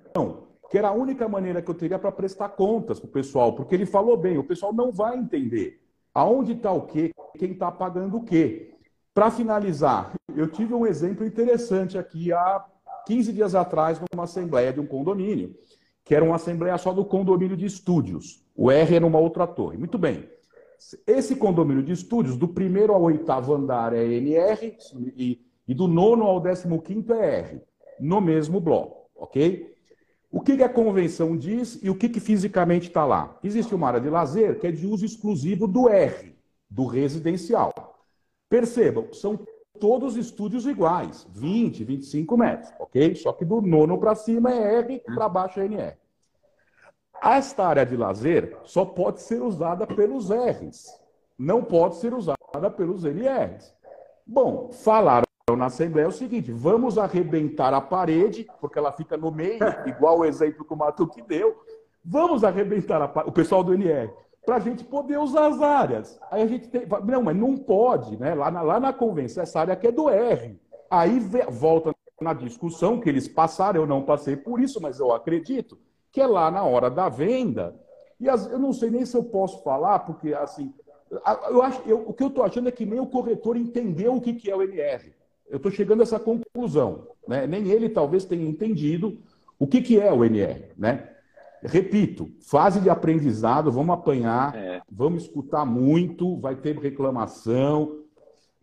que 0.70 0.78
era 0.78 0.88
a 0.88 0.92
única 0.92 1.28
maneira 1.28 1.60
que 1.60 1.68
eu 1.68 1.74
teria 1.74 1.98
para 1.98 2.12
prestar 2.12 2.50
contas 2.50 3.00
para 3.00 3.08
o 3.08 3.10
pessoal, 3.10 3.54
porque 3.54 3.74
ele 3.74 3.84
falou 3.84 4.16
bem, 4.16 4.38
o 4.38 4.44
pessoal 4.44 4.72
não 4.72 4.92
vai 4.92 5.18
entender 5.18 5.80
aonde 6.14 6.52
está 6.52 6.70
o 6.72 6.82
quê, 6.82 7.12
quem 7.36 7.50
está 7.50 7.72
pagando 7.72 8.18
o 8.18 8.24
quê. 8.24 8.74
Para 9.12 9.32
finalizar, 9.32 10.12
eu 10.34 10.46
tive 10.46 10.72
um 10.72 10.86
exemplo 10.86 11.26
interessante 11.26 11.98
aqui 11.98 12.32
há 12.32 12.64
15 13.04 13.32
dias 13.32 13.54
atrás 13.56 14.00
numa 14.12 14.24
assembleia 14.24 14.72
de 14.72 14.78
um 14.78 14.86
condomínio, 14.86 15.56
que 16.04 16.14
era 16.14 16.24
uma 16.24 16.36
assembleia 16.36 16.78
só 16.78 16.92
do 16.92 17.04
condomínio 17.04 17.56
de 17.56 17.66
estúdios. 17.66 18.44
O 18.54 18.70
R 18.70 18.94
era 18.94 19.06
uma 19.06 19.18
outra 19.18 19.48
torre. 19.48 19.76
Muito 19.76 19.98
bem. 19.98 20.28
Esse 21.04 21.34
condomínio 21.34 21.82
de 21.82 21.92
estúdios, 21.92 22.36
do 22.36 22.46
primeiro 22.46 22.92
ao 22.92 23.02
oitavo 23.02 23.54
andar 23.54 23.92
é 23.92 24.04
NR 24.04 24.76
e, 25.16 25.44
e 25.66 25.74
do 25.74 25.88
nono 25.88 26.24
ao 26.24 26.40
décimo 26.40 26.80
quinto 26.80 27.12
é 27.12 27.40
R, 27.40 27.62
no 27.98 28.20
mesmo 28.20 28.60
bloco, 28.60 29.10
ok? 29.16 29.79
O 30.30 30.40
que, 30.40 30.56
que 30.56 30.62
a 30.62 30.68
convenção 30.68 31.36
diz 31.36 31.80
e 31.82 31.90
o 31.90 31.94
que, 31.94 32.08
que 32.08 32.20
fisicamente 32.20 32.86
está 32.86 33.04
lá? 33.04 33.36
Existe 33.42 33.74
uma 33.74 33.88
área 33.88 34.00
de 34.00 34.08
lazer 34.08 34.60
que 34.60 34.66
é 34.66 34.70
de 34.70 34.86
uso 34.86 35.04
exclusivo 35.04 35.66
do 35.66 35.88
R, 35.88 36.36
do 36.68 36.86
residencial. 36.86 37.72
Percebam, 38.48 39.12
são 39.12 39.44
todos 39.80 40.16
estúdios 40.16 40.66
iguais, 40.66 41.26
20, 41.32 41.82
25 41.82 42.36
metros, 42.36 42.72
ok? 42.78 43.14
Só 43.16 43.32
que 43.32 43.44
do 43.44 43.60
nono 43.60 43.98
para 43.98 44.14
cima 44.14 44.52
é 44.52 44.78
R, 44.78 45.00
para 45.00 45.28
baixo 45.28 45.58
é 45.58 45.64
NR. 45.64 45.96
Esta 47.22 47.66
área 47.66 47.84
de 47.84 47.96
lazer 47.96 48.56
só 48.64 48.84
pode 48.84 49.20
ser 49.20 49.42
usada 49.42 49.86
pelos 49.86 50.30
R's, 50.30 50.86
não 51.36 51.62
pode 51.62 51.96
ser 51.96 52.14
usada 52.14 52.70
pelos 52.76 53.04
NRs. 53.04 53.74
Bom, 54.24 54.70
falaram 54.70 55.29
na 55.56 55.66
Assembleia 55.66 56.08
o 56.08 56.12
seguinte: 56.12 56.52
vamos 56.52 56.98
arrebentar 56.98 57.72
a 57.74 57.80
parede, 57.80 58.46
porque 58.60 58.78
ela 58.78 58.92
fica 58.92 59.16
no 59.16 59.30
meio, 59.30 59.58
igual 59.86 60.18
o 60.18 60.24
exemplo 60.24 60.64
que 60.64 60.72
o 60.72 60.76
Matuque 60.76 61.22
deu. 61.22 61.56
Vamos 62.04 62.44
arrebentar 62.44 63.02
a 63.02 63.26
o 63.26 63.32
pessoal 63.32 63.62
do 63.62 63.74
NR, 63.74 64.10
para 64.44 64.56
a 64.56 64.60
gente 64.60 64.84
poder 64.84 65.18
usar 65.18 65.46
as 65.48 65.60
áreas. 65.60 66.18
Aí 66.30 66.42
a 66.42 66.46
gente 66.46 66.68
tem. 66.68 66.86
Não, 67.04 67.22
mas 67.22 67.36
não 67.36 67.56
pode, 67.56 68.18
né? 68.18 68.34
Lá 68.34 68.50
na, 68.50 68.62
lá 68.62 68.80
na 68.80 68.92
convenção, 68.92 69.42
essa 69.42 69.60
área 69.60 69.74
aqui 69.74 69.86
é 69.86 69.92
do 69.92 70.08
R. 70.08 70.58
Aí 70.90 71.20
volta 71.48 71.94
na 72.20 72.32
discussão 72.32 73.00
que 73.00 73.08
eles 73.08 73.26
passaram, 73.26 73.80
eu 73.80 73.86
não 73.86 74.02
passei 74.02 74.36
por 74.36 74.60
isso, 74.60 74.80
mas 74.80 75.00
eu 75.00 75.12
acredito, 75.12 75.78
que 76.12 76.20
é 76.20 76.26
lá 76.26 76.50
na 76.50 76.62
hora 76.64 76.90
da 76.90 77.08
venda. 77.08 77.74
E 78.18 78.28
as, 78.28 78.50
eu 78.50 78.58
não 78.58 78.72
sei 78.72 78.90
nem 78.90 79.06
se 79.06 79.16
eu 79.16 79.24
posso 79.24 79.62
falar, 79.62 80.00
porque 80.00 80.34
assim, 80.34 80.74
eu 81.48 81.62
acho, 81.62 81.82
eu, 81.88 82.08
o 82.08 82.12
que 82.12 82.22
eu 82.22 82.28
estou 82.28 82.44
achando 82.44 82.68
é 82.68 82.72
que 82.72 82.84
nem 82.84 83.00
o 83.00 83.06
corretor 83.06 83.56
entendeu 83.56 84.14
o 84.14 84.20
que, 84.20 84.34
que 84.34 84.50
é 84.50 84.54
o 84.54 84.62
NR. 84.62 85.14
Eu 85.50 85.56
estou 85.56 85.70
chegando 85.70 86.00
a 86.00 86.04
essa 86.04 86.18
conclusão. 86.18 87.08
Né? 87.26 87.46
Nem 87.46 87.68
ele 87.68 87.88
talvez 87.88 88.24
tenha 88.24 88.48
entendido 88.48 89.18
o 89.58 89.66
que, 89.66 89.82
que 89.82 90.00
é 90.00 90.10
o 90.12 90.24
NR. 90.24 90.72
Né? 90.78 91.10
Repito, 91.62 92.30
fase 92.40 92.80
de 92.80 92.88
aprendizado, 92.88 93.70
vamos 93.70 93.94
apanhar, 93.94 94.56
é. 94.56 94.80
vamos 94.90 95.24
escutar 95.24 95.66
muito, 95.66 96.38
vai 96.38 96.56
ter 96.56 96.78
reclamação. 96.78 97.98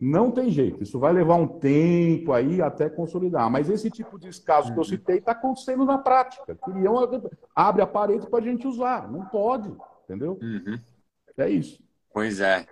Não 0.00 0.30
tem 0.30 0.50
jeito, 0.50 0.82
isso 0.82 0.98
vai 0.98 1.12
levar 1.12 1.34
um 1.36 1.46
tempo 1.46 2.32
aí 2.32 2.62
até 2.62 2.88
consolidar. 2.88 3.50
Mas 3.50 3.68
esse 3.68 3.90
tipo 3.90 4.18
de 4.18 4.28
caso 4.40 4.72
que 4.72 4.78
eu 4.78 4.82
uhum. 4.82 4.84
citei 4.84 5.18
está 5.18 5.32
acontecendo 5.32 5.84
na 5.84 5.98
prática. 5.98 6.56
Queriam 6.64 6.96
abre 7.54 7.82
a 7.82 7.86
parede 7.86 8.26
para 8.26 8.38
a 8.38 8.42
gente 8.42 8.66
usar. 8.66 9.10
Não 9.10 9.24
pode, 9.26 9.72
entendeu? 10.04 10.38
Uhum. 10.40 10.78
É 11.36 11.48
isso. 11.48 11.80
Pois 12.12 12.40
é. 12.40 12.66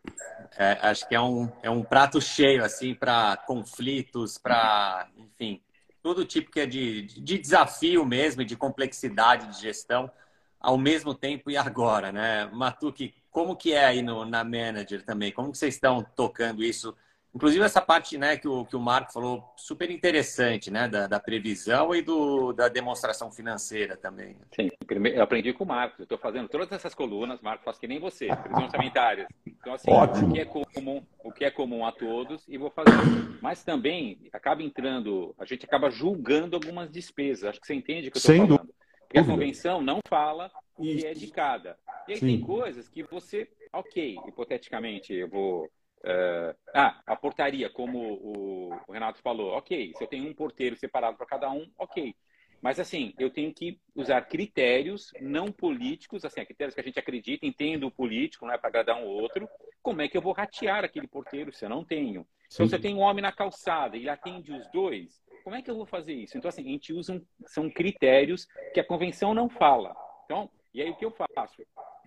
É. 0.59 0.79
Acho 0.83 1.09
que 1.09 1.15
é 1.15 1.21
um, 1.21 1.51
é 1.63 1.71
um 1.71 1.83
prato 1.83 2.21
cheio, 2.21 2.65
assim, 2.65 2.95
para 2.95 3.37
conflitos, 3.37 4.39
para, 4.39 5.09
enfim, 5.17 5.61
todo 6.03 6.25
tipo 6.25 6.51
que 6.51 6.61
é 6.61 6.67
de, 6.67 7.03
de 7.03 7.39
desafio 7.39 8.05
mesmo, 8.05 8.45
de 8.45 8.57
complexidade 8.57 9.49
de 9.49 9.61
gestão, 9.61 10.11
ao 10.61 10.79
mesmo 10.79 11.15
tempo 11.15 11.51
e 11.51 11.57
agora, 11.57 12.13
né? 12.13 12.47
Matuque, 12.53 13.15
como 13.31 13.57
que 13.57 13.73
é 13.73 13.85
aí 13.85 14.03
no, 14.03 14.25
na 14.25 14.43
Manager 14.45 15.05
também? 15.05 15.33
Como 15.33 15.53
que 15.53 15.59
vocês 15.59 15.75
estão 15.75 16.03
tocando 16.03 16.65
isso 16.65 16.97
Inclusive 17.37 17.63
essa 17.63 17.83
parte 17.83 18.17
né, 18.17 18.39
que, 18.39 18.49
o, 18.49 18.65
que 18.65 18.75
o 18.75 18.81
Marco 18.81 19.13
falou, 19.13 19.45
super 19.59 19.91
interessante, 19.91 20.71
né? 20.71 20.89
Da, 20.89 21.07
da 21.07 21.21
previsão 21.21 21.95
e 21.95 22.01
do, 22.01 22.55
da 22.55 22.67
demonstração 22.67 23.31
financeira 23.31 23.95
também. 23.95 24.39
Sim, 24.55 24.71
eu 25.15 25.23
aprendi 25.23 25.53
com 25.53 25.65
o 25.65 25.67
Marcos. 25.67 25.99
Eu 25.99 26.05
estou 26.05 26.17
fazendo 26.17 26.49
todas 26.49 26.73
essas 26.73 26.95
colunas, 26.95 27.43
Marco 27.43 27.63
faz 27.63 27.79
que 27.79 27.87
nem 27.87 28.01
você, 28.01 28.29
previsões 28.29 28.65
orçamentárias. 28.65 29.29
Então, 29.47 29.75
assim, 29.75 29.91
Ótimo. 29.91 30.31
o 30.31 30.33
que, 30.33 30.41
é 30.41 30.45
comum, 30.47 31.03
o 31.23 31.31
que 31.31 31.45
é 31.45 31.51
comum 31.51 31.85
a 31.85 31.93
todos 31.93 32.43
e 32.49 32.57
vou 32.57 32.71
fazer. 32.71 32.91
Mas 33.43 33.63
também 33.63 34.19
acaba 34.33 34.63
entrando, 34.63 35.35
a 35.39 35.45
gente 35.45 35.67
acaba 35.67 35.91
julgando 35.91 36.57
algumas 36.57 36.91
despesas. 36.91 37.51
Acho 37.51 37.61
que 37.61 37.67
você 37.67 37.75
entende 37.75 38.09
o 38.09 38.13
que 38.13 38.17
eu 38.17 38.21
estou 38.21 38.35
falando. 38.35 38.57
Dúvida. 38.57 38.75
Porque 39.01 39.19
a 39.19 39.25
convenção 39.25 39.83
não 39.83 40.01
fala 40.09 40.51
o 40.75 40.83
que 40.83 41.05
é 41.05 41.13
de 41.13 41.27
cada. 41.27 41.77
E 42.09 42.13
aí 42.13 42.19
Sim. 42.19 42.27
tem 42.29 42.41
coisas 42.41 42.89
que 42.89 43.03
você, 43.03 43.47
ok, 43.75 44.17
hipoteticamente, 44.27 45.13
eu 45.13 45.29
vou 45.29 45.71
Uh, 46.07 46.55
ah, 46.73 47.03
a 47.05 47.17
portaria, 47.17 47.69
como 47.69 47.99
o, 47.99 48.73
o, 48.87 48.93
Renato 48.93 49.21
falou, 49.21 49.53
ok. 49.55 49.93
Se 49.97 50.05
eu 50.05 50.07
tenho 50.07 50.29
um 50.29 50.35
porteiro 50.35 50.77
separado 50.77 51.17
para 51.17 51.27
cada 51.27 51.51
um, 51.51 51.69
ok. 51.77 52.15
Mas 52.63 52.79
assim, 52.79 53.13
eu 53.19 53.29
tenho 53.29 53.53
que 53.53 53.81
usar 53.95 54.23
critérios 54.23 55.11
não 55.21 55.51
políticos, 55.51 56.25
assim, 56.25 56.45
critérios 56.45 56.75
que 56.75 56.81
a 56.81 56.85
gente 56.85 56.99
acredita, 56.99 57.45
entendo 57.45 57.89
o 57.89 57.91
político, 57.91 58.47
não 58.47 58.55
é 58.55 58.59
para 58.59 58.69
agradar 58.69 58.97
um 58.97 59.05
outro. 59.05 59.49
Como 59.83 60.01
é 60.01 60.09
que 60.09 60.17
eu 60.17 60.23
vou 60.23 60.33
ratear 60.33 60.85
aquele 60.85 61.09
porteiro 61.09 61.53
se 61.53 61.65
eu 61.65 61.69
não 61.69 61.85
tenho? 61.85 62.27
Sim. 62.49 62.63
Então, 62.63 62.69
se 62.69 62.75
eu 62.77 62.81
tenho 62.81 62.99
um 62.99 63.01
homem 63.01 63.23
na 63.23 63.33
calçada 63.33 63.97
e 63.97 64.01
ele 64.01 64.09
atende 64.09 64.53
os 64.53 64.71
dois, 64.71 65.21
como 65.43 65.57
é 65.57 65.63
que 65.63 65.71
eu 65.71 65.77
vou 65.77 65.87
fazer 65.87 66.15
isso? 66.15 66.39
Então, 66.39 66.49
assim, 66.49 66.63
a 66.63 66.71
gente 66.71 66.93
usa 66.93 67.15
um, 67.15 67.25
são 67.47 67.69
critérios 67.69 68.47
que 68.73 68.81
a 68.81 68.85
convenção 68.85 69.35
não 69.35 69.49
fala. 69.49 69.95
Então, 70.25 70.49
e 70.73 70.81
aí 70.83 70.91
o 70.91 70.97
que 70.97 71.05
eu 71.05 71.11
faço? 71.11 71.63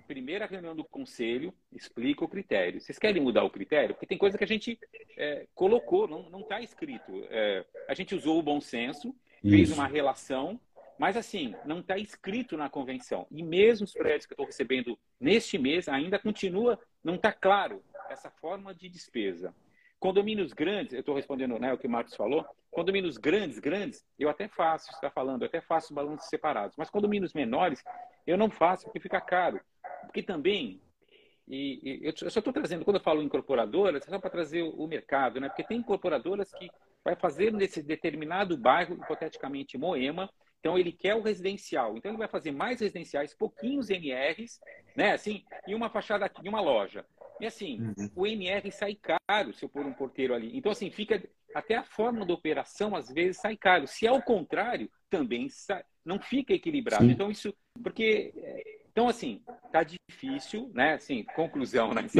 Primeira 0.09 0.47
reunião 0.47 0.75
do 0.75 0.83
conselho, 0.83 1.53
explica 1.71 2.25
o 2.25 2.27
critério. 2.27 2.81
Vocês 2.81 2.97
querem 2.97 3.21
mudar 3.21 3.43
o 3.43 3.49
critério? 3.51 3.93
Porque 3.93 4.07
tem 4.07 4.17
coisa 4.17 4.39
que 4.39 4.43
a 4.43 4.47
gente 4.47 4.79
é, 5.15 5.45
colocou, 5.53 6.07
não 6.07 6.39
está 6.39 6.59
escrito. 6.59 7.27
É, 7.29 7.63
a 7.87 7.93
gente 7.93 8.15
usou 8.15 8.39
o 8.39 8.41
bom 8.41 8.59
senso, 8.59 9.15
Isso. 9.43 9.55
fez 9.55 9.71
uma 9.71 9.85
relação, 9.85 10.59
mas 10.97 11.15
assim, 11.15 11.53
não 11.63 11.79
está 11.79 11.95
escrito 11.95 12.57
na 12.57 12.71
convenção. 12.71 13.27
E 13.29 13.43
mesmo 13.43 13.85
os 13.85 13.93
prédios 13.93 14.25
que 14.25 14.31
eu 14.31 14.33
estou 14.33 14.47
recebendo 14.47 14.97
neste 15.19 15.59
mês, 15.59 15.87
ainda 15.87 16.17
continua, 16.17 16.79
não 17.03 17.13
está 17.13 17.31
claro 17.31 17.83
essa 18.09 18.31
forma 18.31 18.73
de 18.73 18.89
despesa. 18.89 19.53
Condomínios 19.99 20.53
grandes, 20.53 20.93
eu 20.93 21.01
estou 21.01 21.13
respondendo 21.13 21.59
né, 21.59 21.71
o 21.71 21.77
que 21.77 21.85
o 21.85 21.89
Marcos 21.89 22.15
falou, 22.15 22.43
condomínios 22.71 23.17
grandes, 23.17 23.59
grandes, 23.59 24.03
eu 24.17 24.27
até 24.27 24.47
faço, 24.47 24.89
está 24.91 25.11
falando, 25.11 25.43
eu 25.43 25.47
até 25.47 25.61
faço 25.61 25.93
balanços 25.93 26.29
separados, 26.29 26.75
mas 26.77 26.89
condomínios 26.89 27.33
menores, 27.33 27.83
eu 28.25 28.37
não 28.37 28.49
faço 28.49 28.85
porque 28.85 28.99
fica 28.99 29.21
caro. 29.21 29.59
Porque 30.01 30.23
também, 30.23 30.81
e, 31.47 31.79
e 31.83 32.05
eu 32.05 32.29
só 32.29 32.39
estou 32.39 32.53
trazendo, 32.53 32.85
quando 32.85 32.97
eu 32.97 33.03
falo 33.03 33.21
incorporadoras, 33.21 34.07
é 34.07 34.09
só 34.09 34.19
para 34.19 34.29
trazer 34.29 34.63
o, 34.63 34.87
mercado, 34.87 35.39
né? 35.39 35.47
Porque 35.47 35.63
tem 35.63 35.79
incorporadoras 35.79 36.51
que 36.53 36.69
vai 37.03 37.15
fazer 37.15 37.51
nesse 37.51 37.81
determinado 37.81 38.57
bairro, 38.57 38.95
hipoteticamente 38.95 39.77
Moema, 39.77 40.29
então 40.59 40.77
ele 40.77 40.91
quer 40.91 41.15
o 41.15 41.21
residencial. 41.21 41.97
Então 41.97 42.11
ele 42.11 42.17
vai 42.17 42.27
fazer 42.27 42.51
mais 42.51 42.81
residenciais, 42.81 43.33
pouquinhos 43.33 43.89
NRs, 43.89 44.59
né? 44.95 45.13
Assim, 45.13 45.43
e 45.67 45.73
uma 45.73 45.89
fachada 45.89 46.25
aqui, 46.25 46.47
uma 46.47 46.61
loja. 46.61 47.05
E 47.39 47.45
assim, 47.45 47.79
uhum. 47.81 48.09
o 48.15 48.27
NR 48.27 48.69
sai 48.71 48.95
caro 48.95 49.53
se 49.53 49.63
eu 49.63 49.69
pôr 49.69 49.85
um 49.85 49.93
porteiro 49.93 50.33
ali. 50.33 50.55
Então, 50.57 50.71
assim, 50.71 50.91
fica. 50.91 51.21
Até 51.55 51.75
a 51.75 51.83
forma 51.83 52.27
da 52.27 52.33
operação, 52.33 52.95
às 52.95 53.11
vezes, 53.11 53.37
sai 53.37 53.57
caro. 53.57 53.87
Se 53.87 54.05
é 54.05 54.11
o 54.11 54.21
contrário, 54.21 54.87
também 55.09 55.49
sai, 55.49 55.83
não 56.05 56.19
fica 56.19 56.53
equilibrado. 56.53 57.05
Sim. 57.05 57.11
Então, 57.11 57.31
isso. 57.31 57.51
Porque 57.81 58.33
então, 58.99 59.07
assim, 59.07 59.41
tá 59.71 59.81
difícil, 59.81 60.69
né? 60.73 60.95
Assim, 60.95 61.23
conclusão, 61.33 61.93
né? 61.93 62.01
Assim, 62.01 62.19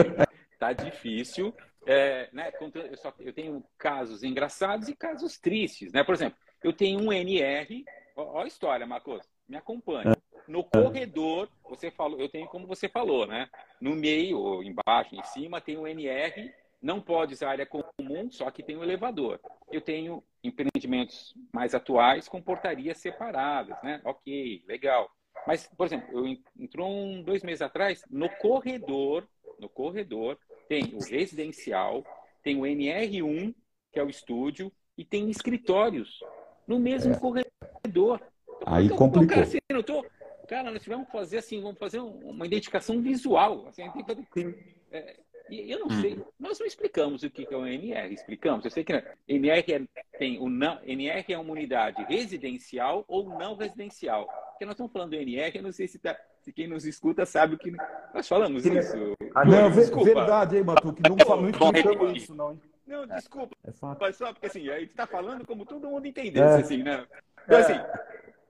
tá 0.58 0.72
difícil. 0.72 1.54
É, 1.86 2.30
né? 2.32 2.54
eu, 2.90 2.96
só, 2.96 3.14
eu 3.20 3.34
tenho 3.34 3.62
casos 3.78 4.24
engraçados 4.24 4.88
e 4.88 4.96
casos 4.96 5.38
tristes, 5.38 5.92
né? 5.92 6.06
Por 6.06 6.16
exemplo, 6.16 6.40
eu 6.64 6.72
tenho 6.72 7.02
um 7.02 7.12
NR, 7.12 7.84
ó, 8.16 8.38
ó 8.38 8.44
a 8.44 8.48
história, 8.48 8.88
Marcos, 8.88 9.28
me 9.46 9.58
acompanha. 9.58 10.16
No 10.48 10.64
corredor, 10.64 11.50
você 11.70 11.92
falou, 11.92 12.18
eu 12.18 12.30
tenho 12.30 12.48
como 12.48 12.66
você 12.66 12.88
falou, 12.88 13.28
né? 13.28 13.50
No 13.82 13.94
meio, 13.94 14.40
ou 14.40 14.64
embaixo, 14.64 15.16
em 15.16 15.24
cima, 15.24 15.60
tem 15.60 15.78
um 15.78 15.86
NR, 15.86 16.50
não 16.82 17.02
pode 17.02 17.34
usar 17.34 17.50
área 17.50 17.66
comum, 17.66 18.32
só 18.32 18.50
que 18.52 18.64
tem 18.64 18.78
um 18.78 18.84
elevador. 18.84 19.38
Eu 19.70 19.82
tenho 19.82 20.24
empreendimentos 20.42 21.34
mais 21.54 21.76
atuais 21.76 22.30
com 22.30 22.42
portarias 22.42 23.00
separadas, 23.00 23.76
né? 23.84 24.00
Ok, 24.06 24.64
legal. 24.66 25.12
Mas, 25.50 25.68
por 25.76 25.88
exemplo, 25.88 26.08
eu 26.16 26.38
entrou 26.60 26.88
um, 26.88 27.24
dois 27.24 27.42
meses 27.42 27.64
atrás, 27.64 28.04
no 28.08 28.30
corredor, 28.30 29.28
no 29.60 29.68
corredor, 29.68 30.38
tem 30.68 30.94
o 30.94 31.00
residencial, 31.04 32.06
tem 32.44 32.56
o 32.56 32.66
NR1, 32.66 33.56
que 33.92 33.98
é 33.98 34.04
o 34.04 34.12
estúdio, 34.12 34.72
e 34.96 35.04
tem 35.04 35.28
escritórios 35.28 36.20
no 36.68 36.80
mesmo 36.80 37.14
é. 37.14 37.18
corredor. 37.18 38.22
Aí 38.64 38.86
então, 38.86 38.98
complicou. 38.98 39.30
Cara, 39.30 39.42
assim, 39.42 39.58
eu 39.70 39.82
tô, 39.82 40.06
cara, 40.48 40.70
nós 40.70 40.86
vamos 40.86 41.10
fazer 41.10 41.40
assim, 41.40 41.60
vamos 41.60 41.80
fazer 41.80 42.00
uma 42.00 42.46
identificação 42.46 43.02
visual. 43.02 43.66
Assim, 43.70 43.90
que, 43.92 44.56
é, 44.92 45.18
eu 45.50 45.80
não 45.80 45.90
sei, 46.00 46.14
uhum. 46.14 46.26
nós 46.40 46.60
não 46.60 46.68
explicamos 46.68 47.24
o 47.24 47.30
que 47.32 47.52
é 47.52 47.58
o 47.58 47.66
NR, 47.66 48.14
explicamos. 48.14 48.66
Eu 48.66 48.70
sei 48.70 48.84
que 48.84 48.94
NR 49.28 49.74
é, 49.74 49.82
tem 50.20 50.38
o 50.38 50.48
não, 50.48 50.80
NR 50.84 51.26
é 51.34 51.40
uma 51.40 51.54
unidade 51.54 52.04
residencial 52.04 53.04
ou 53.08 53.28
não 53.28 53.56
residencial. 53.56 54.30
Porque 54.60 54.66
nós 54.66 54.74
estamos 54.74 54.92
falando 54.92 55.12
do 55.12 55.16
NR, 55.16 55.56
eu 55.56 55.64
não 55.64 55.72
sei 55.72 55.88
se, 55.88 55.98
tá, 55.98 56.20
se 56.42 56.52
quem 56.52 56.68
nos 56.68 56.86
escuta 56.86 57.26
sabe 57.26 57.56
o 57.56 57.58
que 57.58 57.72
nós 58.14 58.28
falamos 58.28 58.66
isso. 58.66 58.98
Não, 59.46 59.72
desculpa. 59.72 60.04
verdade, 60.04 60.58
hein, 60.58 60.64
Matu, 60.66 60.92
que 60.92 61.02
não, 61.02 61.16
não 61.16 61.50
explicamos 61.50 62.18
isso, 62.18 62.36
não. 62.36 62.52
Hein? 62.52 62.62
Não, 62.86 63.08
desculpa. 63.08 63.56
É, 63.66 63.70
é 63.70 63.74
mas 63.98 64.18
só 64.18 64.34
porque 64.34 64.48
assim, 64.48 64.68
a 64.68 64.78
gente 64.78 64.90
está 64.90 65.08
falando 65.08 65.48
como 65.48 65.66
todo 65.66 65.90
mundo 65.90 66.06
entendesse, 66.06 66.58
é. 66.58 66.60
assim, 66.60 66.84
né? 66.84 67.08
Então, 67.46 67.58
assim, 67.58 67.80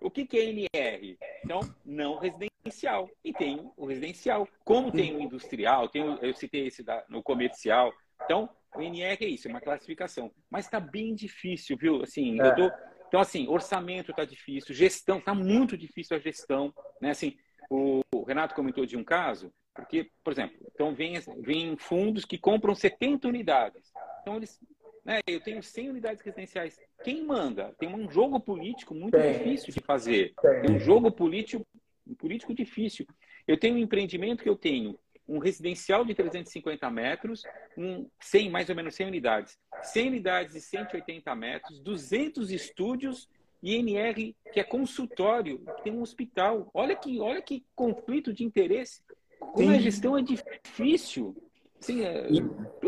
o 0.01 0.09
que, 0.09 0.25
que 0.25 0.39
é 0.39 0.45
NR? 0.45 1.15
Então, 1.45 1.59
não 1.85 2.17
residencial. 2.17 3.07
E 3.23 3.31
tem 3.31 3.71
o 3.77 3.85
residencial. 3.85 4.47
Como 4.65 4.91
tem 4.91 5.15
o 5.15 5.21
industrial, 5.21 5.89
tem 5.89 6.01
o, 6.01 6.17
eu 6.23 6.33
citei 6.33 6.65
esse 6.65 6.81
da, 6.81 7.03
no 7.07 7.21
comercial. 7.21 7.93
Então, 8.25 8.49
o 8.75 8.81
NR 8.81 9.25
é 9.25 9.27
isso, 9.27 9.47
é 9.47 9.51
uma 9.51 9.61
classificação. 9.61 10.31
Mas 10.49 10.65
está 10.65 10.79
bem 10.79 11.13
difícil, 11.13 11.77
viu? 11.77 12.01
Assim, 12.01 12.41
é. 12.41 12.51
tô, 12.55 12.71
então, 13.09 13.19
assim, 13.19 13.47
orçamento 13.47 14.11
está 14.11 14.23
difícil, 14.23 14.73
gestão, 14.73 15.17
está 15.17 15.33
muito 15.33 15.75
difícil 15.75 16.15
a 16.15 16.19
gestão. 16.19 16.71
Né? 17.01 17.09
Assim, 17.09 17.35
o, 17.67 18.01
Renato 18.27 18.53
comentou 18.53 18.85
de 18.85 18.95
um 18.95 19.03
caso, 19.03 19.51
porque, 19.73 20.11
por 20.23 20.31
exemplo, 20.31 20.55
então 20.71 20.93
vem, 20.93 21.15
vem 21.39 21.75
fundos 21.75 22.23
que 22.23 22.37
compram 22.37 22.75
70 22.75 23.27
unidades. 23.27 23.91
Então, 24.21 24.37
eles 24.37 24.59
né? 25.03 25.21
Eu 25.25 25.41
tenho 25.41 25.63
100 25.63 25.89
unidades 25.89 26.21
residenciais. 26.21 26.79
Quem 27.03 27.25
manda? 27.25 27.73
Tem 27.79 27.89
um 27.89 28.11
jogo 28.11 28.39
político 28.39 28.93
muito 28.93 29.17
Tem. 29.17 29.33
difícil 29.33 29.73
de 29.73 29.79
fazer. 29.79 30.33
Tem 30.61 30.75
um 30.75 30.79
jogo 30.79 31.11
político, 31.11 31.65
político 32.17 32.53
difícil. 32.53 33.07
Eu 33.47 33.57
tenho 33.57 33.75
um 33.75 33.79
empreendimento 33.79 34.43
que 34.43 34.49
eu 34.49 34.55
tenho 34.55 34.99
um 35.29 35.37
residencial 35.37 36.03
de 36.03 36.15
350 36.15 36.89
metros, 36.89 37.43
um 37.77 38.07
100, 38.19 38.49
mais 38.49 38.69
ou 38.69 38.75
menos 38.75 38.95
100 38.95 39.07
unidades. 39.07 39.57
100 39.83 40.07
unidades 40.07 40.53
de 40.53 40.61
180 40.61 41.35
metros, 41.35 41.79
200 41.81 42.51
estúdios 42.51 43.29
e 43.61 43.75
NR, 43.75 44.35
que 44.51 44.59
é 44.59 44.63
consultório, 44.63 45.59
que 45.77 45.83
tem 45.83 45.93
um 45.93 46.01
hospital. 46.01 46.69
Olha 46.73 46.95
que, 46.95 47.19
olha 47.19 47.41
que 47.41 47.65
conflito 47.75 48.33
de 48.33 48.43
interesse. 48.43 49.01
como 49.39 49.69
a 49.69 49.77
gestão 49.77 50.17
é 50.17 50.21
difícil. 50.21 51.35
Sim, 51.79 52.03
é... 52.03 52.27
e, 52.29 52.43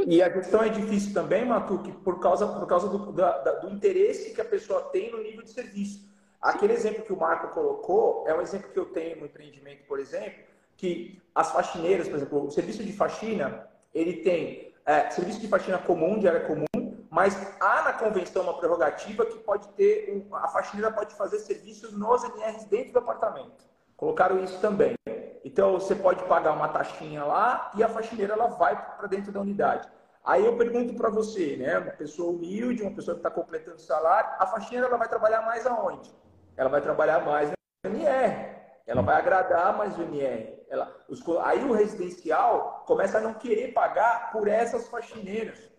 e, 0.08 0.22
a 0.22 0.30
gestão 0.30 0.62
é 0.64 0.70
difícil 0.70 1.14
também, 1.14 1.46
Matuque, 1.46 1.92
por 2.04 2.20
causa, 2.20 2.46
por 2.46 2.68
causa 2.68 2.90
do, 2.90 3.12
da, 3.14 3.38
do 3.60 3.70
interesse 3.70 4.34
que 4.34 4.42
a 4.42 4.46
pessoa 4.46 4.90
tem 4.90 5.12
no 5.12 5.22
nível 5.24 5.44
de 5.44 5.52
serviço. 5.52 6.10
Aquele 6.42 6.74
exemplo 6.74 7.04
que 7.04 7.14
o 7.14 7.18
Marco 7.18 7.54
colocou 7.54 8.28
é 8.28 8.34
um 8.34 8.42
exemplo 8.42 8.72
que 8.72 8.80
eu 8.80 8.86
tenho 8.86 9.18
no 9.18 9.28
empreendimento, 9.28 9.86
por 9.86 10.00
exemplo, 10.00 10.44
que 10.82 11.22
as 11.36 11.52
faxineiras, 11.52 12.08
por 12.08 12.18
exemplo, 12.18 12.48
o 12.48 12.50
serviço 12.50 12.84
de 12.84 12.92
faxina, 12.92 13.68
ele 13.94 14.24
tem 14.24 14.74
é, 14.84 15.12
serviço 15.12 15.40
de 15.40 15.48
faxina 15.48 15.78
comum, 15.78 16.18
de 16.18 16.28
área 16.28 16.40
comum, 16.40 16.66
mas 17.08 17.38
há 17.62 17.84
na 17.84 17.94
convenção 17.94 18.42
uma 18.42 18.58
prerrogativa 18.58 19.24
que 19.28 19.38
pode 19.38 19.68
ter, 19.74 20.28
a 20.34 20.48
faxineira 20.48 20.92
pode 20.92 21.14
fazer 21.14 21.38
serviços 21.38 21.96
nos 21.96 22.24
NRs 22.24 22.66
dentro 22.66 22.94
do 22.94 23.00
apartamento. 23.00 23.64
Colocaram 23.96 24.44
isso 24.44 24.60
também. 24.60 24.96
Então 25.46 25.74
você 25.74 25.94
pode 25.94 26.24
pagar 26.24 26.54
uma 26.54 26.70
taxinha 26.70 27.24
lá 27.24 27.70
e 27.76 27.84
a 27.84 27.88
faxineira 27.88 28.34
ela 28.34 28.48
vai 28.48 28.76
para 28.98 29.08
dentro 29.08 29.32
da 29.32 29.40
unidade. 29.40 29.88
Aí 30.26 30.44
eu 30.44 30.58
pergunto 30.58 30.96
para 30.96 31.10
você, 31.10 31.58
né, 31.58 31.78
uma 31.78 31.92
pessoa 31.92 32.32
humilde, 32.32 32.82
uma 32.82 32.96
pessoa 32.96 33.14
que 33.14 33.20
está 33.20 33.30
completando 33.30 33.78
o 33.78 33.82
salário, 33.82 34.32
a 34.40 34.48
faxineira 34.48 34.88
ela 34.88 34.98
vai 34.98 35.08
trabalhar 35.08 35.44
mais 35.44 35.68
aonde? 35.68 36.12
Ela 36.58 36.70
vai 36.70 36.82
trabalhar 36.82 37.24
mais 37.24 37.52
no 37.52 37.90
NR. 37.92 38.61
Ela 38.86 39.02
vai 39.02 39.16
agradar 39.16 39.78
mais 39.78 39.98
o 39.98 40.02
NR. 40.04 40.60
Ela, 40.70 40.96
os, 41.08 41.22
aí 41.44 41.64
o 41.64 41.74
residencial 41.74 42.84
começa 42.86 43.18
a 43.18 43.22
não 43.22 43.34
querer 43.34 43.74
pagar 43.74 44.32
por 44.32 44.48
essas 44.48 44.88
faxineiras. 44.88 45.70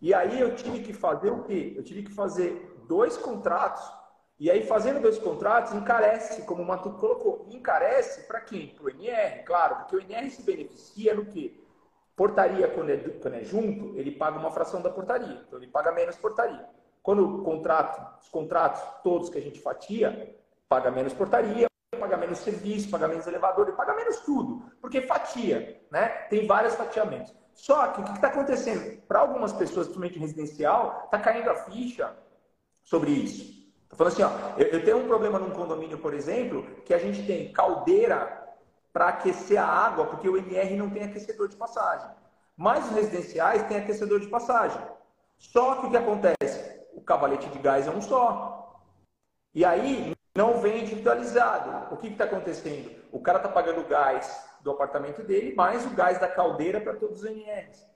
E 0.00 0.14
aí 0.14 0.40
eu 0.40 0.54
tive 0.54 0.80
que 0.80 0.92
fazer 0.92 1.30
o 1.30 1.42
quê? 1.42 1.74
Eu 1.76 1.82
tive 1.82 2.02
que 2.02 2.12
fazer 2.12 2.78
dois 2.86 3.16
contratos 3.16 4.00
e 4.40 4.50
aí, 4.50 4.62
fazendo 4.62 5.02
dois 5.02 5.18
contratos, 5.18 5.74
encarece, 5.74 6.46
como 6.46 6.62
o 6.62 6.66
Matuto 6.66 6.96
colocou, 6.96 7.46
encarece 7.50 8.26
para 8.26 8.40
quem? 8.40 8.68
Para 8.68 8.86
o 8.86 8.88
NR, 8.88 9.44
claro, 9.44 9.76
porque 9.76 9.96
o 9.96 10.00
NR 10.00 10.30
se 10.30 10.42
beneficia 10.42 11.14
no 11.14 11.26
quê? 11.26 11.54
Portaria, 12.16 12.66
quando 12.68 12.88
é, 12.88 12.96
quando 12.96 13.34
é 13.34 13.44
junto, 13.44 13.94
ele 13.98 14.10
paga 14.12 14.38
uma 14.38 14.50
fração 14.50 14.80
da 14.80 14.88
portaria, 14.88 15.44
então 15.46 15.58
ele 15.58 15.70
paga 15.70 15.92
menos 15.92 16.16
portaria. 16.16 16.66
Quando 17.02 17.22
o 17.22 17.44
contrato, 17.44 18.18
os 18.22 18.30
contratos 18.30 18.82
todos 19.02 19.28
que 19.28 19.36
a 19.36 19.42
gente 19.42 19.60
fatia, 19.60 20.34
paga 20.70 20.90
menos 20.90 21.12
portaria, 21.12 21.66
paga 22.00 22.16
menos 22.16 22.38
serviço, 22.38 22.90
paga 22.90 23.06
menos 23.06 23.26
elevador, 23.26 23.68
ele 23.68 23.76
paga 23.76 23.94
menos 23.94 24.20
tudo, 24.20 24.64
porque 24.80 25.02
fatia, 25.02 25.80
né? 25.90 26.08
Tem 26.28 26.46
vários 26.46 26.74
fatiamentos. 26.74 27.32
Só 27.54 27.88
que 27.88 28.00
o 28.00 28.04
que 28.04 28.12
está 28.12 28.28
acontecendo? 28.28 29.02
Para 29.02 29.20
algumas 29.20 29.52
pessoas, 29.52 29.86
principalmente 29.86 30.18
residencial, 30.18 31.02
está 31.04 31.18
caindo 31.18 31.50
a 31.50 31.54
ficha 31.54 32.16
sobre 32.82 33.10
isso. 33.10 33.60
Tô 33.88 33.96
falando 33.96 34.12
assim, 34.12 34.22
ó, 34.22 34.30
eu, 34.58 34.66
eu 34.68 34.84
tenho 34.84 34.98
um 34.98 35.06
problema 35.06 35.38
num 35.38 35.50
condomínio, 35.50 35.98
por 35.98 36.14
exemplo, 36.14 36.64
que 36.84 36.94
a 36.94 36.98
gente 36.98 37.26
tem 37.26 37.52
caldeira 37.52 38.40
para 38.92 39.08
aquecer 39.08 39.60
a 39.60 39.66
água, 39.66 40.06
porque 40.06 40.28
o 40.28 40.36
MR 40.36 40.76
não 40.76 40.90
tem 40.90 41.04
aquecedor 41.04 41.48
de 41.48 41.56
passagem. 41.56 42.08
Mas 42.56 42.86
os 42.86 42.92
residenciais 42.92 43.62
têm 43.64 43.78
aquecedor 43.78 44.20
de 44.20 44.28
passagem. 44.28 44.80
Só 45.38 45.76
que 45.76 45.86
o 45.86 45.90
que 45.90 45.96
acontece? 45.96 46.80
O 46.92 47.00
cavalete 47.00 47.48
de 47.48 47.58
gás 47.58 47.86
é 47.86 47.90
um 47.90 48.02
só. 48.02 48.82
E 49.54 49.64
aí 49.64 50.12
não 50.34 50.60
vem 50.60 50.82
individualizado. 50.82 51.94
O 51.94 51.96
que 51.96 52.08
está 52.08 52.24
acontecendo? 52.24 52.90
O 53.12 53.20
cara 53.20 53.38
está 53.38 53.48
pagando 53.48 53.80
o 53.80 53.88
gás 53.88 54.48
do 54.62 54.70
apartamento 54.70 55.22
dele, 55.22 55.54
mais 55.54 55.84
o 55.86 55.90
gás 55.90 56.18
da 56.18 56.28
caldeira 56.28 56.80
para 56.80 56.94
todos 56.94 57.22
os 57.22 57.24
NRs. 57.24 57.88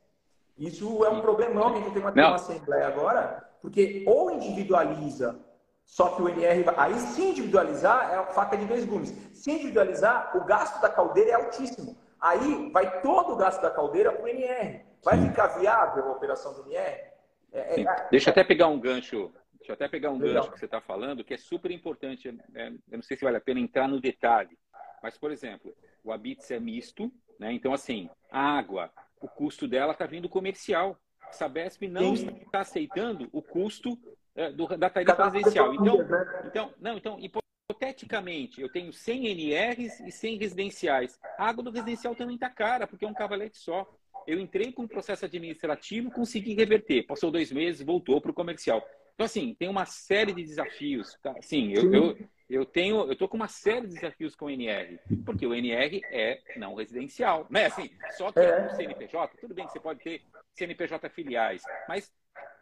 Isso 0.57 1.05
é 1.05 1.09
um 1.09 1.20
problemão 1.20 1.72
que 1.72 1.78
a 1.78 1.82
gente 1.82 1.93
tem 1.93 2.03
uma, 2.03 2.12
uma 2.12 2.35
assembleia 2.37 2.87
agora, 2.87 3.45
porque 3.61 4.05
ou 4.07 4.30
individualiza 4.30 5.39
só 5.87 6.11
que 6.11 6.22
o 6.22 6.28
NR, 6.28 6.64
aí 6.76 6.95
se 6.99 7.22
individualizar, 7.22 8.11
é 8.11 8.16
a 8.16 8.26
faca 8.26 8.57
de 8.57 8.64
dois 8.64 8.85
gumes. 8.85 9.14
Se 9.35 9.51
individualizar, 9.51 10.37
o 10.37 10.45
gasto 10.45 10.80
da 10.80 10.89
caldeira 10.89 11.30
é 11.30 11.35
altíssimo. 11.35 11.97
Aí 12.20 12.70
vai 12.72 13.03
todo 13.03 13.35
o 13.35 13.37
gasto 13.37 13.61
da 13.61 13.70
caldeira 13.70 14.11
para 14.11 14.24
o 14.24 14.28
NR. 14.28 14.80
Vai 15.03 15.18
Sim. 15.18 15.28
ficar 15.28 15.49
viável 15.59 16.05
a 16.09 16.12
operação 16.12 16.55
do 16.55 16.62
NR? 16.62 17.12
É, 17.53 17.80
é, 17.82 18.09
deixa 18.11 18.30
eu 18.30 18.32
até 18.32 18.43
pegar 18.43 18.66
um 18.66 18.80
gancho. 18.80 19.30
Deixa 19.65 19.73
eu 19.73 19.75
até 19.77 19.89
pegar 19.89 20.11
um 20.11 20.19
Legal. 20.19 20.43
gancho 20.43 20.53
que 20.53 20.59
você 20.59 20.67
está 20.67 20.79
falando, 20.79 21.25
que 21.25 21.33
é 21.33 21.39
super 21.39 21.71
importante. 21.71 22.29
É, 22.55 22.69
eu 22.69 22.99
não 22.99 23.03
sei 23.03 23.17
se 23.17 23.25
vale 23.25 23.39
a 23.39 23.41
pena 23.41 23.59
entrar 23.59 23.89
no 23.89 23.99
detalhe. 23.99 24.59
Mas, 25.03 25.17
por 25.17 25.31
exemplo, 25.31 25.75
o 26.03 26.12
Abits 26.12 26.51
é 26.51 26.61
misto, 26.61 27.11
né? 27.41 27.51
Então, 27.51 27.73
assim, 27.73 28.11
a 28.31 28.59
água, 28.59 28.93
o 29.23 29.27
custo 29.27 29.67
dela 29.67 29.93
está 29.93 30.05
vindo 30.05 30.29
comercial. 30.29 30.99
A 31.23 31.33
Sabesp 31.33 31.89
não 31.89 32.12
está 32.12 32.61
aceitando 32.61 33.27
o 33.33 33.41
custo 33.41 33.99
é, 34.37 34.53
do, 34.53 34.67
da 34.77 34.91
tarifa 34.91 35.31
residencial. 35.31 35.73
Então, 35.73 35.97
né? 35.97 36.43
então, 36.45 36.75
não, 36.79 36.99
então, 36.99 37.19
hipoteticamente, 37.19 38.61
eu 38.61 38.71
tenho 38.71 38.93
100 38.93 39.29
NRs 39.29 40.01
e 40.01 40.12
100 40.12 40.37
residenciais. 40.37 41.19
A 41.39 41.49
água 41.49 41.65
do 41.65 41.71
residencial 41.71 42.15
também 42.15 42.35
está 42.35 42.51
cara, 42.51 42.87
porque 42.87 43.07
é 43.07 43.09
um 43.09 43.15
cavalete 43.15 43.57
só. 43.57 43.91
Eu 44.27 44.39
entrei 44.39 44.73
com 44.73 44.83
um 44.83 44.89
processo 44.89 45.25
administrativo, 45.25 46.11
consegui 46.11 46.53
reverter. 46.53 47.07
Passou 47.07 47.31
dois 47.31 47.51
meses, 47.51 47.81
voltou 47.81 48.21
para 48.21 48.31
o 48.31 48.35
comercial. 48.35 48.87
Então, 49.15 49.27
assim, 49.27 49.55
tem 49.55 49.69
uma 49.69 49.87
série 49.87 50.33
de 50.33 50.43
desafios. 50.43 51.17
Tá? 51.23 51.35
Sim, 51.41 51.73
eu, 51.73 51.93
eu, 51.93 52.19
eu 52.51 52.65
tenho, 52.65 53.09
eu 53.09 53.17
tô 53.17 53.29
com 53.29 53.37
uma 53.37 53.49
série 53.49 53.87
de 53.87 53.95
desafios 53.95 54.35
com 54.35 54.47
o 54.47 54.51
NR, 54.51 54.99
porque 55.25 55.47
o 55.47 55.55
NR 55.55 56.01
é 56.11 56.41
não 56.57 56.75
residencial, 56.75 57.47
né? 57.49 57.67
Assim, 57.67 57.91
só 58.17 58.33
que 58.33 58.41
é. 58.41 58.67
um 58.67 58.71
CNPJ, 58.71 59.37
tudo 59.41 59.55
bem 59.55 59.67
que 59.67 59.73
você 59.73 59.81
pode 59.81 60.01
ter 60.01 60.23
CNPJ 60.55 61.09
filiais, 61.11 61.62
mas 61.89 62.12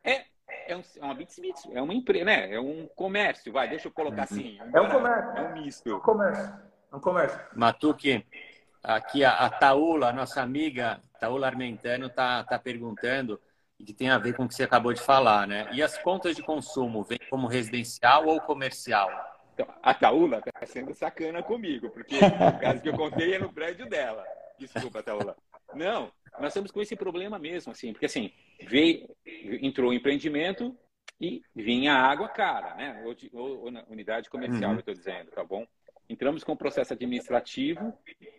é 0.04 0.24
é, 0.66 0.76
um, 0.76 0.82
é 0.96 1.04
uma 1.04 1.14
Bitsmith, 1.14 1.68
é 1.72 1.80
uma 1.80 1.94
empresa, 1.94 2.24
né? 2.24 2.54
É 2.54 2.60
um 2.60 2.86
comércio, 2.94 3.52
vai, 3.52 3.68
deixa 3.68 3.88
eu 3.88 3.92
colocar 3.92 4.24
assim. 4.24 4.58
É 4.74 4.80
um 4.80 4.90
comércio. 4.90 5.36
É 5.36 5.42
um 5.42 5.52
misto. 5.54 5.90
É 5.90 5.94
um 5.94 6.00
comércio. 6.00 6.54
É 6.92 6.96
um 6.96 7.00
comércio. 7.00 7.40
Matuque, 7.54 8.26
aqui 8.82 9.24
a, 9.24 9.32
a 9.32 9.50
Taula, 9.50 10.10
a 10.10 10.12
nossa 10.12 10.42
amiga 10.42 11.00
Taula 11.18 11.46
Armentano, 11.46 12.10
tá, 12.10 12.44
tá 12.44 12.58
perguntando 12.58 13.40
e 13.82 13.84
que 13.84 13.92
tem 13.92 14.08
a 14.10 14.16
ver 14.16 14.34
com 14.34 14.44
o 14.44 14.48
que 14.48 14.54
você 14.54 14.62
acabou 14.62 14.92
de 14.92 15.00
falar, 15.00 15.46
né? 15.46 15.68
E 15.72 15.82
as 15.82 15.98
contas 15.98 16.36
de 16.36 16.42
consumo, 16.42 17.02
vêm 17.02 17.18
como 17.28 17.48
residencial 17.48 18.28
ou 18.28 18.40
comercial? 18.40 19.10
Então, 19.52 19.66
a 19.82 19.92
Taula 19.92 20.38
está 20.38 20.64
sendo 20.64 20.94
sacana 20.94 21.42
comigo, 21.42 21.90
porque 21.90 22.16
o 22.16 22.60
caso 22.60 22.80
que 22.80 22.88
eu 22.88 22.96
contei 22.96 23.34
é 23.34 23.38
no 23.40 23.52
prédio 23.52 23.88
dela. 23.88 24.24
Desculpa, 24.56 25.02
Taula. 25.02 25.36
Não, 25.74 26.12
nós 26.38 26.48
estamos 26.52 26.70
com 26.70 26.80
esse 26.80 26.94
problema 26.94 27.40
mesmo, 27.40 27.72
assim, 27.72 27.92
porque 27.92 28.06
assim, 28.06 28.32
veio, 28.62 29.08
entrou 29.60 29.90
o 29.90 29.94
empreendimento 29.94 30.76
e 31.20 31.42
vinha 31.52 31.92
água 31.94 32.28
cara, 32.28 32.76
né? 32.76 33.02
Ou, 33.04 33.14
de, 33.14 33.30
ou, 33.34 33.64
ou 33.64 33.70
na 33.72 33.82
unidade 33.88 34.30
comercial, 34.30 34.70
uhum. 34.70 34.76
eu 34.76 34.80
estou 34.80 34.94
dizendo, 34.94 35.32
tá 35.32 35.42
bom? 35.42 35.66
Entramos 36.08 36.44
com 36.44 36.52
o 36.52 36.56
processo 36.56 36.92
administrativo, 36.92 37.92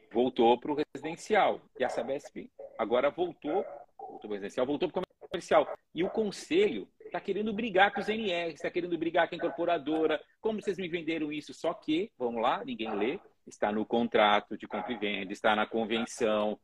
voltou 0.10 0.58
para 0.58 0.72
o 0.72 0.76
residencial. 0.76 1.60
E 1.78 1.84
a 1.84 1.90
Sabesp 1.90 2.50
agora 2.78 3.10
voltou, 3.10 3.66
voltou 3.98 4.20
para 4.22 4.30
o 4.30 4.34
residencial, 4.34 4.66
voltou 4.66 4.90
para 4.90 5.02
o 5.02 5.13
comercial. 5.34 5.68
E 5.94 6.04
o 6.04 6.10
conselho 6.10 6.88
está 7.06 7.20
querendo 7.20 7.52
brigar 7.52 7.92
com 7.92 8.00
os 8.00 8.10
NRs, 8.10 8.56
está 8.56 8.70
querendo 8.70 8.98
brigar 8.98 9.28
com 9.28 9.36
a 9.36 9.38
incorporadora. 9.38 10.22
Como 10.40 10.62
vocês 10.62 10.78
me 10.78 10.88
venderam 10.88 11.32
isso? 11.32 11.54
Só 11.54 11.74
que, 11.74 12.12
vamos 12.18 12.42
lá, 12.42 12.64
ninguém 12.64 12.96
lê, 12.96 13.20
está 13.48 13.72
no 13.72 13.86
contrato 13.86 14.58
de 14.58 14.68
compra 14.68 14.94
e 14.94 14.98
venda, 14.98 15.34
está 15.34 15.56
na 15.56 15.66
convenção, 15.66 16.60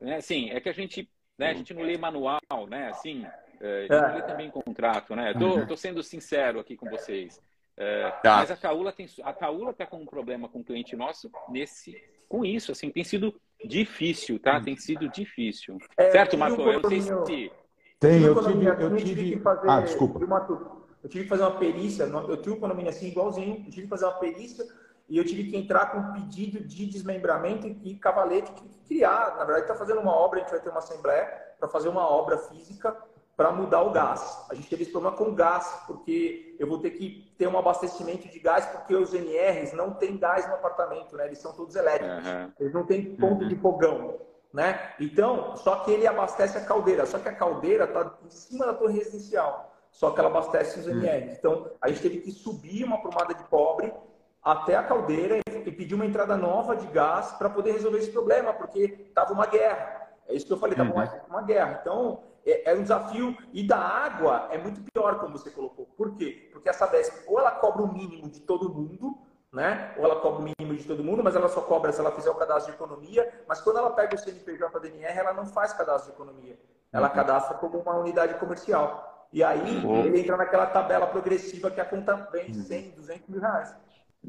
né? 0.00 0.16
Assim, 0.16 0.50
é 0.50 0.60
que 0.60 0.68
a 0.68 0.72
gente, 0.72 1.08
né, 1.38 1.50
a 1.50 1.54
gente 1.54 1.74
não 1.74 1.82
lê 1.82 1.96
manual, 1.98 2.40
né? 2.68 2.88
Assim, 2.88 3.24
é, 3.60 3.86
é. 3.86 4.00
não 4.00 4.14
lê 4.14 4.22
também 4.22 4.50
contrato, 4.50 5.14
né? 5.14 5.34
Tô, 5.34 5.56
uhum. 5.56 5.66
tô 5.66 5.76
sendo 5.76 6.02
sincero 6.02 6.60
aqui 6.60 6.76
com 6.76 6.88
vocês. 6.88 7.40
É, 7.76 8.10
tá. 8.22 8.38
Mas 8.38 8.50
a 8.50 8.56
Taula 8.56 8.92
tem, 8.92 9.06
a 9.22 9.32
Taula 9.32 9.72
tá 9.72 9.86
com 9.86 9.98
um 9.98 10.06
problema 10.06 10.48
com 10.48 10.58
um 10.58 10.64
cliente 10.64 10.94
nosso 10.94 11.30
nesse, 11.48 11.96
com 12.28 12.44
isso, 12.44 12.72
assim, 12.72 12.90
tem 12.90 13.04
sido 13.04 13.34
difícil, 13.64 14.38
tá? 14.38 14.60
Tem 14.60 14.76
sido 14.76 15.08
difícil. 15.08 15.78
É, 15.96 16.10
certo, 16.10 16.36
Marco? 16.36 16.60
Eu 16.62 16.80
não 16.80 16.88
sei 16.88 17.00
se 17.00 17.52
tem, 18.02 18.22
eu 18.22 18.42
tive, 18.42 18.66
eu 18.66 18.96
tive... 18.96 19.40
Fazer, 19.40 19.70
ah, 19.70 19.80
desculpa. 19.80 20.20
Eu 21.02 21.08
tive 21.08 21.24
que 21.24 21.30
fazer 21.30 21.42
uma 21.42 21.58
perícia, 21.58 22.04
eu 22.04 22.36
tive 22.36 22.56
um 22.56 22.60
condomínio 22.60 22.90
assim 22.90 23.08
igualzinho, 23.08 23.56
eu 23.64 23.70
tive 23.70 23.82
que 23.82 23.88
fazer 23.88 24.04
uma 24.04 24.18
perícia 24.18 24.64
e 25.08 25.16
eu 25.16 25.24
tive 25.24 25.50
que 25.50 25.56
entrar 25.56 25.86
com 25.86 25.98
um 25.98 26.12
pedido 26.12 26.60
de 26.60 26.86
desmembramento 26.86 27.66
e 27.66 27.94
cavalete 27.96 28.52
que 28.52 28.68
criar. 28.86 29.36
Na 29.36 29.44
verdade, 29.44 29.62
está 29.62 29.74
fazendo 29.74 30.00
uma 30.00 30.14
obra, 30.14 30.38
a 30.38 30.42
gente 30.42 30.50
vai 30.50 30.60
ter 30.60 30.70
uma 30.70 30.78
assembleia 30.78 31.28
para 31.58 31.68
fazer 31.68 31.88
uma 31.88 32.08
obra 32.08 32.38
física 32.38 32.96
para 33.36 33.50
mudar 33.50 33.82
o 33.82 33.90
gás. 33.90 34.46
A 34.50 34.54
gente 34.54 34.68
teve 34.68 34.82
esse 34.82 34.92
problema 34.92 35.16
com 35.16 35.34
gás, 35.34 35.82
porque 35.86 36.54
eu 36.58 36.66
vou 36.66 36.78
ter 36.78 36.90
que 36.90 37.32
ter 37.38 37.46
um 37.46 37.58
abastecimento 37.58 38.28
de 38.28 38.38
gás, 38.38 38.66
porque 38.66 38.94
os 38.94 39.12
NRs 39.12 39.72
não 39.72 39.94
têm 39.94 40.16
gás 40.16 40.46
no 40.46 40.54
apartamento, 40.54 41.16
né? 41.16 41.26
Eles 41.26 41.38
são 41.38 41.52
todos 41.52 41.74
elétricos. 41.74 42.26
Uhum. 42.26 42.52
Eles 42.60 42.72
não 42.72 42.84
têm 42.84 43.16
ponto 43.16 43.42
uhum. 43.42 43.48
de 43.48 43.56
fogão, 43.56 44.20
né? 44.52 44.92
Então, 45.00 45.56
só 45.56 45.76
que 45.76 45.90
ele 45.90 46.06
abastece 46.06 46.58
a 46.58 46.64
caldeira. 46.64 47.06
Só 47.06 47.18
que 47.18 47.28
a 47.28 47.34
caldeira 47.34 47.84
está 47.84 48.14
em 48.24 48.30
cima 48.30 48.66
da 48.66 48.74
torre 48.74 48.98
residencial. 48.98 49.72
Só 49.90 50.10
que 50.10 50.20
ela 50.20 50.28
abastece 50.28 50.78
os 50.80 50.86
NRs. 50.86 51.26
Uhum. 51.26 51.36
Então, 51.38 51.70
a 51.80 51.88
gente 51.88 52.02
teve 52.02 52.18
que 52.18 52.30
subir 52.30 52.84
uma 52.84 53.00
promada 53.00 53.34
de 53.34 53.44
cobre 53.44 53.92
até 54.42 54.74
a 54.74 54.82
caldeira 54.82 55.38
e 55.46 55.70
pedir 55.70 55.94
uma 55.94 56.06
entrada 56.06 56.36
nova 56.36 56.74
de 56.74 56.86
gás 56.88 57.32
para 57.32 57.48
poder 57.48 57.72
resolver 57.72 57.98
esse 57.98 58.10
problema, 58.10 58.52
porque 58.52 59.06
estava 59.08 59.32
uma 59.32 59.46
guerra. 59.46 60.10
É 60.26 60.34
isso 60.34 60.46
que 60.46 60.52
eu 60.52 60.58
falei, 60.58 60.74
estava 60.74 60.90
uhum. 60.90 61.20
uma 61.28 61.42
guerra. 61.42 61.78
Então, 61.80 62.22
é, 62.44 62.70
é, 62.70 62.74
um 62.74 62.82
desafio. 62.82 63.36
E 63.52 63.66
da 63.66 63.78
água 63.78 64.48
é 64.50 64.58
muito 64.58 64.80
pior, 64.92 65.18
como 65.20 65.38
você 65.38 65.50
colocou. 65.50 65.86
Por 65.96 66.16
quê? 66.16 66.48
Porque 66.52 66.68
a 66.68 66.72
Sabesp, 66.72 67.24
ou 67.26 67.38
ela 67.38 67.52
cobra 67.52 67.82
o 67.82 67.92
mínimo 67.92 68.28
de 68.28 68.40
todo 68.40 68.72
mundo, 68.72 69.18
né? 69.52 69.92
Ou 69.98 70.04
ela 70.04 70.16
cobra 70.16 70.40
o 70.40 70.42
mínimo 70.42 70.76
de 70.76 70.84
todo 70.84 71.04
mundo, 71.04 71.22
mas 71.22 71.36
ela 71.36 71.48
só 71.48 71.60
cobra 71.60 71.92
se 71.92 72.00
ela 72.00 72.10
fizer 72.12 72.30
o 72.30 72.34
cadastro 72.34 72.72
de 72.72 72.78
economia. 72.78 73.30
Mas 73.46 73.60
quando 73.60 73.78
ela 73.78 73.90
pega 73.90 74.14
o 74.14 74.18
CNPJ 74.18 74.80
DNR, 74.80 75.18
ela 75.18 75.34
não 75.34 75.44
faz 75.44 75.72
cadastro 75.72 76.10
de 76.10 76.16
economia. 76.16 76.58
Ela 76.90 77.08
uhum. 77.08 77.14
cadastra 77.14 77.58
como 77.58 77.78
uma 77.78 77.94
unidade 77.96 78.34
comercial. 78.34 79.28
E 79.32 79.44
aí 79.44 79.84
uhum. 79.84 80.04
ele 80.04 80.20
entra 80.20 80.36
naquela 80.36 80.66
tabela 80.66 81.06
progressiva 81.06 81.70
que 81.70 81.80
a 81.80 81.84
conta 81.84 82.16
vem 82.32 82.52
100, 82.52 82.90
200 82.90 83.28
mil 83.28 83.40
reais. 83.40 83.76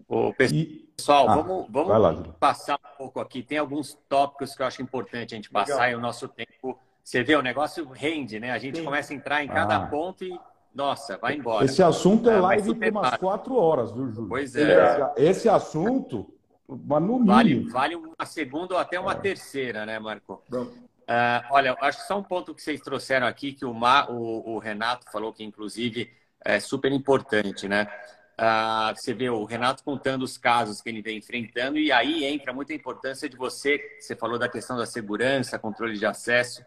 Ô, 0.07 0.33
pessoal, 0.33 1.29
ah, 1.29 1.35
vamos, 1.35 1.67
vamos 1.69 2.01
lá, 2.01 2.33
passar 2.39 2.75
um 2.75 2.97
pouco 2.97 3.19
aqui. 3.19 3.43
Tem 3.43 3.57
alguns 3.57 3.93
tópicos 4.09 4.55
que 4.55 4.61
eu 4.61 4.65
acho 4.65 4.81
importante 4.81 5.33
a 5.33 5.37
gente 5.37 5.49
passar 5.49 5.75
Legal. 5.75 5.91
e 5.91 5.95
o 5.95 5.99
nosso 5.99 6.27
tempo. 6.27 6.77
Você 7.03 7.21
vê, 7.21 7.35
o 7.35 7.41
negócio 7.41 7.85
rende, 7.89 8.39
né? 8.39 8.51
A 8.51 8.57
gente 8.57 8.77
Sim. 8.77 8.85
começa 8.85 9.13
a 9.13 9.15
entrar 9.15 9.43
em 9.43 9.47
cada 9.47 9.75
ah. 9.75 9.87
ponto 9.87 10.23
e 10.23 10.39
nossa, 10.73 11.17
vai 11.17 11.35
embora. 11.35 11.65
Esse 11.65 11.83
assunto 11.83 12.29
é, 12.29 12.35
é 12.35 12.39
live 12.39 12.75
por 12.75 12.89
umas 12.89 13.17
quatro 13.17 13.55
horas, 13.55 13.91
viu, 13.91 14.09
Júlio? 14.09 14.29
Pois 14.29 14.55
é. 14.55 15.13
Esse 15.17 15.47
assunto, 15.47 16.33
mas 16.67 17.01
no. 17.01 17.23
Vale, 17.25 17.69
vale 17.69 17.95
uma 17.95 18.25
segunda 18.25 18.75
ou 18.75 18.79
até 18.79 18.99
uma 18.99 19.13
é. 19.13 19.15
terceira, 19.15 19.85
né, 19.85 19.99
Marco? 19.99 20.41
Uh, 21.03 21.43
olha, 21.51 21.75
acho 21.81 21.99
que 21.99 22.07
só 22.07 22.17
um 22.17 22.23
ponto 22.23 22.55
que 22.55 22.61
vocês 22.61 22.81
trouxeram 22.81 23.27
aqui, 23.27 23.53
que 23.53 23.65
o, 23.65 23.73
Ma, 23.73 24.09
o, 24.09 24.55
o 24.55 24.59
Renato 24.59 25.11
falou 25.11 25.33
que, 25.33 25.43
inclusive, 25.43 26.09
é 26.43 26.59
super 26.59 26.91
importante, 26.91 27.67
né? 27.67 27.87
Uh, 28.33 28.95
você 28.95 29.13
vê 29.13 29.29
o 29.29 29.43
Renato 29.43 29.83
contando 29.83 30.23
os 30.23 30.37
casos 30.37 30.81
que 30.81 30.89
ele 30.89 31.01
vem 31.01 31.17
enfrentando, 31.17 31.77
e 31.77 31.91
aí 31.91 32.23
entra 32.23 32.51
muita 32.51 32.73
importância 32.73 33.29
de 33.29 33.37
você, 33.37 33.79
você 33.99 34.15
falou 34.15 34.39
da 34.39 34.49
questão 34.49 34.75
da 34.75 34.87
segurança, 34.87 35.59
controle 35.59 35.99
de 35.99 36.05
acesso, 36.05 36.65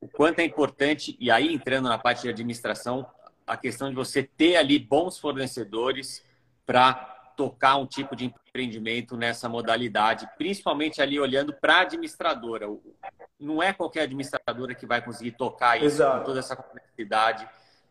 o 0.00 0.08
quanto 0.08 0.40
é 0.40 0.44
importante, 0.44 1.16
e 1.20 1.30
aí 1.30 1.54
entrando 1.54 1.88
na 1.88 1.98
parte 1.98 2.22
de 2.22 2.30
administração, 2.30 3.06
a 3.46 3.56
questão 3.56 3.88
de 3.88 3.94
você 3.94 4.22
ter 4.22 4.56
ali 4.56 4.78
bons 4.78 5.18
fornecedores 5.18 6.24
para 6.66 6.94
tocar 7.36 7.76
um 7.76 7.86
tipo 7.86 8.14
de 8.14 8.26
empreendimento 8.26 9.16
nessa 9.16 9.48
modalidade, 9.48 10.28
principalmente 10.38 11.02
ali 11.02 11.18
olhando 11.18 11.52
para 11.52 11.76
a 11.76 11.80
administradora. 11.80 12.66
Não 13.38 13.62
é 13.62 13.72
qualquer 13.72 14.02
administradora 14.02 14.74
que 14.74 14.86
vai 14.86 15.02
conseguir 15.02 15.32
tocar 15.32 15.76
isso 15.76 15.86
Exato. 15.86 16.18
com 16.18 16.24
toda 16.24 16.38
essa 16.38 16.56
complexidade. 16.56 17.48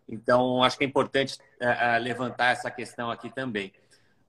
Então, 0.07 0.63
acho 0.63 0.77
que 0.77 0.83
é 0.83 0.87
importante 0.87 1.37
é, 1.59 1.95
é, 1.95 1.99
levantar 1.99 2.51
essa 2.51 2.71
questão 2.71 3.11
aqui 3.11 3.29
também. 3.29 3.73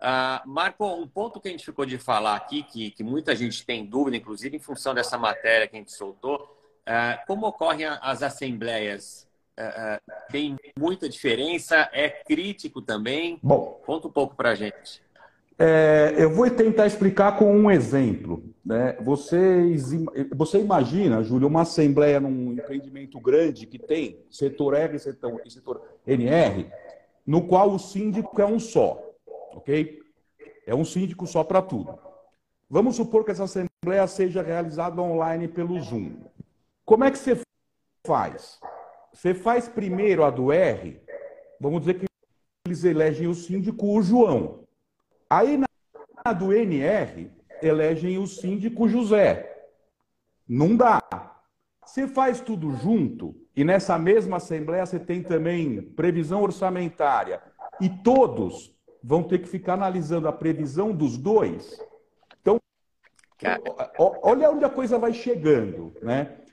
Uh, 0.00 0.46
Marco, 0.48 0.84
um 0.86 1.08
ponto 1.08 1.40
que 1.40 1.48
a 1.48 1.50
gente 1.50 1.64
ficou 1.64 1.86
de 1.86 1.96
falar 1.96 2.36
aqui, 2.36 2.62
que, 2.62 2.90
que 2.90 3.02
muita 3.02 3.34
gente 3.34 3.64
tem 3.64 3.86
dúvida, 3.86 4.16
inclusive 4.16 4.56
em 4.56 4.60
função 4.60 4.92
dessa 4.92 5.16
matéria 5.16 5.66
que 5.66 5.76
a 5.76 5.78
gente 5.78 5.92
soltou, 5.92 6.58
uh, 6.82 7.26
como 7.26 7.46
ocorrem 7.46 7.86
as 7.86 8.22
assembleias 8.22 9.26
é, 9.58 10.00
tem 10.30 10.56
muita 10.78 11.08
diferença? 11.08 11.88
É 11.92 12.08
crítico 12.08 12.82
também? 12.82 13.38
Bom, 13.42 13.80
conta 13.84 14.08
um 14.08 14.12
pouco 14.12 14.34
para 14.34 14.50
a 14.50 14.54
gente. 14.54 15.02
É, 15.58 16.14
eu 16.18 16.30
vou 16.30 16.50
tentar 16.50 16.86
explicar 16.86 17.38
com 17.38 17.54
um 17.54 17.70
exemplo. 17.70 18.42
Né? 18.64 18.96
Vocês, 19.00 19.90
você 20.34 20.58
imagina, 20.58 21.22
Júlio, 21.22 21.46
uma 21.46 21.62
assembleia 21.62 22.18
num 22.18 22.52
empreendimento 22.52 23.20
grande 23.20 23.66
que 23.66 23.78
tem 23.78 24.18
setor 24.30 24.74
R 24.74 24.96
e 24.96 24.98
setor, 24.98 25.40
setor 25.48 25.82
NR, 26.06 26.66
no 27.26 27.46
qual 27.46 27.70
o 27.70 27.78
síndico 27.78 28.40
é 28.40 28.46
um 28.46 28.58
só, 28.58 29.00
ok? 29.52 30.00
É 30.66 30.74
um 30.74 30.84
síndico 30.84 31.26
só 31.26 31.44
para 31.44 31.62
tudo. 31.62 31.98
Vamos 32.68 32.96
supor 32.96 33.24
que 33.24 33.30
essa 33.30 33.44
assembleia 33.44 34.06
seja 34.06 34.42
realizada 34.42 35.00
online 35.00 35.46
pelo 35.46 35.80
Zoom. 35.80 36.16
Como 36.84 37.04
é 37.04 37.10
que 37.10 37.18
você 37.18 37.38
faz? 38.04 38.58
Você 39.14 39.32
faz 39.32 39.68
primeiro 39.68 40.24
a 40.24 40.30
do 40.30 40.52
R, 40.52 41.00
vamos 41.60 41.80
dizer 41.80 41.94
que 41.94 42.06
eles 42.66 42.82
elegem 42.82 43.28
o 43.28 43.34
síndico 43.34 43.96
o 43.96 44.02
João. 44.02 44.64
Aí 45.30 45.56
na 45.56 46.32
do 46.32 46.52
NR, 46.52 47.30
elegem 47.62 48.18
o 48.18 48.26
síndico 48.26 48.88
José. 48.88 49.68
Não 50.48 50.76
dá. 50.76 51.00
Você 51.86 52.08
faz 52.08 52.40
tudo 52.40 52.72
junto, 52.72 53.36
e 53.54 53.62
nessa 53.62 53.96
mesma 53.96 54.38
Assembleia 54.38 54.84
você 54.84 54.98
tem 54.98 55.22
também 55.22 55.80
previsão 55.80 56.42
orçamentária, 56.42 57.40
e 57.80 57.88
todos 57.88 58.76
vão 59.00 59.22
ter 59.22 59.38
que 59.38 59.48
ficar 59.48 59.74
analisando 59.74 60.26
a 60.26 60.32
previsão 60.32 60.92
dos 60.92 61.16
dois. 61.16 61.80
Então, 62.40 62.58
olha 63.96 64.50
onde 64.50 64.64
a 64.64 64.70
coisa 64.70 64.98
vai 64.98 65.12
chegando, 65.12 65.94
né? 66.02 66.43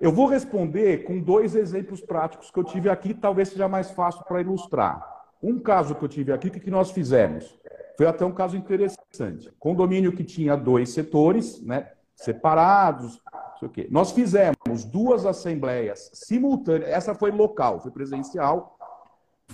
Eu 0.00 0.12
vou 0.12 0.26
responder 0.26 1.04
com 1.04 1.20
dois 1.20 1.54
exemplos 1.54 2.00
práticos 2.00 2.50
que 2.50 2.58
eu 2.58 2.64
tive 2.64 2.90
aqui, 2.90 3.14
talvez 3.14 3.48
seja 3.48 3.68
mais 3.68 3.90
fácil 3.90 4.24
para 4.24 4.40
ilustrar. 4.40 5.14
Um 5.42 5.58
caso 5.58 5.94
que 5.94 6.04
eu 6.04 6.08
tive 6.08 6.32
aqui, 6.32 6.48
o 6.48 6.50
que 6.50 6.70
nós 6.70 6.90
fizemos? 6.90 7.58
Foi 7.96 8.06
até 8.06 8.24
um 8.24 8.32
caso 8.32 8.56
interessante. 8.56 9.52
Condomínio 9.58 10.12
que 10.12 10.24
tinha 10.24 10.56
dois 10.56 10.90
setores, 10.90 11.62
né, 11.62 11.90
separados, 12.16 13.20
não 13.32 13.58
sei 13.58 13.68
o 13.68 13.70
quê. 13.70 13.88
Nós 13.90 14.10
fizemos 14.10 14.84
duas 14.84 15.24
assembleias 15.24 16.10
simultâneas, 16.12 16.90
essa 16.90 17.14
foi 17.14 17.30
local, 17.30 17.80
foi 17.80 17.90
presencial, 17.90 18.76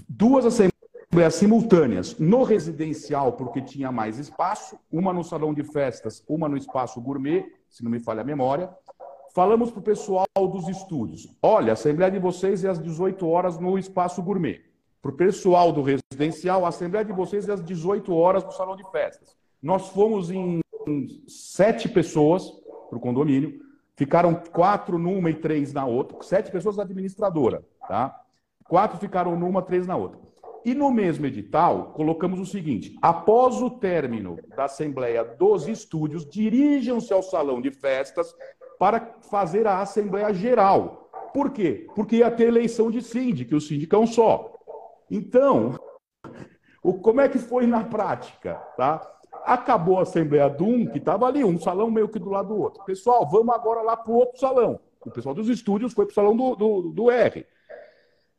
duas 0.09 0.47
assembleias 0.47 1.35
simultâneas 1.35 2.19
no 2.19 2.43
residencial, 2.43 3.33
porque 3.33 3.61
tinha 3.61 3.93
mais 3.93 4.19
espaço, 4.19 4.79
uma 4.91 5.13
no 5.13 5.25
salão 5.25 5.53
de 5.53 5.65
festas, 5.65 6.25
uma 6.29 6.49
no 6.49 6.57
espaço 6.57 7.01
gourmet, 7.01 7.45
se 7.69 7.85
não 7.85 7.91
me 7.91 8.01
falha 8.01 8.23
a 8.23 8.25
memória, 8.25 8.71
Falamos 9.33 9.71
para 9.71 9.81
o 9.81 9.83
pessoal 9.83 10.27
dos 10.37 10.69
estúdios: 10.69 11.29
olha, 11.43 11.73
a 11.73 11.75
assembleia 11.75 12.11
de 12.11 12.19
vocês 12.19 12.65
é 12.65 12.69
às 12.69 12.81
18 12.81 13.27
horas 13.29 13.59
no 13.59 13.79
espaço 13.79 14.23
gourmet. 14.23 14.61
Para 15.01 15.13
o 15.13 15.17
pessoal 15.17 15.73
do 15.73 15.83
residencial, 15.83 16.65
a 16.65 16.69
assembleia 16.69 17.05
de 17.05 17.13
vocês 17.13 17.49
é 17.49 17.53
às 17.53 17.65
18 17.65 18.15
horas 18.15 18.45
no 18.45 18.53
salão 18.53 18.77
de 18.77 18.89
festas. 18.91 19.37
Nós 19.63 19.89
fomos 19.89 20.31
em 20.31 20.61
sete 21.29 21.89
pessoas 21.89 22.51
para 22.89 22.99
o 22.99 23.01
condomínio, 23.01 23.61
ficaram 23.97 24.35
quatro 24.35 24.99
numa 24.99 25.31
e 25.31 25.35
três 25.35 25.73
na 25.73 25.87
outra, 25.87 26.21
sete 26.23 26.51
pessoas 26.51 26.77
da 26.77 26.83
administradora, 26.83 27.65
tá? 27.87 28.21
Quatro 28.65 28.99
ficaram 28.99 29.39
numa, 29.39 29.63
três 29.63 29.87
na 29.87 29.97
outra. 29.97 30.19
E 30.65 30.75
no 30.75 30.91
mesmo 30.91 31.25
edital, 31.25 31.93
colocamos 31.93 32.41
o 32.41 32.47
seguinte: 32.47 32.99
após 33.01 33.63
o 33.63 33.71
término 33.71 34.39
da 34.57 34.65
Assembleia 34.65 35.25
dos 35.25 35.69
Estúdios, 35.69 36.29
dirijam-se 36.29 37.13
ao 37.13 37.23
salão 37.23 37.61
de 37.61 37.71
festas 37.71 38.35
para 38.81 39.15
fazer 39.21 39.67
a 39.67 39.81
Assembleia 39.81 40.33
Geral. 40.33 41.11
Por 41.35 41.51
quê? 41.51 41.87
Porque 41.95 42.17
ia 42.17 42.31
ter 42.31 42.49
eleição 42.49 42.91
de 42.91 43.03
síndico, 43.03 43.55
o 43.55 43.61
síndico 43.61 43.95
é 43.95 43.99
um 43.99 44.07
só. 44.07 44.55
Então, 45.11 45.79
o, 46.83 46.95
como 46.95 47.21
é 47.21 47.29
que 47.29 47.39
foi 47.39 47.67
na 47.67 47.85
prática? 47.85 48.55
Tá? 48.79 49.07
Acabou 49.45 49.99
a 49.99 50.03
Assembleia 50.03 50.49
do 50.49 50.65
um, 50.65 50.87
que 50.87 50.97
estava 50.97 51.27
ali, 51.27 51.45
um 51.45 51.61
salão 51.61 51.91
meio 51.91 52.09
que 52.09 52.19
do 52.19 52.31
lado 52.31 52.49
do 52.49 52.59
outro. 52.59 52.83
Pessoal, 52.85 53.29
vamos 53.29 53.55
agora 53.55 53.83
lá 53.83 53.99
para 53.99 54.11
o 54.11 54.17
outro 54.17 54.41
salão. 54.41 54.81
O 55.05 55.11
pessoal 55.11 55.35
dos 55.35 55.51
estúdios 55.51 55.93
foi 55.93 56.07
para 56.07 56.13
o 56.13 56.15
salão 56.15 56.35
do, 56.35 56.57
do, 56.57 56.83
do 56.91 57.11
R. 57.11 57.47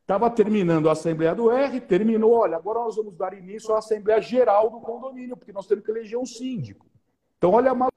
Estava 0.02 0.28
terminando 0.32 0.90
a 0.90 0.94
Assembleia 0.94 1.36
do 1.36 1.52
R, 1.52 1.80
terminou, 1.82 2.34
olha, 2.34 2.58
agora 2.58 2.80
nós 2.80 2.96
vamos 2.96 3.16
dar 3.16 3.38
início 3.38 3.76
à 3.76 3.78
Assembleia 3.78 4.20
Geral 4.20 4.72
do 4.72 4.82
condomínio, 4.82 5.38
porque 5.38 5.54
nós 5.54 5.68
temos 5.68 5.86
que 5.86 5.92
eleger 5.92 6.18
um 6.18 6.26
síndico. 6.26 6.88
Então, 7.38 7.52
olha 7.52 7.72
a 7.72 7.92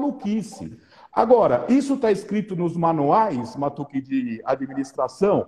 maluquice. 0.00 0.78
Agora, 1.12 1.66
isso 1.68 1.94
está 1.94 2.12
escrito 2.12 2.54
nos 2.54 2.76
manuais, 2.76 3.56
Matuque, 3.56 4.00
de 4.00 4.40
administração, 4.44 5.46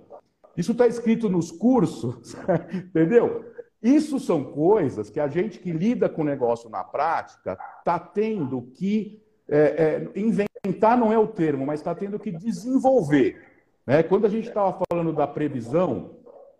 isso 0.57 0.73
está 0.73 0.85
escrito 0.87 1.29
nos 1.29 1.51
cursos, 1.51 2.35
entendeu? 2.73 3.45
Isso 3.81 4.19
são 4.19 4.43
coisas 4.43 5.09
que 5.09 5.19
a 5.19 5.27
gente 5.27 5.59
que 5.59 5.71
lida 5.71 6.07
com 6.07 6.21
o 6.21 6.25
negócio 6.25 6.69
na 6.69 6.83
prática 6.83 7.57
está 7.79 7.99
tendo 7.99 8.61
que 8.73 9.21
é, 9.47 10.07
é, 10.15 10.19
inventar, 10.19 10.97
não 10.97 11.11
é 11.11 11.17
o 11.17 11.27
termo, 11.27 11.65
mas 11.65 11.79
está 11.79 11.93
tendo 11.93 12.17
que 12.17 12.31
desenvolver. 12.31 13.41
Né? 13.85 14.01
Quando 14.03 14.25
a 14.25 14.29
gente 14.29 14.47
estava 14.47 14.79
falando 14.89 15.11
da 15.11 15.27
previsão, 15.27 16.11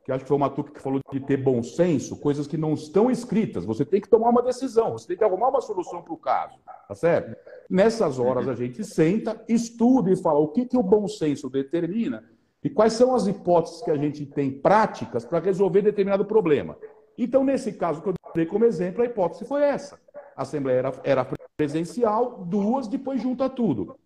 que 0.03 0.11
acho 0.11 0.25
que 0.25 0.27
foi 0.27 0.37
o 0.37 0.39
Matuque 0.39 0.73
que 0.73 0.81
falou 0.81 0.99
de 1.11 1.19
ter 1.21 1.37
bom 1.37 1.63
senso, 1.63 2.17
coisas 2.17 2.45
que 2.45 2.57
não 2.57 2.73
estão 2.73 3.09
escritas. 3.09 3.63
Você 3.63 3.85
tem 3.85 4.01
que 4.01 4.09
tomar 4.09 4.29
uma 4.29 4.41
decisão, 4.41 4.91
você 4.91 5.07
tem 5.07 5.17
que 5.17 5.23
arrumar 5.23 5.49
uma 5.49 5.61
solução 5.61 6.01
para 6.01 6.13
o 6.13 6.17
caso, 6.17 6.57
tá 6.87 6.93
certo? 6.93 7.37
Nessas 7.69 8.19
horas 8.19 8.47
a 8.47 8.53
gente 8.53 8.83
senta, 8.83 9.41
estuda 9.47 10.11
e 10.11 10.17
fala 10.17 10.39
o 10.39 10.49
que, 10.49 10.65
que 10.65 10.77
o 10.77 10.83
bom 10.83 11.07
senso 11.07 11.49
determina 11.49 12.23
e 12.61 12.69
quais 12.69 12.93
são 12.93 13.15
as 13.15 13.27
hipóteses 13.27 13.81
que 13.81 13.91
a 13.91 13.97
gente 13.97 14.25
tem 14.25 14.51
práticas 14.51 15.23
para 15.23 15.39
resolver 15.39 15.81
determinado 15.81 16.25
problema. 16.25 16.77
Então, 17.17 17.43
nesse 17.43 17.73
caso 17.73 18.01
que 18.01 18.09
eu 18.09 18.13
dei 18.35 18.45
como 18.45 18.65
exemplo, 18.65 19.03
a 19.03 19.05
hipótese 19.05 19.45
foi 19.45 19.63
essa. 19.63 19.99
A 20.35 20.41
Assembleia 20.41 20.79
era, 20.79 20.93
era 21.03 21.27
presencial, 21.55 22.43
duas, 22.45 22.87
depois 22.87 23.21
junta 23.21 23.49
tudo. 23.49 23.97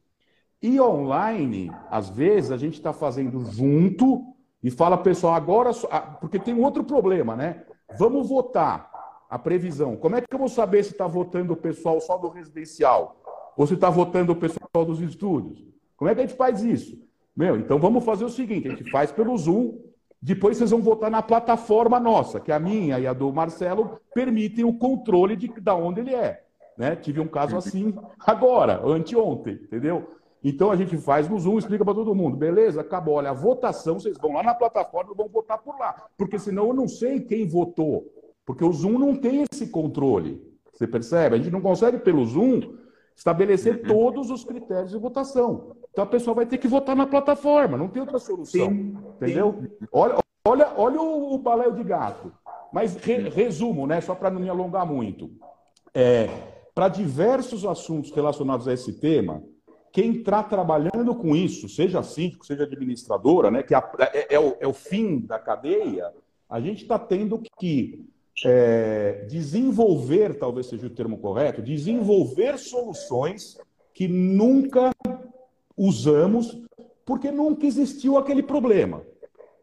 E 0.62 0.80
online, 0.82 1.72
às 1.90 2.10
vezes, 2.10 2.52
a 2.52 2.58
gente 2.58 2.74
está 2.74 2.92
fazendo 2.92 3.46
junto 3.46 4.37
e 4.64 4.72
fala, 4.72 4.98
pessoal, 4.98 5.36
agora. 5.36 5.72
Ah, 5.92 6.02
porque 6.02 6.40
tem 6.40 6.54
um 6.54 6.64
outro 6.64 6.84
problema, 6.84 7.36
né? 7.36 7.64
Vamos 7.98 8.30
votar 8.30 8.92
a 9.30 9.38
previsão. 9.38 9.96
Como 9.96 10.16
é 10.16 10.22
que 10.22 10.28
eu 10.34 10.40
vou 10.40 10.50
saber 10.50 10.84
se 10.84 10.92
está 10.92 11.08
votando 11.08 11.54
o 11.54 11.58
pessoal 11.58 12.00
só 12.02 12.18
do 12.18 12.30
residencial? 12.30 13.22
Ou 13.56 13.66
se 13.68 13.74
está 13.74 13.90
votando 13.90 14.32
o 14.34 14.36
pessoal 14.36 14.86
dos 14.86 15.00
estúdios? 15.02 15.66
Como 15.96 16.10
é 16.10 16.16
que 16.16 16.22
a 16.22 16.26
gente 16.26 16.38
faz 16.38 16.64
isso? 16.64 16.98
Meu, 17.36 17.58
então 17.58 17.80
vamos 17.80 18.04
fazer 18.04 18.26
o 18.26 18.30
seguinte: 18.30 18.68
a 18.68 18.72
gente 18.72 18.90
faz 18.90 19.12
pelo 19.12 19.38
Zoom, 19.38 19.78
Depois 20.22 20.58
vocês 20.58 20.72
vão 20.72 20.82
votar 20.82 21.12
na 21.12 21.22
plataforma 21.22 22.00
nossa, 22.00 22.40
que 22.40 22.52
a 22.52 22.60
minha 22.60 23.00
e 23.00 23.06
a 23.06 23.14
do 23.14 23.32
Marcelo 23.32 24.00
permitem 24.14 24.66
o 24.66 24.74
controle 24.74 25.36
de 25.36 25.48
da 25.62 25.76
onde 25.76 26.02
ele 26.02 26.16
é. 26.16 26.44
Né? 26.78 26.96
Tive 26.96 27.20
um 27.20 27.28
caso 27.28 27.58
assim 27.58 27.96
agora, 28.20 28.82
anteontem, 28.84 29.54
entendeu? 29.54 30.08
Então 30.48 30.72
a 30.72 30.78
gente 30.78 30.96
faz 30.98 31.28
no 31.28 31.38
Zoom, 31.38 31.58
explica 31.58 31.84
para 31.84 31.94
todo 31.94 32.16
mundo, 32.16 32.38
beleza? 32.38 32.80
Acabou. 32.80 33.16
Olha, 33.16 33.32
a 33.32 33.34
votação, 33.34 34.00
vocês 34.00 34.18
vão 34.18 34.32
lá 34.32 34.42
na 34.42 34.56
plataforma 34.56 35.12
e 35.12 35.18
vão 35.18 35.28
votar 35.28 35.58
por 35.58 35.78
lá. 35.78 36.08
Porque 36.18 36.40
senão 36.40 36.68
eu 36.68 36.74
não 36.74 36.88
sei 36.88 37.20
quem 37.20 37.46
votou. 37.46 38.06
Porque 38.46 38.64
o 38.64 38.72
Zoom 38.72 38.98
não 38.98 39.14
tem 39.14 39.44
esse 39.44 39.68
controle. 39.68 40.42
Você 40.72 40.88
percebe? 40.88 41.36
A 41.36 41.38
gente 41.38 41.52
não 41.52 41.60
consegue, 41.60 41.98
pelo 41.98 42.24
Zoom, 42.26 42.62
estabelecer 43.14 43.76
uhum. 43.76 43.88
todos 43.90 44.32
os 44.32 44.46
critérios 44.46 44.92
de 44.92 44.98
votação. 44.98 45.76
Então 45.92 46.06
a 46.06 46.08
pessoa 46.08 46.34
vai 46.34 46.46
ter 46.46 46.58
que 46.58 46.68
votar 46.68 46.96
na 46.96 47.06
plataforma, 47.06 47.78
não 47.78 47.90
tem 47.90 48.02
outra 48.02 48.18
solução. 48.18 48.70
Sim, 48.70 48.98
entendeu? 49.18 49.60
Sim. 49.62 49.88
Olha, 49.92 50.16
olha, 50.46 50.72
olha 50.78 51.02
o, 51.02 51.34
o 51.34 51.38
baléu 51.40 51.74
de 51.74 51.84
gato. 51.84 52.32
Mas 52.72 52.96
re, 52.96 53.28
resumo, 53.28 53.86
né? 53.86 54.00
Só 54.00 54.16
para 54.16 54.30
não 54.30 54.40
me 54.40 54.48
alongar 54.48 54.86
muito. 54.86 55.30
É, 55.94 56.30
para 56.74 56.88
diversos 56.88 57.66
assuntos 57.66 58.12
relacionados 58.12 58.66
a 58.66 58.72
esse 58.72 58.94
tema, 58.94 59.44
quem 59.98 60.12
está 60.12 60.44
trabalhando 60.44 61.16
com 61.16 61.36
isso, 61.36 61.68
seja 61.68 62.04
síndico, 62.04 62.46
seja 62.46 62.66
administradora, 62.66 63.50
né, 63.50 63.64
que 63.64 63.74
é, 63.74 63.82
é, 64.14 64.36
é, 64.36 64.40
o, 64.40 64.56
é 64.60 64.68
o 64.68 64.72
fim 64.72 65.22
da 65.22 65.40
cadeia, 65.40 66.14
a 66.48 66.62
gente 66.62 66.84
está 66.84 67.00
tendo 67.00 67.42
que 67.58 68.06
é, 68.46 69.26
desenvolver, 69.28 70.38
talvez 70.38 70.68
seja 70.68 70.86
o 70.86 70.92
termo 70.92 71.18
correto, 71.18 71.64
desenvolver 71.64 72.60
soluções 72.60 73.58
que 73.92 74.08
nunca 74.08 74.92
usamos 75.76 76.62
porque 77.04 77.32
nunca 77.32 77.66
existiu 77.66 78.20
aquele 78.20 78.44
problema. 78.44 79.02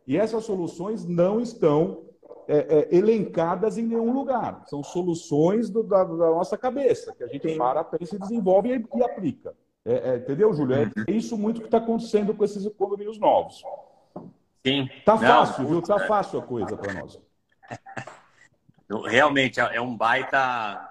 E 0.04 0.16
essas 0.16 0.44
soluções 0.44 1.06
não 1.06 1.40
estão 1.40 2.06
é, 2.48 2.88
é, 2.90 2.96
elencadas 2.96 3.78
em 3.78 3.84
nenhum 3.84 4.12
lugar. 4.12 4.64
São 4.66 4.82
soluções 4.82 5.70
do, 5.70 5.84
da, 5.84 6.02
da, 6.02 6.30
nossa 6.30 6.58
cabeça, 6.58 7.14
que 7.16 7.22
a 7.22 7.28
gente 7.28 7.56
para, 7.56 7.84
pensa 7.84 8.16
e 8.16 8.18
desenvolve 8.18 8.74
e, 8.74 8.98
e 8.98 9.02
aplica. 9.04 9.54
É, 9.84 10.10
é, 10.10 10.16
entendeu, 10.16 10.52
Júlio? 10.54 10.76
É 10.76 10.82
uhum. 10.84 11.04
isso 11.08 11.36
muito 11.36 11.60
que 11.60 11.66
está 11.66 11.78
acontecendo 11.78 12.34
com 12.34 12.44
esses 12.44 12.66
condomínios 12.74 13.18
novos. 13.18 13.62
Sim. 14.66 14.88
Tá 15.04 15.18
fácil, 15.18 15.66
viu? 15.66 15.82
Tá 15.82 16.06
fácil 16.06 16.38
a 16.38 16.42
coisa 16.42 16.76
para 16.76 16.94
nós. 16.94 17.20
Realmente 19.06 19.60
é 19.60 19.80
um 19.80 19.96
baita, 19.96 20.88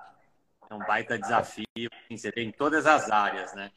é 0.69 0.73
um 0.73 0.79
baita 0.79 1.17
desafio, 1.17 1.65
assim, 1.77 2.17
você 2.17 2.31
tem 2.31 2.49
em 2.49 2.51
todas 2.51 2.85
as 2.85 3.09
áreas, 3.09 3.53
né? 3.53 3.71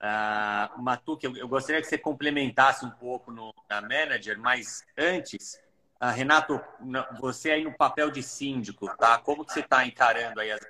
Uh, 0.00 0.80
Matuque, 0.80 1.26
eu, 1.26 1.36
eu, 1.36 1.48
gostaria 1.48 1.80
que 1.80 1.88
você 1.88 1.98
complementasse 1.98 2.84
um 2.84 2.90
pouco 2.90 3.32
no, 3.32 3.52
na 3.68 3.80
manager, 3.80 4.38
mas 4.38 4.84
antes, 4.96 5.60
uh, 6.00 6.06
Renato, 6.14 6.60
você 7.18 7.50
aí 7.50 7.64
no 7.64 7.76
papel 7.76 8.10
de 8.10 8.22
síndico, 8.22 8.86
tá? 8.96 9.18
Como 9.18 9.44
que 9.44 9.52
você 9.52 9.60
está 9.60 9.84
encarando 9.84 10.40
aí 10.40 10.52
as 10.52 10.60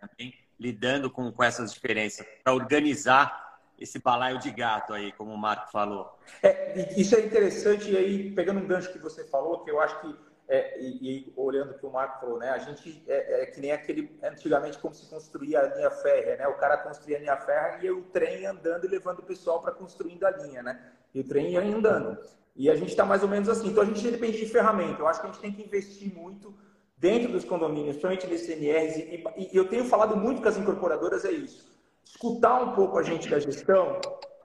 também, 0.00 0.34
lidando 0.60 1.10
com, 1.10 1.32
com 1.32 1.42
essas 1.42 1.72
diferenças, 1.72 2.26
para 2.44 2.52
organizar 2.52 3.58
esse 3.78 3.98
balaio 3.98 4.38
de 4.38 4.50
gato 4.50 4.92
aí, 4.92 5.10
como 5.12 5.32
o 5.32 5.38
Marco 5.38 5.72
falou? 5.72 6.18
É, 6.42 7.00
isso 7.00 7.16
é 7.16 7.24
interessante, 7.24 7.90
e 7.90 7.96
aí, 7.96 8.30
pegando 8.32 8.60
um 8.60 8.66
gancho 8.66 8.92
que 8.92 8.98
você 8.98 9.24
falou, 9.24 9.64
que 9.64 9.70
eu 9.70 9.80
acho 9.80 9.98
que 10.02 10.30
é, 10.46 10.80
e, 10.80 11.28
e, 11.28 11.32
olhando 11.36 11.70
o 11.70 11.78
que 11.78 11.86
o 11.86 11.92
Marco 11.92 12.20
falou, 12.20 12.36
né? 12.36 12.50
A 12.50 12.58
gente 12.58 13.04
é, 13.06 13.42
é, 13.42 13.46
que 13.46 13.60
nem 13.60 13.70
aquele 13.70 14.18
antigamente 14.20 14.78
como 14.78 14.92
se 14.92 15.08
construía 15.08 15.60
a 15.60 15.76
linha 15.76 15.90
férrea, 15.92 16.36
né? 16.38 16.48
O 16.48 16.54
cara 16.54 16.76
construía 16.76 17.18
a 17.18 17.20
linha 17.20 17.36
férrea 17.36 17.86
e 17.86 17.90
o 17.92 18.02
trem 18.02 18.46
andando 18.46 18.84
e 18.84 18.88
levando 18.88 19.20
o 19.20 19.22
pessoal 19.22 19.62
para 19.62 19.70
construindo 19.70 20.24
a 20.24 20.30
linha, 20.30 20.60
né? 20.60 20.90
E 21.14 21.20
o 21.20 21.24
trem 21.24 21.52
ia 21.52 21.60
andando. 21.60 22.18
E 22.56 22.68
a 22.68 22.74
gente 22.74 22.88
está 22.88 23.04
mais 23.04 23.22
ou 23.22 23.28
menos 23.28 23.48
assim. 23.48 23.68
Então 23.68 23.84
a 23.84 23.86
gente 23.86 24.02
depende 24.10 24.38
de 24.38 24.46
ferramenta. 24.46 25.00
Eu 25.00 25.06
acho 25.06 25.20
que 25.20 25.28
a 25.28 25.30
gente 25.30 25.40
tem 25.40 25.52
que 25.52 25.62
investir 25.62 26.12
muito 26.12 26.52
dentro 27.00 27.32
dos 27.32 27.44
condomínios, 27.44 27.96
principalmente 27.96 28.26
nos 28.28 28.42
CNRs. 28.42 28.96
E, 28.96 29.24
e, 29.36 29.56
eu 29.56 29.66
tenho 29.68 29.84
falado 29.86 30.16
muito 30.16 30.40
com 30.40 30.48
as 30.48 30.56
incorporadoras 30.56 31.24
é 31.24 31.32
isso. 31.32 31.68
Escutar 32.04 32.62
um 32.62 32.72
pouco 32.74 32.98
a 32.98 33.02
gente 33.02 33.28
da 33.28 33.40
gestão, 33.40 33.98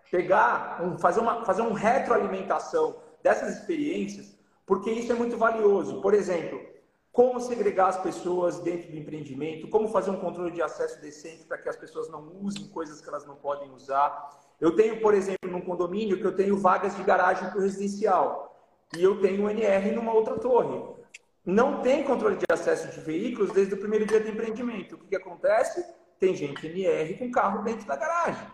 pegar, 0.09 0.81
um, 0.83 0.97
fazer 0.97 1.19
uma 1.19 1.45
fazer 1.45 1.61
uma 1.61 1.77
retroalimentação 1.77 2.95
dessas 3.21 3.59
experiências 3.59 4.35
porque 4.65 4.89
isso 4.89 5.11
é 5.11 5.15
muito 5.15 5.37
valioso. 5.37 6.01
Por 6.01 6.13
exemplo, 6.13 6.59
como 7.11 7.39
segregar 7.39 7.89
as 7.89 8.01
pessoas 8.01 8.59
dentro 8.59 8.89
do 8.89 8.97
empreendimento, 8.97 9.67
como 9.67 9.87
fazer 9.87 10.09
um 10.09 10.19
controle 10.19 10.51
de 10.51 10.61
acesso 10.61 10.99
decente 11.01 11.45
para 11.45 11.57
que 11.57 11.69
as 11.69 11.75
pessoas 11.75 12.09
não 12.09 12.31
usem 12.41 12.67
coisas 12.67 12.99
que 12.99 13.07
elas 13.07 13.25
não 13.25 13.35
podem 13.35 13.71
usar. 13.71 14.31
Eu 14.59 14.75
tenho, 14.75 14.99
por 15.01 15.13
exemplo, 15.13 15.49
num 15.49 15.61
condomínio 15.61 16.17
que 16.17 16.25
eu 16.25 16.35
tenho 16.35 16.57
vagas 16.57 16.95
de 16.95 17.03
garagem 17.03 17.49
para 17.49 17.59
o 17.59 17.61
residencial 17.61 18.57
e 18.97 19.03
eu 19.03 19.21
tenho 19.21 19.43
um 19.43 19.49
NR 19.49 19.91
numa 19.91 20.13
outra 20.13 20.37
torre. 20.39 20.94
Não 21.45 21.81
tem 21.81 22.03
controle 22.03 22.37
de 22.37 22.45
acesso 22.49 22.87
de 22.87 22.99
veículos 22.99 23.51
desde 23.51 23.75
o 23.75 23.77
primeiro 23.77 24.05
dia 24.05 24.19
do 24.19 24.29
empreendimento. 24.29 24.95
O 24.95 24.97
que, 24.97 25.09
que 25.09 25.15
acontece? 25.15 25.85
Tem 26.19 26.35
gente 26.35 26.65
NR 26.65 27.17
com 27.17 27.31
carro 27.31 27.63
dentro 27.63 27.85
da 27.85 27.95
garagem. 27.95 28.47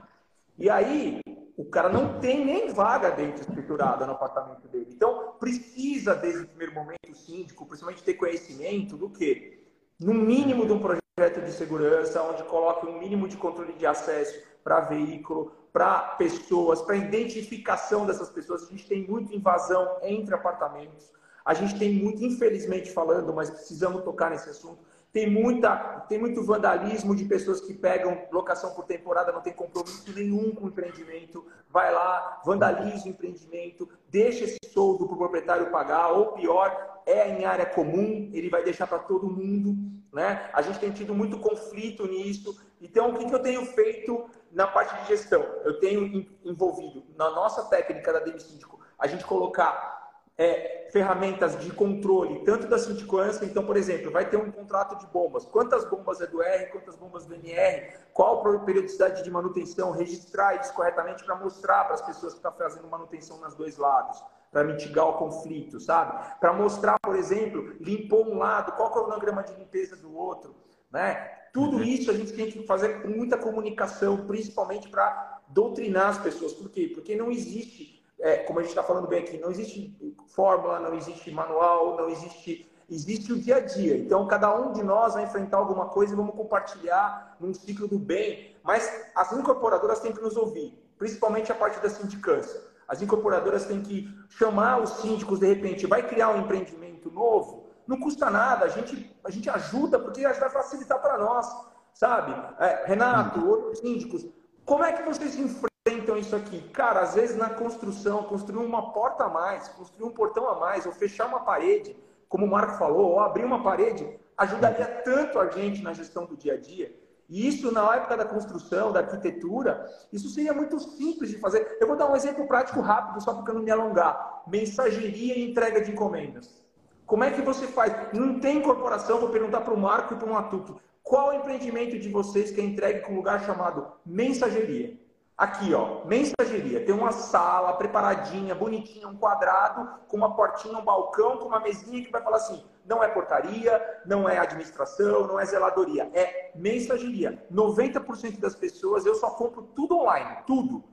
E 0.57 0.69
aí, 0.69 1.21
o 1.55 1.63
cara 1.65 1.87
não 1.89 2.19
tem 2.19 2.45
nem 2.45 2.73
vaga 2.73 3.09
dentro 3.11 3.41
escriturada 3.41 4.05
no 4.05 4.11
apartamento 4.11 4.67
dele. 4.67 4.89
Então, 4.91 5.35
precisa, 5.39 6.13
desde 6.15 6.41
o 6.41 6.47
primeiro 6.47 6.73
momento, 6.73 7.09
o 7.09 7.15
síndico, 7.15 7.65
principalmente, 7.65 8.03
ter 8.03 8.15
conhecimento 8.15 8.97
do 8.97 9.09
que? 9.09 9.63
No 9.99 10.13
mínimo 10.13 10.65
de 10.65 10.73
um 10.73 10.79
projeto 10.79 11.41
de 11.45 11.51
segurança, 11.53 12.21
onde 12.23 12.43
coloque 12.43 12.85
um 12.87 12.99
mínimo 12.99 13.27
de 13.27 13.37
controle 13.37 13.73
de 13.73 13.85
acesso 13.85 14.37
para 14.63 14.81
veículo, 14.81 15.53
para 15.71 15.99
pessoas, 16.17 16.81
para 16.81 16.97
identificação 16.97 18.05
dessas 18.05 18.29
pessoas. 18.29 18.63
A 18.63 18.67
gente 18.67 18.85
tem 18.85 19.07
muita 19.07 19.33
invasão 19.33 19.97
entre 20.01 20.35
apartamentos. 20.35 21.11
A 21.43 21.53
gente 21.53 21.77
tem 21.77 21.93
muito, 21.93 22.23
infelizmente 22.23 22.91
falando, 22.91 23.33
mas 23.33 23.49
precisamos 23.49 24.03
tocar 24.03 24.29
nesse 24.29 24.49
assunto, 24.49 24.79
tem, 25.11 25.29
muita, 25.29 25.75
tem 26.07 26.17
muito 26.17 26.43
vandalismo 26.43 27.15
de 27.15 27.25
pessoas 27.25 27.59
que 27.59 27.73
pegam 27.73 28.27
locação 28.31 28.73
por 28.73 28.85
temporada, 28.85 29.31
não 29.31 29.41
tem 29.41 29.51
compromisso 29.51 30.11
nenhum 30.13 30.55
com 30.55 30.65
o 30.65 30.67
empreendimento, 30.69 31.45
vai 31.69 31.91
lá, 31.91 32.41
vandaliza 32.45 33.05
o 33.05 33.09
empreendimento, 33.09 33.89
deixa 34.09 34.45
esse 34.45 34.57
soldo 34.71 35.05
para 35.05 35.15
o 35.15 35.17
proprietário 35.17 35.69
pagar, 35.69 36.11
ou 36.11 36.33
pior, 36.33 37.01
é 37.05 37.27
em 37.29 37.43
área 37.43 37.65
comum, 37.65 38.29
ele 38.31 38.49
vai 38.49 38.63
deixar 38.63 38.87
para 38.87 38.99
todo 38.99 39.29
mundo. 39.29 39.75
Né? 40.13 40.49
A 40.53 40.61
gente 40.61 40.79
tem 40.79 40.91
tido 40.91 41.13
muito 41.13 41.39
conflito 41.39 42.05
nisso. 42.07 42.61
Então, 42.81 43.11
o 43.11 43.17
que, 43.17 43.25
que 43.25 43.35
eu 43.35 43.41
tenho 43.41 43.65
feito 43.65 44.29
na 44.51 44.67
parte 44.67 45.01
de 45.01 45.09
gestão? 45.09 45.41
Eu 45.63 45.79
tenho 45.79 46.25
envolvido 46.43 47.03
na 47.17 47.29
nossa 47.31 47.63
técnica 47.65 48.13
da 48.13 48.19
Demisíndico, 48.19 48.79
a 48.97 49.07
gente 49.07 49.25
colocar 49.25 50.00
é, 50.41 50.89
ferramentas 50.91 51.59
de 51.59 51.71
controle, 51.71 52.39
tanto 52.43 52.67
da 52.67 52.79
sindicância, 52.79 53.45
então, 53.45 53.63
por 53.63 53.77
exemplo, 53.77 54.09
vai 54.09 54.27
ter 54.27 54.37
um 54.37 54.51
contrato 54.51 54.97
de 54.97 55.05
bombas. 55.05 55.45
Quantas 55.45 55.85
bombas 55.85 56.19
é 56.19 56.25
do 56.25 56.41
R, 56.41 56.65
quantas 56.71 56.95
bombas 56.95 57.27
do 57.27 57.35
NR, 57.35 57.93
qual 58.11 58.45
a 58.47 58.59
periodicidade 58.59 59.23
de 59.23 59.29
manutenção, 59.29 59.91
registrar 59.91 60.59
isso 60.59 60.73
corretamente 60.73 61.23
para 61.23 61.35
mostrar 61.35 61.83
para 61.83 61.93
as 61.93 62.01
pessoas 62.01 62.33
que 62.33 62.39
estão 62.39 62.51
fazendo 62.53 62.87
manutenção 62.87 63.39
nos 63.39 63.53
dois 63.53 63.77
lados, 63.77 64.21
para 64.51 64.63
mitigar 64.63 65.07
o 65.07 65.13
conflito, 65.13 65.79
sabe? 65.79 66.39
Para 66.39 66.51
mostrar, 66.53 66.97
por 67.03 67.15
exemplo, 67.15 67.75
limpou 67.79 68.27
um 68.27 68.39
lado, 68.39 68.71
qual 68.71 68.87
é 68.87 68.91
o 68.91 68.93
cronograma 68.93 69.43
de 69.43 69.53
limpeza 69.53 69.95
do 69.95 70.13
outro, 70.17 70.55
né? 70.91 71.37
Tudo 71.53 71.77
uhum. 71.77 71.83
isso 71.83 72.09
a 72.09 72.13
gente 72.15 72.33
tem 72.33 72.49
que 72.49 72.65
fazer 72.65 73.03
com 73.03 73.09
muita 73.09 73.37
comunicação, 73.37 74.25
principalmente 74.25 74.89
para 74.89 75.39
doutrinar 75.49 76.09
as 76.09 76.17
pessoas. 76.17 76.53
Por 76.53 76.69
quê? 76.69 76.89
Porque 76.93 77.15
não 77.15 77.29
existe 77.29 78.00
é, 78.21 78.37
como 78.37 78.59
a 78.59 78.61
gente 78.61 78.71
está 78.71 78.83
falando 78.83 79.07
bem 79.07 79.19
aqui, 79.19 79.37
não 79.37 79.49
existe 79.49 79.95
fórmula, 80.27 80.79
não 80.79 80.93
existe 80.93 81.31
manual, 81.31 81.97
não 81.97 82.09
existe. 82.09 82.69
Existe 82.89 83.31
o 83.31 83.39
dia 83.39 83.55
a 83.55 83.59
dia. 83.61 83.95
Então, 83.97 84.27
cada 84.27 84.53
um 84.53 84.73
de 84.73 84.83
nós 84.83 85.13
vai 85.13 85.23
enfrentar 85.23 85.57
alguma 85.57 85.85
coisa 85.85 86.11
e 86.11 86.15
vamos 86.15 86.35
compartilhar 86.35 87.37
num 87.39 87.53
ciclo 87.53 87.87
do 87.87 87.97
bem. 87.97 88.53
Mas 88.63 89.09
as 89.15 89.31
incorporadoras 89.31 90.01
têm 90.01 90.11
que 90.11 90.21
nos 90.21 90.35
ouvir, 90.35 90.77
principalmente 90.97 91.49
a 91.53 91.55
parte 91.55 91.79
da 91.79 91.89
sindicância. 91.89 92.59
As 92.89 93.01
incorporadoras 93.01 93.65
têm 93.65 93.81
que 93.81 94.13
chamar 94.27 94.81
os 94.81 94.89
síndicos, 94.97 95.39
de 95.39 95.47
repente, 95.47 95.87
vai 95.87 96.05
criar 96.05 96.31
um 96.31 96.41
empreendimento 96.41 97.09
novo, 97.09 97.69
não 97.87 97.97
custa 97.97 98.29
nada, 98.29 98.65
a 98.65 98.67
gente, 98.67 99.15
a 99.23 99.31
gente 99.31 99.49
ajuda, 99.49 99.97
porque 99.97 100.21
vai 100.23 100.49
facilitar 100.49 101.01
para 101.01 101.17
nós, 101.17 101.47
sabe? 101.93 102.33
É, 102.59 102.83
Renato, 102.85 103.47
outros 103.47 103.79
síndicos, 103.79 104.25
como 104.65 104.83
é 104.83 104.91
que 104.91 105.03
vocês 105.03 105.37
enfrentam? 105.37 105.70
Então 105.93 106.17
isso 106.17 106.35
aqui? 106.35 106.61
Cara, 106.69 107.01
às 107.01 107.15
vezes 107.15 107.37
na 107.37 107.49
construção, 107.49 108.23
construir 108.23 108.65
uma 108.65 108.91
porta 108.91 109.25
a 109.25 109.29
mais, 109.29 109.67
construir 109.69 110.05
um 110.05 110.11
portão 110.11 110.47
a 110.49 110.59
mais, 110.59 110.85
ou 110.85 110.91
fechar 110.91 111.27
uma 111.27 111.41
parede, 111.41 111.95
como 112.27 112.45
o 112.45 112.49
Marco 112.49 112.77
falou, 112.77 113.11
ou 113.11 113.19
abrir 113.19 113.45
uma 113.45 113.61
parede, 113.61 114.19
ajudaria 114.37 114.85
tanto 115.03 115.39
a 115.39 115.49
gente 115.49 115.81
na 115.81 115.93
gestão 115.93 116.25
do 116.25 116.35
dia 116.35 116.53
a 116.53 116.57
dia. 116.57 116.95
E 117.29 117.47
isso, 117.47 117.71
na 117.71 117.95
época 117.95 118.17
da 118.17 118.25
construção, 118.25 118.91
da 118.91 118.99
arquitetura, 118.99 119.89
isso 120.11 120.27
seria 120.27 120.53
muito 120.53 120.77
simples 120.79 121.29
de 121.29 121.37
fazer. 121.37 121.77
Eu 121.79 121.87
vou 121.87 121.95
dar 121.95 122.11
um 122.11 122.15
exemplo 122.15 122.45
prático 122.45 122.81
rápido, 122.81 123.23
só 123.23 123.33
para 123.33 123.53
não 123.53 123.61
me 123.61 123.71
alongar. 123.71 124.43
Mensageria 124.47 125.37
e 125.37 125.49
entrega 125.49 125.79
de 125.81 125.91
encomendas. 125.91 126.61
Como 127.05 127.23
é 127.23 127.31
que 127.31 127.41
você 127.41 127.67
faz? 127.67 127.93
Não 128.13 128.39
tem 128.39 128.61
corporação, 128.61 129.19
vou 129.19 129.29
perguntar 129.29 129.61
para 129.61 129.73
o 129.73 129.79
Marco 129.79 130.13
e 130.13 130.17
para 130.17 130.29
o 130.29 130.33
Matuque. 130.33 130.75
Qual 131.03 131.29
o 131.29 131.33
empreendimento 131.33 131.97
de 131.97 132.09
vocês 132.09 132.51
que 132.51 132.61
é 132.61 132.63
entregue 132.63 133.01
com 133.01 133.13
um 133.13 133.17
lugar 133.17 133.43
chamado 133.45 133.87
mensageria? 134.05 134.97
Aqui, 135.41 135.73
ó, 135.73 136.05
mensageria. 136.05 136.85
Tem 136.85 136.93
uma 136.93 137.11
sala 137.11 137.73
preparadinha, 137.73 138.53
bonitinha, 138.53 139.07
um 139.07 139.17
quadrado, 139.17 139.89
com 140.07 140.15
uma 140.15 140.35
portinha, 140.35 140.77
um 140.77 140.85
balcão, 140.85 141.37
com 141.37 141.47
uma 141.47 141.59
mesinha 141.59 142.05
que 142.05 142.11
vai 142.11 142.21
falar 142.21 142.37
assim: 142.37 142.63
não 142.85 143.03
é 143.03 143.07
portaria, 143.07 144.01
não 144.05 144.29
é 144.29 144.37
administração, 144.37 145.25
não 145.25 145.39
é 145.39 145.45
zeladoria, 145.45 146.11
é 146.13 146.51
mensageria. 146.53 147.43
90% 147.51 148.39
das 148.39 148.53
pessoas, 148.53 149.03
eu 149.03 149.15
só 149.15 149.31
compro 149.31 149.63
tudo 149.75 149.97
online, 149.97 150.43
tudo. 150.45 150.83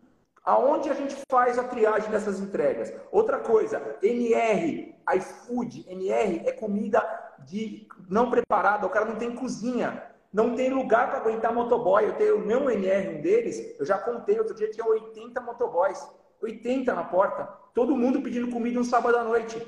Aonde 0.42 0.88
a 0.88 0.94
gente 0.94 1.14
faz 1.30 1.58
a 1.58 1.64
triagem 1.64 2.10
dessas 2.10 2.40
entregas? 2.40 2.90
Outra 3.12 3.40
coisa, 3.40 3.98
NR, 4.02 4.96
iFood, 5.14 5.84
NR 5.90 6.48
é 6.48 6.52
comida 6.52 7.06
de 7.40 7.86
não 8.08 8.30
preparada, 8.30 8.86
o 8.86 8.90
cara 8.90 9.04
não 9.04 9.16
tem 9.16 9.34
cozinha 9.34 10.07
não 10.32 10.54
tem 10.54 10.70
lugar 10.70 11.08
para 11.08 11.18
aguentar 11.18 11.52
motoboy. 11.52 12.04
Eu 12.04 12.14
tenho 12.14 12.36
o 12.36 12.46
meu 12.46 12.70
NR, 12.70 13.18
um 13.18 13.20
deles, 13.20 13.76
eu 13.78 13.86
já 13.86 13.98
contei, 13.98 14.38
outro 14.38 14.54
dia 14.54 14.70
tinha 14.70 14.86
80 14.86 15.40
motoboys. 15.40 16.06
80 16.40 16.94
na 16.94 17.04
porta. 17.04 17.48
Todo 17.74 17.96
mundo 17.96 18.22
pedindo 18.22 18.50
comida 18.50 18.78
um 18.78 18.84
sábado 18.84 19.16
à 19.16 19.24
noite. 19.24 19.60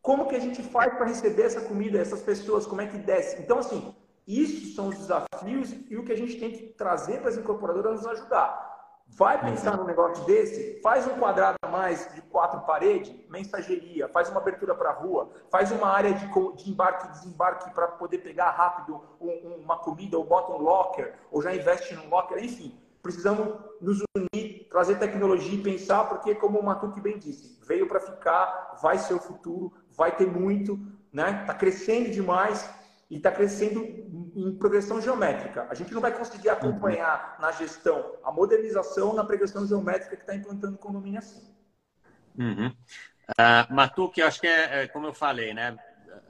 Como 0.00 0.26
que 0.26 0.36
a 0.36 0.40
gente 0.40 0.62
faz 0.62 0.92
para 0.94 1.06
receber 1.06 1.42
essa 1.42 1.60
comida, 1.60 1.98
essas 1.98 2.22
pessoas? 2.22 2.66
Como 2.66 2.80
é 2.80 2.86
que 2.86 2.98
desce? 2.98 3.40
Então, 3.40 3.58
assim, 3.58 3.94
isso 4.26 4.74
são 4.74 4.88
os 4.88 4.98
desafios 4.98 5.72
e 5.90 5.96
o 5.96 6.04
que 6.04 6.12
a 6.12 6.16
gente 6.16 6.38
tem 6.38 6.50
que 6.50 6.68
trazer 6.74 7.20
para 7.20 7.28
as 7.28 7.36
incorporadoras 7.36 8.02
nos 8.02 8.06
ajudar. 8.06 8.71
Vai 9.14 9.38
pensar 9.38 9.76
num 9.76 9.84
negócio 9.84 10.24
desse? 10.24 10.80
Faz 10.80 11.06
um 11.06 11.18
quadrado 11.18 11.56
a 11.62 11.68
mais 11.68 12.08
de 12.14 12.22
quatro 12.22 12.60
paredes, 12.62 13.14
mensageria, 13.28 14.08
faz 14.08 14.30
uma 14.30 14.40
abertura 14.40 14.74
para 14.74 14.88
a 14.88 14.92
rua, 14.94 15.30
faz 15.50 15.70
uma 15.70 15.86
área 15.86 16.14
de, 16.14 16.26
de 16.26 16.70
embarque 16.70 17.06
e 17.06 17.10
desembarque 17.10 17.70
para 17.74 17.88
poder 17.88 18.18
pegar 18.18 18.50
rápido 18.50 19.02
um, 19.20 19.60
uma 19.62 19.76
comida, 19.76 20.16
ou 20.16 20.24
bota 20.24 20.52
um 20.52 20.56
locker, 20.56 21.12
ou 21.30 21.42
já 21.42 21.54
investe 21.54 21.94
num 21.94 22.08
locker, 22.08 22.42
enfim. 22.42 22.74
Precisamos 23.02 23.54
nos 23.82 24.02
unir, 24.16 24.66
trazer 24.70 24.98
tecnologia 24.98 25.58
e 25.58 25.62
pensar, 25.62 26.04
porque, 26.04 26.34
como 26.34 26.58
o 26.58 26.64
Matuque 26.64 27.00
bem 27.00 27.18
disse, 27.18 27.58
veio 27.66 27.86
para 27.86 28.00
ficar, 28.00 28.78
vai 28.80 28.96
ser 28.96 29.12
o 29.12 29.18
futuro, 29.18 29.72
vai 29.90 30.16
ter 30.16 30.26
muito, 30.26 30.80
né? 31.12 31.40
Está 31.42 31.52
crescendo 31.52 32.10
demais 32.10 32.66
e 33.12 33.16
está 33.18 33.30
crescendo 33.30 33.84
em 34.34 34.56
progressão 34.56 34.98
geométrica. 34.98 35.66
A 35.68 35.74
gente 35.74 35.92
não 35.92 36.00
vai 36.00 36.16
conseguir 36.16 36.48
acompanhar 36.48 37.36
uhum. 37.36 37.42
na 37.42 37.52
gestão 37.52 38.16
a 38.24 38.32
modernização 38.32 39.12
na 39.12 39.22
progressão 39.22 39.66
geométrica 39.66 40.16
que 40.16 40.22
está 40.22 40.34
implantando 40.34 40.76
o 40.76 40.78
condomínio 40.78 41.18
assim. 41.18 41.54
Uhum. 42.38 42.68
Uh, 42.68 43.74
Matuque, 43.74 44.22
eu 44.22 44.26
acho 44.26 44.40
que 44.40 44.46
é, 44.46 44.84
é, 44.84 44.86
como 44.86 45.06
eu 45.06 45.12
falei, 45.12 45.52
né? 45.52 45.76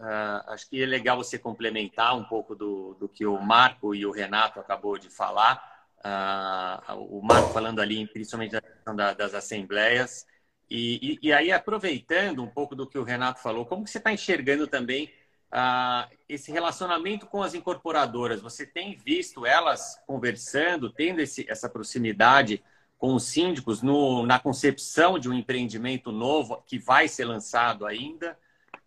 Uh, 0.00 0.50
acho 0.50 0.68
que 0.68 0.82
é 0.82 0.84
legal 0.84 1.16
você 1.16 1.38
complementar 1.38 2.16
um 2.16 2.24
pouco 2.24 2.56
do, 2.56 2.94
do 2.94 3.08
que 3.08 3.24
o 3.24 3.40
Marco 3.40 3.94
e 3.94 4.04
o 4.04 4.10
Renato 4.10 4.58
acabou 4.58 4.98
de 4.98 5.08
falar. 5.08 5.86
Uh, 5.98 7.16
o 7.16 7.22
Marco 7.22 7.50
falando 7.50 7.80
ali, 7.80 8.08
principalmente 8.08 8.56
da, 8.84 9.14
das 9.14 9.34
assembleias. 9.34 10.26
E, 10.68 11.18
e, 11.22 11.28
e, 11.28 11.32
aí, 11.32 11.52
aproveitando 11.52 12.42
um 12.42 12.48
pouco 12.48 12.74
do 12.74 12.88
que 12.88 12.98
o 12.98 13.04
Renato 13.04 13.40
falou, 13.40 13.64
como 13.64 13.84
que 13.84 13.90
você 13.90 13.98
está 13.98 14.12
enxergando 14.12 14.66
também 14.66 15.08
ah, 15.52 16.08
esse 16.26 16.50
relacionamento 16.50 17.26
com 17.26 17.42
as 17.42 17.52
incorporadoras? 17.52 18.40
Você 18.40 18.64
tem 18.66 18.96
visto 18.96 19.44
elas 19.44 20.02
conversando, 20.06 20.90
tendo 20.90 21.20
esse, 21.20 21.44
essa 21.48 21.68
proximidade 21.68 22.64
com 22.96 23.14
os 23.14 23.24
síndicos 23.24 23.82
no, 23.82 24.24
na 24.24 24.38
concepção 24.38 25.18
de 25.18 25.28
um 25.28 25.34
empreendimento 25.34 26.10
novo 26.10 26.62
que 26.66 26.78
vai 26.78 27.06
ser 27.06 27.26
lançado 27.26 27.84
ainda? 27.84 28.38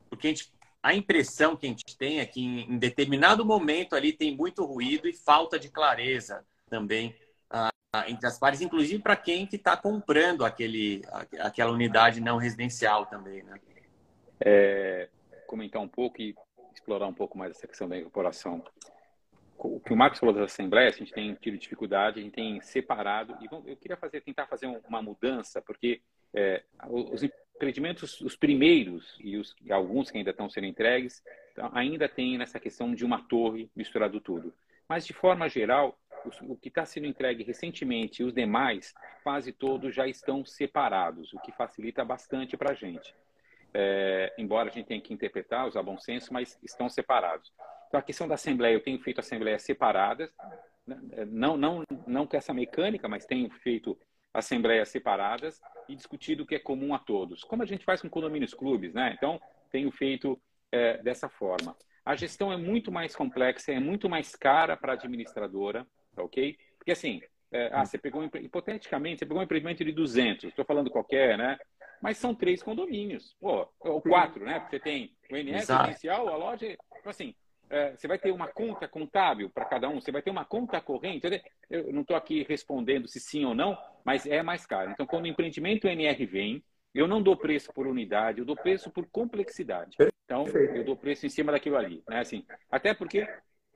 Porque 0.09 0.27
a, 0.27 0.29
gente, 0.31 0.51
a 0.81 0.95
impressão 0.95 1.55
que 1.55 1.67
a 1.67 1.69
gente 1.69 1.95
tem 1.97 2.19
é 2.19 2.25
que 2.25 2.41
em, 2.41 2.73
em 2.73 2.77
determinado 2.79 3.45
momento 3.45 3.95
ali 3.95 4.11
tem 4.11 4.35
muito 4.35 4.65
ruído 4.65 5.07
e 5.07 5.13
falta 5.13 5.59
de 5.59 5.69
clareza 5.69 6.43
também 6.67 7.15
ah, 7.49 7.69
entre 8.07 8.25
as 8.25 8.39
partes, 8.39 8.61
inclusive 8.61 9.03
para 9.03 9.15
quem 9.15 9.45
que 9.45 9.55
está 9.55 9.77
comprando 9.77 10.43
aquele, 10.43 11.03
aquela 11.39 11.71
unidade 11.71 12.19
não 12.19 12.37
residencial 12.37 13.05
também, 13.05 13.43
né? 13.43 13.59
É, 14.39 15.09
comentar 15.47 15.81
um 15.81 15.87
pouco 15.87 16.21
e 16.21 16.35
explorar 16.85 17.07
um 17.07 17.13
pouco 17.13 17.35
mais 17.35 17.51
essa 17.51 17.67
questão 17.67 17.89
da 17.89 17.97
incorporação. 17.97 18.63
O 19.57 19.79
que 19.79 19.91
o 19.91 19.97
Marcos 19.97 20.19
falou 20.19 20.35
das 20.35 20.51
assembleias, 20.51 20.95
a 20.95 20.99
gente 20.99 21.11
tem 21.11 21.33
tido 21.33 21.57
dificuldade, 21.57 22.19
a 22.19 22.23
gente 22.23 22.33
tem 22.33 22.61
separado. 22.61 23.35
E 23.41 23.71
eu 23.71 23.75
queria 23.75 23.97
fazer, 23.97 24.21
tentar 24.21 24.45
fazer 24.45 24.67
uma 24.87 25.01
mudança, 25.01 25.61
porque 25.61 26.01
é, 26.33 26.63
os 26.87 27.23
empreendimentos, 27.23 28.21
os 28.21 28.35
primeiros 28.35 29.17
e, 29.19 29.37
os, 29.37 29.55
e 29.63 29.71
alguns 29.71 30.11
que 30.11 30.17
ainda 30.17 30.29
estão 30.29 30.49
sendo 30.49 30.67
entregues, 30.67 31.23
então, 31.51 31.71
ainda 31.73 32.07
tem 32.07 32.37
nessa 32.37 32.59
questão 32.59 32.93
de 32.93 33.03
uma 33.03 33.23
torre 33.23 33.69
misturado 33.75 34.21
tudo. 34.21 34.53
Mas, 34.87 35.07
de 35.07 35.13
forma 35.13 35.49
geral, 35.49 35.97
o 36.43 36.55
que 36.55 36.67
está 36.67 36.85
sendo 36.85 37.07
entregue 37.07 37.43
recentemente 37.43 38.21
e 38.21 38.25
os 38.25 38.33
demais, 38.33 38.93
quase 39.23 39.51
todos 39.51 39.95
já 39.95 40.05
estão 40.05 40.45
separados, 40.45 41.33
o 41.33 41.39
que 41.39 41.51
facilita 41.51 42.05
bastante 42.05 42.55
para 42.55 42.71
a 42.71 42.75
gente 42.75 43.15
é, 43.77 44.33
embora 44.37 44.69
a 44.69 44.71
gente 44.71 44.87
tenha 44.87 45.01
que 45.01 45.13
interpretar, 45.13 45.67
usar 45.67 45.83
bom 45.83 45.97
senso, 45.97 46.31
mas 46.31 46.57
estão 46.63 46.87
separados. 46.87 47.51
Então, 47.89 47.99
a 47.99 48.03
questão 48.03 48.25
da 48.25 48.35
Assembleia, 48.35 48.73
eu 48.73 48.81
tenho 48.81 48.97
feito 48.99 49.19
assembleias 49.19 49.63
separadas, 49.63 50.31
né? 50.87 50.97
não, 51.27 51.57
não, 51.57 51.83
não 52.07 52.25
com 52.25 52.37
essa 52.37 52.53
mecânica, 52.53 53.09
mas 53.09 53.25
tenho 53.25 53.49
feito 53.49 53.99
assembleias 54.33 54.87
separadas 54.87 55.61
e 55.89 55.95
discutido 55.95 56.43
o 56.43 56.45
que 56.45 56.55
é 56.55 56.59
comum 56.59 56.95
a 56.95 56.99
todos, 56.99 57.43
como 57.43 57.63
a 57.63 57.65
gente 57.65 57.83
faz 57.83 58.01
com 58.01 58.09
condomínios 58.09 58.53
clubes, 58.53 58.93
né? 58.93 59.13
Então, 59.17 59.41
tenho 59.69 59.91
feito 59.91 60.41
é, 60.71 60.97
dessa 60.99 61.27
forma. 61.27 61.75
A 62.05 62.15
gestão 62.15 62.53
é 62.53 62.57
muito 62.57 62.93
mais 62.93 63.13
complexa, 63.13 63.73
é 63.73 63.79
muito 63.79 64.09
mais 64.09 64.37
cara 64.37 64.77
para 64.77 64.93
a 64.93 64.95
administradora, 64.95 65.85
ok? 66.15 66.57
Porque 66.77 66.91
assim, 66.91 67.21
é, 67.51 67.69
ah, 67.73 67.85
você 67.85 67.97
pegou, 67.97 68.23
hipoteticamente, 68.23 69.19
você 69.19 69.25
pegou 69.25 69.41
um 69.41 69.43
empreendimento 69.43 69.83
de 69.83 69.91
200, 69.91 70.45
estou 70.45 70.63
falando 70.63 70.89
qualquer, 70.89 71.37
né? 71.37 71.57
Mas 72.05 72.19
são 72.19 72.35
três 72.35 72.61
condomínios. 72.61 73.35
Pô, 73.39 73.67
ou 73.79 73.99
quatro, 73.99 74.45
né? 74.45 74.59
Porque 74.59 74.77
você 74.77 74.79
tem 74.79 75.17
o 75.31 75.35
NS 75.35 75.67
inicial, 75.87 76.27
a 76.27 76.37
loja. 76.37 76.67
Então, 76.67 77.09
assim, 77.09 77.33
é, 77.67 77.95
você 77.95 78.07
vai 78.07 78.19
ter 78.19 78.29
uma 78.29 78.47
conta 78.47 78.87
contábil 78.87 79.49
para 79.49 79.65
cada 79.65 79.89
um, 79.89 79.99
você 79.99 80.11
vai 80.11 80.21
ter 80.21 80.29
uma 80.29 80.45
conta 80.45 80.79
corrente. 80.79 81.25
Eu 81.67 81.91
não 81.91 82.01
estou 82.01 82.15
aqui 82.15 82.45
respondendo 82.47 83.07
se 83.07 83.19
sim 83.19 83.43
ou 83.43 83.55
não, 83.55 83.75
mas 84.03 84.27
é 84.27 84.43
mais 84.43 84.67
caro. 84.67 84.91
Então, 84.91 85.07
quando 85.07 85.23
o 85.23 85.27
empreendimento 85.27 85.87
NR 85.87 86.27
vem, 86.27 86.63
eu 86.93 87.07
não 87.07 87.23
dou 87.23 87.35
preço 87.35 87.73
por 87.73 87.87
unidade, 87.87 88.37
eu 88.37 88.45
dou 88.45 88.55
preço 88.55 88.91
por 88.91 89.07
complexidade. 89.07 89.97
Então, 90.25 90.45
eu 90.47 90.83
dou 90.83 90.95
preço 90.95 91.25
em 91.25 91.29
cima 91.29 91.51
daquilo 91.51 91.75
ali. 91.75 92.03
Né? 92.07 92.19
Assim, 92.19 92.45
até 92.69 92.93
porque 92.93 93.27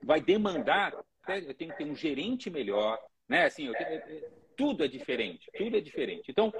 vai 0.04 0.20
demandar, 0.20 0.94
eu 1.26 1.52
tenho 1.54 1.72
que 1.72 1.78
ter 1.78 1.84
um 1.84 1.96
gerente 1.96 2.48
melhor, 2.48 2.96
né? 3.28 3.46
Assim, 3.46 3.72
tenho, 3.72 4.22
tudo 4.56 4.84
é 4.84 4.88
diferente, 4.88 5.50
tudo 5.56 5.76
é 5.76 5.80
diferente. 5.80 6.30
Então, 6.30 6.52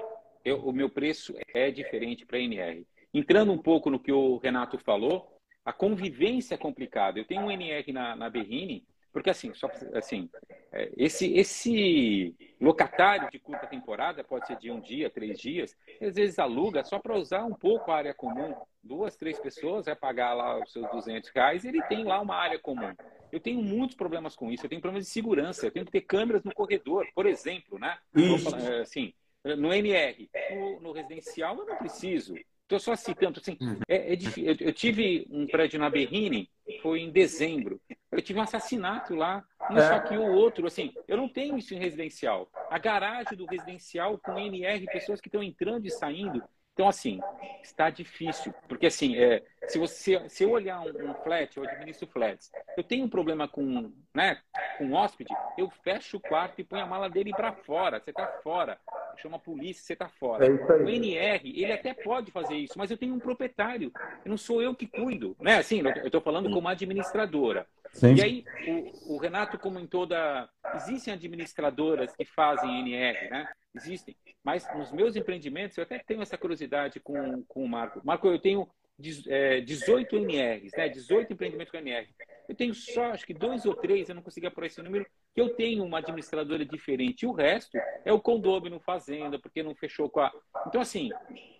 eu, 0.43 0.57
o 0.59 0.71
meu 0.71 0.89
preço 0.89 1.33
é 1.53 1.71
diferente 1.71 2.25
para 2.25 2.37
a 2.37 2.41
NR. 2.41 2.85
Entrando 3.13 3.51
um 3.51 3.57
pouco 3.57 3.89
no 3.89 3.99
que 3.99 4.11
o 4.11 4.37
Renato 4.37 4.77
falou, 4.77 5.35
a 5.63 5.73
convivência 5.73 6.55
é 6.55 6.57
complicada. 6.57 7.19
Eu 7.19 7.25
tenho 7.25 7.41
um 7.41 7.51
NR 7.51 7.91
na, 7.91 8.15
na 8.15 8.29
Berrine, 8.29 8.85
porque 9.11 9.29
assim, 9.29 9.53
só, 9.53 9.69
assim 9.93 10.29
é, 10.71 10.89
esse, 10.95 11.33
esse 11.33 12.35
locatário 12.59 13.29
de 13.29 13.37
curta 13.37 13.67
temporada 13.67 14.23
pode 14.23 14.47
ser 14.47 14.55
de 14.57 14.71
um 14.71 14.79
dia, 14.79 15.09
três 15.09 15.37
dias, 15.37 15.75
às 16.01 16.15
vezes 16.15 16.39
aluga 16.39 16.83
só 16.83 16.97
para 16.97 17.17
usar 17.17 17.43
um 17.43 17.53
pouco 17.53 17.91
a 17.91 17.97
área 17.97 18.13
comum. 18.13 18.55
Duas, 18.81 19.15
três 19.17 19.37
pessoas 19.39 19.85
vai 19.85 19.95
pagar 19.95 20.33
lá 20.33 20.59
os 20.59 20.71
seus 20.71 20.89
200 20.89 21.29
reais 21.29 21.63
e 21.63 21.67
ele 21.67 21.81
tem 21.83 22.03
lá 22.03 22.21
uma 22.21 22.35
área 22.35 22.57
comum. 22.57 22.93
Eu 23.31 23.39
tenho 23.39 23.61
muitos 23.61 23.95
problemas 23.95 24.35
com 24.35 24.51
isso. 24.51 24.65
Eu 24.65 24.69
tenho 24.69 24.81
problemas 24.81 25.07
de 25.07 25.13
segurança. 25.13 25.65
Eu 25.65 25.71
tenho 25.71 25.85
que 25.85 25.91
ter 25.91 26.01
câmeras 26.01 26.43
no 26.43 26.53
corredor, 26.53 27.07
por 27.13 27.25
exemplo, 27.25 27.77
né? 27.77 27.97
É, 28.15 28.81
assim, 28.81 29.13
no 29.43 29.73
NR. 29.73 30.29
No, 30.51 30.79
no 30.81 30.91
residencial 30.91 31.57
eu 31.57 31.65
não 31.65 31.77
preciso. 31.77 32.35
Estou 32.63 32.79
só 32.79 32.95
citando, 32.95 33.37
assim, 33.37 33.57
uhum. 33.59 33.79
é, 33.85 34.13
é 34.13 34.17
eu, 34.37 34.55
eu, 34.61 34.73
tive 34.73 35.27
um 35.29 35.45
prédio 35.45 35.77
na 35.77 35.89
Berrine, 35.89 36.49
foi 36.81 37.01
em 37.01 37.11
dezembro. 37.11 37.81
Eu 38.09 38.21
tive 38.21 38.39
um 38.39 38.43
assassinato 38.43 39.13
lá, 39.13 39.43
um 39.69 39.77
é. 39.77 39.81
saqueou 39.81 40.25
o 40.25 40.35
outro. 40.35 40.65
Assim, 40.65 40.93
eu 41.05 41.17
não 41.17 41.27
tenho 41.27 41.57
isso 41.57 41.73
em 41.73 41.79
residencial. 41.79 42.49
A 42.69 42.79
garagem 42.79 43.37
do 43.37 43.45
residencial 43.45 44.17
com 44.17 44.39
NR, 44.39 44.85
pessoas 44.85 45.19
que 45.19 45.27
estão 45.27 45.43
entrando 45.43 45.85
e 45.85 45.91
saindo. 45.91 46.41
Então, 46.73 46.87
assim, 46.87 47.19
está 47.61 47.89
difícil. 47.89 48.53
Porque, 48.69 48.85
assim, 48.85 49.17
é, 49.17 49.43
se, 49.67 49.77
você, 49.77 50.29
se 50.29 50.45
eu 50.45 50.51
olhar 50.51 50.79
um, 50.79 51.11
um, 51.11 51.13
flat, 51.15 51.57
eu 51.57 51.63
administro 51.63 52.07
flats, 52.07 52.49
eu 52.77 52.83
tenho 52.85 53.03
um 53.03 53.09
problema 53.09 53.49
com, 53.49 53.91
né, 54.15 54.39
com 54.77 54.85
um 54.85 54.93
hóspede, 54.93 55.33
eu 55.57 55.69
fecho 55.83 56.17
o 56.17 56.21
quarto 56.21 56.61
e 56.61 56.63
ponho 56.63 56.83
a 56.83 56.87
mala 56.87 57.09
dele 57.09 57.31
para 57.31 57.51
fora. 57.51 57.99
Você 57.99 58.11
está 58.11 58.27
fora 58.41 58.79
chama 59.21 59.37
a 59.37 59.39
polícia, 59.39 59.83
você 59.83 59.93
está 59.93 60.09
fora. 60.09 60.45
É 60.45 60.49
o 60.49 60.89
NR, 60.89 61.61
ele 61.61 61.71
até 61.71 61.93
pode 61.93 62.31
fazer 62.31 62.55
isso, 62.55 62.73
mas 62.77 62.91
eu 62.91 62.97
tenho 62.97 63.13
um 63.13 63.19
proprietário, 63.19 63.91
não 64.25 64.37
sou 64.37 64.61
eu 64.61 64.75
que 64.75 64.87
cuido. 64.87 65.35
Né? 65.39 65.57
Assim, 65.57 65.81
eu 65.81 66.05
estou 66.05 66.21
falando 66.21 66.49
como 66.51 66.67
administradora. 66.67 67.67
Sim. 67.93 68.15
E 68.15 68.21
aí, 68.21 68.45
o, 68.67 69.15
o, 69.15 69.17
Renato 69.17 69.59
comentou 69.59 70.05
da. 70.05 70.49
Existem 70.75 71.13
administradoras 71.13 72.15
que 72.15 72.23
fazem 72.23 72.79
NR, 72.79 73.29
né? 73.29 73.49
Existem. 73.75 74.15
Mas 74.41 74.65
nos 74.75 74.91
meus 74.91 75.15
empreendimentos, 75.15 75.77
eu 75.77 75.83
até 75.83 75.99
tenho 75.99 76.21
essa 76.21 76.37
curiosidade 76.37 76.99
com, 77.01 77.43
com 77.43 77.63
o 77.63 77.67
Marco. 77.67 78.01
Marco, 78.03 78.27
eu 78.27 78.39
tenho 78.39 78.67
18 78.97 80.15
é, 80.15 80.19
NRs, 80.19 80.71
né? 80.77 80.89
18 80.89 81.33
empreendimentos 81.33 81.71
com 81.71 81.77
NR. 81.77 82.07
Eu 82.47 82.55
tenho 82.55 82.73
só, 82.73 83.05
acho 83.11 83.25
que 83.25 83.33
dois 83.33 83.65
ou 83.65 83.75
três, 83.75 84.07
eu 84.07 84.15
não 84.15 84.21
consegui 84.21 84.47
apurar 84.47 84.67
esse 84.67 84.81
número, 84.81 85.05
que 85.33 85.39
eu 85.39 85.49
tenho 85.49 85.83
uma 85.83 85.99
administradora 85.99 86.65
diferente 86.65 87.23
e 87.23 87.27
o 87.27 87.31
resto 87.31 87.77
é 88.03 88.11
o 88.11 88.19
condômino 88.19 88.79
fazenda, 88.79 89.39
porque 89.39 89.63
não 89.63 89.73
fechou 89.73 90.09
com 90.09 90.19
a. 90.19 90.31
Então, 90.67 90.81
assim, 90.81 91.09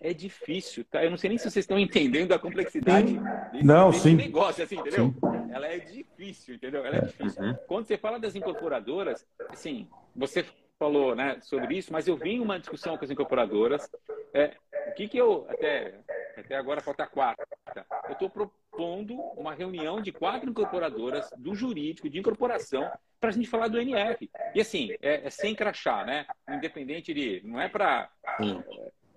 é 0.00 0.12
difícil, 0.12 0.84
tá? 0.84 1.02
Eu 1.02 1.10
não 1.10 1.16
sei 1.16 1.30
nem 1.30 1.38
se 1.38 1.50
vocês 1.50 1.62
estão 1.62 1.78
entendendo 1.78 2.32
a 2.32 2.38
complexidade 2.38 3.18
desse, 3.52 3.64
não, 3.64 3.90
desse 3.90 4.02
sim. 4.02 4.14
negócio, 4.14 4.62
assim, 4.62 4.76
entendeu? 4.76 5.06
Sim. 5.06 5.52
Ela 5.52 5.66
é 5.68 5.78
difícil, 5.78 6.54
entendeu? 6.54 6.84
Ela 6.84 6.96
é 6.96 7.00
difícil. 7.00 7.42
Uhum. 7.42 7.56
Quando 7.66 7.86
você 7.86 7.96
fala 7.96 8.18
das 8.18 8.36
incorporadoras, 8.36 9.26
assim, 9.48 9.88
você 10.14 10.44
falou 10.82 11.14
né, 11.14 11.38
sobre 11.42 11.78
isso, 11.78 11.92
mas 11.92 12.08
eu 12.08 12.16
vi 12.16 12.40
uma 12.40 12.58
discussão 12.58 12.98
com 12.98 13.04
as 13.04 13.10
incorporadoras. 13.10 13.88
É, 14.34 14.56
o 14.88 14.94
que, 14.94 15.06
que 15.06 15.16
eu. 15.16 15.46
Até, 15.48 15.94
até 16.36 16.56
agora 16.56 16.80
falta 16.80 17.06
quatro. 17.06 17.46
Eu 18.08 18.14
estou 18.14 18.28
propondo 18.28 19.14
uma 19.14 19.54
reunião 19.54 20.02
de 20.02 20.10
quatro 20.10 20.50
incorporadoras 20.50 21.30
do 21.38 21.54
jurídico, 21.54 22.10
de 22.10 22.18
incorporação, 22.18 22.90
para 23.20 23.30
a 23.30 23.32
gente 23.32 23.48
falar 23.48 23.68
do 23.68 23.80
NF. 23.80 24.28
E 24.56 24.60
assim, 24.60 24.90
é, 25.00 25.24
é, 25.24 25.30
sem 25.30 25.54
crachá, 25.54 26.04
né? 26.04 26.26
Independente 26.48 27.14
de. 27.14 27.40
Não 27.44 27.60
é 27.60 27.68
para. 27.68 28.10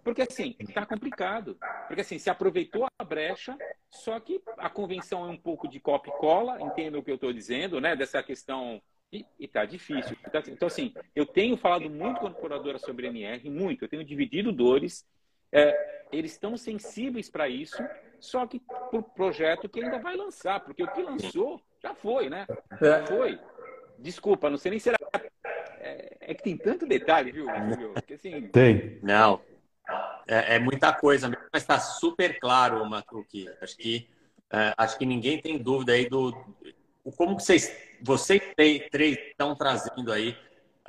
Porque 0.03 0.21
assim, 0.21 0.55
está 0.59 0.85
complicado. 0.85 1.57
Porque 1.87 2.01
assim, 2.01 2.19
se 2.19 2.29
aproveitou 2.29 2.85
a 2.99 3.03
brecha, 3.03 3.57
só 3.89 4.19
que 4.19 4.39
a 4.59 4.69
convenção 4.69 5.25
é 5.25 5.31
um 5.31 5.37
pouco 5.37 5.67
de 5.67 5.79
copia 5.79 6.13
e 6.13 6.17
cola, 6.19 6.61
entendo 6.61 6.99
o 6.99 7.03
que 7.03 7.09
eu 7.09 7.15
estou 7.15 7.33
dizendo, 7.33 7.81
né? 7.81 7.95
Dessa 7.95 8.21
questão 8.21 8.79
e, 9.11 9.25
está 9.39 9.65
difícil. 9.65 10.17
Então, 10.47 10.67
assim, 10.67 10.93
eu 11.15 11.25
tenho 11.25 11.57
falado 11.57 11.89
muito 11.89 12.19
com 12.19 12.27
a 12.27 12.29
incorporadora 12.29 12.77
sobre 12.77 13.07
NR, 13.07 13.49
muito. 13.49 13.83
Eu 13.83 13.89
tenho 13.89 14.03
dividido 14.03 14.51
dores. 14.51 15.05
É, 15.51 16.03
eles 16.11 16.31
estão 16.31 16.57
sensíveis 16.57 17.29
para 17.29 17.47
isso, 17.47 17.77
só 18.19 18.45
que 18.45 18.59
para 18.59 18.99
o 18.99 19.03
projeto 19.03 19.69
que 19.69 19.81
ainda 19.81 19.99
vai 19.99 20.15
lançar, 20.15 20.59
porque 20.59 20.83
o 20.83 20.91
que 20.91 21.01
lançou 21.01 21.61
já 21.81 21.93
foi, 21.93 22.29
né? 22.29 22.45
Já 22.81 23.05
foi. 23.05 23.39
Desculpa, 23.97 24.49
não 24.49 24.57
sei 24.57 24.71
nem 24.71 24.79
se 24.79 24.89
era. 24.89 24.97
É, 25.79 26.17
é 26.19 26.33
que 26.33 26.43
tem 26.43 26.57
tanto 26.57 26.85
detalhe, 26.85 27.31
viu, 27.31 27.47
assim... 28.13 28.47
Tem. 28.47 28.99
Não. 29.01 29.41
É, 30.27 30.55
é, 30.55 30.59
muita 30.59 30.91
coisa 30.91 31.29
mesmo, 31.29 31.45
mas 31.53 31.61
está 31.61 31.79
super 31.79 32.39
claro, 32.39 32.83
Matuki. 32.89 33.47
Acho 33.61 33.77
que, 33.77 34.09
é, 34.51 34.73
acho 34.75 34.97
que 34.97 35.05
ninguém 35.05 35.39
tem 35.39 35.57
dúvida 35.57 35.93
aí 35.93 36.09
do. 36.09 36.33
Como 37.11 37.39
vocês, 37.39 37.71
vocês 38.01 38.41
três 38.91 39.17
estão 39.29 39.55
trazendo 39.55 40.11
aí 40.11 40.35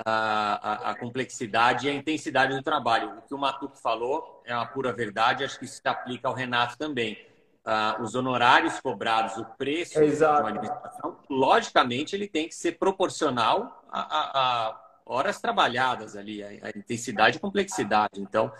a, 0.05 0.89
a, 0.89 0.91
a, 0.91 0.95
complexidade 0.95 1.87
e 1.87 1.89
a 1.89 1.93
intensidade 1.93 2.55
do 2.55 2.61
trabalho. 2.61 3.17
O 3.17 3.21
que 3.21 3.33
o 3.33 3.37
Matuque 3.37 3.79
falou 3.81 4.41
é 4.45 4.53
uma 4.55 4.65
pura 4.65 4.93
verdade, 4.93 5.43
acho 5.43 5.57
que 5.57 5.65
isso 5.65 5.81
se 5.81 5.87
aplica 5.87 6.27
ao 6.27 6.33
Renato 6.33 6.77
também. 6.77 7.17
Uh, 7.65 8.01
os 8.01 8.15
honorários 8.15 8.79
cobrados, 8.79 9.37
o 9.37 9.45
preço 9.57 10.01
Exato. 10.01 10.35
de 10.35 10.41
uma 10.41 10.49
administração, 10.49 11.19
logicamente 11.29 12.15
ele 12.15 12.27
tem 12.27 12.47
que 12.47 12.55
ser 12.55 12.73
proporcional 12.73 13.83
a, 13.91 13.99
a, 14.01 14.81
horas 15.05 15.41
trabalhadas 15.41 16.15
ali, 16.15 16.41
a, 16.43 16.69
intensidade 16.75 17.37
e 17.37 17.39
complexidade. 17.39 18.21
Então, 18.21 18.51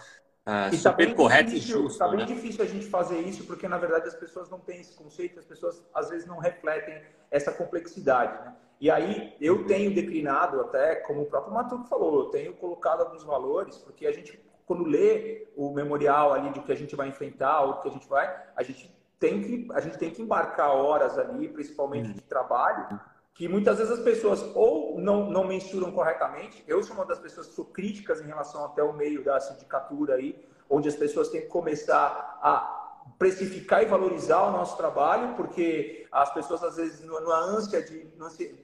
uh, 0.47 0.73
e 0.73 0.77
super 0.77 1.09
tá 1.09 1.15
correto 1.15 1.49
difícil, 1.51 1.79
e 1.79 1.81
justo. 1.81 1.91
Está 1.91 2.07
bem 2.07 2.19
né? 2.19 2.25
difícil 2.25 2.63
a 2.63 2.67
gente 2.67 2.87
fazer 2.87 3.19
isso, 3.19 3.43
porque 3.45 3.67
na 3.67 3.77
verdade 3.77 4.07
as 4.07 4.15
pessoas 4.15 4.49
não 4.49 4.59
têm 4.59 4.79
esse 4.79 4.95
conceito, 4.95 5.37
as 5.37 5.45
pessoas 5.45 5.83
às 5.93 6.09
vezes 6.09 6.25
não 6.25 6.39
refletem 6.39 7.01
essa 7.29 7.51
complexidade. 7.51 8.45
Né? 8.45 8.55
E 8.79 8.89
aí 8.89 9.35
eu 9.41 9.65
tenho 9.65 9.93
declinado 9.93 10.61
até, 10.61 10.95
como 10.95 11.21
o 11.21 11.25
próprio 11.25 11.53
Matuto 11.53 11.87
falou, 11.89 12.21
eu 12.21 12.29
tenho 12.29 12.53
colocado 12.53 13.01
alguns 13.01 13.23
valores, 13.23 13.77
porque 13.77 14.07
a 14.07 14.11
gente, 14.11 14.39
quando 14.65 14.83
lê 14.83 15.47
o 15.55 15.71
memorial 15.73 16.33
ali 16.33 16.49
do 16.51 16.61
que 16.61 16.71
a 16.71 16.75
gente 16.75 16.95
vai 16.95 17.09
enfrentar, 17.09 17.61
ou 17.61 17.73
do 17.73 17.81
que 17.81 17.89
a 17.89 17.91
gente 17.91 18.07
vai, 18.07 18.43
a 18.55 18.63
gente 18.63 18.95
tem 19.19 19.41
que, 19.41 19.67
a 19.73 19.79
gente 19.79 19.97
tem 19.97 20.11
que 20.11 20.21
embarcar 20.21 20.71
horas 20.73 21.17
ali, 21.17 21.47
principalmente 21.47 22.13
de 22.13 22.21
trabalho, 22.21 22.99
que 23.37 23.47
muitas 23.47 23.77
vezes 23.77 23.93
as 23.93 23.99
pessoas 23.99 24.41
ou 24.55 24.99
não, 24.99 25.29
não 25.29 25.45
mensuram 25.45 25.91
corretamente. 25.91 26.63
Eu 26.67 26.81
sou 26.81 26.95
uma 26.95 27.05
das 27.05 27.19
pessoas 27.19 27.45
que 27.45 27.53
sou 27.53 27.65
críticas 27.65 28.19
em 28.19 28.25
relação 28.25 28.65
até 28.65 28.81
o 28.81 28.91
meio 28.91 29.23
da 29.23 29.39
sindicatura 29.39 30.15
aí, 30.15 30.35
onde 30.67 30.89
as 30.89 30.95
pessoas 30.95 31.29
têm 31.29 31.41
que 31.41 31.47
começar 31.47 32.39
a 32.41 33.03
precificar 33.19 33.83
e 33.83 33.85
valorizar 33.85 34.41
o 34.47 34.51
nosso 34.51 34.75
trabalho, 34.75 35.35
porque 35.35 36.07
as 36.11 36.33
pessoas, 36.33 36.63
às 36.63 36.77
vezes, 36.77 37.05
numa 37.05 37.39
ânsia 37.39 37.81
de, 37.81 38.07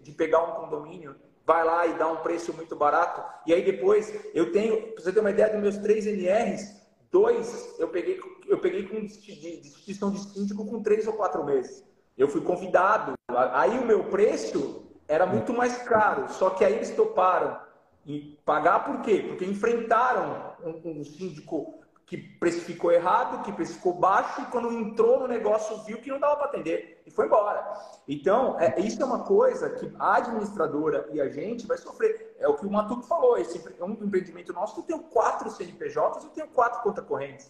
de 0.01 0.11
pegar 0.11 0.41
um 0.43 0.65
condomínio, 0.65 1.15
vai 1.45 1.63
lá 1.63 1.85
e 1.85 1.93
dá 1.93 2.11
um 2.11 2.17
preço 2.17 2.51
muito 2.51 2.75
barato. 2.75 3.23
E 3.45 3.53
aí 3.53 3.63
depois, 3.63 4.11
eu 4.33 4.51
tenho, 4.51 4.95
você 4.95 5.11
ter 5.11 5.19
uma 5.19 5.29
ideia 5.29 5.51
dos 5.51 5.61
meus 5.61 5.77
três 5.77 6.07
NRs, 6.07 6.81
dois 7.11 7.75
eu 7.77 7.89
peguei, 7.89 8.19
eu 8.47 8.57
peguei 8.57 8.87
com 8.87 9.05
distinção 9.05 10.09
de 10.09 10.19
síndico 10.19 10.65
com 10.65 10.81
três 10.81 11.05
ou 11.05 11.13
quatro 11.13 11.45
meses. 11.45 11.83
Eu 12.17 12.27
fui 12.27 12.41
convidado. 12.41 13.13
Aí 13.29 13.77
o 13.77 13.85
meu 13.85 14.05
preço 14.05 14.83
era 15.07 15.25
muito 15.25 15.53
mais 15.53 15.77
caro, 15.83 16.29
só 16.29 16.49
que 16.51 16.63
aí 16.63 16.73
eles 16.73 16.91
toparam 16.91 17.59
e 18.05 18.39
pagar 18.45 18.83
por 18.85 19.01
quê? 19.01 19.25
Porque 19.27 19.45
enfrentaram 19.45 20.55
um, 20.63 20.99
um 20.99 21.03
síndico 21.03 21.83
que 22.05 22.17
precificou 22.17 22.91
errado, 22.91 23.43
que 23.43 23.51
precificou 23.51 23.93
baixo, 23.93 24.41
e 24.41 24.45
quando 24.45 24.71
entrou 24.71 25.19
no 25.19 25.27
negócio 25.27 25.83
viu 25.83 25.99
que 25.99 26.09
não 26.09 26.19
dava 26.19 26.35
para 26.35 26.45
atender 26.47 27.01
e 27.05 27.11
foi 27.11 27.25
embora. 27.25 27.65
Então, 28.07 28.59
é, 28.59 28.79
isso 28.79 29.01
é 29.01 29.05
uma 29.05 29.23
coisa 29.23 29.69
que 29.69 29.91
a 29.97 30.17
administradora 30.17 31.09
e 31.11 31.21
a 31.21 31.29
gente 31.29 31.65
vai 31.65 31.77
sofrer. 31.77 32.35
É 32.39 32.47
o 32.47 32.55
que 32.55 32.65
o 32.65 32.71
Matuto 32.71 33.07
falou, 33.07 33.37
esse 33.37 33.57
é 33.79 33.83
um 33.83 33.93
empreendimento 33.93 34.53
nosso, 34.53 34.79
eu 34.79 34.83
tenho 34.83 34.99
quatro 34.99 35.49
CNPJs, 35.49 36.23
eu 36.23 36.29
tenho 36.31 36.47
quatro 36.49 36.81
contas 36.81 37.05
correntes. 37.05 37.49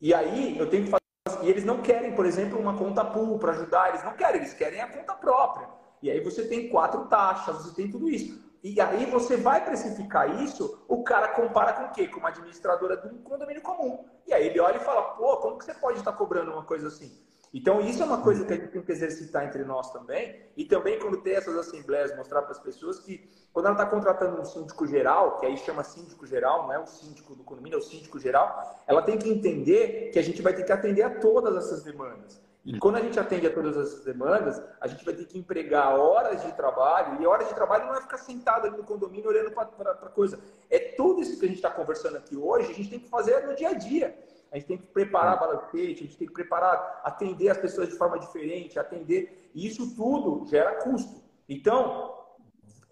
E 0.00 0.12
aí 0.12 0.58
eu 0.58 0.68
tenho 0.68 0.84
que 0.84 0.90
fazer. 0.90 1.03
E 1.42 1.48
eles 1.48 1.64
não 1.64 1.80
querem, 1.80 2.14
por 2.14 2.26
exemplo, 2.26 2.60
uma 2.60 2.76
conta 2.76 3.02
pool 3.02 3.38
para 3.38 3.52
ajudar, 3.52 3.88
eles 3.88 4.04
não 4.04 4.12
querem, 4.12 4.42
eles 4.42 4.52
querem 4.52 4.82
a 4.82 4.86
conta 4.86 5.14
própria. 5.14 5.66
E 6.02 6.10
aí 6.10 6.20
você 6.20 6.46
tem 6.46 6.68
quatro 6.68 7.06
taxas, 7.06 7.64
você 7.64 7.74
tem 7.74 7.90
tudo 7.90 8.10
isso. 8.10 8.38
E 8.62 8.78
aí 8.78 9.06
você 9.06 9.34
vai 9.34 9.64
precificar 9.64 10.42
isso, 10.42 10.84
o 10.86 11.02
cara 11.02 11.28
compara 11.28 11.72
com 11.72 11.84
o 11.84 11.92
quê? 11.92 12.08
Com 12.08 12.20
uma 12.20 12.28
administradora 12.28 12.98
de 12.98 13.08
um 13.08 13.22
condomínio 13.22 13.62
comum. 13.62 14.04
E 14.26 14.34
aí 14.34 14.48
ele 14.48 14.60
olha 14.60 14.76
e 14.76 14.80
fala, 14.80 15.00
pô, 15.14 15.38
como 15.38 15.56
que 15.56 15.64
você 15.64 15.72
pode 15.72 15.98
estar 15.98 16.12
cobrando 16.12 16.52
uma 16.52 16.64
coisa 16.64 16.88
assim? 16.88 17.18
Então 17.54 17.80
isso 17.80 18.02
é 18.02 18.04
uma 18.04 18.20
coisa 18.20 18.44
que 18.44 18.52
a 18.52 18.56
gente 18.56 18.68
tem 18.72 18.82
que 18.82 18.90
exercitar 18.90 19.44
entre 19.44 19.64
nós 19.64 19.92
também. 19.92 20.40
E 20.56 20.64
também 20.64 20.98
quando 20.98 21.18
tem 21.18 21.36
essas 21.36 21.56
assembleias, 21.56 22.14
mostrar 22.16 22.42
para 22.42 22.50
as 22.50 22.58
pessoas 22.58 22.98
que 22.98 23.30
quando 23.52 23.66
ela 23.66 23.76
está 23.76 23.86
contratando 23.86 24.40
um 24.40 24.44
síndico 24.44 24.84
geral, 24.84 25.38
que 25.38 25.46
aí 25.46 25.56
chama 25.56 25.84
síndico 25.84 26.26
geral, 26.26 26.64
não 26.64 26.72
é 26.72 26.80
o 26.80 26.86
síndico 26.86 27.36
do 27.36 27.44
condomínio, 27.44 27.76
é 27.76 27.78
o 27.78 27.82
síndico 27.82 28.18
geral, 28.18 28.82
ela 28.88 29.00
tem 29.02 29.16
que 29.16 29.30
entender 29.30 30.10
que 30.12 30.18
a 30.18 30.22
gente 30.22 30.42
vai 30.42 30.52
ter 30.52 30.64
que 30.64 30.72
atender 30.72 31.02
a 31.02 31.20
todas 31.20 31.56
essas 31.56 31.84
demandas. 31.84 32.42
E 32.64 32.78
quando 32.78 32.96
a 32.96 33.00
gente 33.00 33.20
atende 33.20 33.46
a 33.46 33.52
todas 33.52 33.76
essas 33.76 34.04
demandas, 34.04 34.60
a 34.80 34.88
gente 34.88 35.04
vai 35.04 35.14
ter 35.14 35.26
que 35.26 35.38
empregar 35.38 35.96
horas 35.96 36.42
de 36.42 36.50
trabalho, 36.54 37.22
e 37.22 37.26
horas 37.26 37.46
de 37.46 37.54
trabalho 37.54 37.86
não 37.86 37.94
é 37.94 38.00
ficar 38.00 38.16
sentado 38.18 38.66
ali 38.66 38.76
no 38.76 38.82
condomínio 38.82 39.28
olhando 39.28 39.52
para 39.52 39.68
a 39.92 40.08
coisa. 40.08 40.40
É 40.68 40.78
tudo 40.78 41.20
isso 41.20 41.38
que 41.38 41.44
a 41.44 41.48
gente 41.48 41.58
está 41.58 41.70
conversando 41.70 42.16
aqui 42.16 42.34
hoje, 42.34 42.72
a 42.72 42.74
gente 42.74 42.90
tem 42.90 42.98
que 42.98 43.08
fazer 43.08 43.46
no 43.46 43.54
dia 43.54 43.68
a 43.68 43.74
dia. 43.74 44.18
A 44.54 44.56
gente 44.56 44.68
tem 44.68 44.78
que 44.78 44.86
preparar 44.86 45.40
balancete, 45.40 46.04
a 46.04 46.06
gente 46.06 46.16
tem 46.16 46.28
que 46.28 46.32
preparar, 46.32 47.00
atender 47.02 47.48
as 47.48 47.58
pessoas 47.58 47.88
de 47.88 47.96
forma 47.96 48.20
diferente, 48.20 48.78
atender. 48.78 49.50
E 49.52 49.66
isso 49.66 49.96
tudo 49.96 50.46
gera 50.46 50.76
custo. 50.76 51.20
Então, 51.48 52.16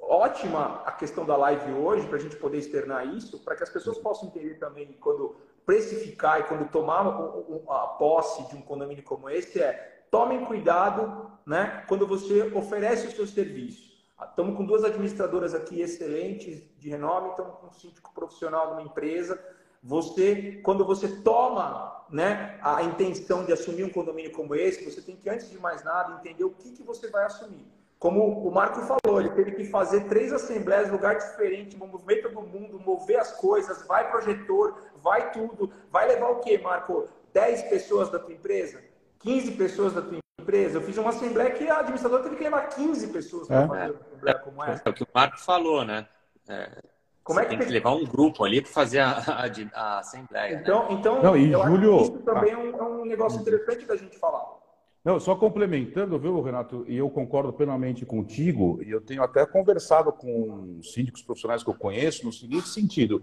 ótima 0.00 0.82
a 0.84 0.90
questão 0.90 1.24
da 1.24 1.36
live 1.36 1.72
hoje, 1.74 2.08
para 2.08 2.16
a 2.16 2.20
gente 2.20 2.34
poder 2.34 2.58
externar 2.58 3.06
isso, 3.06 3.38
para 3.44 3.54
que 3.54 3.62
as 3.62 3.70
pessoas 3.70 3.96
possam 3.96 4.28
entender 4.28 4.56
também 4.56 4.92
quando 5.00 5.36
precificar 5.64 6.40
e 6.40 6.42
quando 6.42 6.68
tomar 6.68 7.06
a 7.06 7.86
posse 7.96 8.48
de 8.48 8.56
um 8.56 8.62
condomínio 8.62 9.04
como 9.04 9.30
esse 9.30 9.62
é 9.62 10.00
tomem 10.10 10.44
cuidado 10.44 11.30
né, 11.46 11.84
quando 11.86 12.08
você 12.08 12.42
oferece 12.54 13.06
o 13.06 13.12
seu 13.12 13.26
serviço. 13.26 13.92
Estamos 14.28 14.56
com 14.56 14.66
duas 14.66 14.82
administradoras 14.82 15.54
aqui 15.54 15.80
excelentes 15.80 16.60
de 16.76 16.90
renome, 16.90 17.30
estamos 17.30 17.54
com 17.54 17.68
um 17.68 17.72
síndico 17.72 18.12
profissional 18.12 18.66
de 18.66 18.72
uma 18.72 18.82
empresa. 18.82 19.40
Você, 19.82 20.60
quando 20.62 20.84
você 20.84 21.08
toma 21.22 22.04
né, 22.08 22.58
a 22.62 22.82
intenção 22.82 23.44
de 23.44 23.52
assumir 23.52 23.84
um 23.84 23.90
condomínio 23.90 24.30
como 24.30 24.54
esse, 24.54 24.84
você 24.84 25.00
tem 25.00 25.16
que, 25.16 25.28
antes 25.28 25.50
de 25.50 25.58
mais 25.58 25.82
nada, 25.82 26.20
entender 26.20 26.44
o 26.44 26.50
que, 26.50 26.70
que 26.70 26.82
você 26.82 27.08
vai 27.08 27.24
assumir. 27.24 27.66
Como 27.98 28.46
o 28.46 28.52
Marco 28.52 28.80
falou, 28.80 29.20
ele 29.20 29.30
teve 29.30 29.52
que 29.52 29.64
fazer 29.64 30.08
três 30.08 30.32
assembleias, 30.32 30.90
lugar 30.90 31.16
diferente, 31.16 31.76
mover 31.76 32.20
todo 32.22 32.42
mundo, 32.42 32.78
mover 32.78 33.18
as 33.18 33.32
coisas, 33.32 33.86
vai 33.86 34.10
projetor, 34.10 34.76
vai 34.96 35.30
tudo. 35.30 35.72
Vai 35.90 36.08
levar 36.08 36.30
o 36.30 36.40
quê, 36.40 36.58
Marco? 36.58 37.08
10 37.32 37.62
pessoas 37.62 38.10
da 38.10 38.18
tua 38.18 38.32
empresa? 38.32 38.82
15 39.20 39.52
pessoas 39.52 39.94
da 39.94 40.02
tua 40.02 40.18
empresa? 40.40 40.78
Eu 40.78 40.82
fiz 40.82 40.98
uma 40.98 41.10
assembleia 41.10 41.52
que 41.52 41.68
a 41.68 41.78
administradora 41.78 42.24
teve 42.24 42.36
que 42.36 42.42
levar 42.42 42.68
15 42.70 43.06
pessoas 43.08 43.46
para 43.46 43.62
é. 43.62 43.68
fazer 43.68 43.90
uma 43.92 44.00
assembleia 44.00 44.38
como 44.40 44.64
essa. 44.64 44.82
É 44.84 44.90
o 44.90 44.94
que 44.94 45.04
o 45.04 45.08
Marco 45.14 45.40
falou, 45.40 45.84
né? 45.84 46.08
É, 46.48 46.82
como 47.22 47.40
é 47.40 47.44
que 47.44 47.56
tem 47.56 47.66
que 47.66 47.72
levar 47.72 47.94
um 47.94 48.04
grupo 48.04 48.44
ali 48.44 48.60
para 48.60 48.70
fazer 48.70 48.98
a, 48.98 49.10
a, 49.12 49.46
a, 49.74 49.98
assembleia. 50.00 50.54
Então, 50.56 50.88
né? 50.88 50.94
então 50.98 51.22
Não, 51.22 51.36
e 51.36 51.52
Júlio... 51.52 52.02
isso 52.02 52.18
também 52.18 52.52
é 52.52 52.56
um, 52.56 52.76
é 52.76 52.82
um 52.82 53.04
negócio 53.04 53.40
interessante 53.40 53.86
da 53.86 53.96
gente 53.96 54.18
falar. 54.18 54.62
Não, 55.04 55.18
só 55.18 55.34
complementando, 55.34 56.18
viu, 56.18 56.40
Renato, 56.40 56.84
e 56.86 56.96
eu 56.96 57.10
concordo 57.10 57.52
plenamente 57.52 58.06
contigo, 58.06 58.80
e 58.86 58.90
eu 58.90 59.00
tenho 59.00 59.22
até 59.22 59.44
conversado 59.44 60.12
com 60.12 60.80
síndicos 60.82 61.22
profissionais 61.22 61.62
que 61.62 61.70
eu 61.70 61.74
conheço 61.74 62.24
no 62.24 62.32
seguinte 62.32 62.68
sentido. 62.68 63.22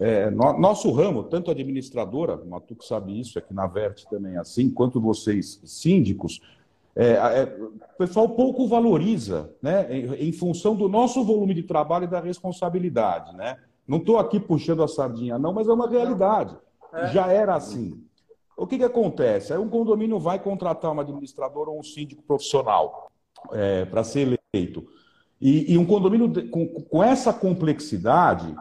É, 0.00 0.30
no, 0.30 0.58
nosso 0.58 0.90
ramo, 0.90 1.22
tanto 1.22 1.50
administradora, 1.50 2.34
o 2.34 2.48
Matuco 2.48 2.84
sabe 2.84 3.20
isso, 3.20 3.38
aqui 3.38 3.54
na 3.54 3.66
Verte 3.68 4.08
também 4.08 4.34
é 4.34 4.38
assim, 4.38 4.68
quanto 4.68 5.00
vocês 5.00 5.60
síndicos, 5.64 6.40
é, 6.94 7.12
é, 7.12 7.44
o 7.44 7.96
pessoal 7.96 8.28
pouco 8.28 8.66
valoriza, 8.66 9.50
né? 9.62 9.86
Em, 9.90 10.28
em, 10.28 10.32
função 10.32 10.76
do 10.76 10.88
nosso 10.88 11.24
volume 11.24 11.54
de 11.54 11.62
trabalho 11.62 12.04
e 12.04 12.08
da 12.08 12.20
responsabilidade, 12.20 13.34
né? 13.34 13.56
Não 13.88 13.98
estou 13.98 14.18
aqui 14.18 14.38
puxando 14.38 14.82
a 14.82 14.88
sardinha, 14.88 15.38
não, 15.38 15.52
mas 15.52 15.68
é 15.68 15.72
uma 15.72 15.88
realidade. 15.88 16.56
É. 16.92 17.08
Já 17.08 17.28
era 17.28 17.54
assim. 17.54 18.02
O 18.56 18.66
que, 18.66 18.76
que 18.76 18.84
acontece? 18.84 19.52
Aí 19.52 19.58
um 19.58 19.68
condomínio 19.68 20.18
vai 20.18 20.38
contratar 20.38 20.92
um 20.92 21.00
administrador 21.00 21.68
ou 21.68 21.80
um 21.80 21.82
síndico 21.82 22.22
profissional 22.22 23.10
é, 23.52 23.86
para 23.86 24.04
ser 24.04 24.38
eleito. 24.52 24.86
E, 25.40 25.72
e 25.72 25.78
um 25.78 25.86
condomínio 25.86 26.28
de, 26.28 26.42
com, 26.42 26.68
com, 26.68 27.02
essa 27.02 27.32
complexidade, 27.32 28.54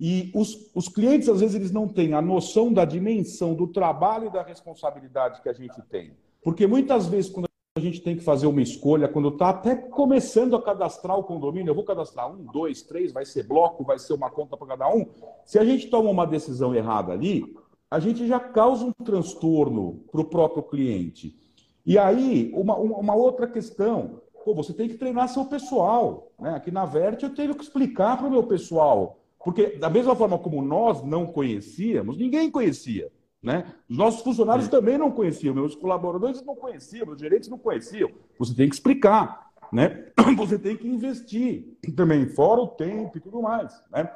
e 0.00 0.32
os, 0.34 0.70
os 0.74 0.88
clientes, 0.88 1.28
às 1.28 1.40
vezes, 1.40 1.54
eles 1.54 1.70
não 1.70 1.86
têm 1.86 2.14
a 2.14 2.22
noção 2.22 2.72
da 2.72 2.84
dimensão 2.84 3.54
do 3.54 3.68
trabalho 3.68 4.26
e 4.26 4.32
da 4.32 4.42
responsabilidade 4.42 5.42
que 5.42 5.48
a 5.48 5.52
gente 5.52 5.80
tem. 5.82 6.16
Porque 6.42 6.66
muitas 6.66 7.06
vezes, 7.06 7.30
quando 7.30 7.46
a 7.76 7.80
gente 7.80 8.02
tem 8.02 8.14
que 8.14 8.22
fazer 8.22 8.46
uma 8.46 8.62
escolha, 8.62 9.08
quando 9.08 9.30
está 9.30 9.48
até 9.48 9.74
começando 9.74 10.54
a 10.54 10.62
cadastrar 10.62 11.18
o 11.18 11.24
condomínio, 11.24 11.70
eu 11.70 11.74
vou 11.74 11.82
cadastrar 11.82 12.30
um, 12.30 12.44
dois, 12.44 12.82
três, 12.82 13.10
vai 13.10 13.24
ser 13.24 13.48
bloco, 13.48 13.82
vai 13.82 13.98
ser 13.98 14.12
uma 14.12 14.30
conta 14.30 14.56
para 14.56 14.68
cada 14.68 14.94
um. 14.94 15.04
Se 15.44 15.58
a 15.58 15.64
gente 15.64 15.88
toma 15.88 16.08
uma 16.08 16.24
decisão 16.24 16.72
errada 16.72 17.12
ali, 17.12 17.52
a 17.90 17.98
gente 17.98 18.28
já 18.28 18.38
causa 18.38 18.84
um 18.84 18.92
transtorno 18.92 20.04
para 20.12 20.20
o 20.20 20.24
próprio 20.24 20.62
cliente. 20.62 21.36
E 21.84 21.98
aí, 21.98 22.52
uma, 22.54 22.76
uma 22.76 23.16
outra 23.16 23.48
questão, 23.48 24.20
pô, 24.44 24.54
você 24.54 24.72
tem 24.72 24.88
que 24.88 24.94
treinar 24.94 25.28
seu 25.28 25.44
pessoal. 25.44 26.30
Né? 26.38 26.50
Aqui 26.50 26.70
na 26.70 26.84
Verte 26.84 27.24
eu 27.24 27.34
tenho 27.34 27.56
que 27.56 27.64
explicar 27.64 28.16
para 28.16 28.28
o 28.28 28.30
meu 28.30 28.44
pessoal. 28.44 29.18
Porque, 29.44 29.70
da 29.78 29.90
mesma 29.90 30.14
forma 30.14 30.38
como 30.38 30.62
nós 30.62 31.02
não 31.02 31.26
conhecíamos, 31.26 32.16
ninguém 32.16 32.52
conhecia. 32.52 33.10
Né? 33.44 33.66
Os 33.90 33.98
nossos 33.98 34.22
funcionários 34.22 34.68
também 34.68 34.96
não 34.96 35.10
conheciam, 35.10 35.54
meus 35.54 35.74
colaboradores 35.74 36.42
não 36.42 36.56
conheciam, 36.56 37.06
meus 37.06 37.20
gerentes 37.20 37.50
não 37.50 37.58
conheciam. 37.58 38.10
Você 38.38 38.54
tem 38.54 38.66
que 38.66 38.74
explicar, 38.74 39.50
né? 39.70 40.06
Você 40.38 40.58
tem 40.58 40.74
que 40.74 40.88
investir 40.88 41.76
também, 41.94 42.26
fora 42.26 42.62
o 42.62 42.68
tempo 42.68 43.18
e 43.18 43.20
tudo 43.20 43.42
mais. 43.42 43.70
Né? 43.92 44.10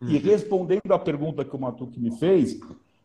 Uhum. 0.00 0.08
E 0.08 0.18
respondendo 0.18 0.90
à 0.90 0.98
pergunta 0.98 1.44
que 1.44 1.54
o 1.54 1.60
Matuque 1.60 2.00
me 2.00 2.18
fez, 2.18 2.58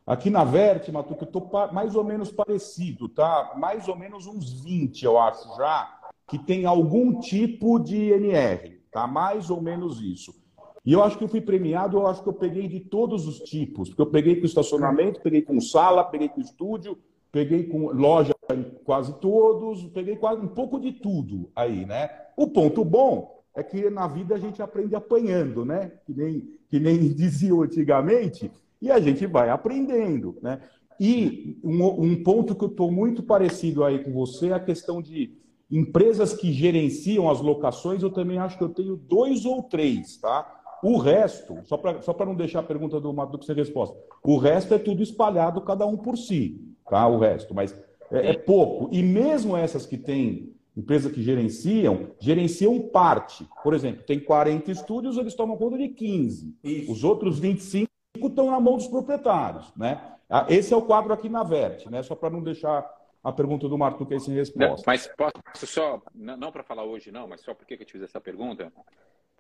aqui 0.06 0.32
na 0.32 0.44
Verte, 0.44 0.92
Matuque, 0.92 1.22
eu 1.22 1.28
estou 1.28 1.48
mais 1.72 1.96
ou 1.96 2.04
menos 2.04 2.32
parecido, 2.32 3.08
tá? 3.08 3.54
Mais 3.56 3.88
ou 3.88 3.96
menos 3.96 4.26
uns 4.26 4.64
20, 4.64 5.04
eu 5.04 5.20
acho 5.20 5.56
já, 5.58 5.96
que 6.28 6.40
tem 6.40 6.66
algum 6.66 7.20
tipo 7.20 7.78
de 7.78 8.12
NR, 8.14 8.82
tá? 8.92 9.06
Mais 9.06 9.52
ou 9.52 9.62
menos 9.62 10.02
isso. 10.02 10.41
E 10.84 10.94
eu 10.94 11.04
acho 11.04 11.18
que 11.18 11.24
eu 11.24 11.28
fui 11.28 11.42
premiado, 11.42 11.98
eu 11.98 12.08
acho 12.08 12.24
que 12.24 12.30
eu 12.30 12.34
peguei 12.34 12.68
de 12.68 12.80
todos 12.80 13.28
os 13.28 13.40
tipos, 13.40 13.90
porque 13.90 14.02
eu 14.02 14.08
peguei 14.08 14.36
com 14.38 14.46
estacionamento, 14.46 15.22
peguei 15.22 15.42
com 15.44 15.62
sala, 15.62 16.04
peguei 16.04 16.28
com 16.28 16.42
estúdio, 16.42 16.98
peguei 17.32 17.66
com 17.66 17.92
loja 17.92 18.34
em 18.52 18.64
quase 18.84 19.14
todos, 19.20 19.86
peguei 19.88 20.16
quase 20.16 20.42
um 20.42 20.48
pouco 20.48 20.80
de 20.80 20.92
tudo 20.92 21.50
aí, 21.56 21.86
né? 21.86 22.10
O 22.36 22.48
ponto 22.48 22.84
bom 22.84 23.42
é 23.56 23.62
que 23.62 23.90
na 23.90 24.08
vida 24.08 24.36
a 24.36 24.40
gente 24.40 24.62
aprende 24.62 24.96
apanhando, 24.96 25.64
né? 25.64 25.92
Que 26.06 26.14
nem, 26.14 26.50
que 26.70 26.80
nem 26.80 26.98
diziam 27.14 27.62
antigamente, 27.62 28.52
e 28.82 28.90
a 28.90 29.00
gente 29.00 29.28
vai 29.28 29.50
aprendendo, 29.50 30.38
né? 30.42 30.62
E 31.00 31.60
um, 31.64 31.84
um 31.86 32.24
ponto 32.24 32.56
que 32.56 32.64
eu 32.64 32.70
estou 32.70 32.92
muito 32.92 33.24
parecido 33.24 33.84
aí 33.84 34.04
com 34.04 34.12
você 34.12 34.50
é 34.50 34.54
a 34.54 34.60
questão 34.60 35.02
de 35.02 35.34
empresas 35.70 36.34
que 36.34 36.52
gerenciam 36.52 37.30
as 37.30 37.40
locações, 37.40 38.04
eu 38.04 38.12
também 38.12 38.38
acho 38.38 38.58
que 38.58 38.64
eu 38.64 38.70
tenho 38.70 38.98
dois 38.98 39.46
ou 39.46 39.64
três, 39.64 40.18
tá? 40.18 40.61
O 40.84 40.98
resto, 40.98 41.60
só 41.64 41.78
para 41.78 42.02
só 42.02 42.16
não 42.26 42.36
deixar 42.36 42.60
a 42.60 42.64
pergunta 42.64 43.00
do 43.00 43.14
Matuque 43.14 43.46
sem 43.46 43.56
resposta, 43.56 43.96
o 44.24 44.38
resto 44.38 44.74
é 44.74 44.80
tudo 44.80 45.04
espalhado, 45.04 45.62
cada 45.62 45.86
um 45.86 45.98
por 45.98 46.18
si, 46.18 46.60
tá? 46.90 47.08
O 47.08 47.20
resto, 47.20 47.54
mas 47.54 47.74
é, 48.12 48.32
é 48.32 48.34
pouco. 48.34 48.90
E 48.92 49.04
mesmo 49.04 49.56
essas 49.56 49.86
que 49.86 49.98
têm 49.98 50.54
empresas 50.76 51.12
que 51.12 51.22
gerenciam, 51.22 52.12
gerenciam 52.20 52.80
parte. 52.80 53.48
Por 53.64 53.74
exemplo, 53.74 54.04
tem 54.04 54.20
40 54.20 54.72
estúdios, 54.72 55.18
eles 55.18 55.36
tomam 55.36 55.58
conta 55.58 55.78
de 55.78 55.90
15. 55.90 56.56
Isso. 56.64 56.92
Os 56.92 57.04
outros 57.04 57.40
25 57.40 57.88
estão 58.24 58.50
na 58.50 58.60
mão 58.60 58.78
dos 58.78 58.88
proprietários, 58.88 59.72
né? 59.76 60.02
Ah, 60.30 60.46
esse 60.50 60.74
é 60.74 60.78
o 60.78 60.82
quadro 60.82 61.12
aqui 61.14 61.28
na 61.28 61.44
Verte, 61.44 61.90
né? 61.90 62.02
Só 62.04 62.16
para 62.16 62.30
não 62.30 62.42
deixar 62.42 62.90
a 63.24 63.32
pergunta 63.32 63.68
do 63.68 63.78
Martuque 63.78 64.14
aí 64.14 64.20
sem 64.20 64.34
resposta. 64.34 64.84
mas 64.88 65.08
posso 65.16 65.68
só, 65.68 66.02
não, 66.16 66.38
não 66.38 66.52
para 66.52 66.64
falar 66.64 66.84
hoje 66.84 67.12
não, 67.12 67.28
mas 67.28 67.42
só 67.42 67.54
porque 67.54 67.76
eu 67.76 67.86
te 67.86 67.92
fiz 67.92 68.02
essa 68.02 68.20
pergunta, 68.20 68.72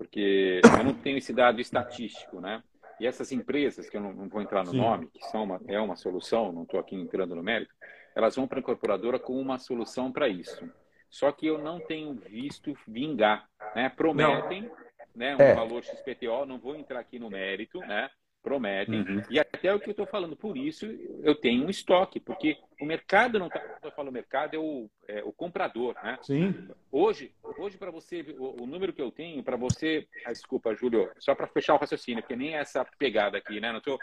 porque 0.01 0.61
eu 0.63 0.83
não 0.83 0.95
tenho 0.95 1.19
esse 1.19 1.31
dado 1.31 1.61
estatístico, 1.61 2.41
né? 2.41 2.63
E 2.99 3.05
essas 3.05 3.31
empresas, 3.31 3.87
que 3.87 3.95
eu 3.95 4.01
não, 4.01 4.11
não 4.11 4.27
vou 4.27 4.41
entrar 4.41 4.63
no 4.63 4.71
Sim. 4.71 4.77
nome, 4.77 5.07
que 5.13 5.23
são 5.25 5.43
uma, 5.43 5.61
é 5.67 5.79
uma 5.79 5.95
solução, 5.95 6.51
não 6.51 6.63
estou 6.63 6.79
aqui 6.79 6.95
entrando 6.95 7.35
no 7.35 7.43
mérito, 7.43 7.71
elas 8.15 8.35
vão 8.35 8.47
para 8.47 8.57
a 8.57 8.61
incorporadora 8.61 9.19
com 9.19 9.39
uma 9.39 9.59
solução 9.59 10.11
para 10.11 10.27
isso. 10.27 10.67
Só 11.07 11.31
que 11.31 11.45
eu 11.45 11.59
não 11.59 11.79
tenho 11.79 12.15
visto 12.15 12.75
vingar. 12.87 13.47
Né? 13.75 13.89
Prometem 13.89 14.71
né, 15.13 15.35
um 15.35 15.41
é. 15.41 15.53
valor 15.53 15.83
XPTO, 15.83 16.47
não 16.47 16.57
vou 16.57 16.75
entrar 16.75 16.99
aqui 16.99 17.19
no 17.19 17.29
mérito, 17.29 17.77
né? 17.81 18.09
Prometem. 18.41 19.01
Uhum. 19.01 19.21
E 19.29 19.39
até 19.39 19.73
o 19.73 19.79
que 19.79 19.89
eu 19.89 19.91
estou 19.91 20.05
falando, 20.05 20.35
por 20.35 20.57
isso 20.57 20.85
eu 21.23 21.35
tenho 21.35 21.65
um 21.65 21.69
estoque, 21.69 22.19
porque 22.19 22.57
o 22.79 22.85
mercado 22.85 23.39
não 23.39 23.47
está. 23.47 23.59
Quando 23.59 23.85
eu 23.85 23.91
falo 23.91 24.11
mercado, 24.11 24.55
é 24.55 24.59
o, 24.59 24.89
é 25.07 25.23
o 25.23 25.31
comprador. 25.31 25.95
Né? 26.03 26.17
Sim. 26.21 26.67
Hoje, 26.91 27.33
hoje 27.57 27.77
para 27.77 27.91
você, 27.91 28.21
o, 28.37 28.63
o, 28.63 28.67
número 28.67 28.93
que 28.93 29.01
eu 29.01 29.11
tenho, 29.11 29.43
para 29.43 29.57
você. 29.57 30.07
Ah, 30.25 30.31
desculpa, 30.31 30.75
Júlio, 30.75 31.09
só 31.19 31.35
para 31.35 31.47
fechar 31.47 31.75
o 31.75 31.77
raciocínio, 31.77 32.21
porque 32.21 32.35
nem 32.35 32.55
é 32.55 32.59
essa 32.59 32.85
pegada 32.97 33.37
aqui, 33.37 33.59
né? 33.59 33.71
Não 33.71 33.81
tô, 33.81 33.99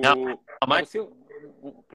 para 0.00 0.84
você, 0.84 1.08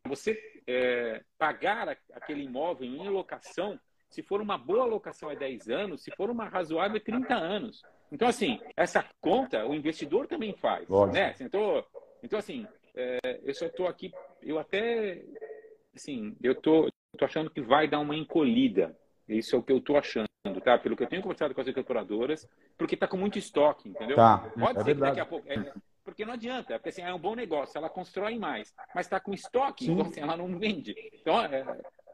você 0.05 0.61
é, 0.67 1.23
pagar 1.37 1.97
aquele 2.13 2.43
imóvel 2.43 2.87
em 2.87 3.09
locação, 3.09 3.79
se 4.09 4.21
for 4.21 4.41
uma 4.41 4.57
boa 4.57 4.85
locação 4.85 5.29
é 5.29 5.35
10 5.35 5.69
anos, 5.69 6.03
se 6.03 6.11
for 6.11 6.29
uma 6.29 6.47
razoável 6.47 6.97
é 6.97 6.99
30 6.99 7.33
anos. 7.35 7.83
Então, 8.11 8.27
assim, 8.27 8.59
essa 8.75 9.05
conta 9.19 9.65
o 9.65 9.73
investidor 9.73 10.27
também 10.27 10.53
faz. 10.53 10.87
Né? 11.11 11.35
Então, 11.41 11.83
então, 12.23 12.39
assim, 12.39 12.65
é, 12.95 13.39
eu 13.43 13.53
só 13.53 13.65
estou 13.65 13.87
aqui, 13.87 14.11
eu 14.41 14.57
até, 14.57 15.23
assim, 15.95 16.35
eu 16.41 16.55
tô, 16.55 16.89
tô 17.17 17.25
achando 17.25 17.49
que 17.49 17.61
vai 17.61 17.87
dar 17.87 17.99
uma 17.99 18.15
encolhida. 18.15 18.97
Isso 19.27 19.55
é 19.55 19.59
o 19.59 19.63
que 19.63 19.71
eu 19.71 19.77
estou 19.77 19.97
achando, 19.97 20.27
tá? 20.63 20.77
Pelo 20.77 20.95
que 20.95 21.03
eu 21.03 21.07
tenho 21.07 21.21
conversado 21.21 21.53
com 21.53 21.61
as 21.61 21.67
incorporadoras, 21.67 22.49
porque 22.77 22.95
está 22.95 23.07
com 23.07 23.17
muito 23.17 23.37
estoque, 23.37 23.89
entendeu? 23.89 24.15
Tá, 24.15 24.51
Pode 24.57 24.79
é 24.79 24.83
ser 24.83 24.85
verdade. 24.85 25.11
que 25.11 25.17
daqui 25.17 25.19
a 25.19 25.25
pouco... 25.25 25.51
É, 25.51 25.73
porque 26.03 26.23
não 26.23 26.33
adianta, 26.33 26.75
porque 26.75 26.87
assim, 26.87 27.01
é 27.01 27.13
um 27.13 27.19
bom 27.19 27.35
negócio, 27.35 27.77
ela 27.77 27.89
constrói 27.89 28.39
mais, 28.39 28.73
mas 28.95 29.05
está 29.05 29.19
com 29.19 29.33
estoque, 29.33 29.85
Sim. 29.85 29.91
então 29.91 30.07
assim, 30.07 30.21
ela 30.21 30.37
não 30.37 30.57
vende. 30.57 30.95
Então, 31.13 31.41
é, 31.41 31.65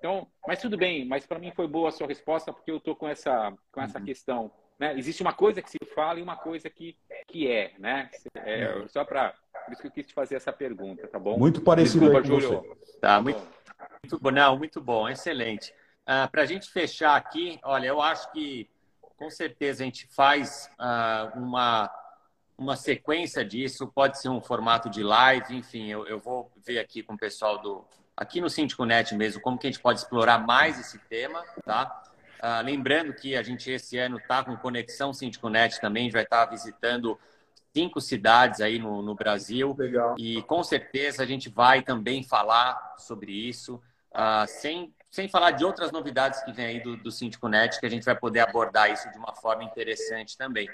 então, 0.04 0.28
mas 0.46 0.60
tudo 0.60 0.78
bem, 0.78 1.06
mas 1.06 1.26
para 1.26 1.40
mim 1.40 1.52
foi 1.56 1.66
boa 1.66 1.88
a 1.88 1.92
sua 1.92 2.08
resposta, 2.08 2.52
porque 2.52 2.70
eu 2.70 2.78
estou 2.78 2.94
com 2.94 3.08
essa, 3.08 3.54
com 3.72 3.82
essa 3.82 4.00
uhum. 4.00 4.06
questão 4.06 4.52
né? 4.80 4.98
Existe 4.98 5.22
uma 5.22 5.32
coisa 5.32 5.62
que 5.62 5.70
se 5.70 5.78
fala 5.96 6.20
e 6.20 6.22
uma 6.22 6.36
coisa 6.36 6.70
que, 6.70 6.98
que 7.28 7.50
é, 7.50 7.74
né? 7.80 8.10
É, 8.36 8.86
só 8.88 9.06
para 9.06 9.34
por 9.64 9.72
isso 9.72 9.82
que 9.82 9.88
eu 9.88 9.92
quis 9.92 10.08
te 10.08 10.14
fazer 10.14 10.36
essa 10.36 10.52
pergunta, 10.52 11.08
tá 11.08 11.18
bom? 11.18 11.38
Muito 11.38 11.62
parecido 11.62 12.06
Desculpa, 12.06 12.22
com 12.22 12.42
Júlio. 12.42 12.76
Você. 12.76 13.00
Tá, 13.00 13.22
muito, 13.22 13.40
muito 14.04 14.20
bom, 14.20 14.32
não, 14.32 14.58
muito 14.58 14.82
bom, 14.82 15.08
excelente. 15.08 15.72
Uh, 15.72 16.26
ah, 16.26 16.28
para 16.30 16.42
a 16.42 16.46
gente 16.46 16.70
fechar 16.70 17.16
aqui, 17.16 17.58
olha, 17.64 17.88
eu 17.88 18.02
acho 18.02 18.30
que 18.34 18.70
com 19.16 19.30
certeza 19.30 19.84
a 19.84 19.86
gente 19.86 20.06
faz 20.08 20.70
uh, 20.74 21.40
uma, 21.40 21.90
uma 22.58 22.76
sequência 22.76 23.46
disso, 23.46 23.88
pode 23.88 24.20
ser 24.20 24.28
um 24.28 24.42
formato 24.42 24.90
de 24.90 25.02
live, 25.02 25.56
enfim, 25.56 25.90
eu, 25.90 26.06
eu 26.08 26.20
vou 26.20 26.52
ver 26.58 26.80
aqui 26.80 27.02
com 27.02 27.14
o 27.14 27.18
pessoal 27.18 27.58
do 27.62 27.86
aqui 28.16 28.40
no 28.40 28.50
Síndico 28.50 28.86
Net 28.86 29.16
mesmo, 29.16 29.42
como 29.42 29.58
que 29.58 29.68
a 29.68 29.72
gente 29.72 29.82
pode 29.82 30.00
explorar 30.00 30.40
mais 30.40 30.80
esse 30.80 30.98
tema, 31.00 31.44
tá? 31.66 32.04
Ah, 32.46 32.60
lembrando 32.60 33.14
que 33.14 33.38
a 33.38 33.42
gente 33.42 33.72
esse 33.72 33.98
ano 33.98 34.18
está 34.18 34.44
com 34.44 34.58
conexão 34.58 35.14
Síndico.net 35.14 35.80
também, 35.80 36.02
a 36.02 36.04
gente 36.04 36.14
vai 36.14 36.24
estar 36.24 36.46
tá 36.46 36.52
visitando 36.52 37.18
cinco 37.74 38.02
cidades 38.02 38.60
aí 38.60 38.78
no, 38.78 39.02
no 39.02 39.16
Brasil. 39.16 39.74
Legal. 39.80 40.14
E 40.20 40.42
com 40.44 40.62
certeza 40.62 41.24
a 41.24 41.26
gente 41.26 41.50
vai 41.50 41.82
também 41.82 42.22
falar 42.22 42.96
sobre 42.98 43.32
isso, 43.32 43.82
uh, 44.12 44.46
sem, 44.46 44.94
sem 45.10 45.30
falar 45.30 45.52
de 45.52 45.64
outras 45.64 45.90
novidades 45.90 46.44
que 46.44 46.52
vem 46.52 46.66
aí 46.66 46.84
do, 46.84 46.98
do 46.98 47.12
Síndico.net, 47.12 47.80
que 47.80 47.86
a 47.86 47.90
gente 47.90 48.04
vai 48.04 48.16
poder 48.16 48.42
abordar 48.42 48.92
isso 48.92 49.10
de 49.10 49.18
uma 49.18 49.34
forma 49.34 49.64
interessante 49.64 50.38
também. 50.38 50.70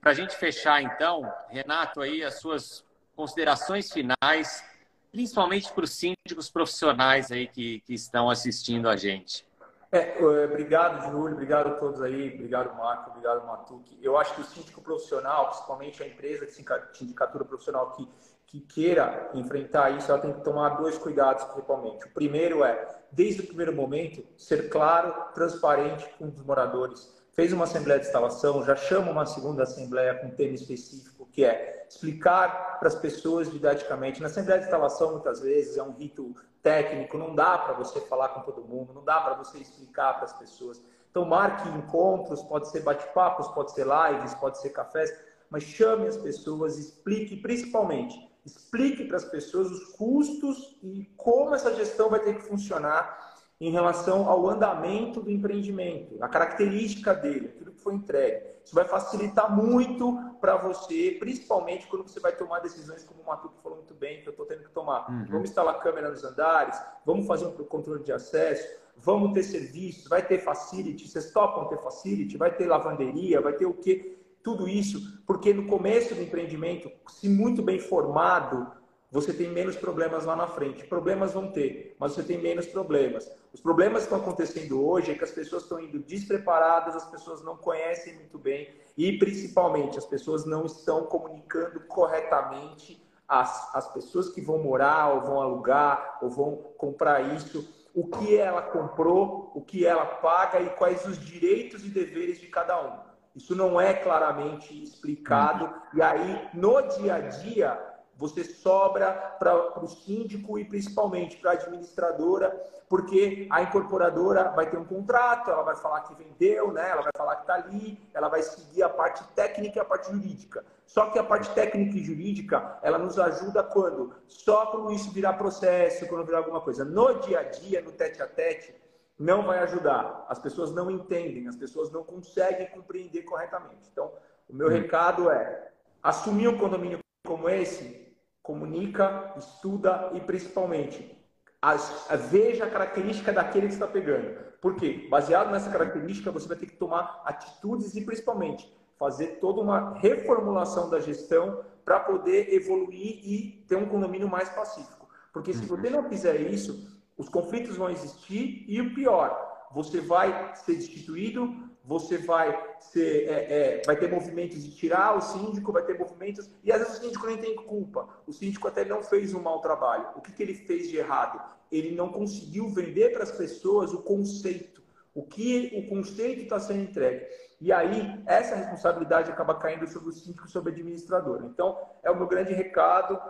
Para 0.00 0.12
a 0.12 0.14
gente 0.14 0.34
fechar, 0.34 0.82
então, 0.82 1.30
Renato, 1.50 2.00
aí 2.00 2.24
as 2.24 2.40
suas 2.40 2.82
considerações 3.14 3.92
finais, 3.92 4.64
principalmente 5.10 5.72
para 5.72 5.84
os 5.84 5.92
síndicos 5.92 6.50
profissionais 6.50 7.30
aí 7.30 7.46
que, 7.46 7.80
que 7.80 7.94
estão 7.94 8.30
assistindo 8.30 8.88
a 8.88 8.96
gente. 8.96 9.44
É, 9.92 10.20
é, 10.20 10.44
obrigado, 10.44 11.10
Júlio, 11.10 11.34
obrigado 11.34 11.68
a 11.68 11.74
todos 11.74 12.00
aí, 12.00 12.32
obrigado, 12.34 12.76
Marco, 12.76 13.10
obrigado, 13.10 13.44
Matuque. 13.44 13.98
Eu 14.00 14.16
acho 14.16 14.34
que 14.36 14.40
o 14.40 14.44
síndico 14.44 14.80
profissional, 14.80 15.48
principalmente 15.48 16.02
a 16.02 16.06
empresa 16.06 16.46
de 16.46 16.52
sindicatura 16.96 17.44
profissional 17.44 17.90
que, 17.92 18.08
que 18.46 18.60
queira 18.60 19.30
enfrentar 19.34 19.90
isso, 19.90 20.12
ela 20.12 20.20
tem 20.20 20.32
que 20.32 20.44
tomar 20.44 20.70
dois 20.70 20.96
cuidados 20.96 21.42
principalmente. 21.44 22.06
O 22.06 22.10
primeiro 22.10 22.62
é, 22.62 23.00
desde 23.10 23.42
o 23.42 23.46
primeiro 23.46 23.74
momento, 23.74 24.24
ser 24.36 24.68
claro, 24.68 25.12
transparente 25.34 26.08
com 26.16 26.28
os 26.28 26.42
moradores. 26.44 27.12
Fez 27.32 27.52
uma 27.52 27.64
assembleia 27.64 27.98
de 27.98 28.06
instalação, 28.06 28.64
já 28.64 28.76
chama 28.76 29.10
uma 29.10 29.26
segunda 29.26 29.64
assembleia 29.64 30.14
com 30.14 30.30
tema 30.30 30.54
específico, 30.54 31.28
que 31.32 31.44
é 31.44 31.79
explicar 31.90 32.78
para 32.78 32.86
as 32.86 32.94
pessoas 32.94 33.50
didaticamente. 33.50 34.20
Na 34.20 34.28
Assembleia 34.28 34.60
de 34.60 34.66
Instalação, 34.66 35.10
muitas 35.10 35.40
vezes, 35.40 35.76
é 35.76 35.82
um 35.82 35.90
rito 35.90 36.34
técnico, 36.62 37.18
não 37.18 37.34
dá 37.34 37.58
para 37.58 37.74
você 37.74 38.00
falar 38.02 38.28
com 38.28 38.42
todo 38.42 38.62
mundo, 38.62 38.94
não 38.94 39.02
dá 39.02 39.20
para 39.20 39.34
você 39.34 39.58
explicar 39.58 40.14
para 40.14 40.26
as 40.26 40.32
pessoas. 40.32 40.80
Então, 41.10 41.24
marque 41.24 41.68
encontros, 41.68 42.42
pode 42.44 42.68
ser 42.68 42.80
bate-papos, 42.80 43.48
pode 43.48 43.72
ser 43.72 43.84
lives, 43.86 44.32
pode 44.34 44.58
ser 44.58 44.70
cafés, 44.70 45.12
mas 45.50 45.64
chame 45.64 46.06
as 46.06 46.16
pessoas, 46.16 46.78
explique, 46.78 47.36
principalmente, 47.36 48.16
explique 48.46 49.04
para 49.04 49.16
as 49.16 49.24
pessoas 49.24 49.68
os 49.72 49.84
custos 49.96 50.78
e 50.84 51.10
como 51.16 51.56
essa 51.56 51.74
gestão 51.74 52.08
vai 52.08 52.20
ter 52.20 52.36
que 52.36 52.42
funcionar 52.42 53.34
em 53.60 53.72
relação 53.72 54.28
ao 54.28 54.48
andamento 54.48 55.20
do 55.20 55.30
empreendimento, 55.30 56.16
a 56.22 56.28
característica 56.28 57.12
dele, 57.12 57.48
aquilo 57.48 57.72
que 57.72 57.80
foi 57.80 57.94
entregue. 57.94 58.59
Isso 58.70 58.76
vai 58.76 58.84
facilitar 58.84 59.52
muito 59.52 60.16
para 60.40 60.56
você, 60.56 61.16
principalmente 61.18 61.88
quando 61.88 62.08
você 62.08 62.20
vai 62.20 62.30
tomar 62.30 62.60
decisões, 62.60 63.02
como 63.02 63.20
o 63.20 63.26
Matuque 63.26 63.60
falou 63.60 63.78
muito 63.78 63.94
bem, 63.94 64.22
que 64.22 64.28
eu 64.28 64.30
estou 64.30 64.46
tendo 64.46 64.62
que 64.62 64.70
tomar. 64.70 65.10
Uhum. 65.10 65.26
Vamos 65.28 65.50
instalar 65.50 65.80
câmera 65.80 66.08
nos 66.08 66.22
andares, 66.22 66.80
vamos 67.04 67.26
fazer 67.26 67.46
um 67.46 67.52
controle 67.64 68.04
de 68.04 68.12
acesso, 68.12 68.64
vamos 68.96 69.32
ter 69.32 69.42
serviços, 69.42 70.08
vai 70.08 70.24
ter 70.24 70.38
facility, 70.38 71.08
vocês 71.08 71.32
topam 71.32 71.66
ter 71.66 71.82
facility, 71.82 72.36
vai 72.36 72.54
ter 72.54 72.66
lavanderia, 72.66 73.40
vai 73.40 73.54
ter 73.54 73.66
o 73.66 73.74
quê? 73.74 74.16
Tudo 74.40 74.68
isso, 74.68 75.20
porque 75.26 75.52
no 75.52 75.66
começo 75.66 76.14
do 76.14 76.22
empreendimento, 76.22 76.88
se 77.08 77.28
muito 77.28 77.64
bem 77.64 77.80
formado, 77.80 78.70
você 79.10 79.32
tem 79.32 79.48
menos 79.48 79.76
problemas 79.76 80.24
lá 80.24 80.36
na 80.36 80.46
frente. 80.46 80.86
Problemas 80.86 81.32
vão 81.32 81.50
ter, 81.50 81.96
mas 81.98 82.12
você 82.12 82.22
tem 82.22 82.40
menos 82.40 82.66
problemas. 82.66 83.30
Os 83.52 83.60
problemas 83.60 84.02
que 84.02 84.04
estão 84.04 84.20
acontecendo 84.20 84.86
hoje 84.86 85.10
é 85.10 85.14
que 85.14 85.24
as 85.24 85.32
pessoas 85.32 85.64
estão 85.64 85.80
indo 85.80 85.98
despreparadas, 85.98 86.94
as 86.94 87.10
pessoas 87.10 87.42
não 87.42 87.56
conhecem 87.56 88.14
muito 88.14 88.38
bem 88.38 88.72
e, 88.96 89.18
principalmente, 89.18 89.98
as 89.98 90.06
pessoas 90.06 90.44
não 90.46 90.64
estão 90.64 91.06
comunicando 91.06 91.80
corretamente 91.80 93.02
as, 93.26 93.74
as 93.74 93.92
pessoas 93.92 94.28
que 94.28 94.40
vão 94.40 94.58
morar, 94.58 95.14
ou 95.14 95.20
vão 95.22 95.40
alugar, 95.40 96.18
ou 96.20 96.30
vão 96.30 96.56
comprar 96.76 97.20
isso, 97.34 97.68
o 97.94 98.06
que 98.06 98.36
ela 98.36 98.62
comprou, 98.62 99.50
o 99.54 99.60
que 99.60 99.86
ela 99.86 100.04
paga 100.04 100.60
e 100.60 100.70
quais 100.70 101.04
os 101.04 101.18
direitos 101.18 101.84
e 101.84 101.88
deveres 101.88 102.40
de 102.40 102.46
cada 102.46 102.80
um. 102.80 103.10
Isso 103.34 103.54
não 103.54 103.80
é 103.80 103.94
claramente 103.94 104.80
explicado. 104.82 105.72
E 105.94 106.02
aí, 106.02 106.48
no 106.52 106.80
dia 106.82 107.14
a 107.14 107.20
dia, 107.20 107.89
você 108.20 108.44
sobra 108.44 109.12
para 109.38 109.82
o 109.82 109.88
síndico 109.88 110.58
e 110.58 110.64
principalmente 110.64 111.38
para 111.38 111.52
a 111.52 111.54
administradora, 111.54 112.50
porque 112.86 113.48
a 113.50 113.62
incorporadora 113.62 114.50
vai 114.50 114.68
ter 114.68 114.76
um 114.76 114.84
contrato, 114.84 115.50
ela 115.50 115.62
vai 115.62 115.74
falar 115.76 116.02
que 116.02 116.14
vendeu, 116.14 116.70
né? 116.70 116.90
ela 116.90 117.00
vai 117.00 117.12
falar 117.16 117.36
que 117.36 117.42
está 117.42 117.54
ali, 117.54 117.98
ela 118.12 118.28
vai 118.28 118.42
seguir 118.42 118.82
a 118.82 118.90
parte 118.90 119.24
técnica 119.34 119.78
e 119.78 119.80
a 119.80 119.84
parte 119.86 120.12
jurídica. 120.12 120.62
Só 120.84 121.06
que 121.06 121.18
a 121.18 121.24
parte 121.24 121.48
técnica 121.54 121.96
e 121.96 122.04
jurídica, 122.04 122.78
ela 122.82 122.98
nos 122.98 123.18
ajuda 123.18 123.62
quando? 123.62 124.12
Só 124.28 124.66
quando 124.66 124.92
isso 124.92 125.10
virar 125.12 125.34
processo, 125.34 126.06
quando 126.06 126.26
virar 126.26 126.38
alguma 126.38 126.60
coisa. 126.60 126.84
No 126.84 127.20
dia 127.20 127.40
a 127.40 127.42
dia, 127.44 127.80
no 127.80 127.92
tete 127.92 128.20
a 128.20 128.26
tete, 128.26 128.74
não 129.18 129.46
vai 129.46 129.60
ajudar. 129.60 130.26
As 130.28 130.38
pessoas 130.38 130.70
não 130.72 130.90
entendem, 130.90 131.48
as 131.48 131.56
pessoas 131.56 131.90
não 131.90 132.04
conseguem 132.04 132.66
compreender 132.66 133.22
corretamente. 133.22 133.88
Então, 133.90 134.12
o 134.46 134.54
meu 134.54 134.66
hum. 134.66 134.70
recado 134.70 135.30
é 135.30 135.70
assumir 136.02 136.48
um 136.48 136.58
condomínio 136.58 136.98
como 137.24 137.48
esse 137.48 138.09
comunica, 138.50 139.32
estuda 139.36 140.10
e 140.12 140.20
principalmente 140.20 141.16
as, 141.62 142.08
veja 142.32 142.64
a 142.64 142.70
característica 142.70 143.32
daquele 143.32 143.68
que 143.68 143.74
está 143.74 143.86
pegando. 143.86 144.36
Porque, 144.60 145.06
baseado 145.08 145.52
nessa 145.52 145.70
característica, 145.70 146.32
você 146.32 146.48
vai 146.48 146.56
ter 146.56 146.66
que 146.66 146.76
tomar 146.76 147.22
atitudes 147.24 147.94
e 147.94 148.04
principalmente 148.04 148.68
fazer 148.98 149.38
toda 149.40 149.60
uma 149.60 149.94
reformulação 149.98 150.90
da 150.90 150.98
gestão 150.98 151.64
para 151.84 152.00
poder 152.00 152.52
evoluir 152.52 153.20
e 153.22 153.64
ter 153.68 153.76
um 153.76 153.86
condomínio 153.86 154.28
mais 154.28 154.48
pacífico. 154.48 155.08
Porque 155.32 155.54
se 155.54 155.64
você 155.64 155.88
não 155.88 156.08
fizer 156.08 156.40
isso, 156.40 157.00
os 157.16 157.28
conflitos 157.28 157.76
vão 157.76 157.88
existir 157.88 158.64
e 158.66 158.80
o 158.80 158.92
pior, 158.92 159.49
você 159.72 160.00
vai 160.00 160.54
ser 160.56 160.74
destituído, 160.74 161.70
você 161.84 162.18
vai 162.18 162.76
ser, 162.78 163.28
é, 163.28 163.78
é, 163.78 163.82
vai 163.84 163.96
ter 163.96 164.10
movimentos 164.10 164.62
de 164.62 164.74
tirar 164.76 165.16
o 165.16 165.20
síndico, 165.20 165.72
vai 165.72 165.84
ter 165.84 165.98
movimentos 165.98 166.50
e 166.62 166.70
às 166.70 166.78
vezes 166.78 166.98
o 166.98 167.02
síndico 167.02 167.26
nem 167.26 167.38
tem 167.38 167.56
culpa. 167.56 168.08
O 168.26 168.32
síndico 168.32 168.68
até 168.68 168.84
não 168.84 169.02
fez 169.02 169.32
um 169.32 169.40
mau 169.40 169.60
trabalho. 169.60 170.08
O 170.16 170.20
que, 170.20 170.32
que 170.32 170.42
ele 170.42 170.54
fez 170.54 170.88
de 170.88 170.96
errado? 170.96 171.40
Ele 171.70 171.94
não 171.94 172.10
conseguiu 172.10 172.68
vender 172.68 173.12
para 173.12 173.22
as 173.22 173.32
pessoas 173.32 173.92
o 173.94 174.02
conceito, 174.02 174.82
o 175.14 175.22
que 175.22 175.72
o 175.74 175.88
conceito 175.88 176.42
está 176.42 176.58
sendo 176.58 176.82
entregue. 176.82 177.26
E 177.60 177.72
aí 177.72 178.22
essa 178.26 178.56
responsabilidade 178.56 179.30
acaba 179.30 179.54
caindo 179.54 179.86
sobre 179.86 180.08
o 180.08 180.12
síndico, 180.12 180.48
sobre 180.48 180.70
a 180.70 180.74
administradora. 180.74 181.44
Então 181.46 181.78
é 182.02 182.10
o 182.10 182.16
meu 182.16 182.26
grande 182.26 182.52
recado. 182.52 183.20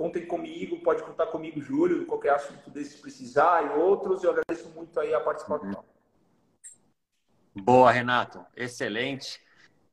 Contem 0.00 0.24
comigo, 0.24 0.80
pode 0.80 1.02
contar 1.02 1.26
comigo, 1.26 1.60
Júlio, 1.60 2.06
qualquer 2.06 2.30
assunto 2.30 2.70
desse 2.70 2.96
precisar 2.96 3.66
e 3.66 3.78
outros. 3.78 4.24
Eu 4.24 4.30
agradeço 4.30 4.70
muito 4.70 4.98
aí 4.98 5.12
a 5.12 5.20
participação. 5.20 5.84
Uhum. 7.54 7.62
Boa, 7.62 7.90
Renato. 7.92 8.42
Excelente. 8.56 9.38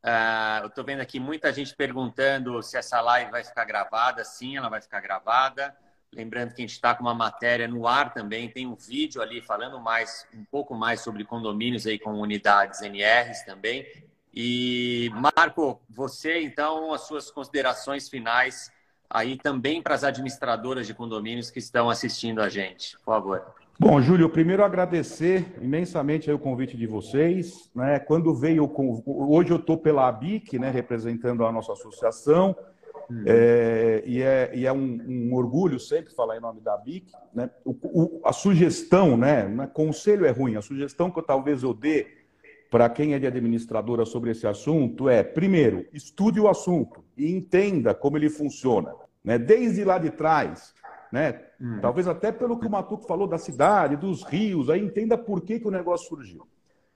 Uh, 0.01 0.63
eu 0.63 0.67
estou 0.67 0.85
vendo 0.85 1.01
aqui 1.01 1.19
muita 1.19 1.51
gente 1.51 1.75
perguntando 1.75 2.63
se 2.63 2.77
essa 2.77 3.01
live 3.01 3.31
vai 3.31 3.43
ficar 3.43 3.65
gravada. 3.65 4.23
Sim, 4.23 4.55
ela 4.55 4.69
vai 4.69 4.81
ficar 4.81 5.01
gravada. 5.01 5.75
Lembrando 6.13 6.53
que 6.53 6.61
a 6.61 6.65
gente 6.65 6.75
está 6.75 6.95
com 6.95 7.03
uma 7.03 7.13
matéria 7.13 7.67
no 7.67 7.85
ar 7.85 8.13
também, 8.13 8.49
tem 8.49 8.65
um 8.65 8.75
vídeo 8.75 9.21
ali 9.21 9.41
falando 9.41 9.77
mais, 9.77 10.25
um 10.33 10.45
pouco 10.45 10.73
mais 10.73 11.01
sobre 11.01 11.25
condomínios 11.25 11.85
aí 11.85 11.99
com 11.99 12.11
unidades 12.11 12.81
NRs 12.81 13.43
também. 13.43 13.85
E 14.33 15.11
Marco, 15.35 15.81
você 15.89 16.41
então 16.43 16.93
as 16.93 17.01
suas 17.01 17.29
considerações 17.29 18.07
finais 18.07 18.71
aí 19.09 19.37
também 19.37 19.81
para 19.81 19.95
as 19.95 20.03
administradoras 20.03 20.85
de 20.85 20.93
condomínios 20.93 21.49
que 21.49 21.59
estão 21.59 21.89
assistindo 21.89 22.41
a 22.41 22.49
gente, 22.49 22.97
por 22.97 23.05
favor. 23.05 23.43
Bom, 23.79 24.01
Júlio, 24.01 24.27
primeiro 24.27 24.63
agradecer 24.63 25.53
imensamente 25.61 26.31
o 26.31 26.39
convite 26.39 26.75
de 26.75 26.87
vocês. 26.87 27.69
Né? 27.75 27.99
Quando 27.99 28.33
veio, 28.33 28.69
hoje 29.05 29.51
eu 29.51 29.57
estou 29.57 29.77
pela 29.77 30.07
ABIC, 30.07 30.57
né, 30.57 30.71
representando 30.71 31.45
a 31.45 31.51
nossa 31.51 31.73
associação, 31.73 32.55
uhum. 33.07 33.23
é, 33.27 34.03
e 34.03 34.21
é, 34.21 34.51
e 34.55 34.65
é 34.65 34.73
um, 34.73 34.99
um, 35.07 35.35
orgulho 35.35 35.79
sempre 35.79 36.11
falar 36.11 36.37
em 36.37 36.41
nome 36.41 36.59
da 36.59 36.73
ABIC. 36.73 37.11
Né? 37.31 37.51
O, 37.63 37.75
o, 37.83 38.21
a 38.25 38.33
sugestão, 38.33 39.15
né, 39.15 39.47
é 39.61 39.67
conselho 39.67 40.25
é 40.25 40.31
ruim, 40.31 40.55
a 40.55 40.61
sugestão 40.61 41.11
que 41.11 41.19
eu 41.19 41.23
talvez 41.23 41.61
eu 41.61 41.73
dê 41.73 42.07
para 42.71 42.89
quem 42.89 43.13
é 43.13 43.19
de 43.19 43.27
administradora 43.27 44.05
sobre 44.05 44.31
esse 44.31 44.47
assunto 44.47 45.07
é, 45.07 45.21
primeiro, 45.21 45.85
estude 45.93 46.39
o 46.39 46.49
assunto 46.49 47.06
e 47.17 47.31
entenda 47.31 47.93
como 47.93 48.17
ele 48.17 48.29
funciona, 48.29 48.93
né? 49.23 49.37
desde 49.37 49.83
lá 49.83 49.97
de 49.97 50.11
trás 50.11 50.73
né? 51.11 51.41
Hum. 51.59 51.79
Talvez 51.81 52.07
até 52.07 52.31
pelo 52.31 52.59
que 52.59 52.67
o 52.67 52.69
Matuco 52.69 53.05
falou 53.07 53.27
da 53.27 53.37
cidade, 53.37 53.95
dos 53.95 54.23
rios, 54.23 54.69
aí 54.69 54.81
entenda 54.81 55.17
por 55.17 55.41
que, 55.41 55.59
que 55.59 55.67
o 55.67 55.71
negócio 55.71 56.07
surgiu. 56.07 56.47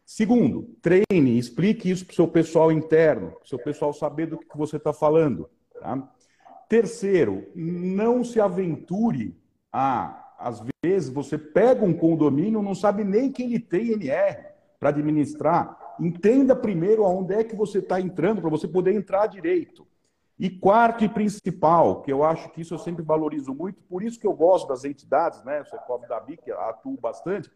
Segundo, 0.05 0.63
treine, 0.81 1.37
explique 1.37 1.89
isso 1.89 2.05
para 2.05 2.11
o 2.11 2.15
seu 2.15 2.27
pessoal 2.27 2.71
interno, 2.71 3.31
para 3.31 3.45
o 3.45 3.47
seu 3.47 3.59
pessoal 3.59 3.93
saber 3.93 4.27
do 4.27 4.37
que, 4.37 4.57
você 4.57 4.77
está 4.77 4.91
falando. 4.91 5.49
Tá? 5.79 6.11
Terceiro, 6.67 7.47
não 7.55 8.23
se 8.23 8.39
aventure 8.39 9.35
a, 9.71 10.33
às 10.37 10.61
vezes, 10.83 11.09
você 11.09 11.37
pega 11.37 11.85
um 11.85 11.93
condomínio, 11.93 12.61
não 12.61 12.75
sabe 12.75 13.03
nem 13.03 13.31
que 13.31 13.43
ele 13.43 13.59
tem 13.59 13.91
NR 13.93 14.51
para 14.79 14.89
administrar. 14.89 15.77
Entenda 15.99 16.55
primeiro 16.55 17.05
aonde 17.05 17.35
é 17.35 17.43
que 17.43 17.55
você 17.55 17.77
está 17.77 18.01
entrando, 18.01 18.41
para 18.41 18.49
você 18.49 18.67
poder 18.67 18.93
entrar 18.93 19.27
direito. 19.27 19.87
E 20.41 20.49
quarto 20.49 21.03
e 21.03 21.07
principal, 21.07 22.01
que 22.01 22.11
eu 22.11 22.23
acho 22.23 22.49
que 22.49 22.61
isso 22.61 22.73
eu 22.73 22.79
sempre 22.79 23.03
valorizo 23.03 23.53
muito, 23.53 23.79
por 23.83 24.01
isso 24.01 24.19
que 24.19 24.25
eu 24.25 24.33
gosto 24.33 24.67
das 24.67 24.83
entidades, 24.83 25.43
né? 25.43 25.61
O 25.61 25.65
Secov 25.65 26.01
da 26.07 26.19
BIC 26.19 26.49
atuo 26.49 26.97
bastante. 26.99 27.47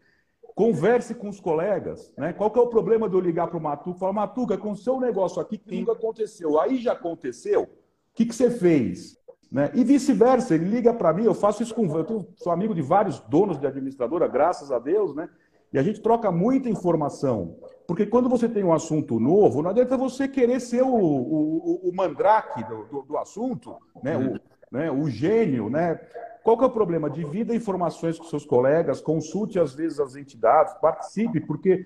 Converse 0.54 1.12
com 1.12 1.28
os 1.28 1.40
colegas, 1.40 2.12
né? 2.16 2.32
Qual 2.32 2.48
que 2.48 2.60
é 2.60 2.62
o 2.62 2.68
problema 2.68 3.08
de 3.08 3.16
eu 3.16 3.20
ligar 3.20 3.48
para 3.48 3.58
o 3.58 3.60
Matuca 3.60 3.96
e 3.96 3.98
falar, 3.98 4.12
Matuca, 4.12 4.56
com 4.56 4.70
o 4.70 4.76
seu 4.76 5.00
negócio 5.00 5.42
aqui 5.42 5.58
que 5.58 5.80
nunca 5.80 5.94
aconteceu, 5.94 6.60
aí 6.60 6.76
já 6.76 6.92
aconteceu, 6.92 7.64
o 7.64 7.68
que, 8.14 8.24
que 8.24 8.32
você 8.32 8.52
fez? 8.52 9.18
Né? 9.50 9.68
E 9.74 9.82
vice-versa, 9.82 10.54
ele 10.54 10.66
liga 10.66 10.94
para 10.94 11.12
mim, 11.12 11.24
eu 11.24 11.34
faço 11.34 11.64
isso 11.64 11.74
com. 11.74 11.86
Eu 11.86 12.32
sou 12.36 12.52
amigo 12.52 12.72
de 12.72 12.82
vários 12.82 13.18
donos 13.18 13.58
de 13.58 13.66
administradora, 13.66 14.28
graças 14.28 14.70
a 14.70 14.78
Deus, 14.78 15.12
né? 15.12 15.28
E 15.76 15.78
a 15.78 15.82
gente 15.82 16.00
troca 16.00 16.32
muita 16.32 16.70
informação. 16.70 17.58
Porque 17.86 18.06
quando 18.06 18.30
você 18.30 18.48
tem 18.48 18.64
um 18.64 18.72
assunto 18.72 19.20
novo, 19.20 19.60
não 19.60 19.68
adianta 19.68 19.94
você 19.94 20.26
querer 20.26 20.58
ser 20.58 20.82
o, 20.82 20.88
o, 20.88 21.90
o 21.90 21.94
mandrake 21.94 22.64
do, 22.64 22.84
do, 22.84 23.02
do, 23.02 23.18
assunto, 23.18 23.76
né? 24.02 24.16
O, 24.16 24.40
né? 24.74 24.90
o 24.90 25.06
gênio, 25.10 25.68
né? 25.68 26.00
Qual 26.42 26.56
que 26.56 26.64
é 26.64 26.66
o 26.66 26.70
problema? 26.70 27.10
Divida 27.10 27.54
informações 27.54 28.18
com 28.18 28.24
seus 28.24 28.46
colegas, 28.46 29.02
consulte 29.02 29.58
às 29.58 29.74
vezes 29.74 30.00
as 30.00 30.16
entidades, 30.16 30.72
participe, 30.80 31.40
porque 31.40 31.84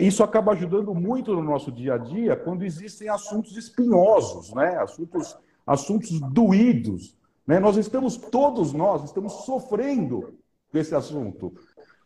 isso 0.00 0.24
acaba 0.24 0.50
ajudando 0.50 0.92
muito 0.92 1.32
no 1.32 1.44
nosso 1.44 1.70
dia 1.70 1.94
a 1.94 1.98
dia 1.98 2.34
quando 2.34 2.64
existem 2.64 3.08
assuntos 3.08 3.56
espinhosos, 3.56 4.52
né? 4.52 4.76
assuntos, 4.78 5.38
assuntos 5.64 6.20
doídos. 6.20 7.16
Né? 7.46 7.60
Nós 7.60 7.76
estamos, 7.76 8.16
todos 8.16 8.72
nós, 8.72 9.04
estamos 9.04 9.44
sofrendo 9.44 10.34
com 10.70 10.78
esse 10.78 10.94
assunto. 10.94 11.52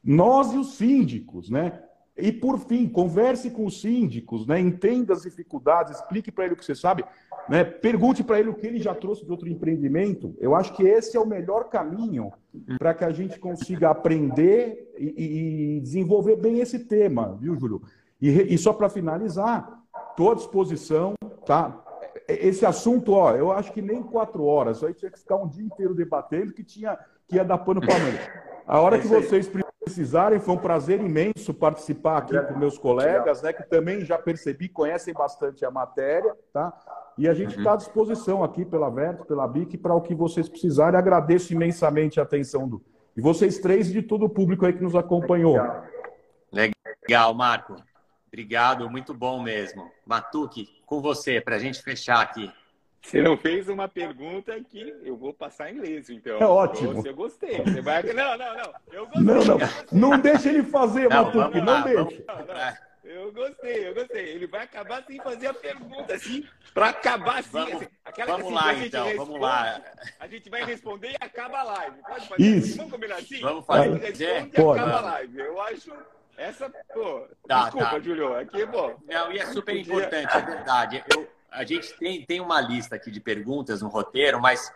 Nós 0.05 0.53
e 0.53 0.59
os 0.59 0.75
síndicos, 0.75 1.49
né? 1.49 1.81
E, 2.17 2.31
por 2.31 2.61
fim, 2.61 2.89
converse 2.89 3.51
com 3.51 3.67
os 3.67 3.81
síndicos, 3.81 4.47
né? 4.47 4.61
entenda 4.61 5.13
as 5.13 5.23
dificuldades, 5.23 5.97
explique 5.97 6.31
para 6.31 6.45
ele 6.45 6.55
o 6.55 6.57
que 6.57 6.65
você 6.65 6.75
sabe, 6.75 7.05
né? 7.49 7.65
pergunte 7.65 8.23
para 8.23 8.39
ele 8.39 8.51
o 8.51 8.55
que 8.55 8.69
ele 8.69 8.79
já 8.79 8.95
trouxe 8.95 9.25
de 9.25 9.33
outro 9.33 9.49
empreendimento. 9.49 10.33
Eu 10.39 10.55
acho 10.55 10.75
que 10.77 10.85
esse 10.85 11.17
é 11.17 11.21
o 11.21 11.27
melhor 11.27 11.65
caminho 11.65 12.33
para 12.79 12.95
que 12.95 13.05
a 13.05 13.11
gente 13.11 13.41
consiga 13.41 13.91
aprender 13.91 14.95
e, 14.97 15.77
e, 15.77 15.81
desenvolver 15.81 16.37
bem 16.37 16.61
esse 16.61 16.79
tema, 16.79 17.37
viu, 17.41 17.59
Júlio? 17.59 17.83
E, 18.23 18.55
e 18.55 18.59
só 18.59 18.73
para 18.73 18.89
finalizar, 18.89 19.83
estou 20.11 20.31
à 20.31 20.35
disposição, 20.37 21.15
tá? 21.45 21.83
Esse 22.29 22.65
assunto, 22.65 23.13
ó, 23.13 23.35
eu 23.35 23.51
acho 23.51 23.73
que 23.73 23.83
nem 23.83 24.01
quatro 24.05 24.45
horas, 24.45 24.85
aí 24.85 24.95
tinha 24.95 25.11
que 25.11 25.19
ficar 25.19 25.37
um 25.37 25.49
dia 25.49 25.65
inteiro 25.65 25.97
debatendo 25.97 26.53
que 26.53 26.63
tinha 26.63 26.97
que 27.27 27.37
ia 27.37 27.45
dar 27.45 27.59
pano 27.59 27.81
para 27.81 27.99
manga. 27.99 28.45
A 28.67 28.81
hora 28.81 28.99
que 28.99 29.09
vocês 29.09 29.49
precisarem, 29.85 30.41
foi 30.41 30.55
um 30.55 30.59
prazer 30.59 31.01
imenso 31.01 31.53
participar 31.53 32.19
aqui 32.19 32.39
com 32.39 32.59
meus 32.59 32.79
colegas, 32.79 33.43
né, 33.43 33.53
que 33.53 33.63
também 33.63 34.05
já 34.05 34.19
percebi, 34.19 34.69
conhecem 34.69 35.13
bastante 35.13 35.65
a 35.65 35.71
matéria, 35.71 36.35
tá? 36.53 36.73
E 37.17 37.29
a 37.29 37.35
gente 37.35 37.57
está 37.57 37.71
uhum. 37.71 37.75
à 37.75 37.77
disposição 37.77 38.43
aqui 38.43 38.65
pela 38.65 38.91
Verto, 38.91 39.25
pela 39.25 39.47
BIC, 39.47 39.79
para 39.79 39.95
o 39.95 40.01
que 40.01 40.15
vocês 40.15 40.49
precisarem. 40.49 40.99
Agradeço 40.99 41.53
imensamente 41.53 42.19
a 42.19 42.25
atenção 42.25 42.67
do, 42.67 42.83
de 43.15 43.23
vocês 43.23 43.59
três 43.59 43.89
e 43.89 43.93
de 43.93 44.03
todo 44.03 44.25
o 44.25 44.29
público 44.29 44.67
aí 44.67 44.73
que 44.73 44.83
nos 44.83 44.97
acompanhou. 44.97 45.57
Legal, 46.53 47.35
Marco. 47.35 47.77
Obrigado, 48.27 48.91
muito 48.91 49.15
bom 49.15 49.41
mesmo. 49.41 49.89
Matuque, 50.05 50.69
com 50.85 51.01
você, 51.01 51.41
para 51.41 51.55
a 51.55 51.59
gente 51.59 51.81
fechar 51.83 52.21
aqui. 52.21 52.51
Você 53.05 53.21
não 53.21 53.37
fez 53.37 53.69
uma 53.69 53.87
pergunta 53.87 54.59
que 54.61 54.97
eu 55.05 55.15
vou 55.15 55.35
passar 55.35 55.71
em 55.71 55.75
inglês, 55.75 56.09
então. 56.09 56.39
É 56.39 56.47
ótimo. 56.47 56.95
Você 56.95 57.13
gostei. 57.13 57.59
Você 57.63 57.83
vai... 57.83 58.03
Não, 58.03 58.39
não, 58.39 58.57
não. 58.57 58.75
Eu 58.91 59.07
gostei. 59.07 59.25
Não, 59.25 59.45
não. 59.45 60.11
Não 60.11 60.19
deixa 60.19 60.49
ele 60.49 60.63
fazer, 60.63 61.11
não, 61.11 61.25
Matuque, 61.27 61.61
não 61.61 61.83
deixa. 61.83 62.25
Não, 62.27 62.47
não. 62.47 62.95
Eu 63.05 63.31
gostei, 63.33 63.87
eu 63.87 63.95
gostei. 63.95 64.25
Ele 64.31 64.47
vai 64.47 64.63
acabar 64.63 65.05
sem 65.05 65.21
fazer 65.21 65.49
a 65.49 65.55
pergunta, 65.55 66.15
assim, 66.15 66.49
para 66.73 66.89
acabar 66.89 67.41
assim. 67.41 67.51
Vamos, 67.53 67.75
assim, 67.75 67.87
aquela 68.03 68.37
vamos 68.39 68.47
assim, 68.47 68.55
lá, 68.55 68.75
então, 68.87 69.05
responde, 69.05 69.29
vamos 69.29 69.41
lá. 69.43 69.83
A 70.19 70.27
gente 70.27 70.49
vai 70.49 70.65
responder 70.65 71.11
e 71.11 71.17
acaba 71.21 71.59
a 71.59 71.63
live. 71.65 71.97
Pode 72.09 72.29
fazer? 72.29 72.43
Isso. 72.43 72.77
Vamos 72.79 72.93
combinar 72.93 73.17
assim? 73.17 73.41
Vamos 73.43 73.67
fazer. 73.67 73.91
Responde 73.99 74.51
e 74.57 74.61
acaba 74.61 74.97
a 74.97 75.01
live. 75.03 75.39
Eu 75.39 75.61
acho 75.61 75.93
essa, 76.39 76.71
pô, 76.93 77.29
tá, 77.47 77.65
desculpa, 77.65 77.91
tá. 77.91 78.01
Julio, 78.01 78.35
aqui, 78.35 78.67
pô. 78.67 78.95
Não, 79.07 79.31
e 79.31 79.39
é 79.39 79.47
super 79.47 79.77
importante, 79.77 80.37
é 80.37 80.41
verdade. 80.41 81.05
Eu, 81.15 81.29
a 81.55 81.65
gente 81.65 81.97
tem, 81.99 82.25
tem 82.25 82.41
uma 82.41 82.61
lista 82.61 82.97
aqui 82.97 83.11
de 83.11 83.21
perguntas 83.21 83.81
no 83.81 83.89
roteiro, 83.89 84.41
mas 84.41 84.73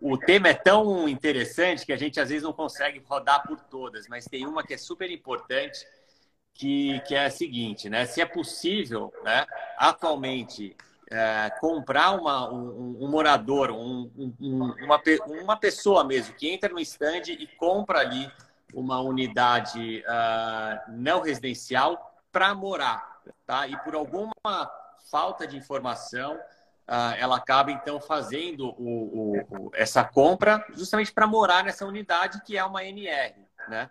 o 0.00 0.16
tema 0.18 0.48
é 0.48 0.54
tão 0.54 1.08
interessante 1.08 1.84
que 1.84 1.92
a 1.92 1.96
gente 1.96 2.18
às 2.20 2.28
vezes 2.28 2.42
não 2.42 2.52
consegue 2.52 3.02
rodar 3.06 3.46
por 3.46 3.60
todas, 3.60 4.08
mas 4.08 4.24
tem 4.24 4.46
uma 4.46 4.62
que 4.62 4.74
é 4.74 4.78
super 4.78 5.10
importante, 5.10 5.86
que, 6.54 7.00
que 7.00 7.14
é 7.14 7.26
a 7.26 7.30
seguinte, 7.30 7.88
né? 7.88 8.04
Se 8.04 8.20
é 8.20 8.26
possível, 8.26 9.12
né, 9.22 9.46
atualmente, 9.76 10.76
é, 11.10 11.50
comprar 11.60 12.10
uma, 12.10 12.52
um, 12.52 12.98
um 13.00 13.08
morador, 13.08 13.70
um, 13.70 14.10
um, 14.18 14.74
uma, 14.82 15.00
uma 15.42 15.56
pessoa 15.56 16.04
mesmo, 16.04 16.34
que 16.34 16.50
entra 16.50 16.68
no 16.68 16.80
stand 16.80 17.22
e 17.28 17.46
compra 17.58 18.00
ali 18.00 18.30
uma 18.74 19.00
unidade 19.00 20.04
uh, 20.06 20.92
não 20.92 21.20
residencial 21.20 22.20
para 22.30 22.54
morar, 22.54 23.22
tá? 23.46 23.66
E 23.66 23.76
por 23.78 23.94
alguma 23.94 24.32
falta 25.10 25.46
de 25.46 25.56
informação, 25.56 26.36
uh, 26.88 27.14
ela 27.18 27.36
acaba 27.36 27.70
então 27.70 28.00
fazendo 28.00 28.68
o, 28.78 29.38
o, 29.50 29.70
essa 29.74 30.04
compra 30.04 30.64
justamente 30.74 31.12
para 31.12 31.26
morar 31.26 31.64
nessa 31.64 31.84
unidade 31.84 32.42
que 32.42 32.56
é 32.56 32.64
uma 32.64 32.84
NR, 32.84 33.34
né? 33.68 33.90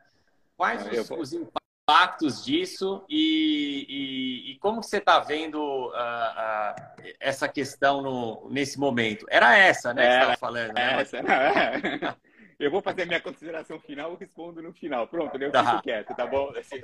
Quais 0.55 0.87
ah, 0.87 1.01
os, 1.01 1.11
os, 1.11 1.33
impactos 1.33 2.43
disso 2.43 3.05
e, 3.07 3.85
e, 3.87 4.51
e 4.51 4.59
como 4.59 4.81
você 4.81 4.97
está 4.97 5.19
vendo 5.19 5.89
uh, 5.89 6.75
essa 7.19 7.47
questão 7.47 8.01
no, 8.01 8.49
nesse 8.49 8.79
momento? 8.79 9.25
Era 9.29 9.55
essa, 9.55 9.93
né? 9.93 10.03
É, 10.03 10.07
que 10.07 10.13
você 10.13 10.19
estava 10.19 10.37
falando. 10.37 10.73
Né? 10.73 11.01
Essa, 11.01 11.21
não, 11.21 11.33
é. 11.33 12.17
Eu 12.59 12.71
vou 12.71 12.81
fazer 12.81 13.05
minha 13.05 13.21
consideração 13.21 13.79
final 13.79 14.13
e 14.13 14.17
respondo 14.17 14.63
no 14.63 14.73
final. 14.73 15.07
Pronto, 15.07 15.39
eu 15.39 15.51
tá. 15.51 15.63
fico 15.63 15.83
quieto, 15.83 16.15
tá 16.15 16.25
bom? 16.25 16.51
Assim, 16.57 16.81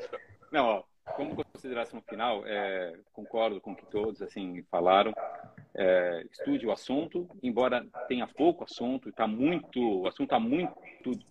não, 0.51 0.65
ó, 0.65 0.83
como 1.15 1.35
consideração 1.35 2.01
final, 2.01 2.45
é, 2.45 2.97
concordo 3.11 3.59
com 3.59 3.71
o 3.71 3.75
que 3.75 3.85
todos 3.85 4.21
assim 4.21 4.63
falaram. 4.71 5.13
É, 5.75 6.25
estude 6.31 6.65
o 6.65 6.71
assunto, 6.71 7.27
embora 7.41 7.85
tenha 8.07 8.27
pouco 8.27 8.63
assunto, 8.63 9.09
está 9.09 9.27
muito, 9.27 10.01
o 10.01 10.07
assunto 10.07 10.23
está 10.23 10.39
muito 10.39 10.79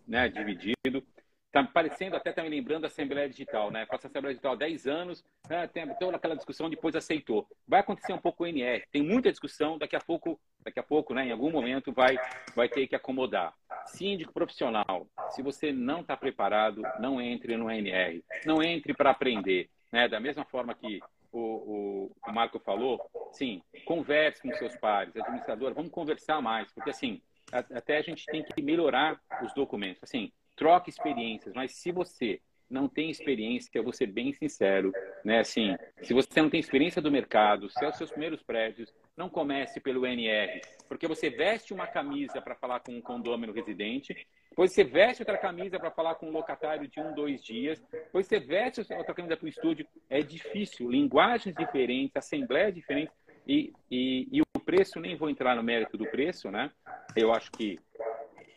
né, 0.06 0.28
dividido. 0.28 1.02
Está 1.46 1.62
parecendo, 1.64 2.16
até 2.16 2.30
está 2.30 2.42
me 2.42 2.48
lembrando 2.48 2.84
a 2.84 2.86
Assembleia 2.86 3.28
Digital, 3.28 3.70
né? 3.70 3.84
Faço 3.84 4.06
a 4.06 4.08
Assembleia 4.08 4.32
Digital 4.32 4.54
há 4.54 4.56
10 4.56 4.86
anos, 4.86 5.22
né? 5.50 5.66
tem 5.66 5.86
toda 5.98 6.16
aquela 6.16 6.34
discussão, 6.34 6.70
depois 6.70 6.96
aceitou. 6.96 7.46
Vai 7.68 7.80
acontecer 7.80 8.14
um 8.14 8.18
pouco 8.18 8.42
o 8.42 8.46
NR, 8.46 8.82
tem 8.90 9.02
muita 9.02 9.30
discussão, 9.30 9.76
daqui 9.76 9.94
a 9.94 10.00
pouco, 10.00 10.40
daqui 10.64 10.80
a 10.80 10.82
pouco, 10.82 11.12
né? 11.12 11.26
Em 11.26 11.30
algum 11.30 11.50
momento 11.50 11.92
vai, 11.92 12.16
vai 12.56 12.70
ter 12.70 12.86
que 12.86 12.96
acomodar. 12.96 13.54
Síndico 13.86 14.32
profissional, 14.32 15.06
se 15.30 15.42
você 15.42 15.72
não 15.72 16.00
está 16.00 16.16
preparado, 16.16 16.82
não 16.98 17.20
entre 17.20 17.56
no 17.56 17.70
NR, 17.70 18.24
não 18.44 18.62
entre 18.62 18.94
para 18.94 19.10
aprender, 19.10 19.68
né? 19.90 20.08
Da 20.08 20.20
mesma 20.20 20.44
forma 20.44 20.74
que 20.74 21.00
o, 21.30 21.38
o, 21.40 22.12
o 22.26 22.32
Marco 22.32 22.58
falou, 22.60 23.00
sim, 23.32 23.62
converse 23.84 24.42
com 24.42 24.52
seus 24.54 24.76
pares, 24.76 25.16
administrador, 25.16 25.74
vamos 25.74 25.90
conversar 25.90 26.40
mais, 26.40 26.70
porque 26.72 26.90
assim, 26.90 27.20
até 27.50 27.98
a 27.98 28.02
gente 28.02 28.24
tem 28.26 28.42
que 28.42 28.62
melhorar 28.62 29.20
os 29.42 29.52
documentos. 29.54 30.02
Assim, 30.02 30.32
troca 30.56 30.88
experiências, 30.88 31.54
mas 31.54 31.72
se 31.72 31.90
você 31.90 32.40
não 32.72 32.88
tem 32.88 33.10
experiência, 33.10 33.70
eu 33.74 33.84
vou 33.84 33.92
ser 33.92 34.06
bem 34.06 34.32
sincero, 34.32 34.92
né? 35.24 35.40
Assim, 35.40 35.76
se 36.02 36.14
você 36.14 36.40
não 36.40 36.48
tem 36.48 36.58
experiência 36.58 37.02
do 37.02 37.10
mercado, 37.10 37.68
se 37.70 37.84
é 37.84 37.88
os 37.88 37.96
seus 37.96 38.10
primeiros 38.10 38.42
prédios, 38.42 38.92
não 39.16 39.28
comece 39.28 39.78
pelo 39.78 40.06
NR, 40.06 40.60
porque 40.88 41.06
você 41.06 41.28
veste 41.28 41.74
uma 41.74 41.86
camisa 41.86 42.40
para 42.40 42.56
falar 42.56 42.80
com 42.80 42.96
um 42.96 43.02
condômino 43.02 43.52
residente, 43.52 44.26
depois 44.48 44.72
você 44.72 44.84
veste 44.84 45.22
outra 45.22 45.38
camisa 45.38 45.78
para 45.78 45.90
falar 45.90 46.14
com 46.14 46.28
um 46.28 46.32
locatário 46.32 46.88
de 46.88 46.98
um, 46.98 47.14
dois 47.14 47.42
dias, 47.44 47.82
depois 47.90 48.26
você 48.26 48.40
veste 48.40 48.80
outra 48.94 49.14
camisa 49.14 49.36
para 49.36 49.46
o 49.46 49.48
estúdio. 49.48 49.86
É 50.10 50.20
difícil, 50.20 50.90
linguagens 50.90 51.54
diferentes, 51.54 52.16
assembleia 52.16 52.72
diferente 52.72 53.12
e, 53.46 53.72
e, 53.90 54.28
e 54.30 54.40
o 54.40 54.60
preço, 54.60 55.00
nem 55.00 55.16
vou 55.16 55.28
entrar 55.28 55.54
no 55.56 55.62
mérito 55.62 55.96
do 55.96 56.06
preço, 56.06 56.50
né? 56.50 56.70
Eu 57.16 57.32
acho 57.32 57.50
que 57.52 57.78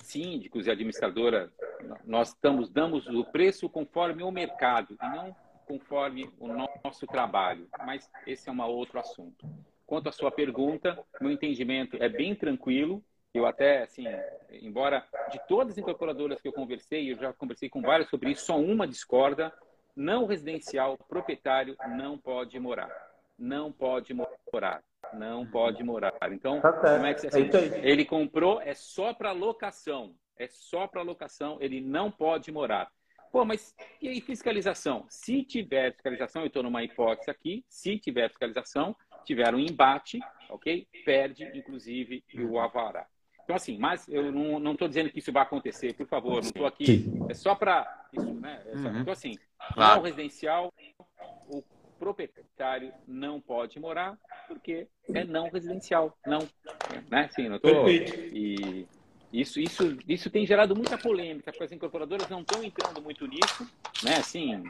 síndicos 0.05 0.67
e 0.67 0.71
administradora, 0.71 1.51
nós 2.05 2.29
estamos, 2.29 2.69
damos 2.69 3.07
o 3.07 3.23
preço 3.25 3.69
conforme 3.69 4.23
o 4.23 4.31
mercado 4.31 4.97
e 5.01 5.09
não 5.09 5.35
conforme 5.65 6.29
o 6.39 6.47
nosso 6.47 7.07
trabalho. 7.07 7.67
Mas 7.85 8.09
esse 8.25 8.49
é 8.49 8.51
um 8.51 8.61
outro 8.61 8.99
assunto. 8.99 9.45
Quanto 9.85 10.09
à 10.09 10.11
sua 10.11 10.31
pergunta, 10.31 10.97
meu 11.19 11.31
entendimento 11.31 11.97
é 12.01 12.09
bem 12.09 12.35
tranquilo. 12.35 13.03
Eu 13.33 13.45
até, 13.45 13.83
assim, 13.83 14.05
embora 14.49 15.05
de 15.31 15.39
todas 15.47 15.73
as 15.73 15.77
incorporadoras 15.77 16.39
que 16.41 16.47
eu 16.47 16.53
conversei, 16.53 17.11
eu 17.11 17.17
já 17.17 17.33
conversei 17.33 17.69
com 17.69 17.81
várias 17.81 18.09
sobre 18.09 18.31
isso, 18.31 18.45
só 18.45 18.59
uma 18.59 18.87
discorda. 18.87 19.53
Não 19.95 20.25
residencial, 20.25 20.97
proprietário 20.97 21.75
não 21.97 22.17
pode 22.17 22.59
morar. 22.59 22.91
Não 23.37 23.71
pode 23.71 24.13
morar 24.13 24.83
não 25.13 25.45
pode 25.45 25.83
morar. 25.83 26.13
Então, 26.31 26.61
tá 26.61 26.73
como 26.73 27.05
é 27.05 27.13
que 27.13 27.27
assim, 27.27 27.49
é 27.53 27.89
ele 27.89 28.05
comprou 28.05 28.61
é 28.61 28.73
só 28.73 29.13
para 29.13 29.31
locação, 29.31 30.15
é 30.37 30.47
só 30.47 30.87
para 30.87 31.01
locação, 31.01 31.57
ele 31.59 31.81
não 31.81 32.11
pode 32.11 32.51
morar. 32.51 32.89
Pô, 33.31 33.43
mas 33.43 33.75
e 34.01 34.07
aí 34.07 34.21
fiscalização? 34.21 35.05
Se 35.09 35.43
tiver 35.43 35.91
fiscalização, 35.91 36.41
eu 36.43 36.47
estou 36.47 36.63
numa 36.63 36.83
hipótese 36.83 37.29
aqui, 37.29 37.65
se 37.67 37.99
tiver 37.99 38.29
fiscalização, 38.29 38.95
tiver 39.25 39.53
um 39.53 39.59
embate, 39.59 40.19
ok? 40.49 40.87
Perde, 41.03 41.43
inclusive, 41.53 42.23
o 42.49 42.57
avará. 42.59 43.05
Então, 43.43 43.55
assim, 43.55 43.77
mas 43.77 44.07
eu 44.07 44.31
não 44.31 44.71
estou 44.71 44.87
dizendo 44.87 45.09
que 45.11 45.19
isso 45.19 45.31
vai 45.31 45.43
acontecer, 45.43 45.93
por 45.93 46.07
favor, 46.07 46.35
não 46.35 46.39
estou 46.39 46.65
aqui. 46.65 47.05
É 47.29 47.33
só 47.33 47.53
para 47.53 48.07
isso, 48.11 48.33
né? 48.33 48.63
É 48.65 48.77
só, 48.77 48.87
uhum. 48.87 48.99
Então, 49.01 49.13
assim, 49.13 49.37
claro. 49.73 49.97
não 49.97 50.03
residencial, 50.03 50.73
o 51.47 51.61
proprietário 51.99 52.93
não 53.07 53.39
pode 53.39 53.79
morar 53.79 54.17
porque 54.47 54.87
é 55.13 55.23
não 55.23 55.49
residencial. 55.49 56.17
Não. 56.25 56.47
Né? 57.09 57.29
Sim, 57.33 57.49
não 57.49 57.59
tô... 57.59 57.87
E 57.87 58.87
isso, 59.33 59.59
isso, 59.59 59.97
isso 60.07 60.29
tem 60.29 60.45
gerado 60.45 60.75
muita 60.75 60.97
polêmica, 60.97 61.51
porque 61.51 61.65
as 61.65 61.71
incorporadoras 61.71 62.29
não 62.29 62.41
estão 62.41 62.63
entrando 62.63 63.01
muito 63.01 63.27
nisso, 63.27 63.69
né? 64.01 64.15
Assim, 64.17 64.63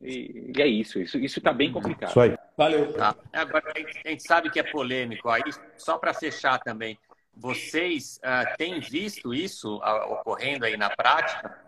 e, 0.00 0.52
e 0.56 0.62
é 0.62 0.66
isso, 0.66 1.00
isso 1.00 1.18
isso 1.18 1.38
está 1.40 1.52
bem 1.52 1.72
complicado. 1.72 2.10
Isso 2.10 2.20
aí. 2.20 2.36
Valeu. 2.56 2.92
Tá. 2.92 3.16
Agora, 3.32 3.72
a 3.74 4.08
gente 4.08 4.22
sabe 4.22 4.50
que 4.50 4.60
é 4.60 4.62
polêmico. 4.62 5.28
Aí, 5.28 5.42
só 5.76 5.98
para 5.98 6.14
fechar 6.14 6.58
também, 6.60 6.96
vocês 7.34 8.18
uh, 8.18 8.56
têm 8.56 8.78
visto 8.78 9.34
isso 9.34 9.78
uh, 9.78 10.12
ocorrendo 10.12 10.66
aí 10.66 10.76
na 10.76 10.90
prática? 10.90 11.58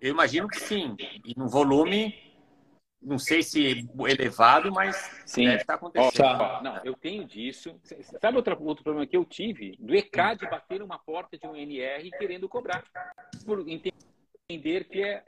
Eu 0.00 0.10
imagino 0.10 0.48
que 0.48 0.58
sim, 0.58 0.96
e 1.24 1.34
no 1.36 1.46
volume 1.48 2.14
não 3.02 3.18
sei 3.18 3.42
se 3.42 3.88
elevado, 4.06 4.70
mas 4.72 4.96
Sim. 5.24 5.46
deve 5.46 5.62
estar 5.62 5.74
acontecendo. 5.74 6.40
Ó, 6.40 6.62
não, 6.62 6.80
eu 6.84 6.94
tenho 6.94 7.24
disso. 7.24 7.74
Sabe 8.20 8.36
outro, 8.36 8.56
outro 8.62 8.84
problema 8.84 9.06
que 9.06 9.16
eu 9.16 9.24
tive? 9.24 9.76
Do 9.78 9.94
ECAD 9.94 10.48
bater 10.48 10.82
uma 10.82 10.98
porta 10.98 11.38
de 11.38 11.46
um 11.46 11.56
NR 11.56 12.10
querendo 12.12 12.48
cobrar. 12.48 12.84
Por 13.44 13.66
entender 13.68 14.84
que 14.84 15.02
é 15.02 15.24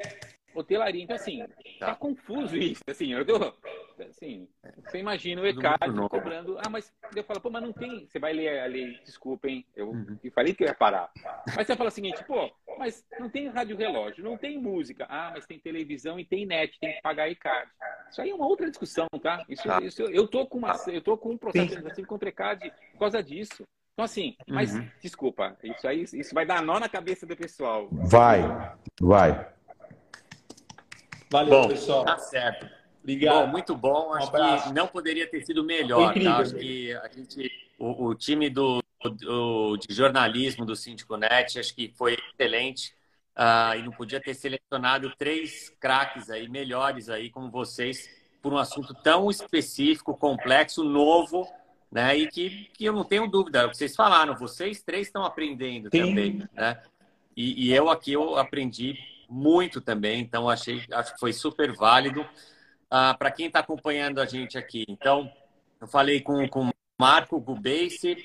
hotelaria. 0.55 1.03
Então, 1.03 1.17
assim, 1.17 1.45
tá, 1.79 1.87
tá 1.87 1.95
confuso 1.95 2.57
isso. 2.57 2.83
Assim, 2.87 3.13
eu 3.13 3.25
tô, 3.25 3.55
assim, 4.09 4.49
você 4.85 4.99
imagina 4.99 5.43
o 5.43 5.47
ECAD 5.47 5.93
cobrando. 6.09 6.59
Ah, 6.59 6.69
mas 6.69 6.93
eu 7.15 7.25
falo, 7.25 7.41
pô, 7.41 7.51
mas 7.51 7.63
não 7.63 7.73
tem. 7.73 8.07
Você 8.07 8.19
vai 8.19 8.33
ler 8.33 8.61
a 8.61 8.67
lei, 8.67 8.99
desculpa, 9.05 9.49
hein? 9.49 9.67
Eu 9.75 9.91
uhum. 9.91 10.19
falei 10.35 10.55
que 10.55 10.63
eu 10.63 10.69
ia 10.69 10.75
parar. 10.75 11.11
Mas 11.57 11.67
você 11.67 11.77
fala 11.77 11.89
o 11.89 11.93
seguinte, 11.93 12.23
pô, 12.25 12.51
mas 12.83 13.05
não 13.21 13.31
tem 13.31 13.49
rádio 13.49 13.77
relógio, 13.77 14.25
não 14.25 14.37
tem 14.37 14.59
música. 14.59 15.07
Ah, 15.09 15.31
mas 15.33 15.47
tem 15.47 15.57
televisão 15.57 16.19
e 16.19 16.25
tem 16.25 16.45
net, 16.45 16.77
tem 16.81 16.95
que 16.95 17.01
pagar 17.01 17.31
ECAD. 17.31 17.71
Isso 18.11 18.21
aí 18.21 18.31
é 18.31 18.35
uma 18.35 18.47
outra 18.47 18.69
discussão, 18.69 19.07
tá? 19.23 19.45
Isso, 19.49 19.63
tá. 19.63 19.81
isso 19.81 20.03
eu 20.03 20.27
tô 20.27 20.45
com 20.47 20.59
uma, 20.59 20.77
eu 20.89 21.01
tô 21.01 21.17
com 21.17 21.31
um 21.31 21.39
processo 21.39 21.65
administrativo 21.65 22.09
contra 22.09 22.29
ECAD 22.29 22.73
por 22.93 22.99
causa 22.99 23.23
disso. 23.23 23.63
Então, 23.93 24.05
assim, 24.05 24.35
mas 24.49 24.75
uhum. 24.75 24.89
desculpa, 25.01 25.57
isso 25.63 25.87
aí 25.87 26.03
isso 26.03 26.35
vai 26.35 26.45
dar 26.45 26.61
nó 26.61 26.81
na 26.81 26.89
cabeça 26.89 27.25
do 27.25 27.37
pessoal. 27.37 27.89
Vai, 27.93 28.41
vai. 29.01 29.49
Valeu, 31.31 31.63
bom, 31.63 31.69
pessoal. 31.69 32.05
Tá 32.05 32.19
certo. 32.19 32.69
Obrigado. 33.01 33.47
Bom, 33.47 33.53
muito 33.53 33.77
bom. 33.77 34.13
Acho 34.15 34.29
um 34.29 34.63
que 34.63 34.75
não 34.75 34.89
poderia 34.89 35.29
ter 35.29 35.45
sido 35.47 35.63
melhor. 35.63 36.07
Tá? 36.07 36.11
Incrível, 36.11 36.33
tá? 36.33 36.41
Acho 36.41 36.55
que 36.57 36.93
a 36.95 37.09
gente, 37.09 37.71
o, 37.79 38.07
o 38.07 38.15
time 38.15 38.51
do, 38.51 38.82
de 39.11 39.95
jornalismo 39.95 40.65
do 40.65 40.77
Síndico 40.77 41.17
Net, 41.17 41.59
acho 41.59 41.75
que 41.75 41.93
foi 41.97 42.17
excelente. 42.33 42.95
Uh, 43.37 43.79
e 43.79 43.83
não 43.83 43.93
podia 43.93 44.21
ter 44.21 44.35
selecionado 44.35 45.11
três 45.17 45.71
craques 45.81 46.29
aí, 46.29 46.49
melhores 46.49 47.09
aí, 47.09 47.31
como 47.31 47.51
vocês, 47.51 48.07
por 48.43 48.53
um 48.53 48.59
assunto 48.59 48.93
tão 48.93 49.31
específico, 49.31 50.15
complexo, 50.15 50.85
novo, 50.85 51.49
né? 51.91 52.17
E 52.17 52.27
que, 52.27 52.71
que 52.75 52.85
eu 52.85 52.93
não 52.93 53.05
tenho 53.05 53.27
dúvida, 53.27 53.61
é 53.61 53.65
o 53.65 53.71
que 53.71 53.77
vocês 53.77 53.97
falaram, 53.97 54.35
vocês 54.35 54.83
três 54.83 55.07
estão 55.07 55.25
aprendendo 55.25 55.89
Sim. 55.91 56.09
também, 56.09 56.49
né? 56.53 56.83
E, 57.35 57.69
e, 57.69 57.73
eu 57.73 57.89
aqui 57.89 58.13
eu 58.13 58.37
aprendi 58.37 58.99
muito 59.29 59.81
também, 59.81 60.21
então 60.21 60.49
achei, 60.49 60.83
acho 60.93 61.15
que 61.15 61.21
foi 61.21 61.33
super 61.33 61.75
válido. 61.75 62.27
Ah, 62.91 63.15
Para 63.15 63.31
quem 63.31 63.47
está 63.47 63.61
acompanhando 63.61 64.21
a 64.21 64.27
gente 64.27 64.59
aqui, 64.59 64.85
então, 64.87 65.33
eu 65.81 65.87
falei 65.87 66.21
com, 66.21 66.47
com 66.49 66.69
o 66.69 66.73
Marco 67.01 67.41
Gubeisse, 67.41 68.17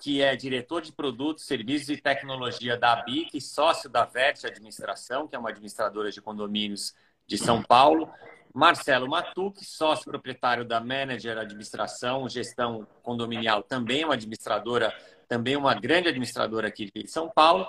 que 0.00 0.22
é 0.22 0.36
diretor 0.36 0.80
de 0.80 0.92
produtos, 0.92 1.44
serviços 1.44 1.88
e 1.88 1.96
tecnologia 1.96 2.76
da 2.76 2.96
BIC, 3.02 3.40
sócio 3.40 3.90
da 3.90 4.04
Verte 4.04 4.46
Administração, 4.46 5.26
que 5.26 5.34
é 5.34 5.38
uma 5.38 5.50
administradora 5.50 6.10
de 6.10 6.20
condomínios 6.20 6.94
de 7.26 7.36
São 7.36 7.62
Paulo. 7.62 8.08
Marcelo 8.54 9.08
Matuque, 9.08 9.64
sócio 9.64 10.04
proprietário 10.04 10.64
da 10.64 10.80
Manager 10.80 11.36
Administração, 11.38 12.28
Gestão 12.28 12.86
Condominial, 13.02 13.62
também 13.62 14.04
uma 14.04 14.14
administradora, 14.14 14.94
também 15.28 15.56
uma 15.56 15.74
grande 15.74 16.08
administradora 16.08 16.68
aqui 16.68 16.90
de 16.94 17.06
São 17.08 17.28
Paulo. 17.28 17.66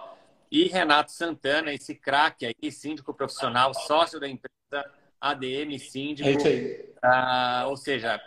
E 0.52 0.68
Renato 0.68 1.12
Santana, 1.12 1.74
esse 1.74 1.94
craque 1.94 2.46
aí, 2.46 2.72
síndico 2.72 3.14
profissional, 3.14 3.74
sócio 3.74 4.20
da 4.20 4.28
empresa 4.28 4.90
ADM 5.20 5.78
Síndico. 5.78 6.30
É 6.30 6.32
isso 6.32 6.48
aí. 6.48 6.90
Ah, 7.04 7.66
ou 7.68 7.78
seja, 7.78 8.20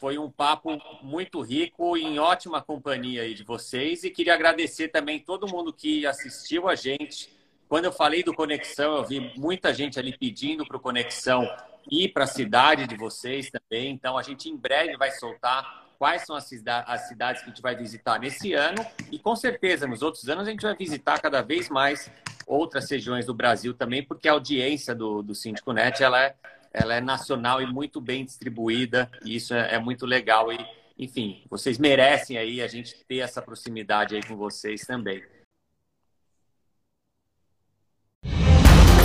foi 0.00 0.16
um 0.16 0.30
papo 0.30 0.80
muito 1.02 1.42
rico 1.42 1.94
em 1.94 2.18
ótima 2.18 2.62
companhia 2.62 3.20
aí 3.20 3.34
de 3.34 3.44
vocês 3.44 4.02
e 4.02 4.10
queria 4.10 4.32
agradecer 4.32 4.88
também 4.88 5.20
todo 5.20 5.46
mundo 5.46 5.74
que 5.74 6.06
assistiu 6.06 6.70
a 6.70 6.74
gente. 6.74 7.30
Quando 7.68 7.84
eu 7.84 7.92
falei 7.92 8.22
do 8.22 8.32
Conexão, 8.32 8.96
eu 8.96 9.04
vi 9.04 9.20
muita 9.36 9.74
gente 9.74 9.98
ali 9.98 10.16
pedindo 10.16 10.66
para 10.66 10.78
o 10.78 10.80
Conexão 10.80 11.46
ir 11.90 12.08
para 12.08 12.24
a 12.24 12.26
cidade 12.26 12.86
de 12.86 12.96
vocês 12.96 13.50
também. 13.50 13.90
Então, 13.90 14.16
a 14.16 14.22
gente 14.22 14.48
em 14.48 14.56
breve 14.56 14.96
vai 14.96 15.10
soltar 15.10 15.86
quais 15.98 16.24
são 16.24 16.34
as, 16.34 16.44
cidades 16.44 17.42
que 17.42 17.50
a 17.50 17.50
gente 17.50 17.60
vai 17.60 17.76
visitar 17.76 18.18
nesse 18.18 18.54
ano. 18.54 18.84
E 19.12 19.18
com 19.18 19.36
certeza, 19.36 19.86
nos 19.86 20.00
outros 20.00 20.26
anos, 20.30 20.48
a 20.48 20.50
gente 20.50 20.62
vai 20.62 20.74
visitar 20.74 21.20
cada 21.20 21.42
vez 21.42 21.68
mais 21.68 22.10
outras 22.46 22.90
regiões 22.90 23.26
do 23.26 23.34
Brasil 23.34 23.74
também, 23.74 24.02
porque 24.02 24.26
a 24.26 24.32
audiência 24.32 24.94
do, 24.94 25.22
do 25.22 25.34
Síndico 25.34 25.74
Net 25.74 26.02
ela 26.02 26.24
é, 26.24 26.34
ela 26.72 26.94
é 26.94 27.00
nacional 27.00 27.60
e 27.60 27.66
muito 27.66 28.00
bem 28.00 28.24
distribuída. 28.24 29.10
E 29.24 29.36
isso 29.36 29.54
é, 29.54 29.74
é 29.74 29.78
muito 29.78 30.06
legal. 30.06 30.52
E, 30.52 30.58
enfim, 30.98 31.42
vocês 31.50 31.78
merecem 31.78 32.38
aí 32.38 32.62
a 32.62 32.68
gente 32.68 32.94
ter 33.06 33.18
essa 33.18 33.42
proximidade 33.42 34.14
aí 34.14 34.22
com 34.22 34.36
vocês 34.36 34.82
também. 34.82 35.22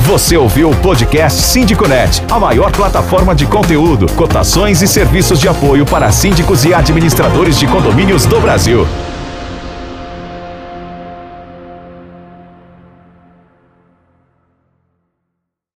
Você 0.05 0.37
ouviu 0.37 0.69
o 0.69 0.81
podcast 0.83 1.41
SíndicoNet, 1.41 2.21
a 2.31 2.39
maior 2.39 2.71
plataforma 2.71 3.33
de 3.33 3.47
conteúdo, 3.47 4.05
cotações 4.13 4.83
e 4.83 4.87
serviços 4.87 5.39
de 5.39 5.47
apoio 5.47 5.83
para 5.83 6.11
síndicos 6.11 6.63
e 6.63 6.75
administradores 6.75 7.57
de 7.57 7.65
condomínios 7.65 8.27
do 8.27 8.39
Brasil. 8.39 8.85